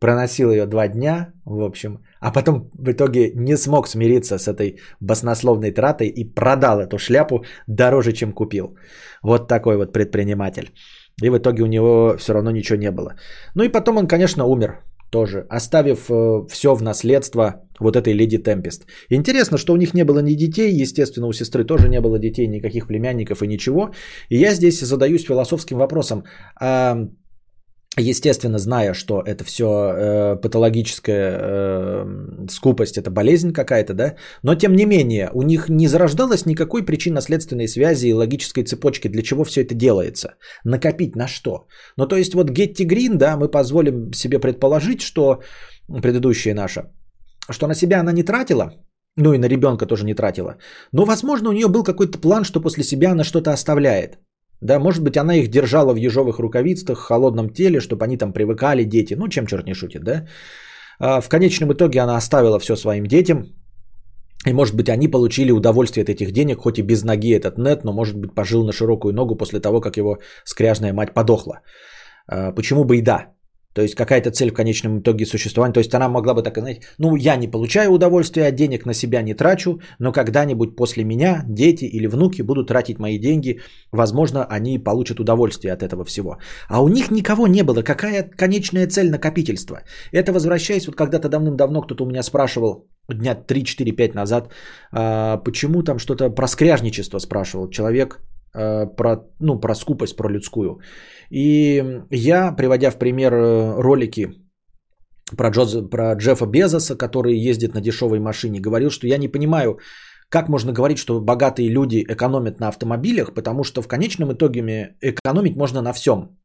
проносил 0.03 0.51
ее 0.51 0.67
два 0.67 0.89
дня, 0.89 1.33
в 1.45 1.63
общем, 1.63 1.99
а 2.21 2.33
потом 2.33 2.71
в 2.75 2.91
итоге 2.91 3.33
не 3.35 3.57
смог 3.57 3.89
смириться 3.89 4.39
с 4.39 4.49
этой 4.49 4.81
баснословной 5.01 5.71
тратой 5.71 6.09
и 6.09 6.25
продал 6.35 6.81
эту 6.81 6.99
шляпу 6.99 7.45
дороже, 7.69 8.13
чем 8.13 8.33
купил. 8.33 8.77
Вот 9.23 9.49
такой 9.49 9.77
вот 9.77 9.93
предприниматель. 9.93 10.73
И 11.23 11.31
в 11.31 11.39
итоге 11.39 11.63
у 11.63 11.67
него 11.67 12.17
все 12.19 12.33
равно 12.33 12.51
ничего 12.51 12.79
не 12.79 12.91
было. 12.91 13.15
Ну 13.55 13.63
и 13.63 13.73
потом 13.73 13.97
он, 13.97 14.09
конечно, 14.09 14.45
умер 14.45 14.83
тоже, 15.11 15.47
оставив 15.51 16.11
э, 16.11 16.47
все 16.51 16.75
в 16.75 16.83
наследство 16.83 17.55
вот 17.81 17.97
этой 17.97 18.15
леди 18.15 18.39
Темпест. 18.39 18.87
Интересно, 19.11 19.59
что 19.59 19.73
у 19.73 19.77
них 19.77 19.95
не 19.95 20.05
было 20.05 20.23
ни 20.23 20.35
детей, 20.35 20.83
естественно, 20.83 21.29
у 21.29 21.33
сестры 21.33 21.65
тоже 21.65 21.89
не 21.89 22.01
было 22.01 22.19
детей, 22.19 22.49
никаких 22.49 22.87
племянников 22.87 23.43
и 23.43 23.47
ничего. 23.47 23.91
И 24.31 24.39
я 24.39 24.55
здесь 24.55 24.81
задаюсь 24.81 25.27
философским 25.27 25.79
вопросом. 25.79 26.25
А 26.61 26.97
Естественно, 27.99 28.59
зная, 28.59 28.95
что 28.95 29.21
это 29.21 29.45
все 29.45 29.65
э, 29.65 30.37
патологическая 30.37 31.39
э, 31.41 32.47
скупость, 32.51 32.97
это 32.97 33.11
болезнь 33.11 33.53
какая-то, 33.53 33.93
да, 33.93 34.15
но 34.43 34.55
тем 34.55 34.75
не 34.75 34.87
менее 34.87 35.31
у 35.35 35.43
них 35.43 35.69
не 35.69 35.89
зарождалось 35.89 36.47
никакой 36.47 36.87
причинно-следственной 36.87 37.69
связи 37.69 38.07
и 38.07 38.15
логической 38.15 38.65
цепочки, 38.65 39.09
для 39.09 39.23
чего 39.23 39.45
все 39.45 39.61
это 39.61 39.75
делается. 39.75 40.37
Накопить 40.65 41.17
на 41.17 41.29
что? 41.29 41.67
Ну, 41.99 42.07
то 42.07 42.17
есть 42.17 42.35
вот 42.35 42.51
Гетти 42.51 42.85
Грин, 42.85 43.19
да, 43.19 43.37
мы 43.37 43.51
позволим 43.51 44.15
себе 44.15 44.39
предположить, 44.39 45.03
что 45.03 45.43
предыдущая 46.03 46.55
наша, 46.55 46.85
что 47.51 47.67
на 47.67 47.75
себя 47.75 48.01
она 48.01 48.13
не 48.13 48.23
тратила, 48.23 48.73
ну 49.17 49.35
и 49.35 49.39
на 49.39 49.49
ребенка 49.49 49.85
тоже 49.85 50.07
не 50.07 50.15
тратила, 50.15 50.57
но, 50.93 51.05
возможно, 51.05 51.51
у 51.51 51.53
нее 51.53 51.69
был 51.69 51.85
какой-то 51.85 52.19
план, 52.19 52.45
что 52.45 52.63
после 52.63 52.85
себя 52.85 53.11
она 53.11 53.25
что-то 53.25 53.53
оставляет. 53.53 54.19
Да, 54.63 54.79
может 54.79 55.03
быть, 55.03 55.17
она 55.17 55.35
их 55.35 55.49
держала 55.49 55.93
в 55.93 55.97
ежовых 55.97 56.39
рукавицах, 56.39 56.99
в 56.99 57.03
холодном 57.03 57.51
теле, 57.51 57.81
чтобы 57.81 58.05
они 58.05 58.17
там 58.17 58.33
привыкали, 58.33 58.85
дети. 58.85 59.15
Ну, 59.15 59.29
чем 59.29 59.47
черт 59.47 59.67
не 59.67 59.75
шутит, 59.75 60.05
да? 60.05 60.27
А 61.01 61.21
в 61.21 61.29
конечном 61.29 61.73
итоге 61.73 62.01
она 62.01 62.17
оставила 62.17 62.59
все 62.61 62.77
своим 62.77 63.07
детям. 63.07 63.47
И, 64.47 64.53
может 64.53 64.77
быть, 64.77 64.89
они 64.89 65.09
получили 65.09 65.51
удовольствие 65.53 66.05
от 66.05 66.09
этих 66.09 66.33
денег, 66.33 66.59
хоть 66.61 66.79
и 66.79 66.83
без 66.83 67.03
ноги 67.03 67.33
этот 67.33 67.59
нет, 67.59 67.85
но, 67.85 67.93
может 67.93 68.17
быть, 68.17 68.35
пожил 68.35 68.65
на 68.65 68.73
широкую 68.73 69.13
ногу 69.13 69.37
после 69.37 69.61
того, 69.61 69.81
как 69.81 69.97
его 69.97 70.19
скряжная 70.45 70.93
мать 70.93 71.13
подохла. 71.13 71.61
А, 72.29 72.53
почему 72.53 72.85
бы 72.85 72.97
и 72.97 73.03
да? 73.03 73.27
То 73.75 73.83
есть 73.83 73.95
какая-то 73.95 74.31
цель 74.31 74.51
в 74.51 74.55
конечном 74.55 75.01
итоге 75.01 75.27
существования. 75.27 75.75
То 75.75 75.81
есть 75.81 75.95
она 75.95 76.09
могла 76.09 76.35
бы 76.35 76.43
так 76.43 76.59
знаете, 76.59 76.83
ну 76.99 77.17
я 77.17 77.37
не 77.37 77.49
получаю 77.49 77.91
удовольствия 77.91 78.49
от 78.49 78.55
денег, 78.55 78.87
на 78.87 78.95
себя 78.95 79.23
не 79.23 79.35
трачу, 79.35 79.81
но 79.99 80.13
когда-нибудь 80.13 80.77
после 80.77 81.05
меня 81.05 81.45
дети 81.49 81.85
или 81.85 82.07
внуки 82.07 82.43
будут 82.43 82.69
тратить 82.69 82.99
мои 82.99 83.19
деньги, 83.19 83.61
возможно, 83.93 84.45
они 84.45 84.79
получат 84.79 85.21
удовольствие 85.21 85.73
от 85.73 85.83
этого 85.83 86.05
всего. 86.05 86.39
А 86.69 86.83
у 86.83 86.89
них 86.89 87.11
никого 87.11 87.47
не 87.47 87.63
было. 87.63 87.83
Какая 87.83 88.31
конечная 88.37 88.87
цель 88.87 89.11
накопительства? 89.11 89.83
Это 90.13 90.33
возвращаясь, 90.33 90.87
вот 90.87 90.97
когда-то 90.97 91.29
давным-давно 91.29 91.83
кто-то 91.83 92.05
у 92.05 92.09
меня 92.09 92.23
спрашивал, 92.23 92.89
дня 93.09 93.35
3-4-5 93.35 94.15
назад, 94.15 94.53
а, 94.93 95.39
почему 95.39 95.83
там 95.83 95.99
что-то 95.99 96.31
про 96.31 96.47
скряжничество 96.47 97.19
спрашивал 97.19 97.71
человек, 97.71 98.21
а, 98.21 98.32
про, 98.53 99.17
ну, 99.41 99.61
про 99.61 99.75
скупость, 99.75 100.17
про 100.17 100.29
людскую. 100.29 100.81
И 101.31 101.83
я, 102.11 102.53
приводя 102.53 102.91
в 102.91 102.99
пример 102.99 103.33
э, 103.33 103.81
ролики 103.81 104.29
про, 105.37 105.51
Джоз, 105.51 105.89
про 105.91 106.15
Джеффа 106.15 106.47
Безоса, 106.47 106.97
который 106.97 107.49
ездит 107.51 107.75
на 107.75 107.81
дешевой 107.81 108.21
машине, 108.21 108.61
говорил, 108.61 108.91
что 108.91 109.07
я 109.07 109.19
не 109.19 109.29
понимаю, 109.29 109.79
как 110.29 110.49
можно 110.49 110.73
говорить, 110.73 110.99
что 110.99 111.21
богатые 111.21 111.69
люди 111.69 112.05
экономят 112.09 112.61
на 112.61 112.69
автомобилях, 112.69 113.35
потому 113.35 113.65
что 113.65 113.83
в 113.83 113.89
конечном 113.89 114.33
итоге 114.33 114.61
экономить 115.01 115.57
можно 115.57 115.83
на 115.83 115.93
всем. 115.93 116.39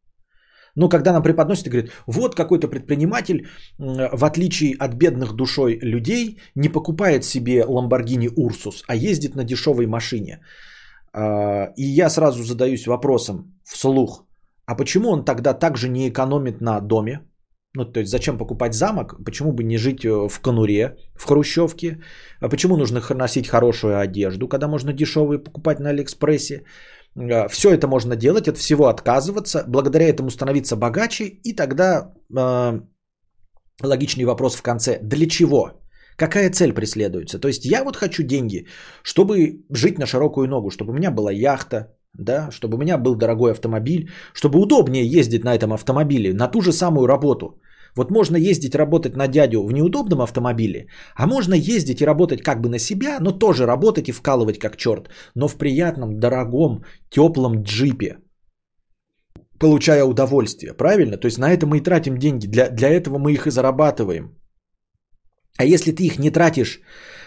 Но 0.76 0.90
когда 0.90 1.12
нам 1.12 1.24
преподносят 1.24 1.68
и 1.68 1.70
говорят, 1.70 1.92
вот 2.06 2.36
какой-то 2.36 2.68
предприниматель, 2.68 3.48
в 3.80 4.24
отличие 4.24 4.76
от 4.76 4.94
бедных 4.94 5.34
душой 5.34 5.80
людей, 5.82 6.40
не 6.56 6.70
покупает 6.70 7.24
себе 7.24 7.66
Lamborghini 7.68 8.28
Ursus, 8.28 8.84
а 8.88 8.96
ездит 8.96 9.36
на 9.36 9.44
дешевой 9.44 9.88
машине. 9.88 10.40
А, 11.18 11.74
и 11.78 11.84
я 11.84 12.10
сразу 12.10 12.44
задаюсь 12.44 12.88
вопросом 12.88 13.60
вслух, 13.64 14.26
а 14.66 14.76
почему 14.76 15.10
он 15.10 15.26
тогда 15.26 15.54
также 15.54 15.90
не 15.90 16.10
экономит 16.10 16.62
на 16.62 16.80
доме, 16.82 17.22
Ну, 17.76 17.86
то 17.86 18.00
есть 18.00 18.12
зачем 18.12 18.38
покупать 18.38 18.74
замок? 18.74 19.16
Почему 19.26 19.52
бы 19.52 19.64
не 19.64 19.78
жить 19.78 20.06
э, 20.06 20.30
в 20.30 20.40
конуре, 20.42 20.96
в 21.16 21.26
хрущевке? 21.26 22.02
А 22.42 22.50
почему 22.50 22.78
нужно 22.78 23.02
носить 23.16 23.48
хорошую 23.48 24.00
одежду, 24.00 24.48
когда 24.48 24.68
можно 24.68 24.94
дешевые 24.94 25.44
покупать 25.44 25.80
на 25.80 25.90
Алиэкспрессе? 25.90 26.64
Все 27.50 27.70
это 27.70 27.88
можно 27.88 28.16
делать, 28.16 28.48
от 28.48 28.58
всего 28.58 28.88
отказываться, 28.88 29.64
благодаря 29.68 30.08
этому 30.08 30.30
становиться 30.30 30.76
богаче, 30.76 31.26
и 31.44 31.56
тогда 31.56 32.14
э, 32.38 32.82
логичный 33.84 34.26
вопрос 34.26 34.56
в 34.56 34.62
конце. 34.62 35.00
Для 35.02 35.28
чего? 35.28 35.72
Какая 36.18 36.50
цель 36.50 36.74
преследуется? 36.74 37.40
То 37.40 37.48
есть 37.48 37.66
я 37.66 37.84
вот 37.84 37.96
хочу 37.96 38.24
деньги, 38.24 38.66
чтобы 39.04 39.62
жить 39.70 40.00
на 40.00 40.06
широкую 40.06 40.48
ногу, 40.48 40.70
чтобы 40.72 40.92
у 40.92 40.96
меня 40.96 41.12
была 41.12 41.32
яхта, 41.32 41.96
да, 42.18 42.50
чтобы 42.52 42.76
у 42.76 42.80
меня 42.80 42.98
был 42.98 43.16
дорогой 43.16 43.52
автомобиль, 43.52 44.10
чтобы 44.34 44.60
удобнее 44.60 45.06
ездить 45.06 45.44
на 45.44 45.54
этом 45.54 45.74
автомобиле, 45.74 46.34
на 46.34 46.48
ту 46.48 46.62
же 46.62 46.72
самую 46.72 47.08
работу. 47.08 47.62
Вот 47.96 48.12
можно 48.12 48.38
ездить 48.38 48.76
работать 48.76 49.16
на 49.16 49.28
дядю 49.28 49.64
в 49.64 49.72
неудобном 49.72 50.22
автомобиле, 50.22 50.88
а 51.16 51.28
можно 51.28 51.54
ездить 51.54 52.02
и 52.02 52.06
работать 52.06 52.42
как 52.42 52.62
бы 52.62 52.70
на 52.70 52.80
себя, 52.80 53.20
но 53.20 53.32
тоже 53.32 53.66
работать 53.66 54.10
и 54.10 54.12
вкалывать 54.12 54.60
как 54.60 54.78
черт, 54.78 55.10
но 55.36 55.48
в 55.48 55.58
приятном, 55.58 56.20
дорогом, 56.20 56.84
теплом 57.10 57.62
джипе, 57.62 58.18
получая 59.60 60.04
удовольствие, 60.04 60.74
правильно? 60.74 61.18
То 61.18 61.28
есть 61.28 61.38
на 61.38 61.52
это 61.52 61.68
мы 61.68 61.78
и 61.78 61.84
тратим 61.84 62.18
деньги, 62.18 62.48
для, 62.48 62.70
для 62.70 62.90
этого 62.90 63.20
мы 63.20 63.34
их 63.34 63.46
и 63.46 63.52
зарабатываем. 63.52 64.32
А 65.58 65.66
если 65.66 65.92
ты 65.92 66.04
их 66.04 66.20
не 66.20 66.32
тратишь 66.32 66.80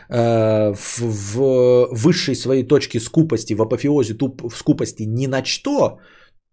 э, 0.09 0.73
в, 0.75 1.01
в 1.01 1.89
высшей 1.93 2.35
своей 2.35 2.67
точке 2.67 3.01
скупости, 3.01 3.55
в 3.55 3.63
апофеозе 3.63 4.15
туп, 4.15 4.43
в 4.43 4.57
скупости 4.57 5.03
ни 5.03 5.27
на 5.27 5.45
что, 5.45 5.99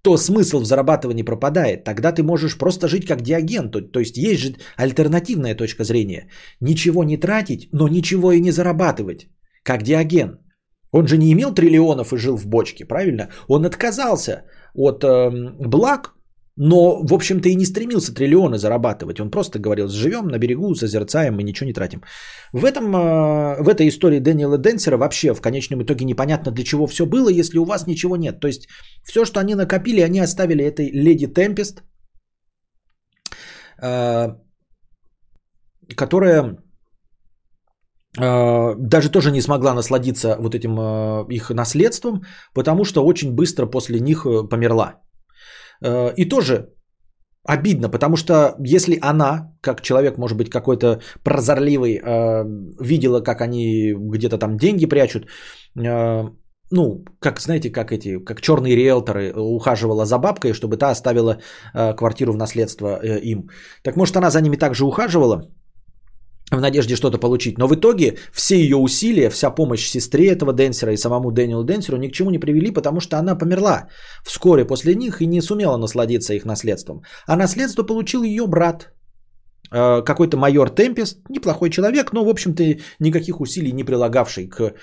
то 0.02 0.18
смысл 0.18 0.60
в 0.60 0.66
зарабатывании 0.66 1.24
пропадает. 1.24 1.84
Тогда 1.84 2.12
ты 2.12 2.24
можешь 2.24 2.58
просто 2.58 2.88
жить 2.88 3.06
как 3.06 3.22
диаген. 3.22 3.72
То, 3.72 3.82
то 3.82 4.00
есть 4.00 4.18
есть 4.18 4.42
же 4.42 4.56
альтернативная 4.78 5.56
точка 5.56 5.84
зрения. 5.84 6.30
Ничего 6.62 7.04
не 7.04 7.18
тратить, 7.18 7.70
но 7.74 7.88
ничего 7.88 8.32
и 8.32 8.42
не 8.42 8.52
зарабатывать. 8.52 9.28
Как 9.64 9.84
диаген. 9.84 10.40
Он 10.92 11.08
же 11.08 11.18
не 11.18 11.32
имел 11.34 11.54
триллионов 11.54 12.14
и 12.14 12.18
жил 12.18 12.38
в 12.38 12.48
бочке, 12.48 12.86
правильно? 12.86 13.30
Он 13.48 13.66
отказался 13.66 14.44
от 14.74 15.04
э, 15.04 15.30
благ, 15.60 16.17
но, 16.58 17.04
в 17.04 17.14
общем-то, 17.14 17.50
и 17.50 17.56
не 17.56 17.66
стремился 17.66 18.14
триллионы 18.14 18.58
зарабатывать. 18.58 19.20
Он 19.20 19.30
просто 19.30 19.60
говорил, 19.60 19.88
живем 19.88 20.28
на 20.28 20.40
берегу, 20.40 20.74
созерцаем, 20.76 21.36
мы 21.36 21.44
ничего 21.44 21.68
не 21.68 21.74
тратим. 21.74 22.02
В, 22.52 22.66
этом, 22.66 22.96
э, 22.96 23.62
в 23.62 23.70
этой 23.70 23.88
истории 23.88 24.20
Дэниела 24.20 24.58
Денсера 24.58 24.98
вообще 24.98 25.34
в 25.34 25.42
конечном 25.42 25.84
итоге 25.84 26.06
непонятно, 26.06 26.52
для 26.52 26.64
чего 26.64 26.88
все 26.88 27.06
было, 27.06 27.30
если 27.30 27.60
у 27.60 27.66
вас 27.66 27.86
ничего 27.88 28.18
нет. 28.18 28.40
То 28.40 28.48
есть 28.48 28.68
все, 29.04 29.24
что 29.24 29.40
они 29.40 29.56
накопили, 29.56 30.02
они 30.02 30.20
оставили 30.20 30.64
этой 30.64 30.90
леди 30.92 31.28
Темпест, 31.28 31.84
э, 33.84 34.30
которая 35.96 36.58
э, 38.20 38.76
даже 38.80 39.12
тоже 39.12 39.32
не 39.32 39.42
смогла 39.42 39.76
насладиться 39.76 40.38
вот 40.40 40.56
этим 40.56 41.28
их 41.30 41.52
наследством, 41.52 42.24
потому 42.56 42.84
что 42.84 43.06
очень 43.06 43.36
быстро 43.36 43.68
после 43.68 44.00
них 44.00 44.26
померла. 44.50 45.07
Э, 45.82 46.14
И 46.16 46.30
тоже 46.30 46.74
обидно, 47.44 47.90
потому 47.90 48.18
что 48.18 48.56
если 48.60 49.00
она, 49.02 49.54
как 49.62 49.82
человек, 49.82 50.18
может 50.18 50.38
быть, 50.38 50.50
какой-то 50.50 51.00
прозорливый, 51.24 51.96
э, 51.96 52.44
видела, 52.82 53.22
как 53.22 53.42
они 53.42 53.94
где-то 53.94 54.38
там 54.38 54.58
деньги 54.58 54.86
прячут, 54.86 55.28
э, 55.76 56.24
ну, 56.72 57.06
как, 57.20 57.40
знаете, 57.40 57.72
как 57.72 57.92
эти, 57.92 58.20
как 58.20 58.42
черные 58.42 58.76
риэлторы 58.76 59.34
ухаживала 59.34 60.06
за 60.06 60.18
бабкой, 60.18 60.52
чтобы 60.54 60.76
та 60.78 60.92
оставила 60.92 61.38
квартиру 61.74 62.34
в 62.34 62.38
наследство 62.38 63.00
им. 63.24 63.50
Так 63.84 63.96
может, 63.96 64.18
она 64.18 64.30
за 64.30 64.42
ними 64.42 64.58
также 64.58 64.84
ухаживала, 64.84 65.46
в 66.52 66.62
надежде 66.62 66.96
что-то 66.96 67.18
получить. 67.18 67.58
Но 67.58 67.68
в 67.68 67.76
итоге 67.76 68.18
все 68.32 68.56
ее 68.56 68.78
усилия, 68.78 69.30
вся 69.30 69.52
помощь 69.52 69.88
сестре 69.88 70.28
этого 70.28 70.54
Денсера 70.54 70.94
и 70.94 70.98
самому 70.98 71.32
Дэниелу 71.32 71.64
Денсеру 71.64 71.98
ни 71.98 72.08
к 72.08 72.14
чему 72.14 72.30
не 72.30 72.40
привели, 72.40 72.72
потому 72.72 73.00
что 73.00 73.18
она 73.18 73.36
померла 73.36 73.88
вскоре 74.24 74.66
после 74.66 74.96
них 74.96 75.22
и 75.22 75.28
не 75.28 75.42
сумела 75.42 75.78
насладиться 75.78 76.34
их 76.34 76.46
наследством. 76.46 77.02
А 77.28 77.36
наследство 77.36 77.84
получил 77.84 78.24
ее 78.24 78.48
брат, 78.48 78.94
э, 79.72 80.02
какой-то 80.04 80.38
майор 80.38 80.70
Темпест, 80.70 81.20
неплохой 81.30 81.70
человек, 81.70 82.14
но, 82.14 82.24
в 82.24 82.30
общем-то, 82.30 82.64
никаких 83.00 83.42
усилий 83.42 83.74
не 83.74 83.84
прилагавший 83.84 84.48
к 84.48 84.74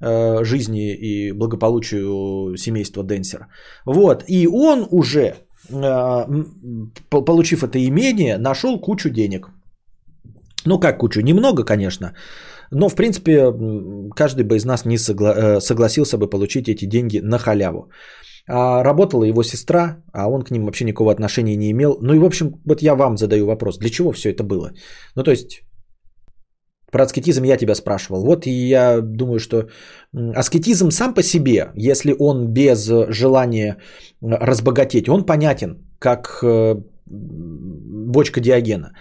э, 0.00 0.44
жизни 0.44 0.94
и 0.94 1.32
благополучию 1.32 2.56
семейства 2.56 3.04
Денсера. 3.04 3.48
Вот, 3.84 4.24
и 4.26 4.48
он 4.48 4.86
уже, 4.90 5.34
э, 5.68 6.26
получив 7.10 7.62
это 7.62 7.78
имение, 7.78 8.38
нашел 8.38 8.80
кучу 8.80 9.10
денег– 9.10 9.50
ну, 10.66 10.80
как 10.80 10.98
кучу? 10.98 11.20
Немного, 11.20 11.64
конечно. 11.64 12.14
Но, 12.70 12.88
в 12.88 12.94
принципе, 12.94 13.52
каждый 14.14 14.44
бы 14.44 14.56
из 14.56 14.64
нас 14.64 14.84
не 14.84 14.96
согла- 14.96 15.34
э, 15.34 15.60
согласился 15.60 16.18
бы 16.18 16.30
получить 16.30 16.68
эти 16.68 16.86
деньги 16.86 17.20
на 17.22 17.38
халяву. 17.38 17.90
А 18.48 18.82
работала 18.82 19.24
его 19.24 19.42
сестра, 19.42 20.02
а 20.12 20.28
он 20.28 20.42
к 20.42 20.50
ним 20.50 20.64
вообще 20.64 20.84
никакого 20.84 21.12
отношения 21.12 21.56
не 21.56 21.70
имел. 21.70 21.98
Ну 22.00 22.14
и, 22.14 22.18
в 22.18 22.24
общем, 22.24 22.60
вот 22.64 22.82
я 22.82 22.94
вам 22.94 23.16
задаю 23.16 23.46
вопрос. 23.46 23.78
Для 23.78 23.90
чего 23.90 24.12
все 24.12 24.30
это 24.30 24.42
было? 24.44 24.72
Ну, 25.16 25.22
то 25.22 25.30
есть, 25.30 25.62
про 26.90 27.04
аскетизм 27.04 27.44
я 27.44 27.56
тебя 27.56 27.74
спрашивал. 27.74 28.24
Вот 28.24 28.46
и 28.46 28.50
я 28.50 29.00
думаю, 29.00 29.38
что 29.38 29.68
аскетизм 30.36 30.90
сам 30.90 31.14
по 31.14 31.22
себе, 31.22 31.70
если 31.76 32.14
он 32.18 32.52
без 32.52 32.86
желания 33.08 33.76
э, 33.76 33.76
разбогатеть, 34.20 35.08
он 35.08 35.26
понятен, 35.26 35.76
как 35.98 36.40
э, 36.42 36.74
бочка 37.06 38.40
Диогена. 38.40 38.92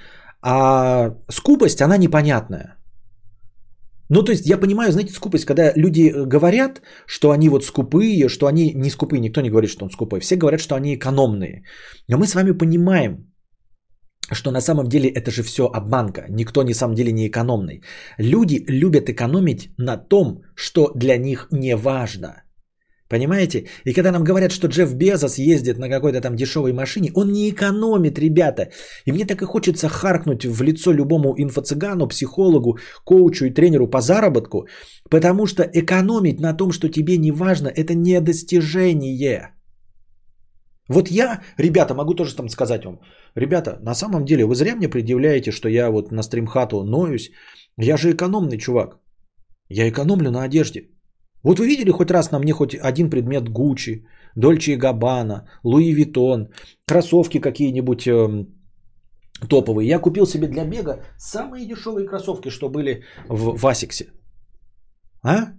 А 0.42 1.16
скупость, 1.30 1.82
она 1.82 1.98
непонятная. 1.98 2.78
Ну, 4.10 4.24
то 4.24 4.32
есть 4.32 4.50
я 4.50 4.58
понимаю, 4.58 4.92
знаете, 4.92 5.14
скупость, 5.14 5.46
когда 5.46 5.72
люди 5.76 6.12
говорят, 6.26 6.82
что 7.06 7.30
они 7.30 7.50
вот 7.50 7.64
скупые, 7.64 8.28
что 8.28 8.48
они 8.48 8.74
не 8.74 8.90
скупые, 8.90 9.20
никто 9.20 9.42
не 9.42 9.50
говорит, 9.50 9.70
что 9.70 9.86
он 9.86 9.92
скупой. 9.92 10.20
Все 10.20 10.36
говорят, 10.36 10.62
что 10.62 10.76
они 10.76 10.96
экономные. 10.96 11.64
Но 12.08 12.18
мы 12.18 12.26
с 12.26 12.34
вами 12.34 12.58
понимаем, 12.58 13.30
что 14.32 14.52
на 14.52 14.62
самом 14.62 14.88
деле 14.88 15.10
это 15.10 15.32
же 15.32 15.44
все 15.44 15.64
обманка. 15.68 16.26
Никто 16.30 16.64
на 16.64 16.74
самом 16.74 16.96
деле 16.96 17.12
не 17.12 17.28
экономный. 17.28 17.84
Люди 18.18 18.64
любят 18.68 19.10
экономить 19.10 19.70
на 19.78 19.98
том, 19.98 20.42
что 20.56 20.92
для 20.96 21.18
них 21.18 21.48
не 21.52 21.76
важно. 21.76 22.44
Понимаете? 23.10 23.66
И 23.86 23.94
когда 23.94 24.12
нам 24.12 24.24
говорят, 24.24 24.52
что 24.52 24.68
Джефф 24.68 24.94
Безос 24.94 25.40
ездит 25.40 25.80
на 25.80 25.90
какой-то 25.90 26.22
там 26.22 26.36
дешевой 26.36 26.74
машине, 26.74 27.12
он 27.16 27.32
не 27.32 27.50
экономит, 27.50 28.20
ребята. 28.20 28.70
И 29.06 29.12
мне 29.12 29.26
так 29.26 29.42
и 29.42 29.46
хочется 29.46 29.90
харкнуть 29.90 30.46
в 30.46 30.62
лицо 30.62 30.94
любому 30.94 31.36
инфо-цыгану, 31.36 32.08
психологу, 32.08 32.78
коучу 33.06 33.46
и 33.46 33.54
тренеру 33.54 33.88
по 33.88 34.02
заработку, 34.02 34.68
потому 35.10 35.48
что 35.48 35.64
экономить 35.64 36.40
на 36.40 36.54
том, 36.54 36.72
что 36.72 36.88
тебе 36.88 37.18
не 37.18 37.32
важно, 37.32 37.68
это 37.68 37.96
не 37.96 38.22
достижение. 38.22 39.56
Вот 40.88 41.08
я, 41.12 41.42
ребята, 41.58 41.96
могу 41.96 42.14
тоже 42.14 42.36
там 42.36 42.50
сказать 42.50 42.86
вам, 42.86 43.00
ребята, 43.36 43.80
на 43.82 43.96
самом 43.96 44.26
деле 44.26 44.46
вы 44.46 44.56
зря 44.56 44.76
мне 44.76 44.88
предъявляете, 44.88 45.52
что 45.52 45.68
я 45.70 45.90
вот 45.90 46.12
на 46.12 46.22
стримхату 46.22 46.84
ноюсь. 46.84 47.32
Я 47.78 47.98
же 47.98 48.12
экономный 48.12 48.58
чувак. 48.58 49.00
Я 49.68 49.90
экономлю 49.90 50.32
на 50.32 50.44
одежде. 50.44 50.90
Вот 51.44 51.60
вы 51.60 51.68
видели 51.68 51.92
хоть 51.92 52.12
раз 52.12 52.32
на 52.32 52.40
мне 52.40 52.54
хоть 52.54 52.76
один 52.76 53.10
предмет 53.10 53.50
Gucci, 53.50 54.06
Dolce 54.36 54.74
и 54.74 54.78
Gabbana, 54.78 55.48
Louis 55.64 55.94
Vuitton, 55.94 56.50
кроссовки 56.86 57.40
какие-нибудь 57.40 58.08
эм, 58.08 58.48
топовые. 59.48 59.88
Я 59.88 60.00
купил 60.00 60.26
себе 60.26 60.48
для 60.48 60.66
бега 60.66 61.06
самые 61.18 61.66
дешевые 61.66 62.08
кроссовки, 62.08 62.50
что 62.50 62.70
были 62.70 63.04
в, 63.30 63.58
в. 63.58 63.74
А? 65.24 65.54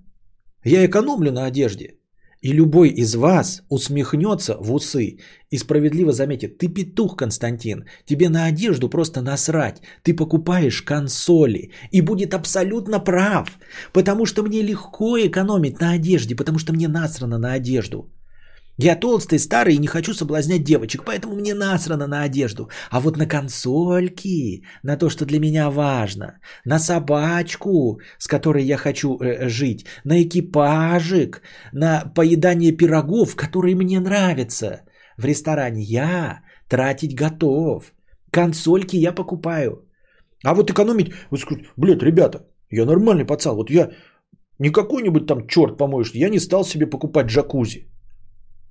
Я 0.65 0.85
экономлю 0.85 1.33
на 1.33 1.47
одежде. 1.47 2.00
И 2.43 2.55
любой 2.55 2.89
из 2.89 3.15
вас 3.15 3.63
усмехнется 3.69 4.57
в 4.61 4.73
усы 4.73 5.19
и 5.51 5.59
справедливо 5.59 6.13
заметит, 6.13 6.57
ты 6.59 6.69
петух, 6.69 7.17
Константин, 7.17 7.85
тебе 8.07 8.29
на 8.31 8.47
одежду 8.47 8.89
просто 8.89 9.21
насрать, 9.21 9.83
ты 10.03 10.15
покупаешь 10.15 10.83
консоли 10.83 11.73
и 11.93 12.01
будет 12.01 12.33
абсолютно 12.33 12.99
прав, 12.99 13.59
потому 13.93 14.25
что 14.27 14.43
мне 14.43 14.63
легко 14.63 15.19
экономить 15.19 15.81
на 15.81 15.93
одежде, 15.93 16.35
потому 16.35 16.59
что 16.59 16.73
мне 16.73 16.89
насрано 16.89 17.39
на 17.39 17.53
одежду. 17.53 18.11
Я 18.83 18.97
толстый, 18.97 19.39
старый 19.39 19.75
и 19.75 19.79
не 19.79 19.87
хочу 19.87 20.15
соблазнять 20.15 20.65
девочек, 20.65 21.03
поэтому 21.05 21.35
мне 21.35 21.55
насрано 21.55 22.07
на 22.07 22.23
одежду. 22.23 22.71
А 22.91 23.01
вот 23.01 23.17
на 23.19 23.27
консольки, 23.27 24.65
на 24.83 24.97
то, 24.97 25.11
что 25.11 25.27
для 25.27 25.39
меня 25.39 25.71
важно, 25.71 26.41
на 26.65 26.79
собачку, 26.79 28.01
с 28.19 28.27
которой 28.27 28.65
я 28.65 28.79
хочу 28.79 29.19
э, 29.19 29.49
жить, 29.49 29.85
на 30.05 30.23
экипажик, 30.23 31.43
на 31.73 32.13
поедание 32.15 32.73
пирогов, 32.73 33.37
которые 33.37 33.77
мне 33.77 34.01
нравятся 34.01 34.81
в 35.19 35.27
ресторане, 35.27 35.83
я 35.83 36.41
тратить 36.69 37.15
готов. 37.15 37.93
Консольки 38.31 38.97
я 38.97 39.13
покупаю. 39.13 39.85
А 40.43 40.55
вот 40.55 40.71
экономить, 40.71 41.13
блядь, 41.77 42.03
ребята, 42.03 42.47
я 42.71 42.87
нормальный 42.87 43.27
пацан, 43.27 43.57
вот 43.57 43.71
я 43.71 43.91
не 44.59 44.71
какой-нибудь 44.71 45.27
там 45.27 45.47
черт 45.47 45.77
помоешь, 45.77 46.15
я 46.15 46.31
не 46.31 46.41
стал 46.41 46.65
себе 46.65 46.87
покупать 46.87 47.27
джакузи. 47.27 47.91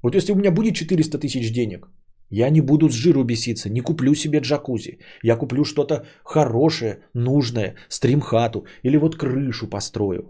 Вот 0.04 0.16
если 0.16 0.34
у 0.34 0.36
меня 0.36 0.52
будет 0.52 0.76
400 0.76 1.18
тысяч 1.20 1.52
денег, 1.52 1.88
Я 2.32 2.50
не 2.50 2.62
буду 2.62 2.90
с 2.90 2.94
жиру 2.94 3.24
беситься, 3.24 3.70
не 3.70 3.82
куплю 3.82 4.16
себе 4.16 4.40
джакузи. 4.40 5.00
Я 5.24 5.36
куплю 5.36 5.64
что-то 5.66 6.06
хорошее, 6.24 7.00
нужное, 7.16 7.76
стримхату 7.90 8.66
или 8.84 8.98
вот 8.98 9.16
крышу 9.16 9.68
построю. 9.68 10.24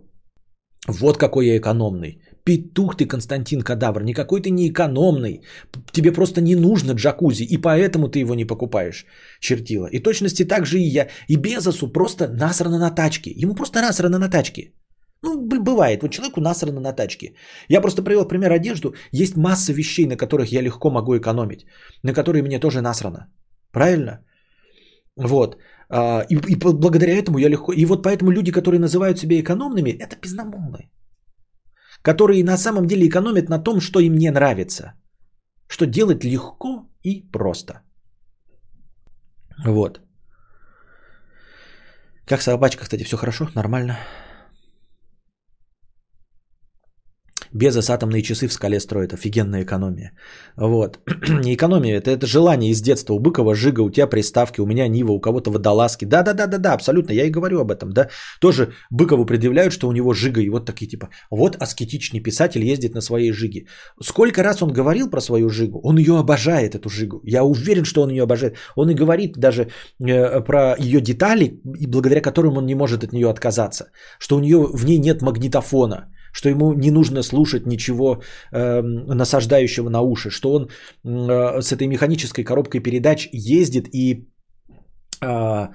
Вот 0.88 1.18
какой 1.18 1.48
я 1.48 1.58
экономный. 1.58 2.22
Петух 2.46 2.96
ты, 2.96 3.06
Константин 3.06 3.62
Кадавр, 3.62 4.04
никакой 4.04 4.42
ты 4.42 4.50
не 4.50 4.70
экономный. 4.70 5.42
Тебе 5.92 6.12
просто 6.12 6.42
не 6.42 6.56
нужно 6.56 6.94
джакузи, 6.94 7.44
и 7.44 7.58
поэтому 7.58 8.08
ты 8.08 8.20
его 8.20 8.34
не 8.34 8.46
покупаешь, 8.46 9.06
чертила. 9.40 9.88
И 9.88 10.00
точности 10.00 10.46
так 10.46 10.66
же 10.66 10.80
и 10.80 10.88
я. 10.88 11.10
И 11.28 11.36
Безосу 11.36 11.92
просто 11.92 12.28
насрано 12.28 12.80
на 12.80 12.92
тачке. 12.92 13.32
Ему 13.36 13.56
просто 13.56 13.82
насрано 13.82 14.20
на 14.20 14.30
тачке. 14.30 14.72
Ну, 15.22 15.64
бывает, 15.64 16.02
вот 16.02 16.12
человеку 16.12 16.42
насрано 16.42 16.80
на 16.80 16.94
тачке. 16.94 17.34
Я 17.68 17.82
просто 17.82 18.04
привел 18.04 18.28
пример 18.28 18.52
одежду. 18.52 18.94
Есть 19.12 19.38
масса 19.38 19.74
вещей, 19.74 20.06
на 20.06 20.16
которых 20.16 20.52
я 20.52 20.62
легко 20.62 20.90
могу 20.90 21.18
экономить, 21.18 21.66
на 22.04 22.14
которые 22.14 22.42
мне 22.42 22.60
тоже 22.60 22.82
насрано. 22.82 23.28
Правильно? 23.72 24.26
Вот. 25.18 25.58
А, 25.90 26.26
И, 26.30 26.36
и 26.36 26.56
благодаря 26.56 27.14
этому 27.14 27.38
я 27.40 27.50
легко... 27.50 27.74
И 27.74 27.86
вот 27.86 28.04
поэтому 28.04 28.32
люди, 28.32 28.52
которые 28.52 28.80
называют 28.80 29.20
себя 29.20 29.40
экономными, 29.40 29.90
это 29.90 30.16
пиздомолы. 30.16 30.90
Которые 32.02 32.44
на 32.44 32.58
самом 32.58 32.88
деле 32.88 33.08
экономят 33.08 33.50
на 33.50 33.64
том, 33.64 33.82
что 33.82 34.00
им 34.00 34.16
не 34.16 34.32
нравится. 34.32 34.94
Что 35.68 35.86
делать 35.86 36.24
легко 36.24 36.90
и 37.04 37.30
просто. 37.32 37.82
Вот. 39.66 40.00
Как 42.26 42.42
собачка, 42.42 42.84
кстати, 42.84 43.04
все 43.04 43.18
хорошо, 43.18 43.50
нормально. 43.56 43.98
Безос 47.54 47.90
атомные 47.90 48.22
часы 48.22 48.48
в 48.48 48.54
скале 48.54 48.80
строит. 48.80 49.14
Офигенная 49.14 49.64
экономия. 49.64 50.12
Вот. 50.56 51.00
Не 51.30 51.54
экономия, 51.56 51.98
это, 51.98 52.12
это 52.12 52.28
желание 52.28 52.72
из 52.72 52.82
детства. 52.82 53.14
У 53.14 53.20
Быкова 53.20 53.56
Жига, 53.56 53.82
у 53.82 53.90
тебя 53.90 54.08
приставки, 54.08 54.62
у 54.62 54.66
меня 54.66 54.88
Нива, 54.88 55.12
у 55.12 55.20
кого-то 55.20 55.52
водолазки. 55.52 56.06
Да-да-да-да-да, 56.06 56.74
абсолютно, 56.74 57.14
я 57.14 57.26
и 57.26 57.32
говорю 57.32 57.60
об 57.60 57.72
этом. 57.72 57.92
Да? 57.92 58.10
Тоже 58.40 58.74
Быкову 58.92 59.26
предъявляют, 59.26 59.74
что 59.74 59.88
у 59.88 59.92
него 59.92 60.14
Жига. 60.14 60.42
И 60.42 60.50
вот 60.50 60.66
такие 60.66 60.88
типа, 60.88 61.10
вот 61.32 61.56
аскетичный 61.56 62.20
писатель 62.20 62.64
ездит 62.64 62.94
на 62.94 63.02
своей 63.02 63.32
Жиге. 63.32 63.66
Сколько 64.02 64.44
раз 64.44 64.62
он 64.62 64.72
говорил 64.72 65.10
про 65.10 65.22
свою 65.22 65.50
Жигу? 65.50 65.80
Он 65.84 65.98
ее 65.98 66.18
обожает, 66.18 66.76
эту 66.76 66.90
Жигу. 66.90 67.22
Я 67.24 67.44
уверен, 67.44 67.86
что 67.86 68.02
он 68.02 68.10
ее 68.10 68.24
обожает. 68.24 68.58
Он 68.76 68.90
и 68.90 68.94
говорит 68.94 69.38
даже 69.38 69.70
э, 70.00 70.42
про 70.42 70.76
ее 70.78 71.02
детали, 71.02 71.60
благодаря 71.64 72.22
которым 72.22 72.58
он 72.58 72.66
не 72.66 72.76
может 72.76 73.04
от 73.04 73.14
нее 73.14 73.30
отказаться. 73.30 73.92
Что 74.20 74.36
у 74.36 74.40
нее 74.40 74.58
в 74.58 74.86
ней 74.86 75.00
нет 75.00 75.22
магнитофона 75.22 76.10
что 76.32 76.50
ему 76.50 76.74
не 76.74 76.92
нужно 76.92 77.24
слушать 77.24 77.66
ничего 77.66 78.22
э, 78.52 78.82
насаждающего 78.82 79.90
на 79.90 80.02
уши, 80.02 80.30
что 80.30 80.54
он 80.54 80.70
э, 81.04 81.62
с 81.62 81.72
этой 81.72 81.88
механической 81.88 82.44
коробкой 82.44 82.82
передач 82.82 83.30
ездит 83.32 83.88
и 83.94 84.28
э, 85.22 85.68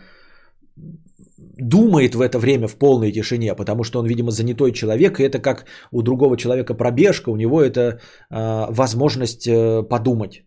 думает 1.58 2.14
в 2.14 2.20
это 2.20 2.38
время 2.38 2.68
в 2.68 2.76
полной 2.76 3.12
тишине, 3.12 3.54
потому 3.54 3.84
что 3.84 3.98
он, 4.00 4.06
видимо, 4.06 4.30
занятой 4.30 4.72
человек, 4.72 5.20
и 5.20 5.22
это 5.22 5.38
как 5.38 5.66
у 5.92 6.02
другого 6.02 6.36
человека 6.36 6.74
пробежка, 6.74 7.30
у 7.30 7.36
него 7.36 7.62
это 7.62 7.80
э, 7.80 8.66
возможность 8.70 9.46
э, 9.46 9.82
подумать, 9.82 10.44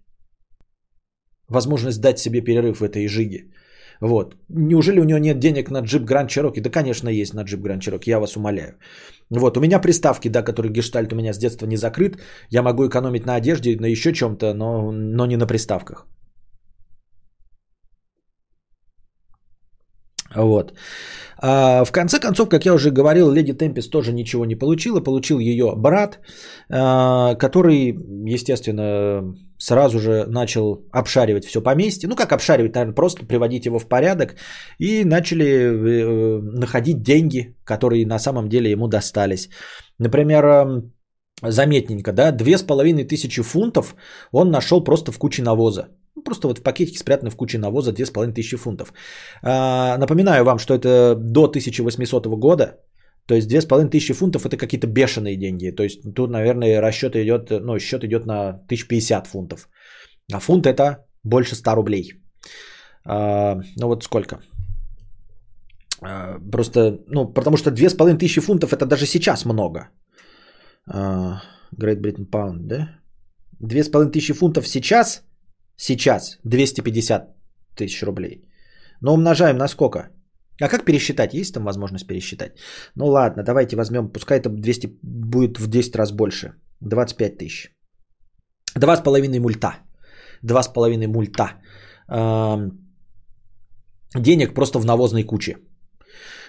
возможность 1.50 2.02
дать 2.02 2.20
себе 2.20 2.42
перерыв 2.42 2.80
в 2.80 2.84
этой 2.84 3.08
жиге. 3.08 3.52
Вот. 4.02 4.36
Неужели 4.50 5.00
у 5.00 5.04
него 5.04 5.20
нет 5.20 5.40
денег 5.40 5.72
на 5.72 5.82
джип 5.82 6.04
Grand 6.04 6.28
Cherokee? 6.28 6.62
Да, 6.62 6.70
конечно, 6.70 7.10
есть 7.10 7.34
на 7.34 7.44
джип 7.44 7.62
Grand 7.62 7.80
Cherokee, 7.80 8.10
я 8.10 8.20
вас 8.20 8.36
умоляю. 8.36 8.78
Вот, 9.30 9.58
у 9.58 9.62
меня 9.62 9.80
приставки, 9.80 10.30
да, 10.30 10.42
которые 10.42 10.72
гештальт 10.72 11.14
у 11.14 11.16
меня 11.16 11.34
с 11.34 11.38
детства 11.38 11.68
не 11.68 11.78
закрыт. 11.78 12.18
Я 12.50 12.64
могу 12.64 12.88
экономить 12.88 13.26
на 13.26 13.36
одежде, 13.36 13.78
на 13.80 13.86
еще 13.86 14.14
чем-то, 14.14 14.54
но, 14.54 14.92
но 14.92 15.26
не 15.26 15.38
на 15.38 15.48
приставках. 15.48 16.06
Вот. 20.38 20.74
А, 21.40 21.84
в 21.86 21.92
конце 21.92 22.20
концов, 22.20 22.50
как 22.50 22.66
я 22.66 22.74
уже 22.74 22.92
говорил, 22.92 23.32
Леди 23.32 23.54
Темпес 23.54 23.90
тоже 23.90 24.14
ничего 24.14 24.46
не 24.46 24.56
получила. 24.56 25.04
Получил 25.04 25.40
ее 25.40 25.74
брат, 25.76 26.20
а, 26.70 27.36
который, 27.36 27.96
естественно, 28.34 29.36
сразу 29.58 30.00
же 30.00 30.26
начал 30.28 30.86
обшаривать 30.92 31.46
все 31.46 31.62
поместье. 31.62 32.10
Ну, 32.10 32.16
как 32.16 32.32
обшаривать, 32.32 32.76
наверное, 32.76 32.96
просто 32.96 33.26
приводить 33.26 33.66
его 33.66 33.80
в 33.80 33.88
порядок. 33.88 34.36
И 34.80 35.04
начали 35.06 35.46
э, 35.46 36.42
находить 36.42 37.02
деньги, 37.02 37.56
которые 37.64 38.06
на 38.06 38.20
самом 38.20 38.50
деле 38.50 38.72
ему 38.72 38.88
достались. 38.88 39.50
Например, 40.00 40.46
э, 40.46 40.82
заметненько, 41.42 42.14
да, 42.14 42.32
две 42.32 42.58
с 42.58 42.64
половиной 42.64 43.06
тысячи 43.06 43.42
фунтов 43.42 43.96
он 44.32 44.52
нашел 44.52 44.84
просто 44.84 45.12
в 45.12 45.18
куче 45.18 45.44
навоза. 45.44 45.88
Ну, 46.18 46.24
Просто 46.24 46.48
вот 46.48 46.60
в 46.60 46.64
пакетике 46.64 46.98
спрятано 46.98 47.30
в 47.30 47.36
куче 47.36 47.58
навоза 47.58 47.92
2500 47.92 48.60
фунтов. 48.60 48.94
А, 49.44 49.98
напоминаю 49.98 50.44
вам, 50.44 50.60
что 50.60 50.74
это 50.74 51.16
до 51.16 51.44
1800 51.44 52.28
года. 52.40 52.66
То 53.28 53.36
есть 53.36 53.48
2500 53.48 54.18
фунтов 54.18 54.46
это 54.46 54.58
какие-то 54.58 54.88
бешеные 54.88 55.38
деньги. 55.38 55.76
То 55.76 55.84
есть 55.84 56.02
тут, 56.16 56.30
наверное, 56.32 56.82
расчет 56.82 57.16
идет, 57.16 57.50
ну, 57.52 57.80
счет 57.80 58.04
идет 58.04 58.26
на 58.26 58.50
1050 58.50 59.28
фунтов. 59.28 59.70
А 60.34 60.40
фунт 60.40 60.66
это 60.66 61.06
больше 61.24 61.56
100 61.56 61.76
рублей. 61.76 62.14
А, 63.06 63.62
ну 63.80 63.88
вот 63.88 64.04
сколько? 64.04 64.40
А, 66.02 66.40
просто, 66.52 67.00
ну, 67.08 67.34
потому 67.34 67.58
что 67.58 67.70
2500 67.70 68.44
фунтов 68.44 68.74
это 68.74 68.86
даже 68.86 69.06
сейчас 69.06 69.46
много. 69.46 69.90
Great 70.90 72.02
Britain 72.02 72.30
Pound, 72.30 72.68
да? 72.68 72.90
2500 73.60 74.36
фунтов 74.36 74.68
сейчас– 74.68 75.22
Сейчас 75.78 76.40
250 76.44 77.36
тысяч 77.76 78.04
рублей. 78.04 78.44
Но 79.02 79.14
умножаем 79.14 79.58
на 79.58 79.68
сколько? 79.68 80.10
А 80.62 80.70
как 80.70 80.86
пересчитать? 80.86 81.34
Есть 81.34 81.54
там 81.54 81.64
возможность 81.64 82.08
пересчитать? 82.08 82.52
Ну 82.96 83.06
ладно, 83.06 83.44
давайте 83.44 83.76
возьмем, 83.76 84.10
пускай 84.10 84.40
это 84.40 84.50
200, 84.50 85.00
будет 85.04 85.60
в 85.60 85.68
10 85.68 85.96
раз 85.96 86.12
больше. 86.12 86.54
25 86.82 87.38
тысяч. 87.38 87.72
2,5 88.76 89.40
мульта. 89.40 89.78
2,5 90.44 91.08
мульта. 91.08 91.54
Эм, 92.10 92.72
денег 94.16 94.54
просто 94.54 94.80
в 94.80 94.86
навозной 94.86 95.24
куче. 95.24 95.58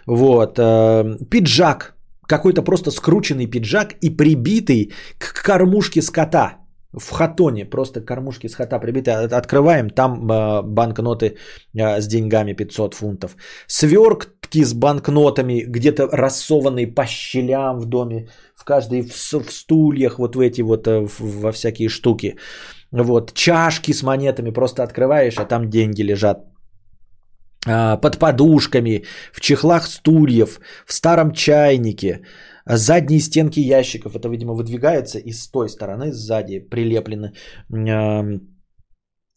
Вот. 0.07 0.59
Эм, 0.59 1.19
пиджак. 1.31 1.95
Какой-то 2.27 2.63
просто 2.63 2.91
скрученный 2.91 3.47
пиджак 3.47 3.95
и 4.01 4.11
прибитый 4.11 4.93
к 5.19 5.43
кормушке 5.43 6.03
скота 6.03 6.59
в 6.93 7.11
хатоне, 7.11 7.65
просто 7.65 8.01
кормушки 8.01 8.49
с 8.49 8.55
хата 8.55 8.79
прибиты, 8.79 9.11
открываем, 9.11 9.91
там 9.91 10.31
э, 10.31 10.63
банкноты 10.63 11.37
э, 11.75 12.01
с 12.01 12.07
деньгами 12.07 12.55
500 12.55 12.95
фунтов. 12.95 13.37
Свертки 13.67 14.65
с 14.65 14.73
банкнотами, 14.73 15.65
где-то 15.69 16.09
рассованные 16.11 16.87
по 16.87 17.07
щелям 17.07 17.79
в 17.79 17.87
доме, 17.87 18.29
в 18.57 18.65
каждой, 18.65 19.03
в, 19.03 19.13
в 19.13 19.53
стульях, 19.53 20.19
вот 20.19 20.37
в 20.37 20.41
эти 20.41 20.63
вот, 20.63 20.87
э, 20.87 21.07
в, 21.07 21.21
во 21.21 21.53
всякие 21.53 21.89
штуки. 21.89 22.37
Вот, 22.91 23.35
чашки 23.35 23.93
с 23.93 24.03
монетами, 24.03 24.51
просто 24.51 24.83
открываешь, 24.83 25.37
а 25.37 25.45
там 25.45 25.69
деньги 25.69 26.03
лежат 26.03 26.39
под 28.01 28.19
подушками, 28.19 29.05
в 29.33 29.41
чехлах 29.41 29.87
стульев, 29.87 30.61
в 30.87 30.93
старом 30.93 31.33
чайнике, 31.33 32.23
задние 32.77 33.21
стенки 33.21 33.61
ящиков. 33.61 34.17
Это, 34.17 34.29
видимо, 34.29 34.55
выдвигается 34.55 35.19
и 35.19 35.33
с 35.33 35.49
той 35.49 35.69
стороны 35.69 36.13
сзади 36.13 36.61
прилеплены 36.61 37.33
э, 37.71 38.39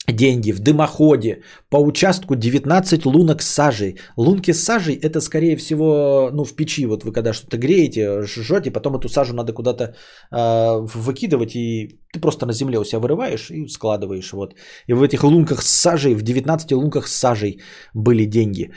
деньги. 0.07 0.51
В 0.51 0.59
дымоходе 0.59 1.43
по 1.69 1.77
участку 1.77 2.35
19 2.35 3.05
лунок 3.05 3.41
с 3.41 3.47
сажей. 3.47 3.97
Лунки 4.17 4.53
с 4.53 4.63
сажей 4.63 4.95
это, 4.95 5.21
скорее 5.21 5.55
всего, 5.55 6.29
ну, 6.33 6.43
в 6.43 6.55
печи. 6.55 6.85
Вот 6.85 7.03
вы 7.03 7.11
когда 7.11 7.33
что-то 7.33 7.57
греете, 7.57 8.23
жжете, 8.23 8.71
потом 8.71 8.95
эту 8.95 9.09
сажу 9.09 9.33
надо 9.33 9.53
куда-то 9.53 9.83
э, 10.31 10.87
выкидывать, 10.95 11.55
и 11.55 11.99
ты 12.13 12.19
просто 12.19 12.45
на 12.45 12.53
земле 12.53 12.79
у 12.79 12.83
себя 12.83 12.99
вырываешь 12.99 13.51
и 13.51 13.67
складываешь. 13.67 14.33
Вот. 14.33 14.55
И 14.87 14.93
в 14.93 15.03
этих 15.03 15.23
лунках 15.23 15.61
с 15.61 15.69
сажей, 15.69 16.15
в 16.15 16.21
19 16.21 16.71
лунках 16.71 17.07
с 17.07 17.15
сажей 17.15 17.61
были 17.93 18.25
деньги. 18.25 18.71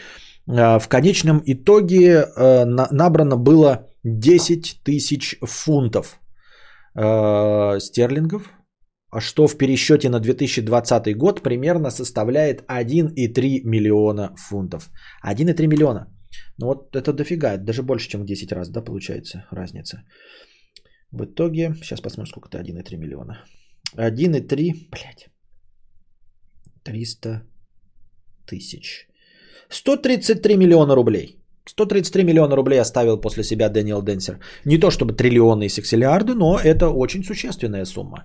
Э, 0.46 0.78
в 0.78 0.88
конечном 0.88 1.42
итоге 1.46 2.26
э, 2.36 2.64
на, 2.64 2.88
набрано 2.90 3.36
было 3.36 3.93
10 4.04 4.82
тысяч 4.84 5.36
фунтов 5.42 6.20
э, 6.94 7.80
стерлингов, 7.80 8.52
что 9.18 9.46
в 9.46 9.56
пересчете 9.56 10.08
на 10.08 10.20
2020 10.20 11.16
год 11.16 11.42
примерно 11.42 11.90
составляет 11.90 12.62
1,3 12.68 13.64
миллиона 13.64 14.34
фунтов. 14.36 14.90
1,3 15.24 15.66
миллиона. 15.66 16.06
Ну 16.58 16.66
вот 16.66 16.96
это 16.96 17.12
дофига, 17.12 17.54
это 17.54 17.64
даже 17.64 17.82
больше, 17.82 18.08
чем 18.08 18.22
в 18.22 18.26
10 18.26 18.52
раз, 18.52 18.70
да, 18.70 18.82
получается 18.82 19.46
разница. 19.50 20.02
В 21.12 21.24
итоге, 21.24 21.74
сейчас 21.82 22.00
посмотрим, 22.00 22.26
сколько 22.26 22.48
это 22.48 22.58
1,3 22.58 22.96
миллиона. 22.96 23.44
1,3, 23.96 24.90
блядь, 24.90 25.28
300 26.84 27.42
тысяч. 28.46 29.08
133 29.70 30.56
миллиона 30.56 30.94
рублей. 30.94 31.43
133 31.66 32.24
миллиона 32.24 32.56
рублей 32.56 32.80
оставил 32.80 33.20
после 33.20 33.42
себя 33.42 33.68
Дэниел 33.68 34.02
Денсер. 34.02 34.38
Не 34.64 34.78
то 34.78 34.90
чтобы 34.90 35.14
триллионы 35.14 35.66
и 35.66 35.68
сексиллиарды, 35.68 36.34
но 36.34 36.58
это 36.58 36.90
очень 36.90 37.24
существенная 37.24 37.86
сумма. 37.86 38.24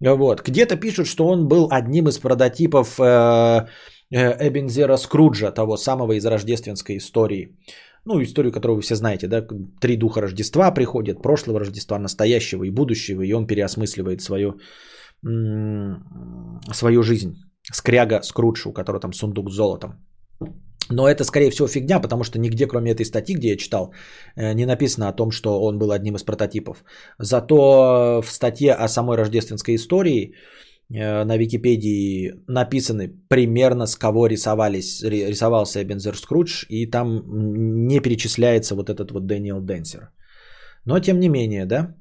Вот. 0.00 0.42
Где-то 0.42 0.76
пишут, 0.76 1.06
что 1.06 1.26
он 1.26 1.48
был 1.48 1.68
одним 1.70 2.08
из 2.08 2.18
прототипов 2.18 3.00
э, 3.00 3.66
э, 4.10 4.48
Эбензера 4.48 4.96
Скруджа, 4.98 5.50
того 5.50 5.76
самого 5.76 6.12
из 6.12 6.26
рождественской 6.26 6.98
истории. 6.98 7.56
Ну, 8.04 8.22
историю, 8.22 8.52
которую 8.52 8.76
вы 8.76 8.82
все 8.82 8.94
знаете, 8.94 9.26
да, 9.26 9.46
три 9.80 9.96
духа 9.96 10.20
Рождества 10.20 10.70
приходят, 10.70 11.22
прошлого 11.22 11.58
Рождества, 11.58 11.98
настоящего 11.98 12.64
и 12.64 12.70
будущего, 12.70 13.22
и 13.22 13.32
он 13.32 13.46
переосмысливает 13.46 14.20
свою, 14.20 14.60
свою 16.72 17.02
жизнь. 17.02 17.34
Скряга 17.72 18.22
Скрудж, 18.22 18.68
у 18.68 18.72
которого 18.72 19.00
там 19.00 19.12
сундук 19.12 19.50
с 19.50 19.54
золотом. 19.54 20.06
Но 20.90 21.08
это, 21.08 21.24
скорее 21.24 21.50
всего, 21.50 21.68
фигня, 21.68 22.00
потому 22.00 22.24
что 22.24 22.38
нигде, 22.38 22.66
кроме 22.66 22.92
этой 22.92 23.04
статьи, 23.04 23.34
где 23.36 23.48
я 23.48 23.56
читал, 23.56 23.92
э, 24.36 24.54
не 24.54 24.66
написано 24.66 25.08
о 25.08 25.12
том, 25.12 25.30
что 25.30 25.60
он 25.60 25.78
был 25.78 25.90
одним 25.90 26.14
из 26.14 26.22
прототипов. 26.22 26.84
Зато 27.18 28.22
в 28.22 28.30
статье 28.30 28.72
о 28.72 28.88
самой 28.88 29.16
рождественской 29.16 29.74
истории 29.74 30.34
э, 30.90 31.24
на 31.24 31.36
Википедии 31.36 32.34
написаны 32.46 33.08
примерно 33.28 33.86
с 33.86 33.96
кого 33.96 34.28
рисовались, 34.28 35.02
рисовался 35.02 35.82
Эбензер 35.82 36.16
Скрудж, 36.16 36.66
и 36.68 36.86
там 36.86 37.22
не 37.88 38.00
перечисляется 38.00 38.74
вот 38.74 38.88
этот 38.88 39.10
вот 39.10 39.26
Дэниел 39.26 39.60
Денсер. 39.60 40.10
Но 40.84 41.00
тем 41.00 41.18
не 41.18 41.28
менее, 41.28 41.66
да, 41.66 41.96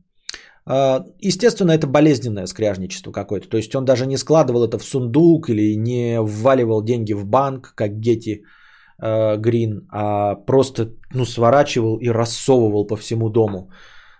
а, 0.67 1.05
Естественно, 1.21 1.71
это 1.71 1.87
болезненное 1.87 2.47
скряжничество 2.47 3.11
какое-то. 3.11 3.47
То 3.47 3.57
есть 3.57 3.75
он 3.75 3.85
даже 3.85 4.05
не 4.05 4.17
складывал 4.17 4.63
это 4.63 4.79
в 4.79 4.83
сундук 4.83 5.49
или 5.49 5.75
не 5.75 6.19
вваливал 6.21 6.83
деньги 6.83 7.13
в 7.13 7.25
банк, 7.25 7.73
как 7.75 7.99
Гетти 7.99 8.33
э, 8.33 8.43
Грин, 8.97 9.87
а 9.91 10.35
просто 10.35 10.93
ну, 11.13 11.25
сворачивал 11.25 11.97
и 11.97 12.09
рассовывал 12.09 12.87
по 12.87 12.95
всему 12.95 13.29
дому 13.29 13.69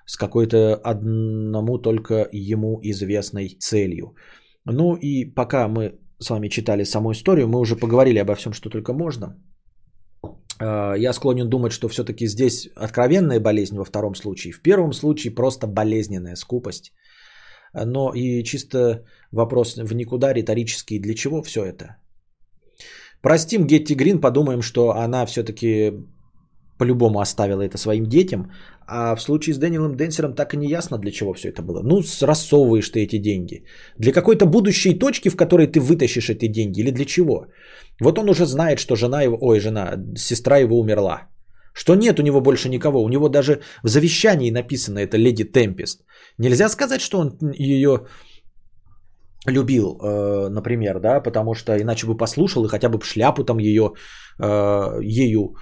с 0.06 0.18
какой-то 0.18 0.76
одному 0.76 1.77
только 1.77 2.27
ему 2.31 2.80
известной 2.84 3.57
целью. 3.60 4.15
Ну 4.65 4.95
и 4.95 5.26
пока 5.26 5.68
мы 5.68 5.99
с 6.19 6.30
вами 6.30 6.49
читали 6.49 6.84
саму 6.84 7.11
историю, 7.11 7.47
мы 7.47 7.60
уже 7.60 7.76
поговорили 7.76 8.19
обо 8.19 8.35
всем, 8.35 8.53
что 8.53 8.69
только 8.69 8.93
можно. 8.93 9.35
Э, 10.60 10.95
я 10.97 11.14
склонен 11.14 11.49
думать, 11.49 11.72
что 11.72 11.88
все-таки 11.88 12.27
здесь 12.27 12.68
откровенная 12.76 13.39
болезнь 13.39 13.77
во 13.77 13.85
втором 13.85 14.15
случае. 14.15 14.53
В 14.53 14.61
первом 14.61 14.93
случае 14.93 15.35
просто 15.35 15.68
болезненная 15.68 16.35
скупость. 16.35 16.93
Но 17.73 18.14
и 18.14 18.43
чисто 18.43 19.03
вопрос 19.31 19.76
в 19.76 19.93
никуда 19.93 20.34
риторический. 20.34 20.99
Для 20.99 21.14
чего 21.14 21.41
все 21.43 21.65
это? 21.65 21.97
Простим 23.26 23.65
Гетти 23.65 23.95
Грин, 23.95 24.22
подумаем, 24.22 24.61
что 24.61 24.91
она 24.91 25.26
все-таки 25.26 25.93
по-любому 26.77 27.19
оставила 27.19 27.64
это 27.64 27.77
своим 27.77 28.06
детям. 28.06 28.52
А 28.88 29.15
в 29.15 29.22
случае 29.22 29.56
с 29.56 29.57
Дэниелом 29.57 29.95
Денсером 29.97 30.35
так 30.35 30.53
и 30.53 30.57
не 30.57 30.68
ясно, 30.68 30.99
для 30.99 31.11
чего 31.11 31.34
все 31.34 31.49
это 31.49 31.64
было. 31.64 31.81
Ну, 31.81 32.03
рассовываешь 32.22 32.89
ты 32.89 32.99
эти 32.99 33.18
деньги. 33.18 33.64
Для 33.97 34.11
какой-то 34.11 34.45
будущей 34.45 34.93
точки, 34.93 35.30
в 35.30 35.35
которой 35.35 35.65
ты 35.65 35.80
вытащишь 35.80 36.30
эти 36.30 36.47
деньги 36.47 36.81
или 36.81 36.91
для 36.91 37.06
чего? 37.06 37.47
Вот 37.99 38.19
он 38.19 38.30
уже 38.30 38.45
знает, 38.45 38.77
что 38.77 38.95
жена 38.95 39.23
его, 39.23 39.38
ой, 39.41 39.60
жена, 39.60 39.95
сестра 40.15 40.60
его 40.60 40.80
умерла. 40.80 41.22
Что 41.73 41.95
нет 41.95 42.19
у 42.19 42.23
него 42.23 42.41
больше 42.41 42.69
никого. 42.69 43.03
У 43.03 43.10
него 43.10 43.30
даже 43.30 43.61
в 43.84 43.88
завещании 43.88 44.52
написано 44.52 44.99
это 44.99 45.18
леди 45.18 45.45
Темпест. 45.45 46.06
Нельзя 46.38 46.69
сказать, 46.69 47.02
что 47.02 47.18
он 47.18 47.38
ее 47.57 48.06
любил, 49.47 49.99
э, 50.01 50.49
например, 50.49 50.99
да, 50.99 51.22
потому 51.22 51.53
что 51.53 51.77
иначе 51.77 52.07
бы 52.07 52.17
послушал 52.17 52.65
и 52.65 52.69
хотя 52.69 52.89
бы 52.89 52.99
шляпу 53.03 53.43
там 53.43 53.59
ее, 53.59 53.93
э, 54.39 54.99
ею 55.01 55.55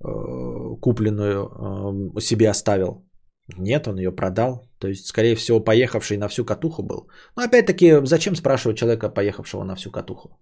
э, 0.00 0.80
купленную 0.80 2.20
себе 2.20 2.50
оставил. 2.50 3.06
Нет, 3.58 3.88
он 3.88 3.98
ее 3.98 4.12
продал. 4.12 4.68
То 4.78 4.88
есть, 4.88 5.06
скорее 5.06 5.34
всего, 5.34 5.60
поехавший 5.60 6.16
на 6.16 6.28
всю 6.28 6.44
катуху 6.44 6.82
был. 6.82 7.08
Но 7.36 7.42
опять-таки, 7.42 8.06
зачем 8.06 8.36
спрашивать 8.36 8.78
человека, 8.78 9.08
поехавшего 9.08 9.64
на 9.64 9.74
всю 9.74 9.90
катуху? 9.90 10.38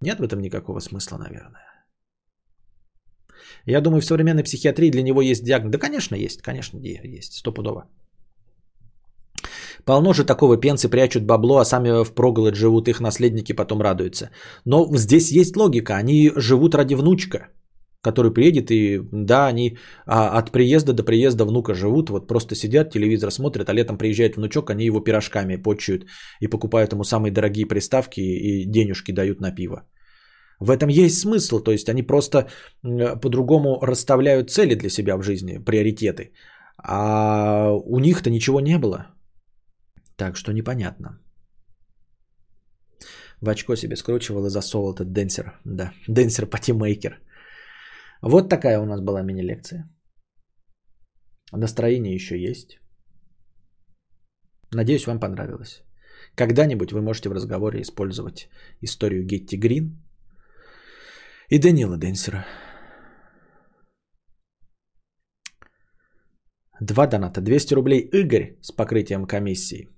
Нет 0.00 0.18
в 0.18 0.22
этом 0.22 0.40
никакого 0.40 0.80
смысла, 0.80 1.18
наверное. 1.18 1.62
Я 3.66 3.80
думаю, 3.80 4.00
в 4.00 4.04
современной 4.04 4.44
психиатрии 4.44 4.90
для 4.90 5.02
него 5.02 5.22
есть 5.22 5.44
диагноз. 5.44 5.72
Да, 5.72 5.78
конечно, 5.78 6.16
есть, 6.16 6.42
конечно, 6.42 6.78
есть, 6.78 7.32
стопудово. 7.34 7.88
Полно 9.86 10.12
же 10.12 10.24
такого, 10.24 10.56
пенсы 10.56 10.88
прячут 10.88 11.26
бабло, 11.26 11.58
а 11.58 11.64
сами 11.64 12.04
в 12.04 12.12
проголодь 12.12 12.56
живут, 12.56 12.88
их 12.88 13.00
наследники 13.00 13.52
потом 13.52 13.80
радуются. 13.80 14.30
Но 14.64 14.88
здесь 14.96 15.30
есть 15.30 15.56
логика, 15.56 15.94
они 15.94 16.32
живут 16.36 16.74
ради 16.74 16.94
внучка, 16.94 17.38
который 18.02 18.32
приедет, 18.32 18.70
и 18.70 19.00
да, 19.12 19.46
они 19.46 19.78
а, 20.06 20.38
от 20.38 20.50
приезда 20.50 20.92
до 20.92 21.04
приезда 21.04 21.44
внука 21.44 21.74
живут, 21.74 22.10
вот 22.10 22.26
просто 22.26 22.56
сидят, 22.56 22.90
телевизор 22.90 23.30
смотрят, 23.30 23.68
а 23.68 23.74
летом 23.74 23.96
приезжает 23.96 24.36
внучок, 24.36 24.70
они 24.70 24.86
его 24.86 25.00
пирожками 25.00 25.62
почуют 25.62 26.06
и 26.40 26.48
покупают 26.48 26.92
ему 26.92 27.04
самые 27.04 27.30
дорогие 27.30 27.66
приставки 27.66 28.20
и 28.20 28.64
денежки 28.64 29.12
дают 29.12 29.40
на 29.40 29.52
пиво. 29.54 29.84
В 30.58 30.70
этом 30.70 30.88
есть 30.88 31.20
смысл, 31.20 31.60
то 31.60 31.70
есть 31.70 31.88
они 31.88 32.02
просто 32.02 32.48
по-другому 33.22 33.78
расставляют 33.82 34.50
цели 34.50 34.74
для 34.74 34.90
себя 34.90 35.16
в 35.16 35.22
жизни, 35.22 35.58
приоритеты. 35.58 36.32
А 36.76 37.70
у 37.72 38.00
них-то 38.00 38.30
ничего 38.30 38.60
не 38.60 38.78
было. 38.78 39.15
Так 40.16 40.36
что 40.36 40.52
непонятно. 40.52 41.20
В 43.40 43.48
очко 43.48 43.76
себе 43.76 43.96
скручивал 43.96 44.46
и 44.46 44.50
засовывал 44.50 44.94
этот 44.94 45.12
денсер. 45.12 45.60
Да, 45.64 45.92
денсер 46.08 46.46
патимейкер. 46.46 47.20
Вот 48.22 48.48
такая 48.48 48.80
у 48.80 48.86
нас 48.86 49.00
была 49.00 49.22
мини-лекция. 49.22 49.88
Настроение 51.52 52.14
еще 52.14 52.38
есть. 52.38 52.78
Надеюсь, 54.72 55.06
вам 55.06 55.20
понравилось. 55.20 55.82
Когда-нибудь 56.34 56.92
вы 56.92 57.02
можете 57.02 57.28
в 57.28 57.32
разговоре 57.32 57.80
использовать 57.80 58.48
историю 58.80 59.24
Гетти 59.24 59.56
Грин 59.56 60.02
и 61.50 61.58
Данила 61.58 61.98
Денсера. 61.98 62.46
Два 66.80 67.06
доната. 67.06 67.40
200 67.40 67.74
рублей 67.74 68.00
Игорь 68.00 68.58
с 68.62 68.72
покрытием 68.72 69.26
комиссии 69.26 69.95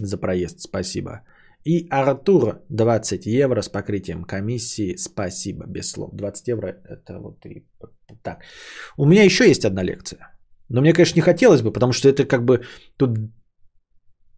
за 0.00 0.18
проезд, 0.18 0.60
спасибо. 0.60 1.22
И 1.64 1.88
Артур 1.90 2.62
20 2.70 3.26
евро 3.26 3.62
с 3.62 3.68
покрытием 3.68 4.24
комиссии, 4.24 4.96
спасибо, 4.96 5.66
без 5.66 5.90
слов. 5.90 6.10
20 6.14 6.48
евро 6.48 6.68
это 6.68 7.18
вот 7.18 7.44
и 7.46 7.66
так. 8.22 8.44
У 8.96 9.06
меня 9.06 9.24
еще 9.24 9.48
есть 9.48 9.64
одна 9.64 9.82
лекция. 9.82 10.18
Но 10.68 10.80
мне, 10.80 10.92
конечно, 10.92 11.16
не 11.16 11.22
хотелось 11.22 11.62
бы, 11.62 11.72
потому 11.72 11.92
что 11.92 12.08
это 12.08 12.24
как 12.24 12.44
бы 12.44 12.64
тут 12.96 13.18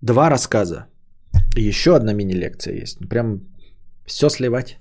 два 0.01 0.30
рассказа. 0.30 0.86
И 1.56 1.68
еще 1.68 1.97
одна 1.97 2.14
мини-лекция 2.14 2.82
есть. 2.82 2.98
Прям 3.09 3.40
все 4.06 4.28
сливать. 4.30 4.78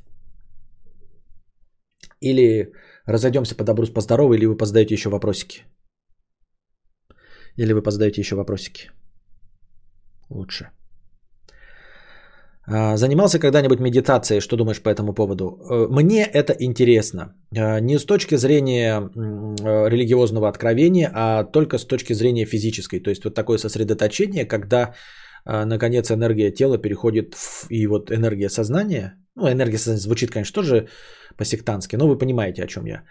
Или 2.21 2.71
разойдемся 3.05 3.55
по 3.55 3.63
добру, 3.63 3.87
по 3.87 4.01
здорову, 4.01 4.33
или 4.33 4.45
вы 4.45 4.57
позадаете 4.57 4.93
еще 4.93 5.09
вопросики. 5.09 5.65
Или 7.57 7.73
вы 7.73 7.81
позадаете 7.81 8.21
еще 8.21 8.35
вопросики 8.35 8.91
лучше. 10.29 10.71
А, 12.69 12.97
занимался 12.97 13.39
когда-нибудь 13.39 13.79
медитацией? 13.79 14.41
Что 14.41 14.57
думаешь 14.57 14.81
по 14.81 14.89
этому 14.89 15.13
поводу? 15.13 15.45
Э, 15.45 15.87
мне 15.89 16.25
это 16.25 16.53
интересно. 16.59 17.33
Э, 17.55 17.79
не 17.79 17.97
с 17.97 18.05
точки 18.05 18.35
зрения 18.35 18.99
э, 18.99 19.89
религиозного 19.89 20.49
откровения, 20.49 21.09
а 21.13 21.43
только 21.43 21.77
с 21.77 21.85
точки 21.85 22.13
зрения 22.13 22.45
физической. 22.45 22.99
То 22.99 23.09
есть 23.09 23.23
вот 23.23 23.35
такое 23.35 23.57
сосредоточение, 23.57 24.45
когда 24.45 24.93
наконец 25.45 26.11
энергия 26.11 26.51
тела 26.51 26.77
переходит 26.77 27.35
в 27.35 27.67
и 27.69 27.87
вот 27.87 28.11
энергия 28.11 28.49
сознания. 28.49 29.13
Ну, 29.35 29.49
энергия 29.49 29.77
сознания 29.77 30.01
звучит, 30.01 30.29
конечно, 30.29 30.53
тоже 30.53 30.87
по-сектантски, 31.37 31.95
но 31.97 32.07
вы 32.07 32.17
понимаете, 32.17 32.63
о 32.63 32.67
чем 32.67 32.85
я. 32.85 33.03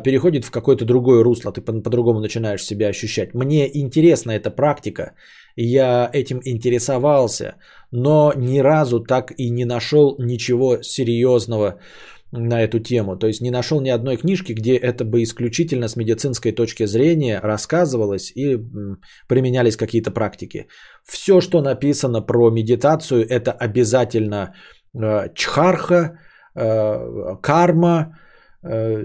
Переходит 0.00 0.44
в 0.44 0.50
какое-то 0.50 0.84
другое 0.84 1.24
русло, 1.24 1.52
ты 1.52 1.60
по-другому 1.60 2.20
начинаешь 2.20 2.62
себя 2.62 2.88
ощущать. 2.88 3.34
Мне 3.34 3.70
интересна 3.78 4.32
эта 4.32 4.50
практика 4.50 5.14
я 5.56 6.10
этим 6.12 6.40
интересовался, 6.44 7.54
но 7.92 8.32
ни 8.36 8.58
разу 8.60 9.00
так 9.00 9.32
и 9.38 9.50
не 9.50 9.64
нашел 9.64 10.16
ничего 10.18 10.82
серьезного 10.82 11.78
на 12.32 12.62
эту 12.62 12.80
тему. 12.80 13.16
То 13.16 13.26
есть 13.28 13.40
не 13.40 13.50
нашел 13.50 13.80
ни 13.80 13.90
одной 13.90 14.16
книжки, 14.16 14.52
где 14.52 14.76
это 14.76 15.04
бы 15.04 15.22
исключительно 15.22 15.88
с 15.88 15.96
медицинской 15.96 16.52
точки 16.52 16.86
зрения 16.86 17.40
рассказывалось 17.40 18.32
и 18.34 18.58
применялись 19.28 19.76
какие-то 19.76 20.10
практики. 20.10 20.66
Все, 21.04 21.40
что 21.40 21.62
написано 21.62 22.20
про 22.20 22.50
медитацию, 22.50 23.24
это 23.28 23.52
обязательно 23.52 24.54
э, 24.94 25.28
чхарха, 25.34 26.18
карма, 26.54 28.18
э, 28.62 29.04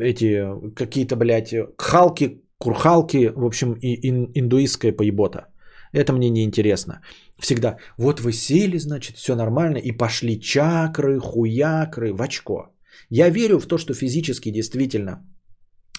эти 0.00 0.44
какие-то, 0.74 1.16
блядь, 1.16 1.54
кхалки, 1.76 2.42
курхалки, 2.58 3.32
в 3.34 3.44
общем, 3.44 3.74
и 3.80 4.08
ин, 4.08 4.30
индуистская 4.34 4.92
поебота. 4.92 5.46
Это 5.92 6.12
мне 6.12 6.30
не 6.30 6.44
интересно. 6.44 7.00
Всегда, 7.38 7.76
вот 7.96 8.20
вы 8.20 8.32
сели, 8.32 8.78
значит, 8.78 9.16
все 9.16 9.34
нормально, 9.34 9.78
и 9.78 9.92
пошли 9.92 10.40
чакры, 10.40 11.20
хуякры 11.20 12.12
в 12.12 12.20
очко. 12.20 12.74
Я 13.10 13.30
верю 13.30 13.58
в 13.58 13.66
то, 13.66 13.78
что 13.78 13.94
физически 13.94 14.50
действительно 14.50 15.24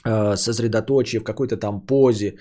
э, 0.06 0.36
сосредоточие 0.36 1.22
в 1.22 1.23
какой-то 1.23 1.57
там 1.57 1.81
позе, 1.81 2.27
э, 2.27 2.38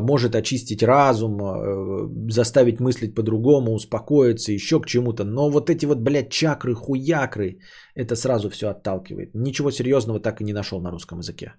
может 0.00 0.34
очистить 0.34 0.82
разум, 0.82 1.40
э, 1.40 2.32
заставить 2.32 2.80
мыслить 2.80 3.14
по-другому, 3.14 3.72
успокоиться, 3.74 4.52
еще 4.52 4.80
к 4.80 4.86
чему-то. 4.86 5.24
Но 5.24 5.50
вот 5.50 5.70
эти 5.70 5.86
вот, 5.86 5.98
блядь, 5.98 6.30
чакры, 6.30 6.74
хуякры, 6.74 7.58
это 7.94 8.16
сразу 8.16 8.50
все 8.50 8.68
отталкивает. 8.68 9.34
Ничего 9.34 9.70
серьезного 9.70 10.20
так 10.20 10.40
и 10.40 10.44
не 10.44 10.52
нашел 10.52 10.80
на 10.80 10.90
русском 10.90 11.18
языке. 11.18 11.52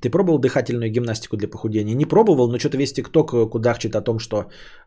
Ты 0.00 0.10
пробовал 0.10 0.38
дыхательную 0.38 0.90
гимнастику 0.90 1.36
для 1.36 1.48
похудения? 1.48 1.94
Не 1.94 2.06
пробовал, 2.06 2.50
но 2.50 2.58
что-то 2.58 2.76
весь 2.76 2.92
ТикТок 2.92 3.32
э, 3.32 3.46
кудахчет 3.50 3.94
о 3.96 4.00
том, 4.02 4.18
что 4.18 4.36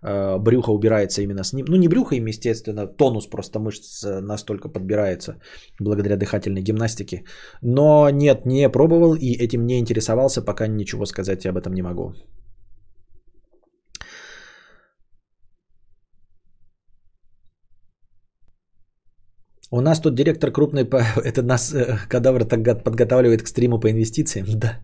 э, 0.01 0.37
брюхо 0.39 0.71
убирается 0.71 1.21
именно 1.21 1.43
с 1.43 1.53
ним. 1.53 1.65
Ну, 1.69 1.77
не 1.77 1.87
брюхо 1.87 2.15
им, 2.15 2.27
естественно, 2.27 2.87
тонус 2.87 3.27
просто 3.27 3.59
мышц 3.59 4.03
э, 4.03 4.21
настолько 4.21 4.69
подбирается 4.69 5.35
благодаря 5.79 6.17
дыхательной 6.17 6.61
гимнастике. 6.61 7.23
Но 7.61 8.09
нет, 8.09 8.45
не 8.45 8.69
пробовал 8.69 9.15
и 9.15 9.33
этим 9.33 9.65
не 9.65 9.79
интересовался, 9.79 10.41
пока 10.41 10.67
ничего 10.67 11.05
сказать 11.05 11.45
об 11.45 11.57
этом 11.57 11.73
не 11.73 11.81
могу. 11.81 12.13
У 19.71 19.81
нас 19.81 20.01
тут 20.01 20.15
директор 20.15 20.51
крупной... 20.51 20.85
по- 20.85 20.97
Это 21.23 21.41
нас 21.43 21.73
э, 21.73 21.97
кадавр 22.09 22.45
так 22.45 22.83
подготавливает 22.83 23.41
к 23.43 23.47
стриму 23.47 23.79
по 23.79 23.89
инвестициям. 23.89 24.45
Да. 24.59 24.79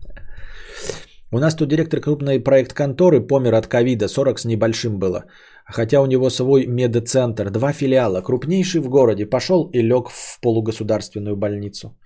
У 1.30 1.38
нас 1.38 1.54
тут 1.54 1.68
директор 1.68 2.00
крупной 2.00 2.40
проект 2.40 2.72
конторы 2.72 3.20
помер 3.20 3.54
от 3.54 3.66
ковида. 3.66 4.08
40 4.08 4.38
с 4.38 4.44
небольшим 4.44 4.98
было. 4.98 5.24
Хотя 5.66 6.00
у 6.00 6.06
него 6.06 6.30
свой 6.30 6.66
медцентр. 6.66 7.50
Два 7.50 7.72
филиала. 7.72 8.22
Крупнейший 8.22 8.80
в 8.80 8.88
городе. 8.88 9.26
Пошел 9.26 9.70
и 9.72 9.82
лег 9.82 10.08
в 10.08 10.40
полугосударственную 10.40 11.36
больницу. 11.36 11.96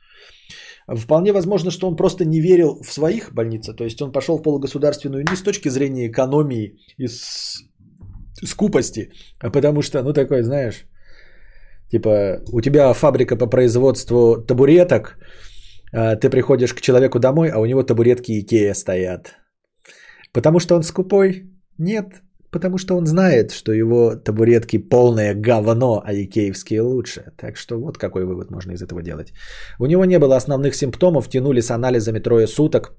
Вполне 0.88 1.32
возможно, 1.32 1.70
что 1.70 1.88
он 1.88 1.96
просто 1.96 2.24
не 2.24 2.40
верил 2.40 2.82
в 2.82 2.92
своих 2.92 3.32
больницах. 3.32 3.76
То 3.76 3.84
есть 3.84 4.02
он 4.02 4.12
пошел 4.12 4.38
в 4.38 4.42
полугосударственную 4.42 5.24
не 5.30 5.36
с 5.36 5.42
точки 5.42 5.70
зрения 5.70 6.08
экономии 6.08 6.78
и 6.98 7.06
скупости, 8.44 9.12
а 9.40 9.50
потому 9.50 9.82
что, 9.82 10.02
ну 10.02 10.12
такой, 10.12 10.42
знаешь, 10.42 10.86
Типа, 11.92 12.40
у 12.52 12.62
тебя 12.62 12.94
фабрика 12.94 13.36
по 13.36 13.46
производству 13.46 14.42
табуреток, 14.48 15.18
ты 15.92 16.30
приходишь 16.30 16.74
к 16.74 16.80
человеку 16.80 17.18
домой, 17.18 17.50
а 17.50 17.58
у 17.58 17.66
него 17.66 17.82
табуретки 17.82 18.40
Икея 18.40 18.74
стоят. 18.74 19.36
Потому 20.32 20.60
что 20.60 20.74
он 20.74 20.82
скупой? 20.82 21.50
Нет, 21.78 22.22
потому 22.52 22.78
что 22.78 22.96
он 22.96 23.06
знает, 23.06 23.50
что 23.50 23.72
его 23.72 24.16
табуретки 24.16 24.78
полное 24.78 25.34
говно, 25.34 26.02
а 26.04 26.14
икеевские 26.14 26.82
лучше. 26.82 27.32
Так 27.36 27.56
что 27.56 27.78
вот 27.78 27.98
какой 27.98 28.24
вывод 28.24 28.50
можно 28.50 28.72
из 28.72 28.82
этого 28.82 29.02
делать. 29.02 29.32
У 29.78 29.86
него 29.86 30.04
не 30.04 30.18
было 30.18 30.36
основных 30.36 30.74
симптомов, 30.74 31.28
тянули 31.28 31.60
с 31.60 31.70
анализами 31.70 32.20
трое 32.20 32.46
суток. 32.46 32.94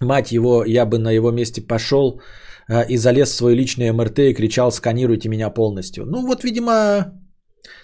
Мать 0.00 0.32
его, 0.32 0.64
я 0.64 0.84
бы 0.84 0.98
на 0.98 1.10
его 1.10 1.30
месте 1.30 1.62
пошел 1.62 2.20
а, 2.68 2.82
и 2.82 2.96
залез 2.96 3.30
в 3.30 3.36
свой 3.36 3.54
личный 3.54 3.92
МРТ 3.92 4.18
и 4.18 4.34
кричал, 4.34 4.70
сканируйте 4.70 5.28
меня 5.28 5.50
полностью. 5.50 6.04
Ну 6.04 6.26
вот, 6.26 6.44
видимо, 6.44 7.12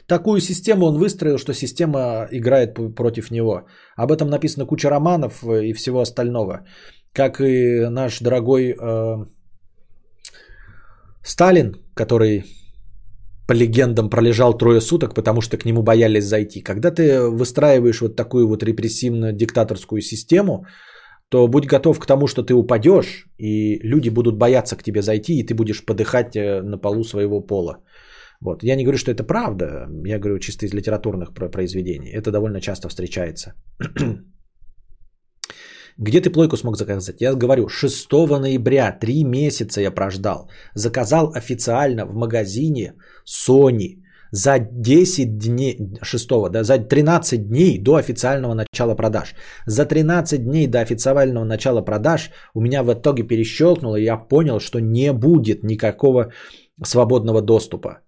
Такую 0.06 0.40
систему 0.40 0.86
он 0.86 0.98
выстроил, 0.98 1.38
что 1.38 1.54
система 1.54 2.26
играет 2.30 2.74
против 2.96 3.30
него. 3.30 3.66
Об 3.96 4.12
этом 4.12 4.28
написано 4.28 4.66
куча 4.66 4.90
романов 4.90 5.44
э, 5.44 5.66
и 5.66 5.72
всего 5.72 6.00
остального. 6.00 6.66
Как 7.12 7.40
и 7.40 7.88
наш 7.90 8.20
дорогой 8.20 8.72
э, 8.72 9.26
Сталин, 11.22 11.76
который 11.94 12.44
по 13.46 13.52
легендам 13.52 14.10
пролежал 14.10 14.56
трое 14.56 14.80
суток, 14.80 15.14
потому 15.14 15.40
что 15.40 15.58
к 15.58 15.64
нему 15.64 15.82
боялись 15.82 16.24
зайти. 16.24 16.62
Когда 16.62 16.90
ты 16.90 17.28
выстраиваешь 17.28 18.00
вот 18.00 18.16
такую 18.16 18.48
вот 18.48 18.62
репрессивно-диктаторскую 18.62 20.00
систему, 20.00 20.64
то 21.28 21.48
будь 21.48 21.66
готов 21.66 21.98
к 21.98 22.06
тому, 22.06 22.26
что 22.26 22.42
ты 22.42 22.54
упадешь, 22.54 23.26
и 23.38 23.78
люди 23.82 24.10
будут 24.10 24.36
бояться 24.36 24.76
к 24.76 24.82
тебе 24.82 25.02
зайти, 25.02 25.32
и 25.38 25.46
ты 25.46 25.54
будешь 25.54 25.84
подыхать 25.84 26.36
э, 26.36 26.62
на 26.62 26.78
полу 26.78 27.04
своего 27.04 27.40
пола. 27.40 27.78
Вот. 28.44 28.64
Я 28.64 28.76
не 28.76 28.84
говорю, 28.84 28.98
что 28.98 29.10
это 29.10 29.24
правда, 29.24 29.88
я 30.04 30.18
говорю 30.18 30.38
чисто 30.38 30.66
из 30.66 30.74
литературных 30.74 31.32
про- 31.32 31.48
произведений. 31.48 32.10
Это 32.10 32.30
довольно 32.30 32.60
часто 32.60 32.88
встречается. 32.88 33.54
Где 35.98 36.20
ты 36.20 36.30
плойку 36.30 36.56
смог 36.56 36.76
заказать? 36.76 37.20
Я 37.20 37.34
говорю, 37.34 37.68
6 37.68 38.10
ноября, 38.40 38.98
3 39.00 39.24
месяца 39.24 39.80
я 39.80 39.90
прождал. 39.90 40.50
Заказал 40.74 41.32
официально 41.34 42.06
в 42.06 42.14
магазине 42.14 42.94
Sony 43.24 44.02
за 44.32 44.58
10 44.58 45.38
дней, 45.38 45.78
6, 46.02 46.28
да, 46.50 46.64
за 46.64 46.78
13 46.78 47.48
дней 47.48 47.78
до 47.78 47.96
официального 47.96 48.54
начала 48.54 48.96
продаж. 48.96 49.34
За 49.66 49.84
13 49.84 50.44
дней 50.44 50.66
до 50.66 50.80
официального 50.80 51.44
начала 51.44 51.82
продаж 51.82 52.30
у 52.54 52.60
меня 52.60 52.82
в 52.82 52.92
итоге 52.92 53.22
перещелкнуло, 53.22 53.96
и 53.96 54.04
я 54.04 54.16
понял, 54.16 54.58
что 54.58 54.80
не 54.80 55.12
будет 55.12 55.62
никакого 55.62 56.32
свободного 56.82 57.42
доступа. 57.42 57.98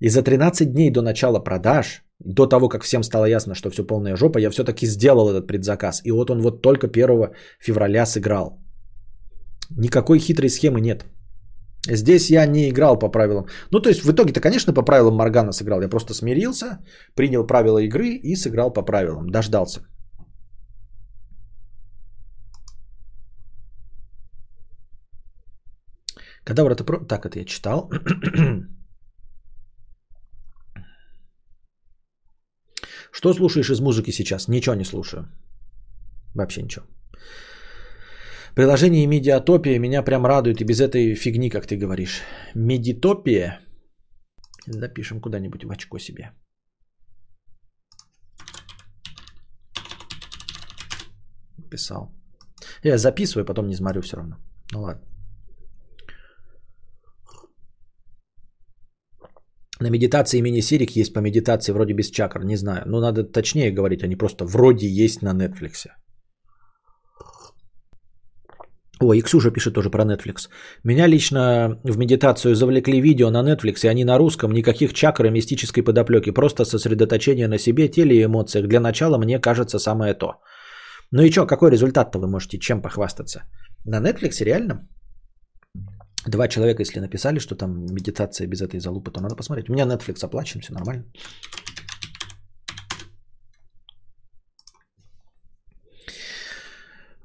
И 0.00 0.08
за 0.08 0.22
13 0.22 0.72
дней 0.72 0.90
до 0.90 1.02
начала 1.02 1.38
продаж, 1.38 2.02
до 2.24 2.46
того, 2.46 2.68
как 2.68 2.84
всем 2.84 3.02
стало 3.02 3.26
ясно, 3.26 3.54
что 3.54 3.70
все 3.70 3.86
полная 3.86 4.16
жопа, 4.16 4.38
я 4.38 4.50
все-таки 4.50 4.86
сделал 4.86 5.28
этот 5.30 5.46
предзаказ. 5.46 6.00
И 6.04 6.10
вот 6.10 6.30
он 6.30 6.40
вот 6.40 6.62
только 6.62 6.86
1 6.86 7.30
февраля 7.60 8.06
сыграл. 8.06 8.58
Никакой 9.70 10.18
хитрой 10.18 10.48
схемы 10.48 10.80
нет. 10.80 11.04
Здесь 11.88 12.30
я 12.30 12.46
не 12.46 12.68
играл 12.68 12.98
по 12.98 13.08
правилам. 13.08 13.46
Ну, 13.70 13.80
то 13.80 13.88
есть, 13.88 14.02
в 14.04 14.10
итоге-то, 14.10 14.40
конечно, 14.40 14.74
по 14.74 14.82
правилам 14.82 15.14
Моргана 15.14 15.52
сыграл. 15.52 15.82
Я 15.82 15.88
просто 15.88 16.14
смирился, 16.14 16.78
принял 17.14 17.46
правила 17.46 17.78
игры 17.78 18.08
и 18.08 18.36
сыграл 18.36 18.72
по 18.72 18.82
правилам. 18.82 19.30
Дождался. 19.30 19.80
Кадавр 26.44 26.72
это 26.72 26.84
про... 26.84 26.98
Так, 27.06 27.24
это 27.26 27.38
я 27.38 27.44
читал. 27.44 27.90
Что 33.16 33.32
слушаешь 33.32 33.70
из 33.70 33.80
музыки 33.80 34.12
сейчас? 34.12 34.48
Ничего 34.48 34.74
не 34.76 34.84
слушаю. 34.84 35.24
Вообще 36.34 36.62
ничего. 36.62 36.84
Приложение 38.54 39.06
Медиатопия 39.06 39.78
меня 39.78 40.02
прям 40.02 40.26
радует 40.26 40.60
и 40.60 40.64
без 40.64 40.80
этой 40.80 41.14
фигни, 41.14 41.48
как 41.48 41.66
ты 41.66 41.78
говоришь. 41.78 42.20
Медитопия. 42.54 43.60
Запишем 44.66 45.20
куда-нибудь 45.20 45.64
в 45.64 45.70
очко 45.70 45.98
себе. 45.98 46.32
Писал. 51.70 52.12
Я 52.84 52.98
записываю, 52.98 53.46
потом 53.46 53.68
не 53.68 53.76
смотрю 53.76 54.02
все 54.02 54.16
равно. 54.16 54.36
Ну 54.72 54.82
ладно. 54.82 55.15
На 59.80 59.90
медитации 59.90 60.40
мини-сирик 60.40 60.96
есть 60.96 61.12
по 61.12 61.20
медитации 61.20 61.72
вроде 61.72 61.92
без 61.92 62.10
чакр, 62.10 62.44
не 62.44 62.56
знаю. 62.56 62.82
Но 62.86 63.00
надо 63.00 63.24
точнее 63.24 63.70
говорить, 63.70 64.02
а 64.02 64.06
не 64.06 64.16
просто 64.16 64.44
вроде 64.44 64.88
есть 64.88 65.22
на 65.22 65.34
Netflix. 65.34 65.86
О, 68.98 69.12
и 69.12 69.20
Ксюша 69.20 69.50
пишет 69.50 69.74
тоже 69.74 69.90
про 69.90 70.04
Netflix. 70.04 70.48
Меня 70.82 71.06
лично 71.06 71.78
в 71.84 71.98
медитацию 71.98 72.54
завлекли 72.54 73.02
видео 73.02 73.30
на 73.30 73.42
Netflix, 73.42 73.84
и 73.84 73.88
они 73.88 74.04
на 74.04 74.16
русском, 74.16 74.52
никаких 74.52 74.94
чакр 74.94 75.26
и 75.26 75.30
мистической 75.30 75.82
подоплеки, 75.82 76.30
просто 76.30 76.64
сосредоточение 76.64 77.48
на 77.48 77.58
себе, 77.58 77.88
теле 77.88 78.16
и 78.16 78.24
эмоциях. 78.24 78.66
Для 78.68 78.80
начала 78.80 79.18
мне 79.18 79.38
кажется 79.38 79.78
самое 79.78 80.14
то. 80.14 80.40
Ну 81.10 81.22
и 81.22 81.30
что, 81.30 81.46
какой 81.46 81.70
результат-то 81.70 82.18
вы 82.18 82.26
можете, 82.26 82.58
чем 82.58 82.80
похвастаться? 82.80 83.42
На 83.84 84.00
Netflix 84.00 84.42
реально? 84.42 84.88
Два 86.28 86.48
человека, 86.48 86.82
если 86.82 87.00
написали, 87.00 87.38
что 87.38 87.54
там 87.54 87.86
медитация 87.86 88.48
без 88.48 88.60
этой 88.60 88.80
залупы, 88.80 89.10
то 89.12 89.20
надо 89.20 89.36
посмотреть. 89.36 89.70
У 89.70 89.72
меня 89.72 89.86
Netflix 89.86 90.24
оплачен, 90.24 90.60
все 90.60 90.72
нормально. 90.72 91.04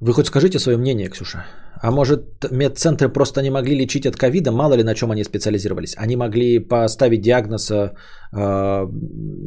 Вы 0.00 0.12
хоть 0.14 0.26
скажите 0.26 0.58
свое 0.58 0.76
мнение, 0.76 1.08
Ксюша. 1.08 1.44
А 1.82 1.90
может, 1.90 2.20
медцентры 2.50 3.08
просто 3.08 3.42
не 3.42 3.50
могли 3.50 3.76
лечить 3.76 4.06
от 4.06 4.16
ковида? 4.16 4.52
Мало 4.52 4.74
ли 4.74 4.82
на 4.82 4.94
чем 4.94 5.10
они 5.10 5.24
специализировались. 5.24 5.96
Они 5.96 6.16
могли 6.16 6.60
поставить 6.60 7.22
диагноз, 7.22 7.70
э, 7.70 7.92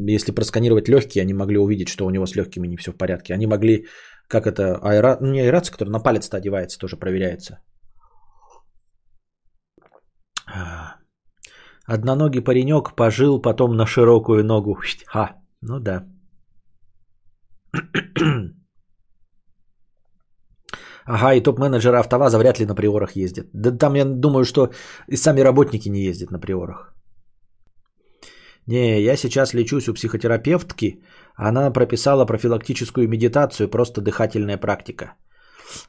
если 0.10 0.32
просканировать 0.32 0.90
легкие, 0.90 1.24
они 1.24 1.34
могли 1.34 1.58
увидеть, 1.58 1.88
что 1.88 2.06
у 2.06 2.10
него 2.10 2.26
с 2.26 2.36
легкими 2.36 2.68
не 2.68 2.78
все 2.78 2.92
в 2.92 2.98
порядке. 2.98 3.34
Они 3.34 3.48
могли, 3.48 3.86
как 4.28 4.48
это, 4.48 4.80
аэра... 4.82 5.18
ну, 5.22 5.32
не 5.32 5.42
аэрация, 5.42 5.72
которая 5.72 5.92
на 5.94 6.04
палец 6.04 6.30
одевается, 6.34 6.78
тоже 6.78 6.98
проверяется. 6.98 7.60
Одноногий 11.88 12.42
паренек 12.42 12.96
пожил 12.96 13.42
потом 13.42 13.76
на 13.76 13.86
широкую 13.86 14.44
ногу. 14.44 14.78
Ха, 15.06 15.36
ну 15.62 15.80
да. 15.80 16.06
Ага, 21.08 21.36
и 21.36 21.44
топ-менеджеры 21.44 22.00
АвтоВАЗа 22.00 22.40
вряд 22.40 22.60
ли 22.60 22.66
на 22.66 22.74
приорах 22.74 23.16
ездят. 23.16 23.46
Да 23.54 23.70
там 23.72 23.96
я 23.96 24.06
думаю, 24.06 24.44
что 24.44 24.72
и 25.08 25.16
сами 25.16 25.42
работники 25.42 25.88
не 25.90 26.02
ездят 26.02 26.32
на 26.32 26.40
приорах. 26.40 26.96
Не, 28.68 29.02
я 29.04 29.16
сейчас 29.16 29.54
лечусь 29.54 29.88
у 29.88 29.94
психотерапевтки. 29.94 31.04
Она 31.36 31.72
прописала 31.72 32.26
профилактическую 32.26 33.08
медитацию, 33.08 33.70
просто 33.70 34.02
дыхательная 34.02 34.58
практика. 34.58 35.14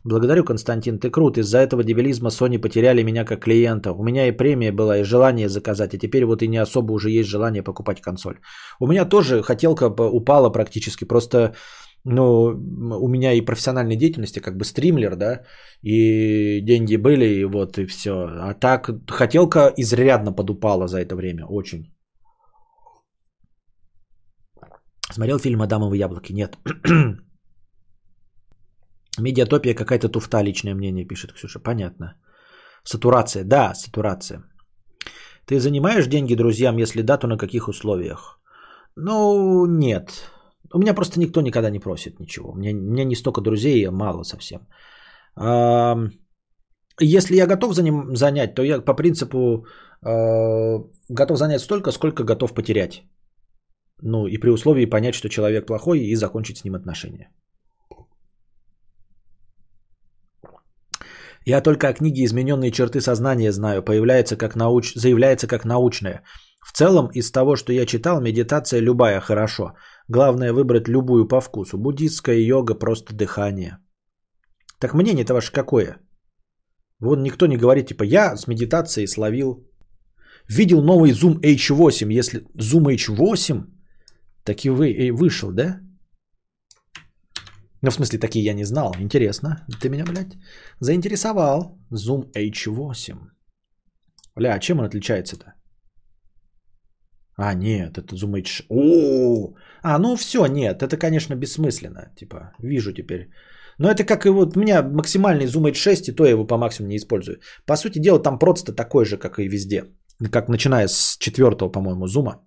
Благодарю, 0.05 0.44
Константин, 0.44 0.98
ты 0.98 1.11
крут. 1.11 1.39
Из-за 1.39 1.59
этого 1.59 1.85
дебилизма 1.85 2.31
Sony 2.31 2.59
потеряли 2.59 3.03
меня 3.03 3.24
как 3.24 3.44
клиента. 3.44 3.93
У 3.93 4.05
меня 4.05 4.28
и 4.28 4.36
премия 4.36 4.73
была, 4.73 4.98
и 4.98 5.05
желание 5.05 5.48
заказать, 5.48 5.94
а 5.94 5.98
теперь 5.98 6.24
вот 6.24 6.43
и 6.43 6.48
не 6.48 6.59
особо 6.59 6.93
уже 6.93 7.11
есть 7.11 7.28
желание 7.28 7.62
покупать 7.62 8.01
консоль. 8.01 8.39
У 8.81 8.86
меня 8.86 9.05
тоже 9.05 9.43
хотелка 9.43 9.86
упала 9.89 10.51
практически, 10.51 11.05
просто 11.05 11.55
ну, 12.09 12.55
у 13.01 13.09
меня 13.09 13.32
и 13.32 13.44
профессиональной 13.44 13.97
деятельности, 13.97 14.39
как 14.39 14.57
бы 14.57 14.65
стримлер, 14.65 15.16
да, 15.16 15.43
и 15.82 16.61
деньги 16.61 16.97
были, 16.97 17.24
и 17.24 17.44
вот, 17.44 17.78
и 17.78 17.86
все. 17.86 18.12
А 18.12 18.55
так, 18.55 18.90
хотелка 19.11 19.73
изрядно 19.77 20.32
подупала 20.32 20.86
за 20.86 20.98
это 20.98 21.16
время, 21.16 21.47
очень. 21.47 21.93
Смотрел 25.12 25.39
фильм 25.39 25.62
«Адамовы 25.62 25.97
яблоки»? 25.97 26.32
Нет. 26.32 26.57
Медиатопия 29.19 29.75
какая-то 29.75 30.09
туфта, 30.09 30.43
личное 30.43 30.75
мнение, 30.75 31.07
пишет 31.07 31.33
Ксюша. 31.33 31.59
Понятно. 31.59 32.15
Сатурация. 32.85 33.45
Да, 33.45 33.75
сатурация. 33.75 34.43
Ты 35.47 35.59
занимаешь 35.59 36.07
деньги 36.07 36.35
друзьям? 36.35 36.79
Если 36.79 37.03
да, 37.03 37.19
то 37.19 37.27
на 37.27 37.39
каких 37.39 37.69
условиях? 37.69 38.41
Ну, 38.97 39.67
нет. 39.67 40.11
У 40.75 40.79
меня 40.79 40.95
просто 40.95 41.21
никто 41.21 41.41
никогда 41.41 41.71
не 41.71 41.81
просит 41.81 42.21
ничего. 42.21 42.51
У 42.51 42.57
меня, 42.57 42.71
у 42.71 42.93
меня 42.93 43.05
не 43.05 43.17
столько 43.17 43.41
друзей, 43.41 43.89
мало 43.91 44.25
совсем. 44.25 44.61
А, 45.37 45.97
если 47.01 47.37
я 47.37 47.47
готов 47.47 47.75
заним, 47.75 48.17
занять, 48.17 48.55
то 48.55 48.63
я 48.63 48.81
по 48.81 48.95
принципу 48.95 49.67
э, 50.03 50.79
готов 51.09 51.39
занять 51.39 51.61
столько, 51.61 51.93
сколько 51.93 52.25
готов 52.25 52.55
потерять. 52.55 53.05
Ну 54.03 54.27
и 54.27 54.39
при 54.39 54.51
условии 54.51 54.87
понять, 54.87 55.15
что 55.15 55.29
человек 55.29 55.67
плохой 55.67 56.01
и 56.01 56.17
закончить 56.17 56.59
с 56.59 56.65
ним 56.65 56.75
отношения. 56.75 57.31
Я 61.48 61.60
только 61.60 61.89
о 61.89 61.93
книге 61.93 62.24
«Измененные 62.24 62.73
черты 62.73 63.01
сознания» 63.01 63.52
знаю, 63.52 63.82
появляется 63.82 64.36
как 64.36 64.56
науч... 64.56 64.94
заявляется 64.94 65.47
как 65.47 65.64
научная. 65.64 66.23
В 66.60 66.73
целом, 66.73 67.09
из 67.14 67.31
того, 67.31 67.55
что 67.55 67.73
я 67.73 67.86
читал, 67.86 68.20
медитация 68.20 68.82
любая 68.82 69.20
хорошо. 69.20 69.74
Главное 70.09 70.52
выбрать 70.52 70.89
любую 70.89 71.28
по 71.28 71.40
вкусу. 71.40 71.78
Буддистская 71.78 72.39
йога, 72.39 72.74
просто 72.74 73.14
дыхание. 73.14 73.78
Так 74.81 74.94
мнение-то 74.94 75.35
ваше 75.35 75.52
какое? 75.52 75.98
Вон 76.98 77.23
никто 77.23 77.47
не 77.47 77.56
говорит, 77.56 77.86
типа, 77.86 78.02
я 78.02 78.36
с 78.36 78.48
медитацией 78.48 79.06
словил. 79.06 79.64
Видел 80.48 80.82
новый 80.82 81.12
Zoom 81.12 81.40
H8. 81.40 82.12
Если 82.18 82.40
Zoom 82.56 82.89
H8, 82.97 83.64
так 84.43 84.64
и 84.64 84.70
вы, 84.70 85.12
вышел, 85.12 85.52
да? 85.52 85.81
Ну, 87.82 87.90
в 87.90 87.94
смысле, 87.94 88.19
такие 88.19 88.44
я 88.44 88.55
не 88.55 88.65
знал. 88.65 88.94
Интересно. 88.98 89.66
Ты 89.81 89.89
меня, 89.89 90.05
блядь, 90.05 90.36
заинтересовал. 90.81 91.78
Zoom 91.93 92.31
H8. 92.35 93.16
Бля, 94.36 94.55
а 94.55 94.59
чем 94.59 94.78
он 94.78 94.86
отличается-то? 94.86 95.55
А, 97.39 97.55
нет, 97.55 97.98
это 97.98 98.15
Zoom 98.15 98.39
H... 98.39 98.65
О, 98.70 99.55
а, 99.82 99.98
ну 99.98 100.16
все, 100.16 100.47
нет, 100.47 100.82
это, 100.82 100.97
конечно, 100.97 101.35
бессмысленно. 101.35 102.12
Типа, 102.16 102.53
вижу 102.59 102.93
теперь. 102.93 103.28
Но 103.78 103.90
это 103.90 104.05
как 104.05 104.24
и 104.24 104.31
вот 104.31 104.57
у 104.57 104.61
меня 104.61 104.82
максимальный 104.82 105.47
Zoom 105.47 105.70
H6, 105.70 106.09
и 106.09 106.12
то 106.12 106.24
я 106.24 106.31
его 106.31 106.47
по 106.47 106.57
максимуму 106.57 106.90
не 106.90 106.97
использую. 106.97 107.40
По 107.66 107.77
сути 107.77 107.98
дела, 107.98 108.23
там 108.23 108.39
просто 108.39 108.73
такой 108.73 109.05
же, 109.05 109.19
как 109.19 109.39
и 109.39 109.48
везде. 109.48 109.85
Как 110.31 110.48
начиная 110.48 110.89
с 110.89 111.19
четвертого, 111.19 111.69
по-моему, 111.69 112.07
зума. 112.07 112.45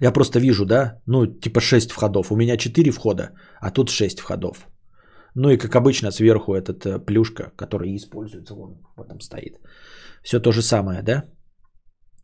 Я 0.00 0.12
просто 0.12 0.40
вижу, 0.40 0.64
да, 0.64 1.00
ну, 1.06 1.26
типа 1.26 1.60
6 1.60 1.90
входов. 1.92 2.32
У 2.32 2.36
меня 2.36 2.56
4 2.56 2.90
входа, 2.90 3.30
а 3.60 3.70
тут 3.70 3.90
6 3.90 4.20
входов. 4.20 4.66
Ну 5.34 5.50
и, 5.50 5.58
как 5.58 5.76
обычно, 5.76 6.10
сверху 6.10 6.54
этот 6.54 6.86
э, 6.86 6.98
плюшка, 6.98 7.52
который 7.56 7.94
используется, 7.96 8.54
вон, 8.54 8.80
вот 8.96 9.08
там 9.08 9.20
стоит. 9.20 9.58
Все 10.22 10.40
то 10.40 10.52
же 10.52 10.62
самое, 10.62 11.02
да? 11.02 11.24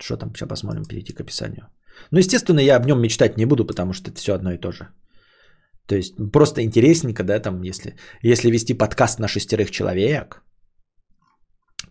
Что 0.00 0.16
там? 0.16 0.34
Сейчас 0.34 0.48
посмотрим, 0.48 0.84
перейти 0.84 1.12
к 1.12 1.20
описанию. 1.20 1.68
Ну, 2.10 2.18
естественно, 2.18 2.60
я 2.60 2.76
об 2.76 2.86
нем 2.86 3.00
мечтать 3.00 3.36
не 3.36 3.46
буду, 3.46 3.66
потому 3.66 3.92
что 3.92 4.10
это 4.10 4.18
все 4.18 4.34
одно 4.34 4.52
и 4.52 4.58
то 4.58 4.72
же. 4.72 4.88
То 5.86 5.94
есть 5.94 6.14
просто 6.32 6.62
интересненько, 6.62 7.22
да, 7.22 7.38
там, 7.38 7.62
если, 7.62 7.94
если 8.22 8.50
вести 8.50 8.74
подкаст 8.74 9.20
на 9.20 9.28
шестерых 9.28 9.70
человек, 9.70 10.42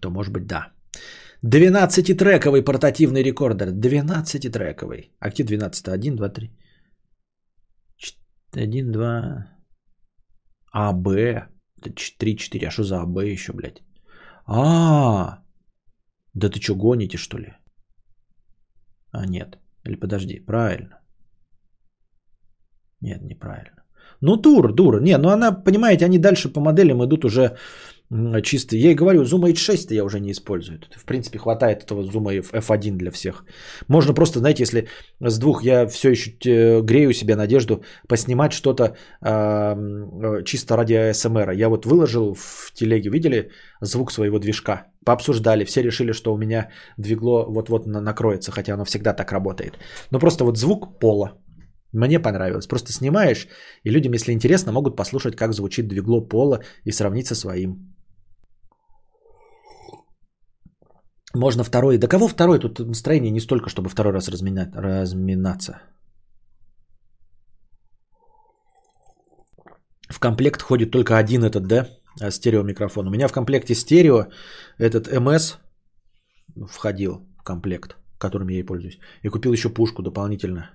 то 0.02 0.10
может 0.10 0.34
быть 0.34 0.48
да. 0.48 0.74
12-трековый 1.46 2.64
портативный 2.64 3.24
рекордер. 3.24 3.70
12-трековый. 3.70 5.12
А 5.20 5.30
где 5.30 5.44
12? 5.44 5.88
1, 5.88 6.16
2, 6.16 6.30
3. 6.30 6.52
1, 8.54 8.92
2. 8.92 9.48
АБ. 10.74 11.08
3, 12.18 12.38
4. 12.38 12.68
А 12.68 12.72
что 12.72 12.84
за 12.84 13.02
АБ 13.02 13.24
еще, 13.24 13.54
блядь? 13.54 13.84
А, 14.48 15.44
да 16.34 16.50
ты 16.50 16.60
что, 16.60 16.76
гоните, 16.76 17.18
что 17.18 17.38
ли? 17.38 17.54
А, 19.12 19.26
нет. 19.26 19.58
Или 19.86 19.96
подожди, 19.96 20.40
правильно. 20.40 21.00
Нет, 23.02 23.22
неправильно. 23.22 23.85
Ну, 24.22 24.38
тур, 24.38 24.74
дур. 24.74 25.02
Не, 25.02 25.18
ну 25.18 25.30
она, 25.30 25.52
понимаете, 25.52 26.06
они 26.06 26.18
дальше 26.18 26.50
по 26.50 26.60
моделям 26.62 27.04
идут 27.06 27.26
уже 27.26 27.58
м, 28.12 28.42
чисто. 28.44 28.76
Я 28.76 28.92
и 28.92 28.96
говорю, 28.96 29.24
Zoom 29.24 29.52
H6 29.52 29.94
я 29.94 30.04
уже 30.04 30.20
не 30.20 30.32
использую. 30.32 30.80
Тут, 30.80 30.94
В 30.96 31.06
принципе, 31.06 31.40
хватает 31.40 31.84
этого 31.84 32.04
Zoom 32.04 32.42
F1 32.54 32.98
для 32.98 33.12
всех. 33.12 33.46
Можно 33.88 34.14
просто, 34.14 34.40
знаете, 34.40 34.64
если 34.64 34.88
с 35.20 35.40
двух 35.40 35.64
я 35.64 35.88
все 35.88 36.10
еще 36.12 36.32
э, 36.46 36.82
грею 36.82 37.14
себе 37.14 37.36
надежду 37.36 37.84
поснимать 38.08 38.54
что-то 38.54 38.84
э, 39.22 39.28
э, 39.30 40.44
чисто 40.44 40.76
ради 40.78 40.94
ASMR. 40.94 41.56
Я 41.56 41.70
вот 41.70 41.86
выложил 41.86 42.34
в 42.36 42.72
телеге, 42.74 43.10
видели 43.10 43.50
звук 43.82 44.12
своего 44.12 44.40
движка? 44.40 44.86
Пообсуждали, 45.06 45.66
все 45.66 45.82
решили, 45.84 46.14
что 46.14 46.34
у 46.34 46.38
меня 46.38 46.70
двигло 46.98 47.46
вот-вот 47.48 47.86
на- 47.88 48.02
накроется, 48.02 48.52
хотя 48.52 48.74
оно 48.74 48.86
всегда 48.86 49.14
так 49.14 49.32
работает. 49.32 49.74
Но 50.12 50.20
просто 50.20 50.46
вот 50.46 50.58
звук 50.58 51.00
пола. 51.00 51.32
Мне 51.96 52.20
понравилось. 52.20 52.68
Просто 52.68 52.92
снимаешь, 52.92 53.48
и 53.84 53.92
людям, 53.92 54.14
если 54.14 54.34
интересно, 54.34 54.72
могут 54.72 54.96
послушать, 54.98 55.36
как 55.36 55.54
звучит 55.54 55.88
двигло 55.88 56.20
пола 56.20 56.60
и 56.84 56.92
сравнить 56.92 57.28
со 57.28 57.36
своим. 57.36 57.96
Можно 61.34 61.64
второй. 61.64 61.98
Да 61.98 62.08
кого 62.08 62.28
второй? 62.28 62.60
Тут 62.60 62.80
настроение 62.80 63.32
не 63.32 63.40
столько, 63.40 63.70
чтобы 63.70 63.90
второй 63.90 64.14
раз 64.14 64.30
разминать, 64.30 64.76
разминаться. 64.76 65.82
В 70.10 70.20
комплект 70.20 70.62
входит 70.62 70.92
только 70.92 71.18
один 71.18 71.44
этот, 71.44 71.68
да, 71.68 71.88
а, 72.22 72.32
стереомикрофон. 72.32 73.08
У 73.08 73.12
меня 73.12 73.28
в 73.28 73.34
комплекте 73.34 73.76
стерео 73.76 74.28
этот 74.78 75.08
МС 75.08 75.58
входил 76.70 77.26
в 77.40 77.44
комплект, 77.44 77.96
которым 78.18 78.50
я 78.50 78.60
и 78.60 78.66
пользуюсь. 78.66 79.00
И 79.24 79.30
купил 79.30 79.54
еще 79.54 79.70
пушку 79.70 80.04
дополнительно. 80.04 80.70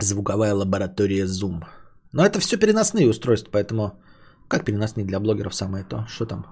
Звуковая 0.00 0.54
лаборатория 0.54 1.24
Zoom. 1.24 1.64
Но 2.12 2.24
это 2.24 2.38
все 2.38 2.56
переносные 2.58 3.08
устройства, 3.08 3.50
поэтому 3.52 4.00
как 4.48 4.64
переносные 4.64 5.06
для 5.06 5.20
блогеров 5.20 5.54
самое 5.54 5.84
то. 5.84 6.06
Что 6.08 6.26
там? 6.26 6.44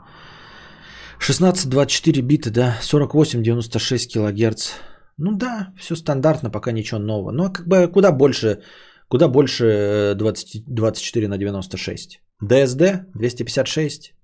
16-24 1.21 2.23
бита, 2.23 2.51
да, 2.51 2.79
48-96 2.83 4.09
килогерц. 4.09 4.73
Ну 5.17 5.37
да, 5.37 5.73
все 5.79 5.97
стандартно, 5.97 6.51
пока 6.51 6.73
ничего 6.73 7.01
нового. 7.01 7.33
Но 7.33 7.53
как 7.53 7.67
бы 7.67 7.89
куда 7.93 8.13
больше, 8.13 8.63
куда 9.09 9.29
больше 9.29 9.65
э, 9.65 10.15
20, 10.15 10.65
24 10.67 11.29
на 11.29 11.39
96. 11.39 12.21
DSD 12.43 13.05
256. 13.15 14.15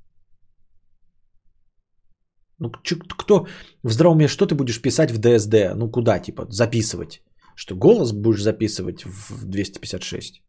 Ну, 2.58 2.70
кто 3.18 3.46
в 3.82 3.90
здравом 3.90 4.16
уме, 4.16 4.28
что 4.28 4.46
ты 4.46 4.54
будешь 4.54 4.82
писать 4.82 5.10
в 5.10 5.18
DSD? 5.18 5.74
Ну, 5.74 5.90
куда, 5.90 6.18
типа, 6.18 6.46
записывать? 6.50 7.22
Что, 7.60 7.74
голос 7.74 8.12
будешь 8.12 8.42
записывать 8.42 9.04
в 9.04 9.44
256? 9.44 10.42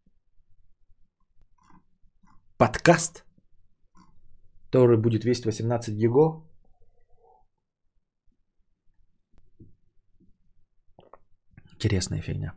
Подкаст? 2.57 3.25
Который 4.71 4.97
будет 4.97 5.25
весить 5.25 5.45
18 5.45 5.93
гиго? 5.97 6.41
Интересная 11.75 12.21
фигня. 12.21 12.53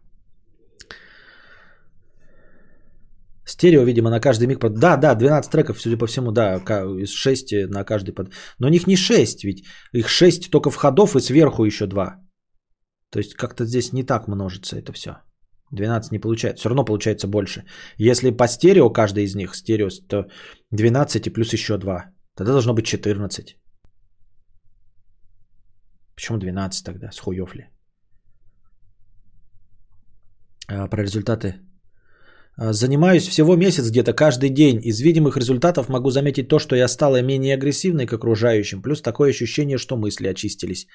Стерео, 3.45 3.85
видимо, 3.85 4.11
на 4.11 4.21
каждый 4.21 4.47
миг. 4.47 4.61
под- 4.61 4.79
Да, 4.79 4.97
да, 4.97 5.15
12 5.17 5.51
треков, 5.51 5.81
судя 5.81 5.97
по 5.99 6.07
всему, 6.07 6.31
да, 6.31 6.59
из 7.01 7.11
6 7.11 7.67
на 7.67 7.85
каждый 7.85 8.15
под. 8.15 8.33
Но 8.61 8.69
у 8.69 8.71
них 8.71 8.87
не 8.87 8.97
6, 8.97 9.43
ведь 9.45 9.65
их 9.93 10.09
6 10.09 10.51
только 10.51 10.71
входов 10.71 11.17
и 11.17 11.21
сверху 11.21 11.65
еще 11.65 11.87
2. 11.87 12.24
То 13.15 13.21
есть 13.21 13.35
как-то 13.35 13.65
здесь 13.65 13.93
не 13.93 14.03
так 14.03 14.29
множится 14.29 14.77
это 14.77 14.93
все. 14.93 15.11
12 15.71 16.13
не 16.13 16.19
получается. 16.19 16.61
Все 16.61 16.69
равно 16.69 16.85
получается 16.85 17.29
больше. 17.29 17.65
Если 17.97 18.37
по 18.37 18.49
стерео 18.49 18.91
каждый 18.91 19.23
из 19.23 19.37
них, 19.37 19.55
стерео, 19.55 19.89
то 20.09 20.27
12 20.73 21.27
и 21.27 21.31
плюс 21.31 21.53
еще 21.53 21.79
2. 21.79 22.05
Тогда 22.35 22.53
должно 22.53 22.75
быть 22.75 22.87
14. 22.87 23.57
Почему 26.17 26.39
12 26.39 26.85
тогда? 26.85 27.13
С 27.13 27.21
хуев 27.21 27.55
ли? 27.55 27.69
А, 30.69 30.89
про 30.89 31.03
результаты 31.03 31.55
А, 32.57 32.73
Занимаюсь 32.73 33.29
всего 33.29 33.57
месяц 33.57 33.91
где-то 33.91 34.13
каждый 34.13 34.51
день. 34.51 34.81
Из 34.83 35.01
видимых 35.01 35.37
результатов 35.37 35.89
могу 35.89 36.11
заметить 36.11 36.49
то, 36.49 36.59
что 36.59 36.75
я 36.75 36.89
стала 36.89 37.23
менее 37.23 37.55
агрессивной 37.55 38.07
к 38.07 38.13
окружающим, 38.13 38.83
плюс 38.83 39.03
такое 39.03 39.31
ощущение, 39.31 39.79
что 39.79 39.97
мысли 39.97 40.27
очистились. 40.27 40.89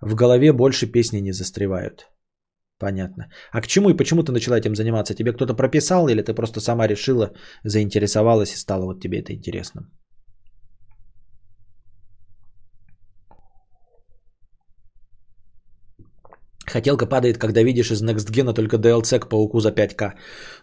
В 0.00 0.14
голове 0.14 0.52
больше 0.52 0.86
песни 0.86 1.20
не 1.20 1.32
застревают. 1.32 2.08
Понятно. 2.78 3.30
А 3.52 3.60
к 3.60 3.66
чему 3.66 3.90
и 3.90 3.96
почему 3.96 4.22
ты 4.22 4.32
начала 4.32 4.58
этим 4.58 4.74
заниматься? 4.74 5.14
Тебе 5.14 5.32
кто-то 5.32 5.54
прописал 5.54 6.08
или 6.08 6.22
ты 6.22 6.34
просто 6.34 6.60
сама 6.60 6.86
решила, 6.86 7.32
заинтересовалась 7.64 8.52
и 8.52 8.58
стало 8.58 8.84
вот 8.84 9.00
тебе 9.00 9.20
это 9.20 9.32
интересно? 9.32 9.88
Хотелка 16.66 17.06
падает, 17.06 17.38
когда 17.38 17.62
видишь 17.62 17.90
из 17.90 18.02
Next 18.02 18.30
Gen 18.30 18.52
только 18.52 18.76
DLC 18.76 19.20
к 19.20 19.28
пауку 19.28 19.60
за 19.60 19.70
5к. 19.70 20.12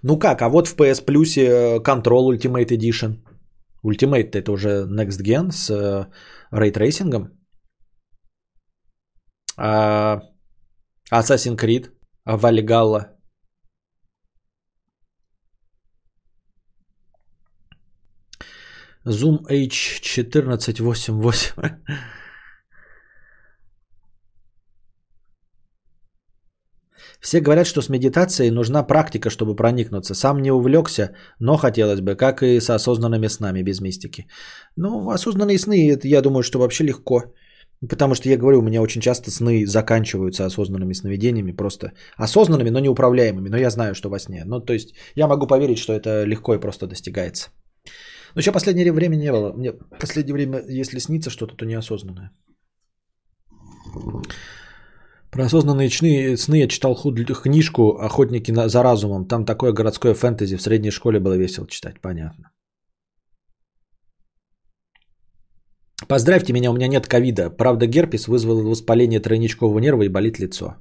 Ну 0.03 0.19
как, 0.19 0.41
а 0.41 0.49
вот 0.49 0.67
в 0.67 0.75
PS 0.75 1.05
Plus 1.05 1.37
э, 1.37 1.79
Control 1.79 2.35
Ultimate 2.35 2.69
Edition. 2.69 3.23
Ultimate 3.83 4.35
это 4.35 4.51
уже 4.51 4.85
Next 4.85 5.21
Gen 5.23 5.51
с 5.51 5.69
э, 5.71 6.05
ray 6.51 6.72
tracing 6.72 7.21
ом. 7.21 7.42
А 9.65 10.19
Assassin's 11.09 11.55
Creed, 11.55 11.89
а 12.25 12.37
Valhalla. 12.37 13.13
Zoom 19.05 19.45
H1488. 19.49 21.77
Все 27.21 27.39
говорят, 27.39 27.67
что 27.67 27.81
с 27.81 27.87
медитацией 27.87 28.51
нужна 28.51 28.83
практика, 28.83 29.29
чтобы 29.29 29.55
проникнуться. 29.55 30.13
Сам 30.13 30.41
не 30.41 30.51
увлекся, 30.51 31.15
но 31.39 31.55
хотелось 31.55 32.01
бы, 32.01 32.15
как 32.15 32.43
и 32.43 32.59
с 32.59 32.69
осознанными 32.69 33.27
снами 33.27 33.63
без 33.63 33.79
мистики. 33.79 34.27
Ну, 34.75 35.09
осознанные 35.09 35.57
сны, 35.57 35.89
это 35.89 36.05
я 36.07 36.21
думаю, 36.21 36.43
что 36.43 36.59
вообще 36.59 36.83
легко. 36.83 37.33
Потому 37.89 38.15
что 38.15 38.29
я 38.29 38.37
говорю, 38.37 38.59
у 38.59 38.63
меня 38.63 38.81
очень 38.81 39.01
часто 39.01 39.29
сны 39.29 39.65
заканчиваются 39.65 40.45
осознанными 40.45 40.93
сновидениями, 40.93 41.51
просто 41.51 41.91
осознанными, 42.15 42.69
но 42.69 42.79
неуправляемыми. 42.79 43.49
Но 43.49 43.57
я 43.57 43.69
знаю, 43.69 43.93
что 43.93 44.09
во 44.09 44.19
сне. 44.19 44.43
Ну, 44.45 44.61
то 44.61 44.73
есть 44.73 44.93
я 45.15 45.27
могу 45.27 45.47
поверить, 45.47 45.79
что 45.79 45.93
это 45.93 46.23
легко 46.23 46.55
и 46.55 46.59
просто 46.59 46.87
достигается. 46.87 47.49
Но 48.35 48.39
еще 48.39 48.51
последнее 48.51 48.91
время 48.91 49.15
не 49.15 49.31
было. 49.31 49.53
Мне 49.53 49.73
последнее 49.99 50.33
время, 50.33 50.63
если 50.67 50.99
снится 50.99 51.29
что-то, 51.29 51.55
то 51.55 51.65
неосознанное. 51.65 52.31
Про 55.31 55.45
осознанные 55.45 55.89
сны, 55.89 56.37
сны 56.37 56.57
я 56.59 56.67
читал 56.67 56.95
худ, 56.95 57.19
книжку 57.43 57.97
«Охотники 57.99 58.51
на, 58.51 58.69
за 58.69 58.83
разумом». 58.83 59.27
Там 59.27 59.45
такое 59.45 59.73
городское 59.73 60.13
фэнтези. 60.13 60.57
В 60.57 60.61
средней 60.61 60.91
школе 60.91 61.19
было 61.19 61.37
весело 61.37 61.67
читать, 61.67 61.99
понятно. 62.01 62.52
Поздравьте 66.07 66.53
меня, 66.53 66.71
у 66.71 66.73
меня 66.73 66.87
нет 66.87 67.07
ковида. 67.07 67.49
Правда, 67.49 67.87
герпес 67.87 68.27
вызвал 68.27 68.61
воспаление 68.63 69.19
тройничкового 69.19 69.79
нерва 69.79 70.03
и 70.03 70.09
болит 70.09 70.39
лицо. 70.39 70.75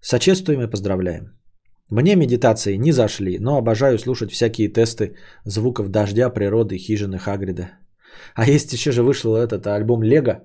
Сочувствуем 0.00 0.62
и 0.62 0.70
поздравляем. 0.70 1.38
Мне 1.90 2.16
медитации 2.16 2.76
не 2.76 2.92
зашли, 2.92 3.38
но 3.38 3.56
обожаю 3.56 3.98
слушать 3.98 4.30
всякие 4.30 4.68
тесты 4.68 5.16
звуков 5.44 5.88
дождя, 5.88 6.30
природы, 6.30 6.76
хижины 6.76 7.18
Хагрида. 7.18 7.70
А 8.34 8.44
есть 8.48 8.72
еще 8.72 8.92
же 8.92 9.02
вышел 9.02 9.36
этот 9.36 9.66
альбом 9.66 10.02
Лего, 10.02 10.42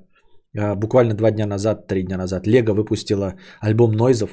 а, 0.57 0.75
буквально 0.75 1.13
два 1.13 1.31
дня 1.31 1.45
назад, 1.45 1.87
три 1.87 2.03
дня 2.03 2.17
назад. 2.17 2.47
Лего 2.47 2.73
выпустила 2.73 3.35
альбом 3.59 3.91
Нойзов, 3.91 4.29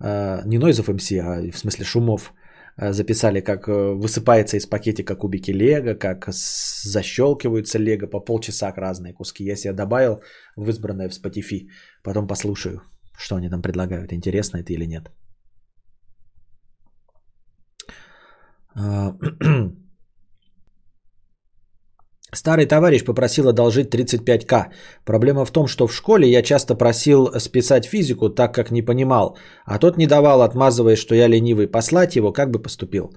а, 0.00 0.42
не 0.46 0.58
Нойзов 0.58 0.88
МС, 0.88 1.12
а 1.12 1.50
в 1.50 1.58
смысле 1.58 1.84
Шумов. 1.84 2.32
А, 2.76 2.92
записали, 2.92 3.40
как 3.40 3.68
э, 3.68 3.72
высыпается 3.72 4.56
из 4.56 4.66
пакетика 4.66 5.14
кубики 5.14 5.50
Лего, 5.50 5.94
как 5.94 6.28
защелкиваются 6.30 7.78
Лего 7.78 8.06
по 8.06 8.20
полчаса 8.20 8.72
разные 8.72 9.12
куски. 9.12 9.44
Я 9.44 9.56
себе 9.56 9.72
добавил 9.72 10.22
в 10.56 10.68
избранное 10.68 11.08
в 11.08 11.12
Spotify. 11.12 11.68
Потом 12.02 12.26
послушаю, 12.26 12.82
что 13.18 13.36
они 13.36 13.50
там 13.50 13.62
предлагают. 13.62 14.12
Интересно 14.12 14.58
это 14.58 14.72
или 14.72 14.86
нет. 14.86 15.10
Старый 22.34 22.66
товарищ 22.66 23.04
попросил 23.04 23.48
одолжить 23.48 23.94
35к. 23.94 24.70
Проблема 25.04 25.44
в 25.44 25.50
том, 25.50 25.66
что 25.66 25.86
в 25.86 25.92
школе 25.92 26.30
я 26.30 26.42
часто 26.42 26.74
просил 26.74 27.38
списать 27.38 27.84
физику, 27.84 28.30
так 28.30 28.54
как 28.54 28.70
не 28.70 28.80
понимал, 28.80 29.36
а 29.66 29.78
тот 29.78 29.98
не 29.98 30.06
давал, 30.06 30.40
отмазывая, 30.40 30.96
что 30.96 31.14
я 31.14 31.28
ленивый. 31.28 31.68
Послать 31.68 32.16
его, 32.16 32.32
как 32.32 32.50
бы 32.50 32.62
поступил? 32.62 33.12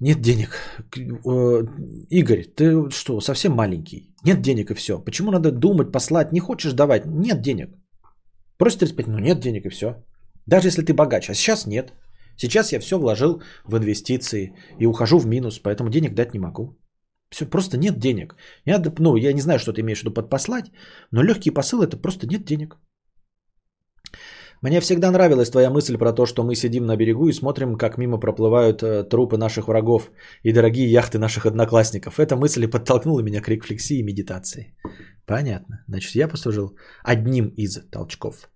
Нет 0.00 0.20
денег. 0.22 0.48
Э, 0.96 1.62
Игорь, 2.10 2.44
ты 2.56 2.90
что, 2.90 3.20
совсем 3.20 3.52
маленький? 3.52 4.14
Нет 4.24 4.40
денег 4.40 4.70
и 4.70 4.74
все. 4.74 4.98
Почему 4.98 5.30
надо 5.30 5.50
думать, 5.50 5.92
послать? 5.92 6.32
Не 6.32 6.40
хочешь 6.40 6.72
давать? 6.72 7.04
Нет 7.06 7.42
денег. 7.42 7.68
Просит 8.56 8.78
35, 8.78 9.06
ну 9.08 9.18
нет 9.18 9.40
денег 9.40 9.66
и 9.66 9.70
все. 9.70 9.94
Даже 10.46 10.68
если 10.68 10.82
ты 10.82 10.94
богач. 10.94 11.28
А 11.28 11.34
сейчас 11.34 11.66
нет. 11.66 11.92
Сейчас 12.36 12.72
я 12.72 12.80
все 12.80 12.98
вложил 12.98 13.42
в 13.66 13.76
инвестиции 13.76 14.54
и 14.80 14.86
ухожу 14.86 15.18
в 15.18 15.26
минус, 15.26 15.58
поэтому 15.58 15.90
денег 15.90 16.14
дать 16.14 16.32
не 16.32 16.40
могу. 16.40 16.78
Все, 17.34 17.46
просто 17.46 17.76
нет 17.76 17.98
денег. 17.98 18.36
Я, 18.66 18.82
ну, 18.98 19.16
я 19.16 19.32
не 19.32 19.40
знаю, 19.40 19.58
что 19.58 19.72
ты 19.72 19.80
имеешь 19.80 19.98
в 19.98 20.02
виду 20.02 20.14
под 20.14 20.30
послать, 20.30 20.70
но 21.10 21.22
легкий 21.22 21.50
посыл 21.50 21.82
это 21.82 21.96
просто 21.96 22.26
нет 22.26 22.44
денег. 22.44 22.76
Мне 24.62 24.80
всегда 24.80 25.10
нравилась 25.10 25.50
твоя 25.50 25.70
мысль 25.70 25.98
про 25.98 26.12
то, 26.12 26.26
что 26.26 26.44
мы 26.44 26.54
сидим 26.54 26.86
на 26.86 26.96
берегу 26.96 27.28
и 27.28 27.32
смотрим, 27.32 27.76
как 27.76 27.98
мимо 27.98 28.20
проплывают 28.20 28.82
э, 28.82 29.02
трупы 29.02 29.36
наших 29.36 29.66
врагов 29.66 30.10
и 30.44 30.52
дорогие 30.52 30.86
яхты 30.86 31.18
наших 31.18 31.44
одноклассников. 31.46 32.20
Эта 32.20 32.36
мысль 32.36 32.64
и 32.64 32.70
подтолкнула 32.70 33.20
меня 33.20 33.40
к 33.40 33.48
рефлексии 33.48 33.98
и 33.98 34.04
медитации. 34.04 34.76
Понятно. 35.26 35.84
Значит, 35.88 36.14
я 36.14 36.28
послужил 36.28 36.78
одним 37.02 37.48
из 37.56 37.80
толчков. 37.90 38.48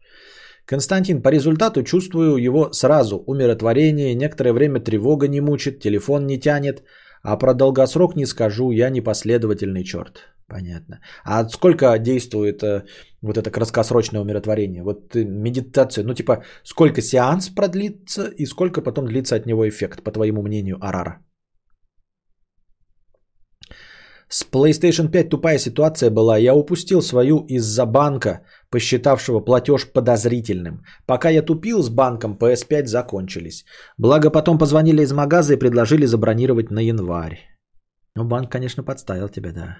Константин, 0.66 1.20
по 1.22 1.30
результату 1.30 1.82
чувствую 1.82 2.36
его 2.36 2.72
сразу. 2.72 3.24
Умиротворение, 3.26 4.14
некоторое 4.14 4.52
время 4.52 4.80
тревога 4.80 5.26
не 5.26 5.40
мучит, 5.40 5.80
телефон 5.80 6.26
не 6.26 6.38
тянет, 6.38 6.84
а 7.22 7.36
про 7.36 7.54
долгосрок 7.54 8.16
не 8.16 8.26
скажу, 8.26 8.70
я 8.70 8.90
непоследовательный 8.90 9.84
черт. 9.84 10.28
Понятно. 10.46 11.00
А 11.24 11.46
сколько 11.48 11.98
действует 11.98 12.62
э, 12.62 12.84
вот 13.20 13.36
это 13.36 13.50
краткосрочное 13.50 14.22
умиротворение? 14.22 14.82
Вот 14.82 15.14
э, 15.14 15.24
медитация, 15.24 16.04
ну 16.04 16.14
типа 16.14 16.42
сколько 16.64 17.02
сеанс 17.02 17.50
продлится 17.50 18.28
и 18.38 18.46
сколько 18.46 18.80
потом 18.80 19.06
длится 19.06 19.36
от 19.36 19.46
него 19.46 19.68
эффект, 19.68 20.02
по 20.02 20.10
твоему 20.10 20.42
мнению, 20.42 20.78
Арара? 20.80 21.18
С 24.30 24.44
PlayStation 24.44 25.08
5 25.08 25.28
тупая 25.30 25.58
ситуация 25.58 26.10
была. 26.10 26.36
Я 26.38 26.54
упустил 26.54 27.00
свою 27.00 27.46
из-за 27.48 27.86
банка, 27.86 28.40
посчитавшего 28.70 29.40
платеж 29.40 29.90
подозрительным. 29.92 30.84
Пока 31.06 31.30
я 31.30 31.42
тупил 31.42 31.82
с 31.82 31.88
банком, 31.88 32.36
PS5 32.36 32.86
закончились. 32.86 33.64
Благо 33.96 34.30
потом 34.30 34.58
позвонили 34.58 35.02
из 35.02 35.12
магаза 35.12 35.54
и 35.54 35.58
предложили 35.58 36.06
забронировать 36.06 36.70
на 36.70 36.80
январь. 36.80 37.38
Ну, 38.16 38.24
банк, 38.24 38.52
конечно, 38.52 38.82
подставил 38.82 39.28
тебя, 39.28 39.52
да. 39.52 39.78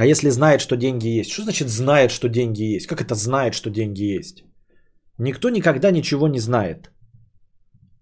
А 0.00 0.06
если 0.06 0.30
знает, 0.30 0.60
что 0.60 0.76
деньги 0.76 1.20
есть? 1.20 1.30
Что 1.30 1.42
значит 1.42 1.68
знает, 1.68 2.10
что 2.10 2.28
деньги 2.28 2.62
есть? 2.62 2.86
Как 2.86 3.00
это 3.00 3.14
знает, 3.14 3.54
что 3.54 3.70
деньги 3.70 4.02
есть? 4.02 4.44
Никто 5.18 5.50
никогда 5.50 5.90
ничего 5.90 6.28
не 6.28 6.40
знает. 6.40 6.90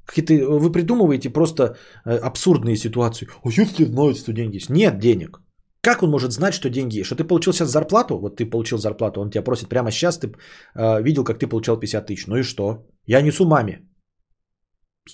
Какие-то, 0.06 0.34
вы 0.60 0.72
придумываете 0.72 1.30
просто 1.30 1.76
э, 2.04 2.16
абсурдные 2.16 2.76
ситуации. 2.76 3.28
А 3.42 3.48
если 3.48 3.84
знает, 3.84 4.16
что 4.16 4.32
деньги 4.32 4.56
есть? 4.56 4.70
Нет 4.70 4.98
денег. 4.98 5.40
Как 5.80 6.02
он 6.02 6.10
может 6.10 6.32
знать, 6.32 6.54
что 6.54 6.68
деньги 6.68 6.98
есть? 6.98 7.06
Что 7.06 7.16
ты 7.16 7.24
получил 7.24 7.52
сейчас 7.52 7.70
зарплату? 7.70 8.18
Вот 8.18 8.36
ты 8.36 8.50
получил 8.50 8.78
зарплату, 8.78 9.20
он 9.20 9.30
тебя 9.30 9.44
просит 9.44 9.68
прямо 9.68 9.90
сейчас, 9.90 10.18
ты 10.18 10.28
э, 10.74 11.02
видел, 11.02 11.24
как 11.24 11.38
ты 11.38 11.46
получал 11.46 11.78
50 11.78 12.06
тысяч. 12.06 12.26
Ну 12.26 12.36
и 12.36 12.42
что? 12.42 12.86
Я 13.06 13.20
несу 13.22 13.44
маме. 13.44 13.88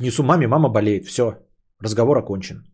Несу 0.00 0.22
маме, 0.22 0.46
мама 0.46 0.68
болеет. 0.68 1.06
Все. 1.06 1.38
Разговор 1.80 2.18
окончен. 2.18 2.64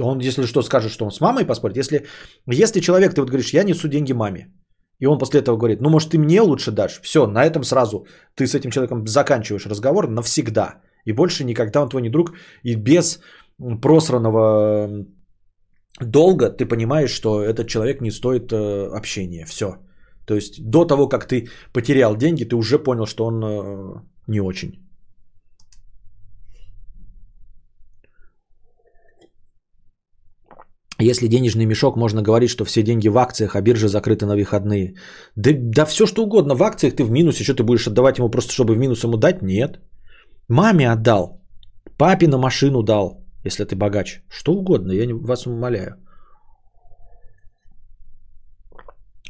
Он, 0.00 0.18
если 0.20 0.46
что, 0.46 0.62
скажет, 0.62 0.92
что 0.92 1.04
он 1.04 1.10
с 1.10 1.20
мамой 1.20 1.46
поспорит. 1.46 1.76
Если, 1.76 2.06
если 2.46 2.80
человек, 2.80 3.14
ты 3.14 3.20
вот 3.20 3.30
говоришь, 3.30 3.54
я 3.54 3.64
несу 3.64 3.88
деньги 3.88 4.12
маме. 4.12 4.52
И 5.02 5.06
он 5.06 5.18
после 5.18 5.40
этого 5.40 5.56
говорит, 5.56 5.80
ну 5.80 5.90
может 5.90 6.10
ты 6.10 6.18
мне 6.18 6.40
лучше 6.40 6.70
дашь. 6.70 7.00
Все, 7.02 7.26
на 7.26 7.44
этом 7.44 7.64
сразу 7.64 8.06
ты 8.36 8.46
с 8.46 8.54
этим 8.54 8.70
человеком 8.70 9.06
заканчиваешь 9.06 9.66
разговор 9.66 10.08
навсегда. 10.08 10.74
И 11.06 11.12
больше 11.12 11.44
никогда 11.44 11.82
он 11.82 11.88
твой 11.88 12.02
не 12.02 12.10
друг. 12.10 12.32
И 12.62 12.76
без 12.76 13.20
просранного 13.82 14.88
долга 16.00 16.50
ты 16.50 16.66
понимаешь, 16.66 17.10
что 17.10 17.42
этот 17.42 17.66
человек 17.66 18.00
не 18.00 18.12
стоит 18.12 18.52
э, 18.52 18.96
общения. 18.96 19.44
Все. 19.46 19.66
То 20.24 20.34
есть 20.34 20.70
до 20.70 20.84
того, 20.84 21.08
как 21.08 21.26
ты 21.26 21.48
потерял 21.72 22.16
деньги, 22.16 22.44
ты 22.44 22.54
уже 22.54 22.78
понял, 22.78 23.06
что 23.06 23.26
он 23.26 23.42
э, 23.42 24.02
не 24.28 24.40
очень. 24.40 24.70
Если 31.10 31.28
денежный 31.28 31.66
мешок, 31.66 31.96
можно 31.96 32.22
говорить, 32.22 32.50
что 32.50 32.64
все 32.64 32.82
деньги 32.82 33.08
в 33.08 33.18
акциях, 33.18 33.56
а 33.56 33.60
биржа 33.60 33.88
закрыта 33.88 34.26
на 34.26 34.34
выходные. 34.36 34.94
Да, 35.36 35.50
да 35.54 35.84
все 35.84 36.06
что 36.06 36.22
угодно. 36.22 36.54
В 36.54 36.62
акциях 36.62 36.96
ты 36.96 37.04
в 37.04 37.10
минусе. 37.10 37.44
Что 37.44 37.54
ты 37.54 37.62
будешь 37.62 37.86
отдавать 37.86 38.18
ему 38.18 38.30
просто, 38.30 38.52
чтобы 38.52 38.74
в 38.74 38.78
минус 38.78 39.04
ему 39.04 39.16
дать? 39.16 39.42
Нет. 39.42 39.80
Маме 40.48 40.92
отдал. 40.92 41.42
Папе 41.98 42.28
на 42.28 42.38
машину 42.38 42.82
дал, 42.82 43.24
если 43.44 43.64
ты 43.64 43.76
богач. 43.76 44.22
Что 44.28 44.52
угодно, 44.52 44.92
я 44.92 45.06
вас 45.14 45.46
умоляю. 45.46 45.96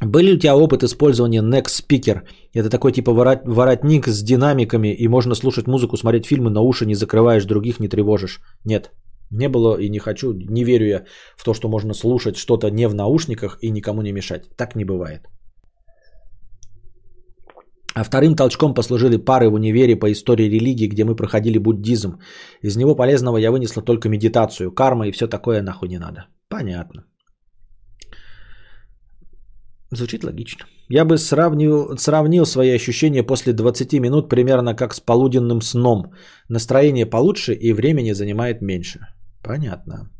Были 0.01 0.31
ли 0.31 0.35
у 0.35 0.39
тебя 0.39 0.55
опыт 0.55 0.83
использования 0.83 1.41
Next 1.41 1.81
Speaker? 1.81 2.21
Это 2.53 2.69
такой 2.69 2.91
типа 2.91 3.11
ворот- 3.11 3.45
воротник 3.45 4.07
с 4.07 4.23
динамиками, 4.23 4.93
и 4.93 5.07
можно 5.07 5.35
слушать 5.35 5.67
музыку, 5.67 5.97
смотреть 5.97 6.25
фильмы, 6.25 6.49
на 6.49 6.61
уши 6.61 6.85
не 6.85 6.95
закрываешь, 6.95 7.45
других 7.45 7.79
не 7.79 7.87
тревожишь. 7.87 8.41
Нет, 8.65 8.91
не 9.31 9.49
было 9.49 9.77
и 9.79 9.89
не 9.89 9.99
хочу, 9.99 10.33
не 10.33 10.63
верю 10.63 10.85
я 10.85 11.05
в 11.37 11.43
то, 11.43 11.53
что 11.53 11.69
можно 11.69 11.93
слушать 11.93 12.37
что-то 12.37 12.69
не 12.69 12.87
в 12.87 12.95
наушниках 12.95 13.57
и 13.61 13.71
никому 13.71 14.01
не 14.01 14.11
мешать. 14.11 14.49
Так 14.57 14.75
не 14.75 14.85
бывает. 14.85 15.27
А 17.95 18.03
вторым 18.03 18.35
толчком 18.35 18.73
послужили 18.73 19.17
пары 19.17 19.49
в 19.49 19.53
универе 19.53 19.95
по 19.95 20.11
истории 20.11 20.49
религии, 20.49 20.87
где 20.87 21.03
мы 21.03 21.15
проходили 21.15 21.59
буддизм. 21.59 22.19
Из 22.63 22.75
него 22.75 22.95
полезного 22.95 23.37
я 23.37 23.51
вынесла 23.51 23.83
только 23.83 24.09
медитацию, 24.09 24.71
карма 24.71 25.07
и 25.07 25.11
все 25.11 25.27
такое 25.27 25.61
нахуй 25.61 25.89
не 25.89 25.99
надо. 25.99 26.25
Понятно. 26.49 27.05
Звучит 29.91 30.23
логично. 30.23 30.65
Я 30.95 31.05
бы 31.05 31.17
сравнил, 31.17 31.97
сравнил 31.97 32.45
свои 32.45 32.75
ощущения 32.75 33.23
после 33.23 33.53
20 33.53 33.99
минут 33.99 34.29
примерно 34.29 34.75
как 34.75 34.93
с 34.93 34.99
полуденным 34.99 35.61
сном. 35.61 36.13
Настроение 36.49 37.09
получше 37.09 37.53
и 37.53 37.73
времени 37.73 38.13
занимает 38.13 38.61
меньше. 38.61 38.99
Понятно. 39.41 40.11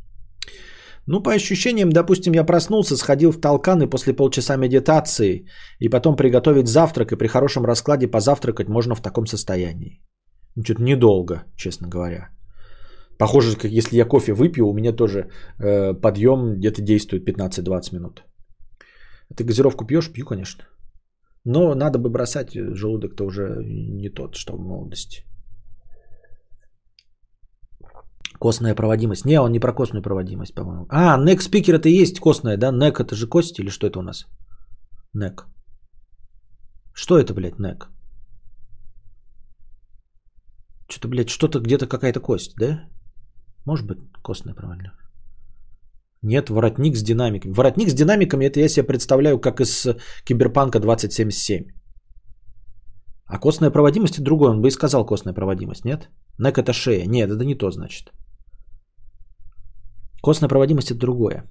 Ну, 1.06 1.24
по 1.24 1.32
ощущениям, 1.34 1.90
допустим, 1.90 2.34
я 2.34 2.44
проснулся, 2.44 2.98
сходил 2.98 3.32
в 3.32 3.40
толкан 3.40 3.82
и 3.84 3.90
после 3.90 4.14
полчаса 4.14 4.58
медитации, 4.58 5.46
и 5.80 5.90
потом 5.90 6.16
приготовить 6.16 6.68
завтрак, 6.68 7.12
и 7.12 7.18
при 7.18 7.28
хорошем 7.28 7.66
раскладе 7.66 8.08
позавтракать 8.08 8.70
можно 8.70 8.96
в 8.96 9.02
таком 9.02 9.28
состоянии. 9.28 10.02
Ну, 10.56 10.64
что-то 10.64 10.82
недолго, 10.82 11.44
честно 11.56 11.88
говоря. 11.88 12.30
Похоже, 13.20 13.58
как 13.58 13.72
если 13.72 13.98
я 13.98 14.06
кофе 14.06 14.34
выпью, 14.34 14.66
у 14.66 14.74
меня 14.74 14.92
тоже 14.92 15.30
э, 15.60 15.94
подъем 16.02 16.56
где-то 16.56 16.82
действует 16.82 17.28
15-20 17.28 17.94
минут. 17.94 18.24
Ты 19.36 19.44
газировку 19.44 19.86
пьешь? 19.86 20.12
Пью, 20.12 20.26
конечно. 20.26 20.64
Но 21.46 21.76
надо 21.76 22.00
бы 22.00 22.10
бросать, 22.10 22.54
желудок-то 22.54 23.26
уже 23.26 23.64
не 23.64 24.10
тот, 24.10 24.36
что 24.36 24.56
в 24.56 24.60
молодости. 24.60 25.24
Костная 28.40 28.76
проводимость. 28.76 29.26
Не, 29.26 29.40
он 29.40 29.52
не 29.52 29.60
про 29.60 29.74
костную 29.74 30.04
проводимость, 30.04 30.56
по-моему. 30.56 30.86
А, 30.90 31.18
neck 31.18 31.40
speaker 31.40 31.76
это 31.76 31.90
и 31.90 32.02
есть 32.02 32.20
костная, 32.20 32.58
да? 32.58 32.72
Neck 32.72 33.00
это 33.00 33.16
же 33.16 33.28
кость 33.28 33.60
или 33.60 33.70
что 33.70 33.88
это 33.88 34.00
у 34.00 34.02
нас? 34.02 34.26
Neck. 35.16 35.46
Что 36.94 37.18
это, 37.18 37.34
блядь, 37.34 37.60
neck? 37.60 37.88
Что-то, 40.90 41.08
блядь, 41.08 41.30
что-то 41.30 41.60
где-то 41.60 41.88
какая-то 41.88 42.20
кость, 42.20 42.56
да? 42.58 42.90
Может 43.66 43.88
быть, 43.88 44.00
костная 44.22 44.54
проводимость. 44.54 45.03
Нет, 46.24 46.50
воротник 46.50 46.96
с 46.96 47.04
динамиками. 47.04 47.54
Воротник 47.54 47.90
с 47.90 47.94
динамиками, 47.94 48.46
это 48.46 48.60
я 48.60 48.70
себе 48.70 48.88
представляю, 48.88 49.40
как 49.40 49.60
из 49.60 49.88
Киберпанка 50.24 50.80
2077. 50.80 51.68
А 53.26 53.40
костная 53.40 53.72
проводимость 53.72 54.16
это 54.16 54.24
другой. 54.24 54.50
Он 54.50 54.62
бы 54.62 54.68
и 54.68 54.72
сказал 54.72 55.06
костная 55.06 55.34
проводимость, 55.34 55.86
нет? 55.86 56.10
Нек 56.40 56.58
это 56.58 56.74
шея. 56.74 57.06
Нет, 57.06 57.30
это 57.30 57.44
не 57.46 57.56
то, 57.56 57.72
значит. 57.72 58.12
Костная 60.22 60.50
проводимость 60.50 60.92
это 60.92 61.00
другое. 61.00 61.44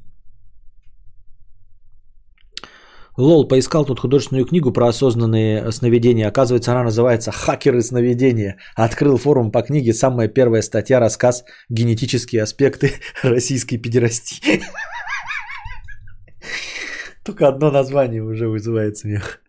Лол, 3.16 3.47
поискал 3.47 3.84
тут 3.84 4.01
художественную 4.01 4.47
книгу 4.47 4.72
про 4.72 4.89
осознанные 4.89 5.70
сновидения. 5.70 6.26
Оказывается, 6.26 6.72
она 6.72 6.84
называется 6.84 7.30
«Хакеры 7.30 7.82
сновидения». 7.82 8.59
Открыл 8.74 9.18
форум 9.18 9.52
по 9.52 9.60
книге. 9.62 9.93
Самая 9.93 10.28
первая 10.28 10.62
статья, 10.62 10.98
рассказ 10.98 11.44
«Генетические 11.68 12.43
аспекты 12.43 12.93
российской 13.22 13.76
педерастии». 13.76 14.62
Только 17.24 17.48
одно 17.48 17.70
название 17.70 18.22
уже 18.22 18.48
вызывает 18.48 18.97
смех. 18.97 19.40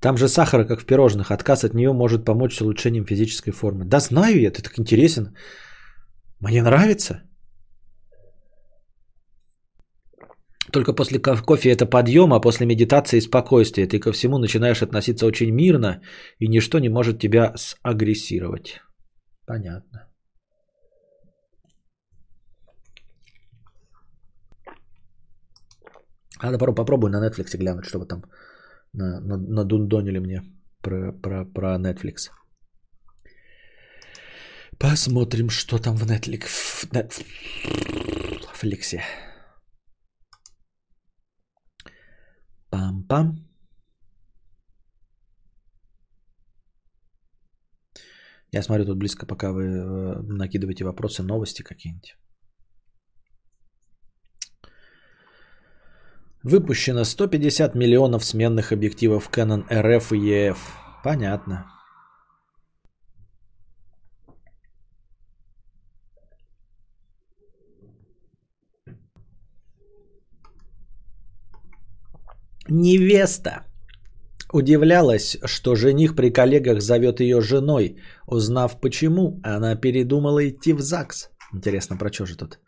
Там 0.00 0.16
же 0.16 0.28
сахара, 0.28 0.64
как 0.64 0.80
в 0.80 0.86
пирожных. 0.86 1.30
Отказ 1.30 1.64
от 1.64 1.74
нее 1.74 1.92
может 1.92 2.24
помочь 2.24 2.56
с 2.56 2.60
улучшением 2.60 3.04
физической 3.04 3.52
формы. 3.52 3.84
Да 3.84 4.00
знаю 4.00 4.40
я, 4.40 4.50
ты 4.50 4.62
так 4.62 4.78
интересен. 4.78 5.34
Мне 6.40 6.62
нравится. 6.62 7.22
Только 10.72 10.92
после 10.92 11.18
кофе 11.18 11.70
это 11.70 11.86
подъем, 11.86 12.32
а 12.32 12.40
после 12.40 12.66
медитации 12.66 13.20
спокойствие. 13.20 13.88
Ты 13.88 13.98
ко 13.98 14.12
всему 14.12 14.38
начинаешь 14.38 14.82
относиться 14.82 15.26
очень 15.26 15.50
мирно, 15.50 16.00
и 16.38 16.48
ничто 16.48 16.78
не 16.78 16.90
может 16.90 17.18
тебя 17.18 17.52
сагрессировать. 17.56 18.80
Понятно. 19.46 20.08
Надо 26.42 26.58
попробую 26.58 27.10
на 27.10 27.26
Netflix 27.26 27.56
глянуть, 27.56 27.86
что 27.86 27.98
вы 27.98 28.06
там 28.06 28.22
на, 28.92 29.20
на, 29.20 29.36
надундонили 29.36 30.18
мне 30.18 30.42
про, 30.82 31.12
про, 31.12 31.44
про 31.44 31.78
Netflix. 31.78 32.30
Посмотрим, 34.78 35.50
что 35.50 35.78
там 35.78 35.96
в 35.96 36.04
Netflix. 36.04 36.46
В 36.46 36.92
Netflix. 38.62 39.00
Пам-пам. 42.70 43.48
Я 48.52 48.62
смотрю 48.62 48.86
тут 48.86 48.98
близко, 48.98 49.26
пока 49.26 49.52
вы 49.52 49.64
э, 49.64 50.22
накидываете 50.22 50.84
вопросы, 50.84 51.22
новости 51.22 51.62
какие-нибудь. 51.62 52.16
Выпущено 56.42 57.04
150 57.04 57.74
миллионов 57.74 58.24
сменных 58.24 58.72
объективов 58.72 59.28
Canon 59.30 59.66
RF 59.68 60.16
и 60.16 60.30
EF. 60.30 60.58
Понятно. 61.02 61.66
Невеста 72.70 73.64
удивлялась, 74.52 75.38
что 75.44 75.74
жених 75.74 76.14
при 76.14 76.30
коллегах 76.30 76.80
зовет 76.80 77.20
ее 77.20 77.40
женой. 77.40 77.96
Узнав 78.26 78.80
почему, 78.80 79.40
она 79.42 79.74
передумала 79.74 80.48
идти 80.48 80.72
в 80.72 80.80
ЗАГС. 80.80 81.30
Интересно, 81.54 81.96
про 81.96 82.12
что 82.12 82.26
же 82.26 82.36
тут? 82.36 82.58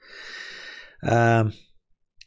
А, 1.02 1.50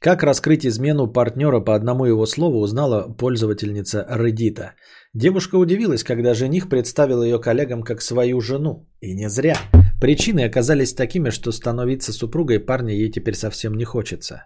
как 0.03 0.23
раскрыть 0.23 0.65
измену 0.65 1.07
партнера 1.07 1.61
по 1.61 1.75
одному 1.75 2.05
его 2.05 2.25
слову, 2.25 2.59
узнала 2.59 3.07
пользовательница 3.17 4.05
Reddit. 4.11 4.71
Девушка 5.13 5.55
удивилась, 5.55 6.03
когда 6.03 6.33
жених 6.33 6.67
представил 6.67 7.23
ее 7.23 7.39
коллегам 7.39 7.83
как 7.83 8.01
свою 8.01 8.41
жену. 8.41 8.85
И 9.01 9.15
не 9.15 9.29
зря. 9.29 9.55
Причины 10.01 10.41
оказались 10.45 10.93
такими, 10.93 11.31
что 11.31 11.51
становиться 11.51 12.11
супругой 12.11 12.59
парня 12.59 12.93
ей 12.93 13.11
теперь 13.11 13.35
совсем 13.35 13.75
не 13.75 13.85
хочется. 13.85 14.45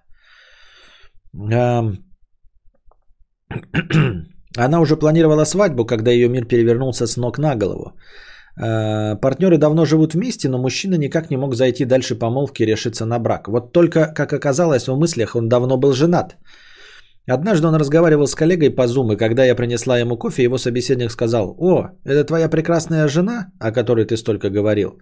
Она 4.57 4.79
уже 4.79 4.95
планировала 4.95 5.45
свадьбу, 5.45 5.85
когда 5.85 6.11
ее 6.11 6.29
мир 6.29 6.45
перевернулся 6.45 7.07
с 7.07 7.17
ног 7.17 7.39
на 7.39 7.55
голову. 7.55 7.93
Э, 8.59 9.15
партнеры 9.15 9.57
давно 9.57 9.85
живут 9.85 10.13
вместе, 10.13 10.49
но 10.49 10.57
мужчина 10.57 10.95
никак 10.95 11.29
не 11.29 11.37
мог 11.37 11.55
зайти 11.55 11.85
дальше 11.85 12.15
помолвки 12.15 12.63
и 12.63 12.65
решиться 12.65 13.05
на 13.05 13.19
брак. 13.19 13.47
Вот 13.47 13.71
только, 13.71 14.13
как 14.13 14.33
оказалось, 14.33 14.87
в 14.87 14.97
мыслях 14.97 15.35
он 15.35 15.47
давно 15.47 15.77
был 15.77 15.93
женат. 15.93 16.37
Однажды 17.29 17.67
он 17.67 17.75
разговаривал 17.75 18.25
с 18.25 18.35
коллегой 18.35 18.69
по 18.69 18.87
Zoom, 18.87 19.13
и 19.13 19.17
когда 19.17 19.43
я 19.45 19.55
принесла 19.55 19.99
ему 19.99 20.17
кофе, 20.17 20.43
его 20.43 20.57
собеседник 20.57 21.11
сказал, 21.11 21.55
«О, 21.59 21.89
это 22.05 22.23
твоя 22.23 22.49
прекрасная 22.49 23.07
жена, 23.07 23.51
о 23.59 23.71
которой 23.71 24.05
ты 24.05 24.15
столько 24.15 24.49
говорил?» 24.49 24.99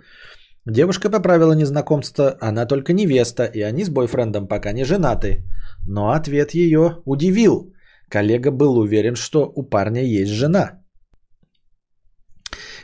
Девушка 0.65 1.11
поправила 1.11 1.53
незнакомство, 1.53 2.35
она 2.41 2.65
только 2.65 2.93
невеста, 2.93 3.45
и 3.45 3.61
они 3.61 3.85
с 3.85 3.89
бойфрендом 3.89 4.47
пока 4.47 4.71
не 4.71 4.83
женаты. 4.83 5.43
Но 5.87 6.09
ответ 6.09 6.55
ее 6.55 7.03
удивил. 7.05 7.71
Коллега 8.09 8.49
был 8.49 8.79
уверен, 8.79 9.15
что 9.15 9.51
у 9.55 9.61
парня 9.61 10.01
есть 10.01 10.31
жена. 10.31 10.79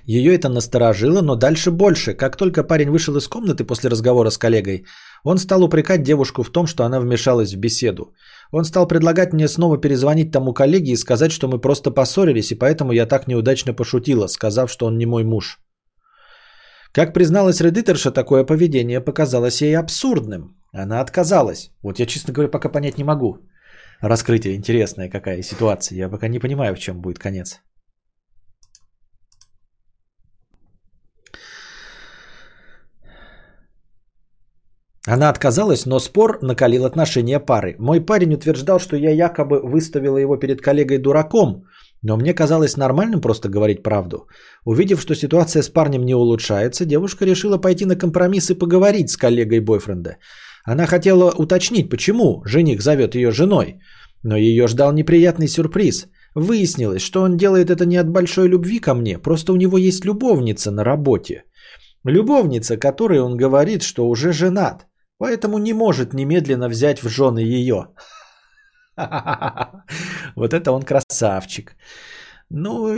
Ее 0.06 0.34
это 0.34 0.50
насторожило, 0.50 1.22
но 1.22 1.36
дальше 1.36 1.72
больше. 1.72 2.14
Как 2.14 2.36
только 2.36 2.64
парень 2.64 2.90
вышел 2.90 3.16
из 3.18 3.28
комнаты 3.28 3.64
после 3.64 3.90
разговора 3.90 4.30
с 4.30 4.38
коллегой, 4.38 4.86
он 5.24 5.38
стал 5.38 5.64
упрекать 5.64 6.04
девушку 6.04 6.44
в 6.44 6.50
том, 6.50 6.68
что 6.68 6.84
она 6.84 7.00
вмешалась 7.00 7.54
в 7.54 7.60
беседу. 7.60 8.14
Он 8.52 8.66
стал 8.66 8.88
предлагать 8.88 9.34
мне 9.34 9.48
снова 9.48 9.78
перезвонить 9.78 10.32
тому 10.32 10.54
коллеге 10.54 10.92
и 10.92 10.98
сказать, 10.98 11.32
что 11.32 11.48
мы 11.48 11.62
просто 11.62 11.92
поссорились, 11.92 12.52
и 12.52 12.56
поэтому 12.56 12.92
я 12.92 13.06
так 13.06 13.28
неудачно 13.28 13.74
пошутила, 13.74 14.28
сказав, 14.28 14.72
что 14.72 14.86
он 14.86 14.98
не 14.98 15.06
мой 15.06 15.24
муж. 15.24 15.60
Как 16.94 17.14
призналась 17.14 17.62
редиторша, 17.62 18.12
такое 18.12 18.44
поведение 18.44 19.02
показалось 19.02 19.62
ей 19.62 19.78
абсурдным. 19.78 20.58
Она 20.74 21.02
отказалась. 21.02 21.72
Вот 21.84 22.00
я, 22.00 22.06
честно 22.06 22.34
говоря, 22.34 22.52
пока 22.52 22.70
понять 22.70 22.98
не 22.98 23.04
могу. 23.04 23.38
Раскрытие 24.02 24.56
интересная 24.56 25.10
какая 25.10 25.44
ситуация. 25.44 25.98
Я 25.98 26.10
пока 26.10 26.28
не 26.28 26.40
понимаю, 26.40 26.76
в 26.76 26.80
чем 26.80 27.02
будет 27.02 27.20
конец. 27.20 27.62
Она 35.08 35.30
отказалась, 35.30 35.86
но 35.86 36.00
спор 36.00 36.40
накалил 36.44 36.86
отношения 36.86 37.40
пары. 37.40 37.76
Мой 37.80 38.02
парень 38.02 38.36
утверждал, 38.36 38.80
что 38.80 38.96
я 38.96 39.12
якобы 39.12 39.60
выставила 39.64 40.18
его 40.18 40.38
перед 40.38 40.62
коллегой 40.62 41.00
дураком, 41.00 41.66
но 42.04 42.18
мне 42.18 42.34
казалось 42.34 42.78
нормальным 42.78 43.20
просто 43.22 43.50
говорить 43.50 43.84
правду. 43.84 44.28
Увидев, 44.66 45.02
что 45.02 45.16
ситуация 45.16 45.64
с 45.64 45.70
парнем 45.70 46.06
не 46.06 46.16
улучшается, 46.16 46.86
девушка 46.86 47.26
решила 47.26 47.58
пойти 47.58 47.86
на 47.86 47.96
компромисс 47.96 48.52
и 48.52 48.60
поговорить 48.60 49.10
с 49.10 49.18
коллегой 49.18 49.60
бойфренда. 49.60 50.18
Она 50.66 50.86
хотела 50.86 51.32
уточнить, 51.32 51.90
почему 51.90 52.44
жених 52.46 52.82
зовет 52.82 53.16
ее 53.16 53.32
женой, 53.32 53.80
но 54.24 54.38
ее 54.38 54.68
ждал 54.68 54.94
неприятный 54.94 55.48
сюрприз. 55.48 56.08
Выяснилось, 56.36 57.02
что 57.02 57.22
он 57.22 57.38
делает 57.38 57.72
это 57.72 57.86
не 57.86 57.98
от 57.98 58.10
большой 58.10 58.48
любви 58.48 58.80
ко 58.80 58.94
мне, 58.94 59.18
просто 59.18 59.52
у 59.52 59.56
него 59.56 59.80
есть 59.80 60.06
любовница 60.06 60.72
на 60.72 60.84
работе. 60.84 61.44
Любовница, 62.04 62.78
которой 62.78 63.20
он 63.20 63.38
говорит, 63.38 63.82
что 63.82 64.08
уже 64.08 64.32
женат, 64.32 64.88
поэтому 65.22 65.60
не 65.60 65.74
может 65.74 66.14
немедленно 66.14 66.70
взять 66.70 67.04
в 67.04 67.10
жены 67.10 67.40
ее. 67.40 67.88
Вот 70.36 70.54
это 70.54 70.72
он 70.72 70.84
красавчик. 70.84 71.76
Ну, 72.50 72.96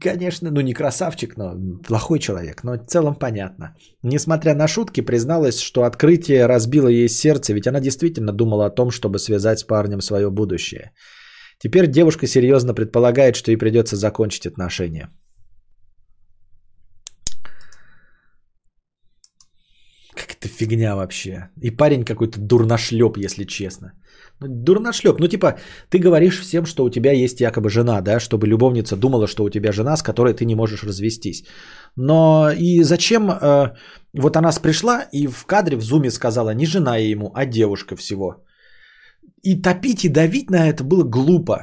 конечно, 0.00 0.50
ну 0.50 0.60
не 0.60 0.74
красавчик, 0.74 1.36
но 1.36 1.56
плохой 1.86 2.18
человек, 2.18 2.64
но 2.64 2.72
в 2.72 2.86
целом 2.86 3.14
понятно. 3.14 3.74
Несмотря 4.02 4.54
на 4.54 4.68
шутки, 4.68 5.04
призналась, 5.04 5.60
что 5.60 5.84
открытие 5.84 6.46
разбило 6.46 6.88
ей 6.88 7.08
сердце, 7.08 7.54
ведь 7.54 7.66
она 7.66 7.80
действительно 7.80 8.32
думала 8.32 8.66
о 8.66 8.74
том, 8.74 8.90
чтобы 8.90 9.18
связать 9.18 9.58
с 9.58 9.64
парнем 9.64 10.00
свое 10.00 10.30
будущее. 10.30 10.92
Теперь 11.58 11.86
девушка 11.90 12.26
серьезно 12.26 12.74
предполагает, 12.74 13.36
что 13.36 13.50
ей 13.50 13.58
придется 13.58 13.96
закончить 13.96 14.46
отношения. 14.46 15.08
Как 20.18 20.36
это 20.36 20.48
фигня 20.48 20.96
вообще. 20.96 21.48
И 21.62 21.70
парень 21.70 22.04
какой-то 22.04 22.40
дурношлеп, 22.40 23.18
если 23.18 23.44
честно. 23.44 23.92
Ну, 24.40 24.48
дурношлеп. 24.48 25.20
Ну, 25.20 25.28
типа, 25.28 25.58
ты 25.90 25.98
говоришь 25.98 26.40
всем, 26.40 26.66
что 26.66 26.84
у 26.84 26.90
тебя 26.90 27.12
есть 27.12 27.40
якобы 27.40 27.70
жена, 27.70 28.00
да, 28.00 28.18
чтобы 28.20 28.46
любовница 28.46 28.96
думала, 28.96 29.28
что 29.28 29.44
у 29.44 29.50
тебя 29.50 29.72
жена, 29.72 29.96
с 29.96 30.02
которой 30.02 30.34
ты 30.34 30.44
не 30.44 30.54
можешь 30.54 30.82
развестись. 30.82 31.44
Но 31.96 32.50
и 32.50 32.82
зачем 32.82 33.30
э, 33.30 33.74
вот 34.12 34.36
она 34.36 34.50
пришла 34.62 35.06
и 35.12 35.28
в 35.28 35.46
кадре 35.46 35.76
в 35.76 35.82
зуме 35.82 36.10
сказала 36.10 36.54
не 36.54 36.66
жена 36.66 36.96
ему, 36.96 37.30
а 37.34 37.46
девушка 37.46 37.96
всего. 37.96 38.44
И 39.44 39.62
топить 39.62 40.04
и 40.04 40.08
давить 40.08 40.50
на 40.50 40.68
это 40.68 40.82
было 40.82 41.04
глупо. 41.04 41.58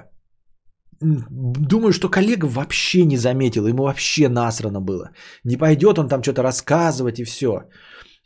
Думаю, 1.02 1.92
что 1.92 2.10
коллега 2.10 2.46
вообще 2.46 3.06
не 3.06 3.18
заметил, 3.18 3.68
ему 3.68 3.84
вообще 3.84 4.30
насрано 4.30 4.80
было. 4.82 5.10
Не 5.44 5.58
пойдет 5.58 6.00
он 6.00 6.08
там 6.08 6.24
что-то 6.24 6.42
рассказывать 6.42 7.20
и 7.20 7.26
все. 7.26 7.64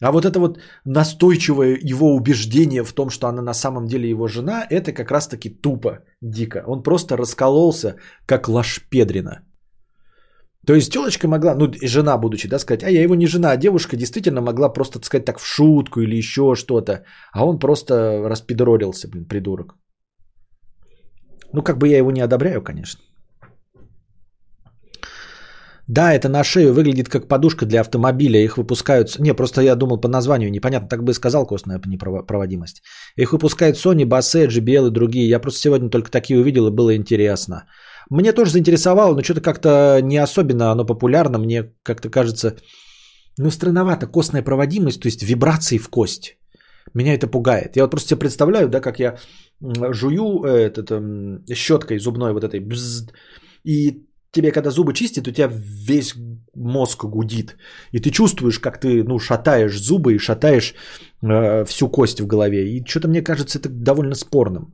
А 0.02 0.12
вот 0.12 0.26
это 0.26 0.40
вот 0.40 0.60
настойчивое 0.86 1.78
его 1.82 2.16
убеждение 2.16 2.84
в 2.84 2.94
том, 2.94 3.10
что 3.10 3.28
она 3.28 3.42
на 3.42 3.54
самом 3.54 3.86
деле 3.88 4.10
его 4.10 4.28
жена, 4.28 4.66
это 4.70 4.94
как 4.94 5.12
раз-таки 5.12 5.50
тупо, 5.50 6.00
дико. 6.22 6.64
Он 6.68 6.84
просто 6.84 7.18
раскололся, 7.18 7.96
как 8.26 8.48
лашпедрина. 8.48 9.42
То 10.68 10.76
есть 10.76 10.92
телочка 10.94 11.28
могла, 11.28 11.56
ну 11.56 11.72
жена 11.82 12.18
будучи, 12.18 12.48
да, 12.48 12.60
сказать, 12.60 12.84
а 12.84 12.90
я 12.90 13.02
его 13.02 13.16
не 13.16 13.28
жена, 13.28 13.52
а 13.52 13.58
девушка 13.58 13.98
действительно 13.98 14.42
могла 14.42 14.70
просто, 14.70 15.00
так 15.00 15.06
сказать, 15.06 15.26
так 15.26 15.40
в 15.40 15.46
шутку 15.46 16.02
или 16.02 16.18
еще 16.18 16.56
что-то. 16.56 17.04
А 17.34 17.46
он 17.46 17.60
просто 17.60 17.94
распидоролился, 18.30 19.08
блин, 19.10 19.26
придурок. 19.26 19.76
Ну, 21.54 21.64
как 21.64 21.78
бы 21.78 21.88
я 21.88 21.98
его 21.98 22.12
не 22.12 22.22
одобряю, 22.22 22.62
конечно. 22.62 23.02
Да, 25.90 26.14
это 26.14 26.30
на 26.30 26.44
шею 26.44 26.74
выглядит 26.74 27.10
как 27.10 27.28
подушка 27.28 27.66
для 27.66 27.82
автомобиля. 27.82 28.40
Их 28.40 28.58
выпускают... 28.58 29.18
Не, 29.20 29.34
просто 29.34 29.62
я 29.62 29.76
думал 29.76 30.00
по 30.00 30.08
названию. 30.08 30.52
Непонятно, 30.52 30.88
так 30.88 31.04
бы 31.04 31.12
и 31.12 31.16
сказал 31.16 31.48
костная 31.48 31.82
непроводимость. 31.86 32.84
Их 33.16 33.34
выпускают 33.34 33.76
Sony, 33.76 34.06
Basse, 34.06 34.48
JBL 34.48 34.88
и 34.88 34.92
другие. 34.92 35.28
Я 35.28 35.40
просто 35.40 35.62
сегодня 35.62 35.90
только 35.90 36.12
такие 36.12 36.40
увидел 36.40 36.68
и 36.68 36.72
было 36.72 36.96
интересно. 36.96 37.66
Мне 38.12 38.34
тоже 38.34 38.52
заинтересовало, 38.52 39.16
но 39.16 39.24
что-то 39.24 39.42
как-то 39.42 40.00
не 40.04 40.18
особенно 40.24 40.72
оно 40.72 40.86
популярно. 40.86 41.40
Мне 41.40 41.74
как-то 41.82 42.10
кажется, 42.12 42.58
ну, 43.40 43.50
странновато. 43.50 44.06
Костная 44.06 44.44
проводимость, 44.44 45.02
то 45.02 45.08
есть 45.08 45.24
вибрации 45.24 45.80
в 45.80 45.90
кость. 45.90 46.38
Меня 46.94 47.16
это 47.16 47.28
пугает. 47.28 47.76
Я 47.76 47.84
вот 47.84 47.92
просто 47.92 48.10
себе 48.10 48.20
представляю, 48.20 48.70
да, 48.70 48.80
как 48.80 49.00
я 49.00 49.18
жую 49.60 50.44
э, 50.44 50.68
этот, 50.68 50.92
э, 50.92 51.56
щеткой 51.56 51.98
зубной 51.98 52.34
вот 52.34 52.44
этой 52.44 52.60
бзз, 52.60 53.08
и 53.64 54.06
тебе 54.32 54.52
когда 54.52 54.70
зубы 54.70 54.94
чистят, 54.94 55.28
у 55.28 55.32
тебя 55.32 55.50
весь 55.52 56.16
мозг 56.56 57.06
гудит. 57.06 57.58
И 57.92 58.00
ты 58.00 58.12
чувствуешь, 58.12 58.60
как 58.60 58.80
ты 58.80 59.04
ну, 59.04 59.20
шатаешь 59.20 59.80
зубы 59.80 60.14
и 60.14 60.20
шатаешь 60.20 60.74
э, 61.22 61.66
всю 61.66 61.90
кость 61.90 62.22
в 62.22 62.28
голове. 62.28 62.70
И 62.70 62.86
что-то 62.86 63.08
мне 63.08 63.22
кажется 63.22 63.60
это 63.60 63.70
довольно 63.70 64.16
спорным. 64.16 64.74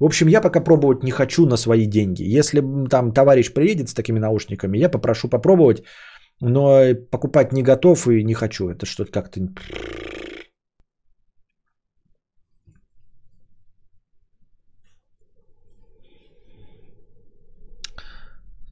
В 0.00 0.04
общем, 0.04 0.28
я 0.28 0.40
пока 0.40 0.60
пробовать 0.60 1.02
не 1.02 1.10
хочу 1.10 1.46
на 1.46 1.56
свои 1.56 1.86
деньги. 1.86 2.38
Если 2.38 2.62
там 2.90 3.12
товарищ 3.12 3.52
приедет 3.52 3.88
с 3.88 3.94
такими 3.94 4.18
наушниками, 4.18 4.78
я 4.78 4.88
попрошу 4.88 5.28
попробовать, 5.28 5.82
но 6.40 6.94
покупать 7.10 7.52
не 7.52 7.62
готов 7.62 8.08
и 8.08 8.24
не 8.24 8.34
хочу. 8.34 8.68
Это 8.68 8.86
что-то 8.86 9.12
как-то 9.12 9.40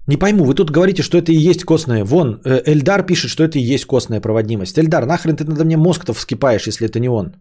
Не 0.09 0.17
пойму, 0.17 0.45
вы 0.45 0.55
тут 0.55 0.71
говорите, 0.71 1.03
что 1.03 1.19
это 1.19 1.33
и 1.33 1.51
есть 1.51 1.65
костная. 1.65 2.05
Вон, 2.05 2.41
э, 2.45 2.63
Эльдар 2.67 3.07
пишет, 3.07 3.31
что 3.31 3.45
это 3.45 3.59
и 3.59 3.75
есть 3.75 3.87
костная 3.87 4.21
проводимость. 4.21 4.79
Эльдар, 4.79 5.07
нахрен 5.07 5.37
ты 5.37 5.45
надо 5.45 5.65
мне 5.65 5.77
мозг-то 5.77 6.13
вскипаешь, 6.13 6.67
если 6.67 6.87
это 6.87 6.99
не 6.99 7.09
он? 7.09 7.37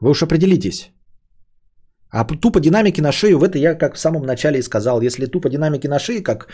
Вы 0.00 0.10
уж 0.10 0.22
определитесь. 0.22 0.90
А 2.10 2.24
тупо 2.24 2.60
динамики 2.60 3.02
на 3.02 3.12
шею, 3.12 3.38
в 3.38 3.44
это 3.44 3.58
я 3.58 3.74
как 3.74 3.94
в 3.94 3.98
самом 3.98 4.22
начале 4.22 4.58
и 4.58 4.62
сказал. 4.62 5.02
Если 5.02 5.26
тупо 5.26 5.50
динамики 5.50 5.88
на 5.88 5.98
шее, 5.98 6.22
как 6.22 6.48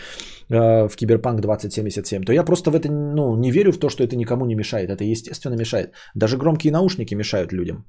э, 0.49 0.89
в 0.89 0.95
Киберпанк 0.97 1.39
2077, 1.39 2.23
то 2.23 2.33
я 2.33 2.43
просто 2.43 2.71
в 2.71 2.75
это 2.75 2.91
ну, 2.91 3.35
не 3.37 3.51
верю 3.51 3.71
в 3.71 3.79
то, 3.79 3.89
что 3.89 4.03
это 4.03 4.17
никому 4.17 4.45
не 4.45 4.55
мешает. 4.55 4.89
Это 4.89 5.03
естественно 5.05 5.55
мешает. 5.55 5.93
Даже 6.13 6.37
громкие 6.37 6.73
наушники 6.73 7.15
мешают 7.15 7.53
людям. 7.53 7.85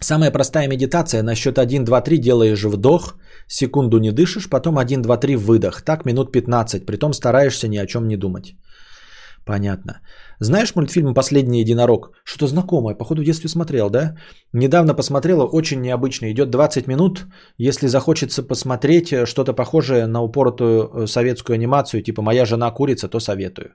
Самая 0.00 0.30
простая 0.30 0.68
медитация 0.68 1.22
на 1.22 1.34
счет 1.34 1.58
1, 1.58 1.84
2, 1.84 2.00
3 2.00 2.18
делаешь 2.18 2.64
вдох, 2.64 3.14
секунду 3.48 3.98
не 3.98 4.12
дышишь, 4.12 4.48
потом 4.48 4.78
1, 4.78 5.02
2, 5.02 5.16
3 5.16 5.36
выдох. 5.36 5.82
Так 5.82 6.04
минут 6.04 6.32
15, 6.32 6.86
притом 6.86 7.12
стараешься 7.12 7.68
ни 7.68 7.78
о 7.78 7.86
чем 7.86 8.06
не 8.06 8.16
думать. 8.16 8.56
Понятно. 9.46 10.00
Знаешь 10.40 10.74
мультфильм 10.74 11.14
«Последний 11.14 11.60
единорог»? 11.60 12.10
Что-то 12.24 12.48
знакомое, 12.48 12.96
походу 12.96 13.22
в 13.22 13.24
детстве 13.24 13.48
смотрел, 13.48 13.90
да? 13.90 14.16
Недавно 14.52 14.94
посмотрела, 14.94 15.44
очень 15.44 15.80
необычно. 15.80 16.32
Идет 16.32 16.50
20 16.50 16.88
минут. 16.88 17.26
Если 17.56 17.86
захочется 17.86 18.42
посмотреть 18.42 19.12
э, 19.12 19.24
что-то 19.24 19.54
похожее 19.54 20.06
на 20.06 20.20
упоротую 20.20 21.04
э, 21.04 21.06
советскую 21.06 21.54
анимацию, 21.54 22.02
типа 22.02 22.22
«Моя 22.22 22.44
жена 22.44 22.70
курица», 22.72 23.08
то 23.08 23.20
советую. 23.20 23.70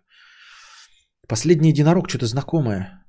«Последний 1.28 1.70
единорог» 1.70 2.10
что-то 2.10 2.26
знакомое. 2.26 3.01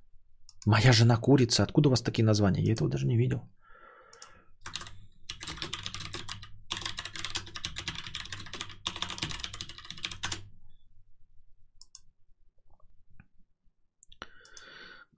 Моя 0.66 0.92
жена 0.92 1.16
курица. 1.16 1.62
Откуда 1.62 1.88
у 1.88 1.90
вас 1.90 2.02
такие 2.02 2.24
названия? 2.24 2.62
Я 2.62 2.72
этого 2.72 2.88
даже 2.88 3.06
не 3.06 3.16
видел. 3.16 3.40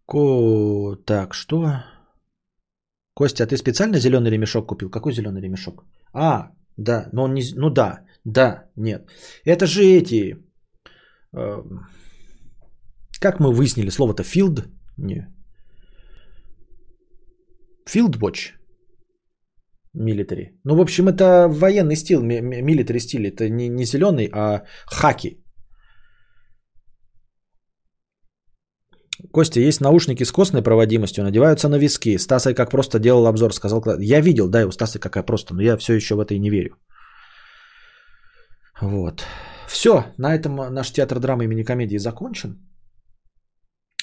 Ко... 0.06 0.96
Так, 1.06 1.34
что? 1.34 1.84
Костя, 3.14 3.44
а 3.44 3.46
ты 3.46 3.56
специально 3.56 3.98
зеленый 3.98 4.30
ремешок 4.30 4.68
купил? 4.68 4.90
Какой 4.90 5.12
зеленый 5.12 5.42
ремешок? 5.42 5.84
А, 6.12 6.50
да, 6.76 7.08
но 7.12 7.24
он 7.24 7.34
не... 7.34 7.42
Ну 7.54 7.70
да, 7.70 8.00
да, 8.24 8.70
нет. 8.76 9.10
Это 9.44 9.66
же 9.66 9.82
эти... 9.82 10.36
Э, 11.36 11.62
как 13.20 13.40
мы 13.40 13.52
выяснили 13.52 13.90
слово-то? 13.90 14.22
Field? 14.22 14.68
Не. 14.96 15.33
Fieldwatch. 17.88 18.52
Милитари. 19.94 20.60
Ну, 20.64 20.76
в 20.76 20.80
общем, 20.80 21.08
это 21.08 21.48
военный 21.48 21.96
стиль, 21.96 22.20
ми- 22.22 22.40
ми- 22.40 22.62
милитари 22.62 22.98
стиль. 22.98 23.26
Это 23.28 23.48
не, 23.48 23.68
не 23.68 23.84
зеленый, 23.84 24.28
а 24.32 24.62
хаки. 24.86 25.40
Костя, 29.32 29.60
есть 29.60 29.80
наушники 29.80 30.24
с 30.24 30.32
костной 30.32 30.62
проводимостью, 30.62 31.24
надеваются 31.24 31.68
на 31.68 31.78
виски. 31.78 32.18
Стасой 32.18 32.54
как 32.54 32.70
просто 32.70 32.98
делал 32.98 33.26
обзор, 33.26 33.52
сказал. 33.52 33.82
Я 34.00 34.20
видел, 34.20 34.48
да, 34.48 34.62
и 34.62 34.64
у 34.64 34.72
Стаса 34.72 34.98
какая 34.98 35.22
просто, 35.22 35.54
но 35.54 35.62
я 35.62 35.76
все 35.76 35.94
еще 35.94 36.14
в 36.14 36.20
это 36.20 36.34
и 36.34 36.38
не 36.38 36.50
верю. 36.50 36.76
Вот. 38.80 39.24
Все, 39.68 40.04
на 40.18 40.34
этом 40.34 40.56
наш 40.74 40.92
театр 40.92 41.20
драмы 41.20 41.44
имени 41.44 41.64
комедии 41.64 41.98
закончен. 41.98 42.58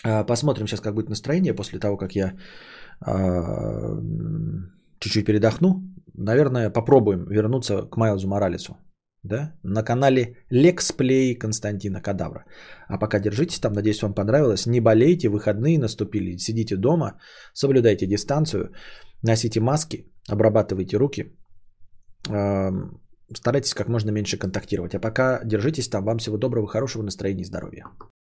А, 0.04 0.24
Посмотрим 0.24 0.68
сейчас, 0.68 0.82
как 0.82 0.96
будет 0.96 1.10
настроение 1.10 1.54
после 1.54 1.80
того, 1.80 1.98
как 1.98 2.16
я 2.16 2.34
чуть-чуть 5.00 5.26
передохну. 5.26 5.82
Наверное, 6.14 6.70
попробуем 6.70 7.26
вернуться 7.30 7.90
к 7.90 7.98
Майлзу 7.98 8.28
Моралесу. 8.28 8.78
Да? 9.24 9.54
На 9.64 9.84
канале 9.84 10.38
Лексплей 10.50 11.36
Константина 11.36 12.02
Кадавра. 12.02 12.46
А 12.88 12.98
пока 12.98 13.20
держитесь 13.20 13.60
там, 13.60 13.74
надеюсь, 13.74 14.02
вам 14.02 14.14
понравилось. 14.14 14.66
Не 14.66 14.82
болейте, 14.82 15.30
выходные 15.30 15.80
наступили, 15.80 16.38
сидите 16.38 16.76
дома, 16.76 17.20
соблюдайте 17.54 18.08
дистанцию, 18.08 18.72
носите 19.24 19.60
маски, 19.60 20.12
обрабатывайте 20.30 20.98
руки. 20.98 21.36
Ам, 22.30 23.02
Старайтесь 23.34 23.74
как 23.74 23.88
можно 23.88 24.12
меньше 24.12 24.38
контактировать. 24.38 24.96
А 24.96 25.00
пока 25.00 25.42
держитесь 25.46 25.90
там. 25.90 26.06
Вам 26.06 26.18
всего 26.18 26.38
доброго, 26.38 26.68
хорошего 26.68 27.04
настроения 27.04 27.42
и 27.42 27.46
здоровья. 27.46 27.86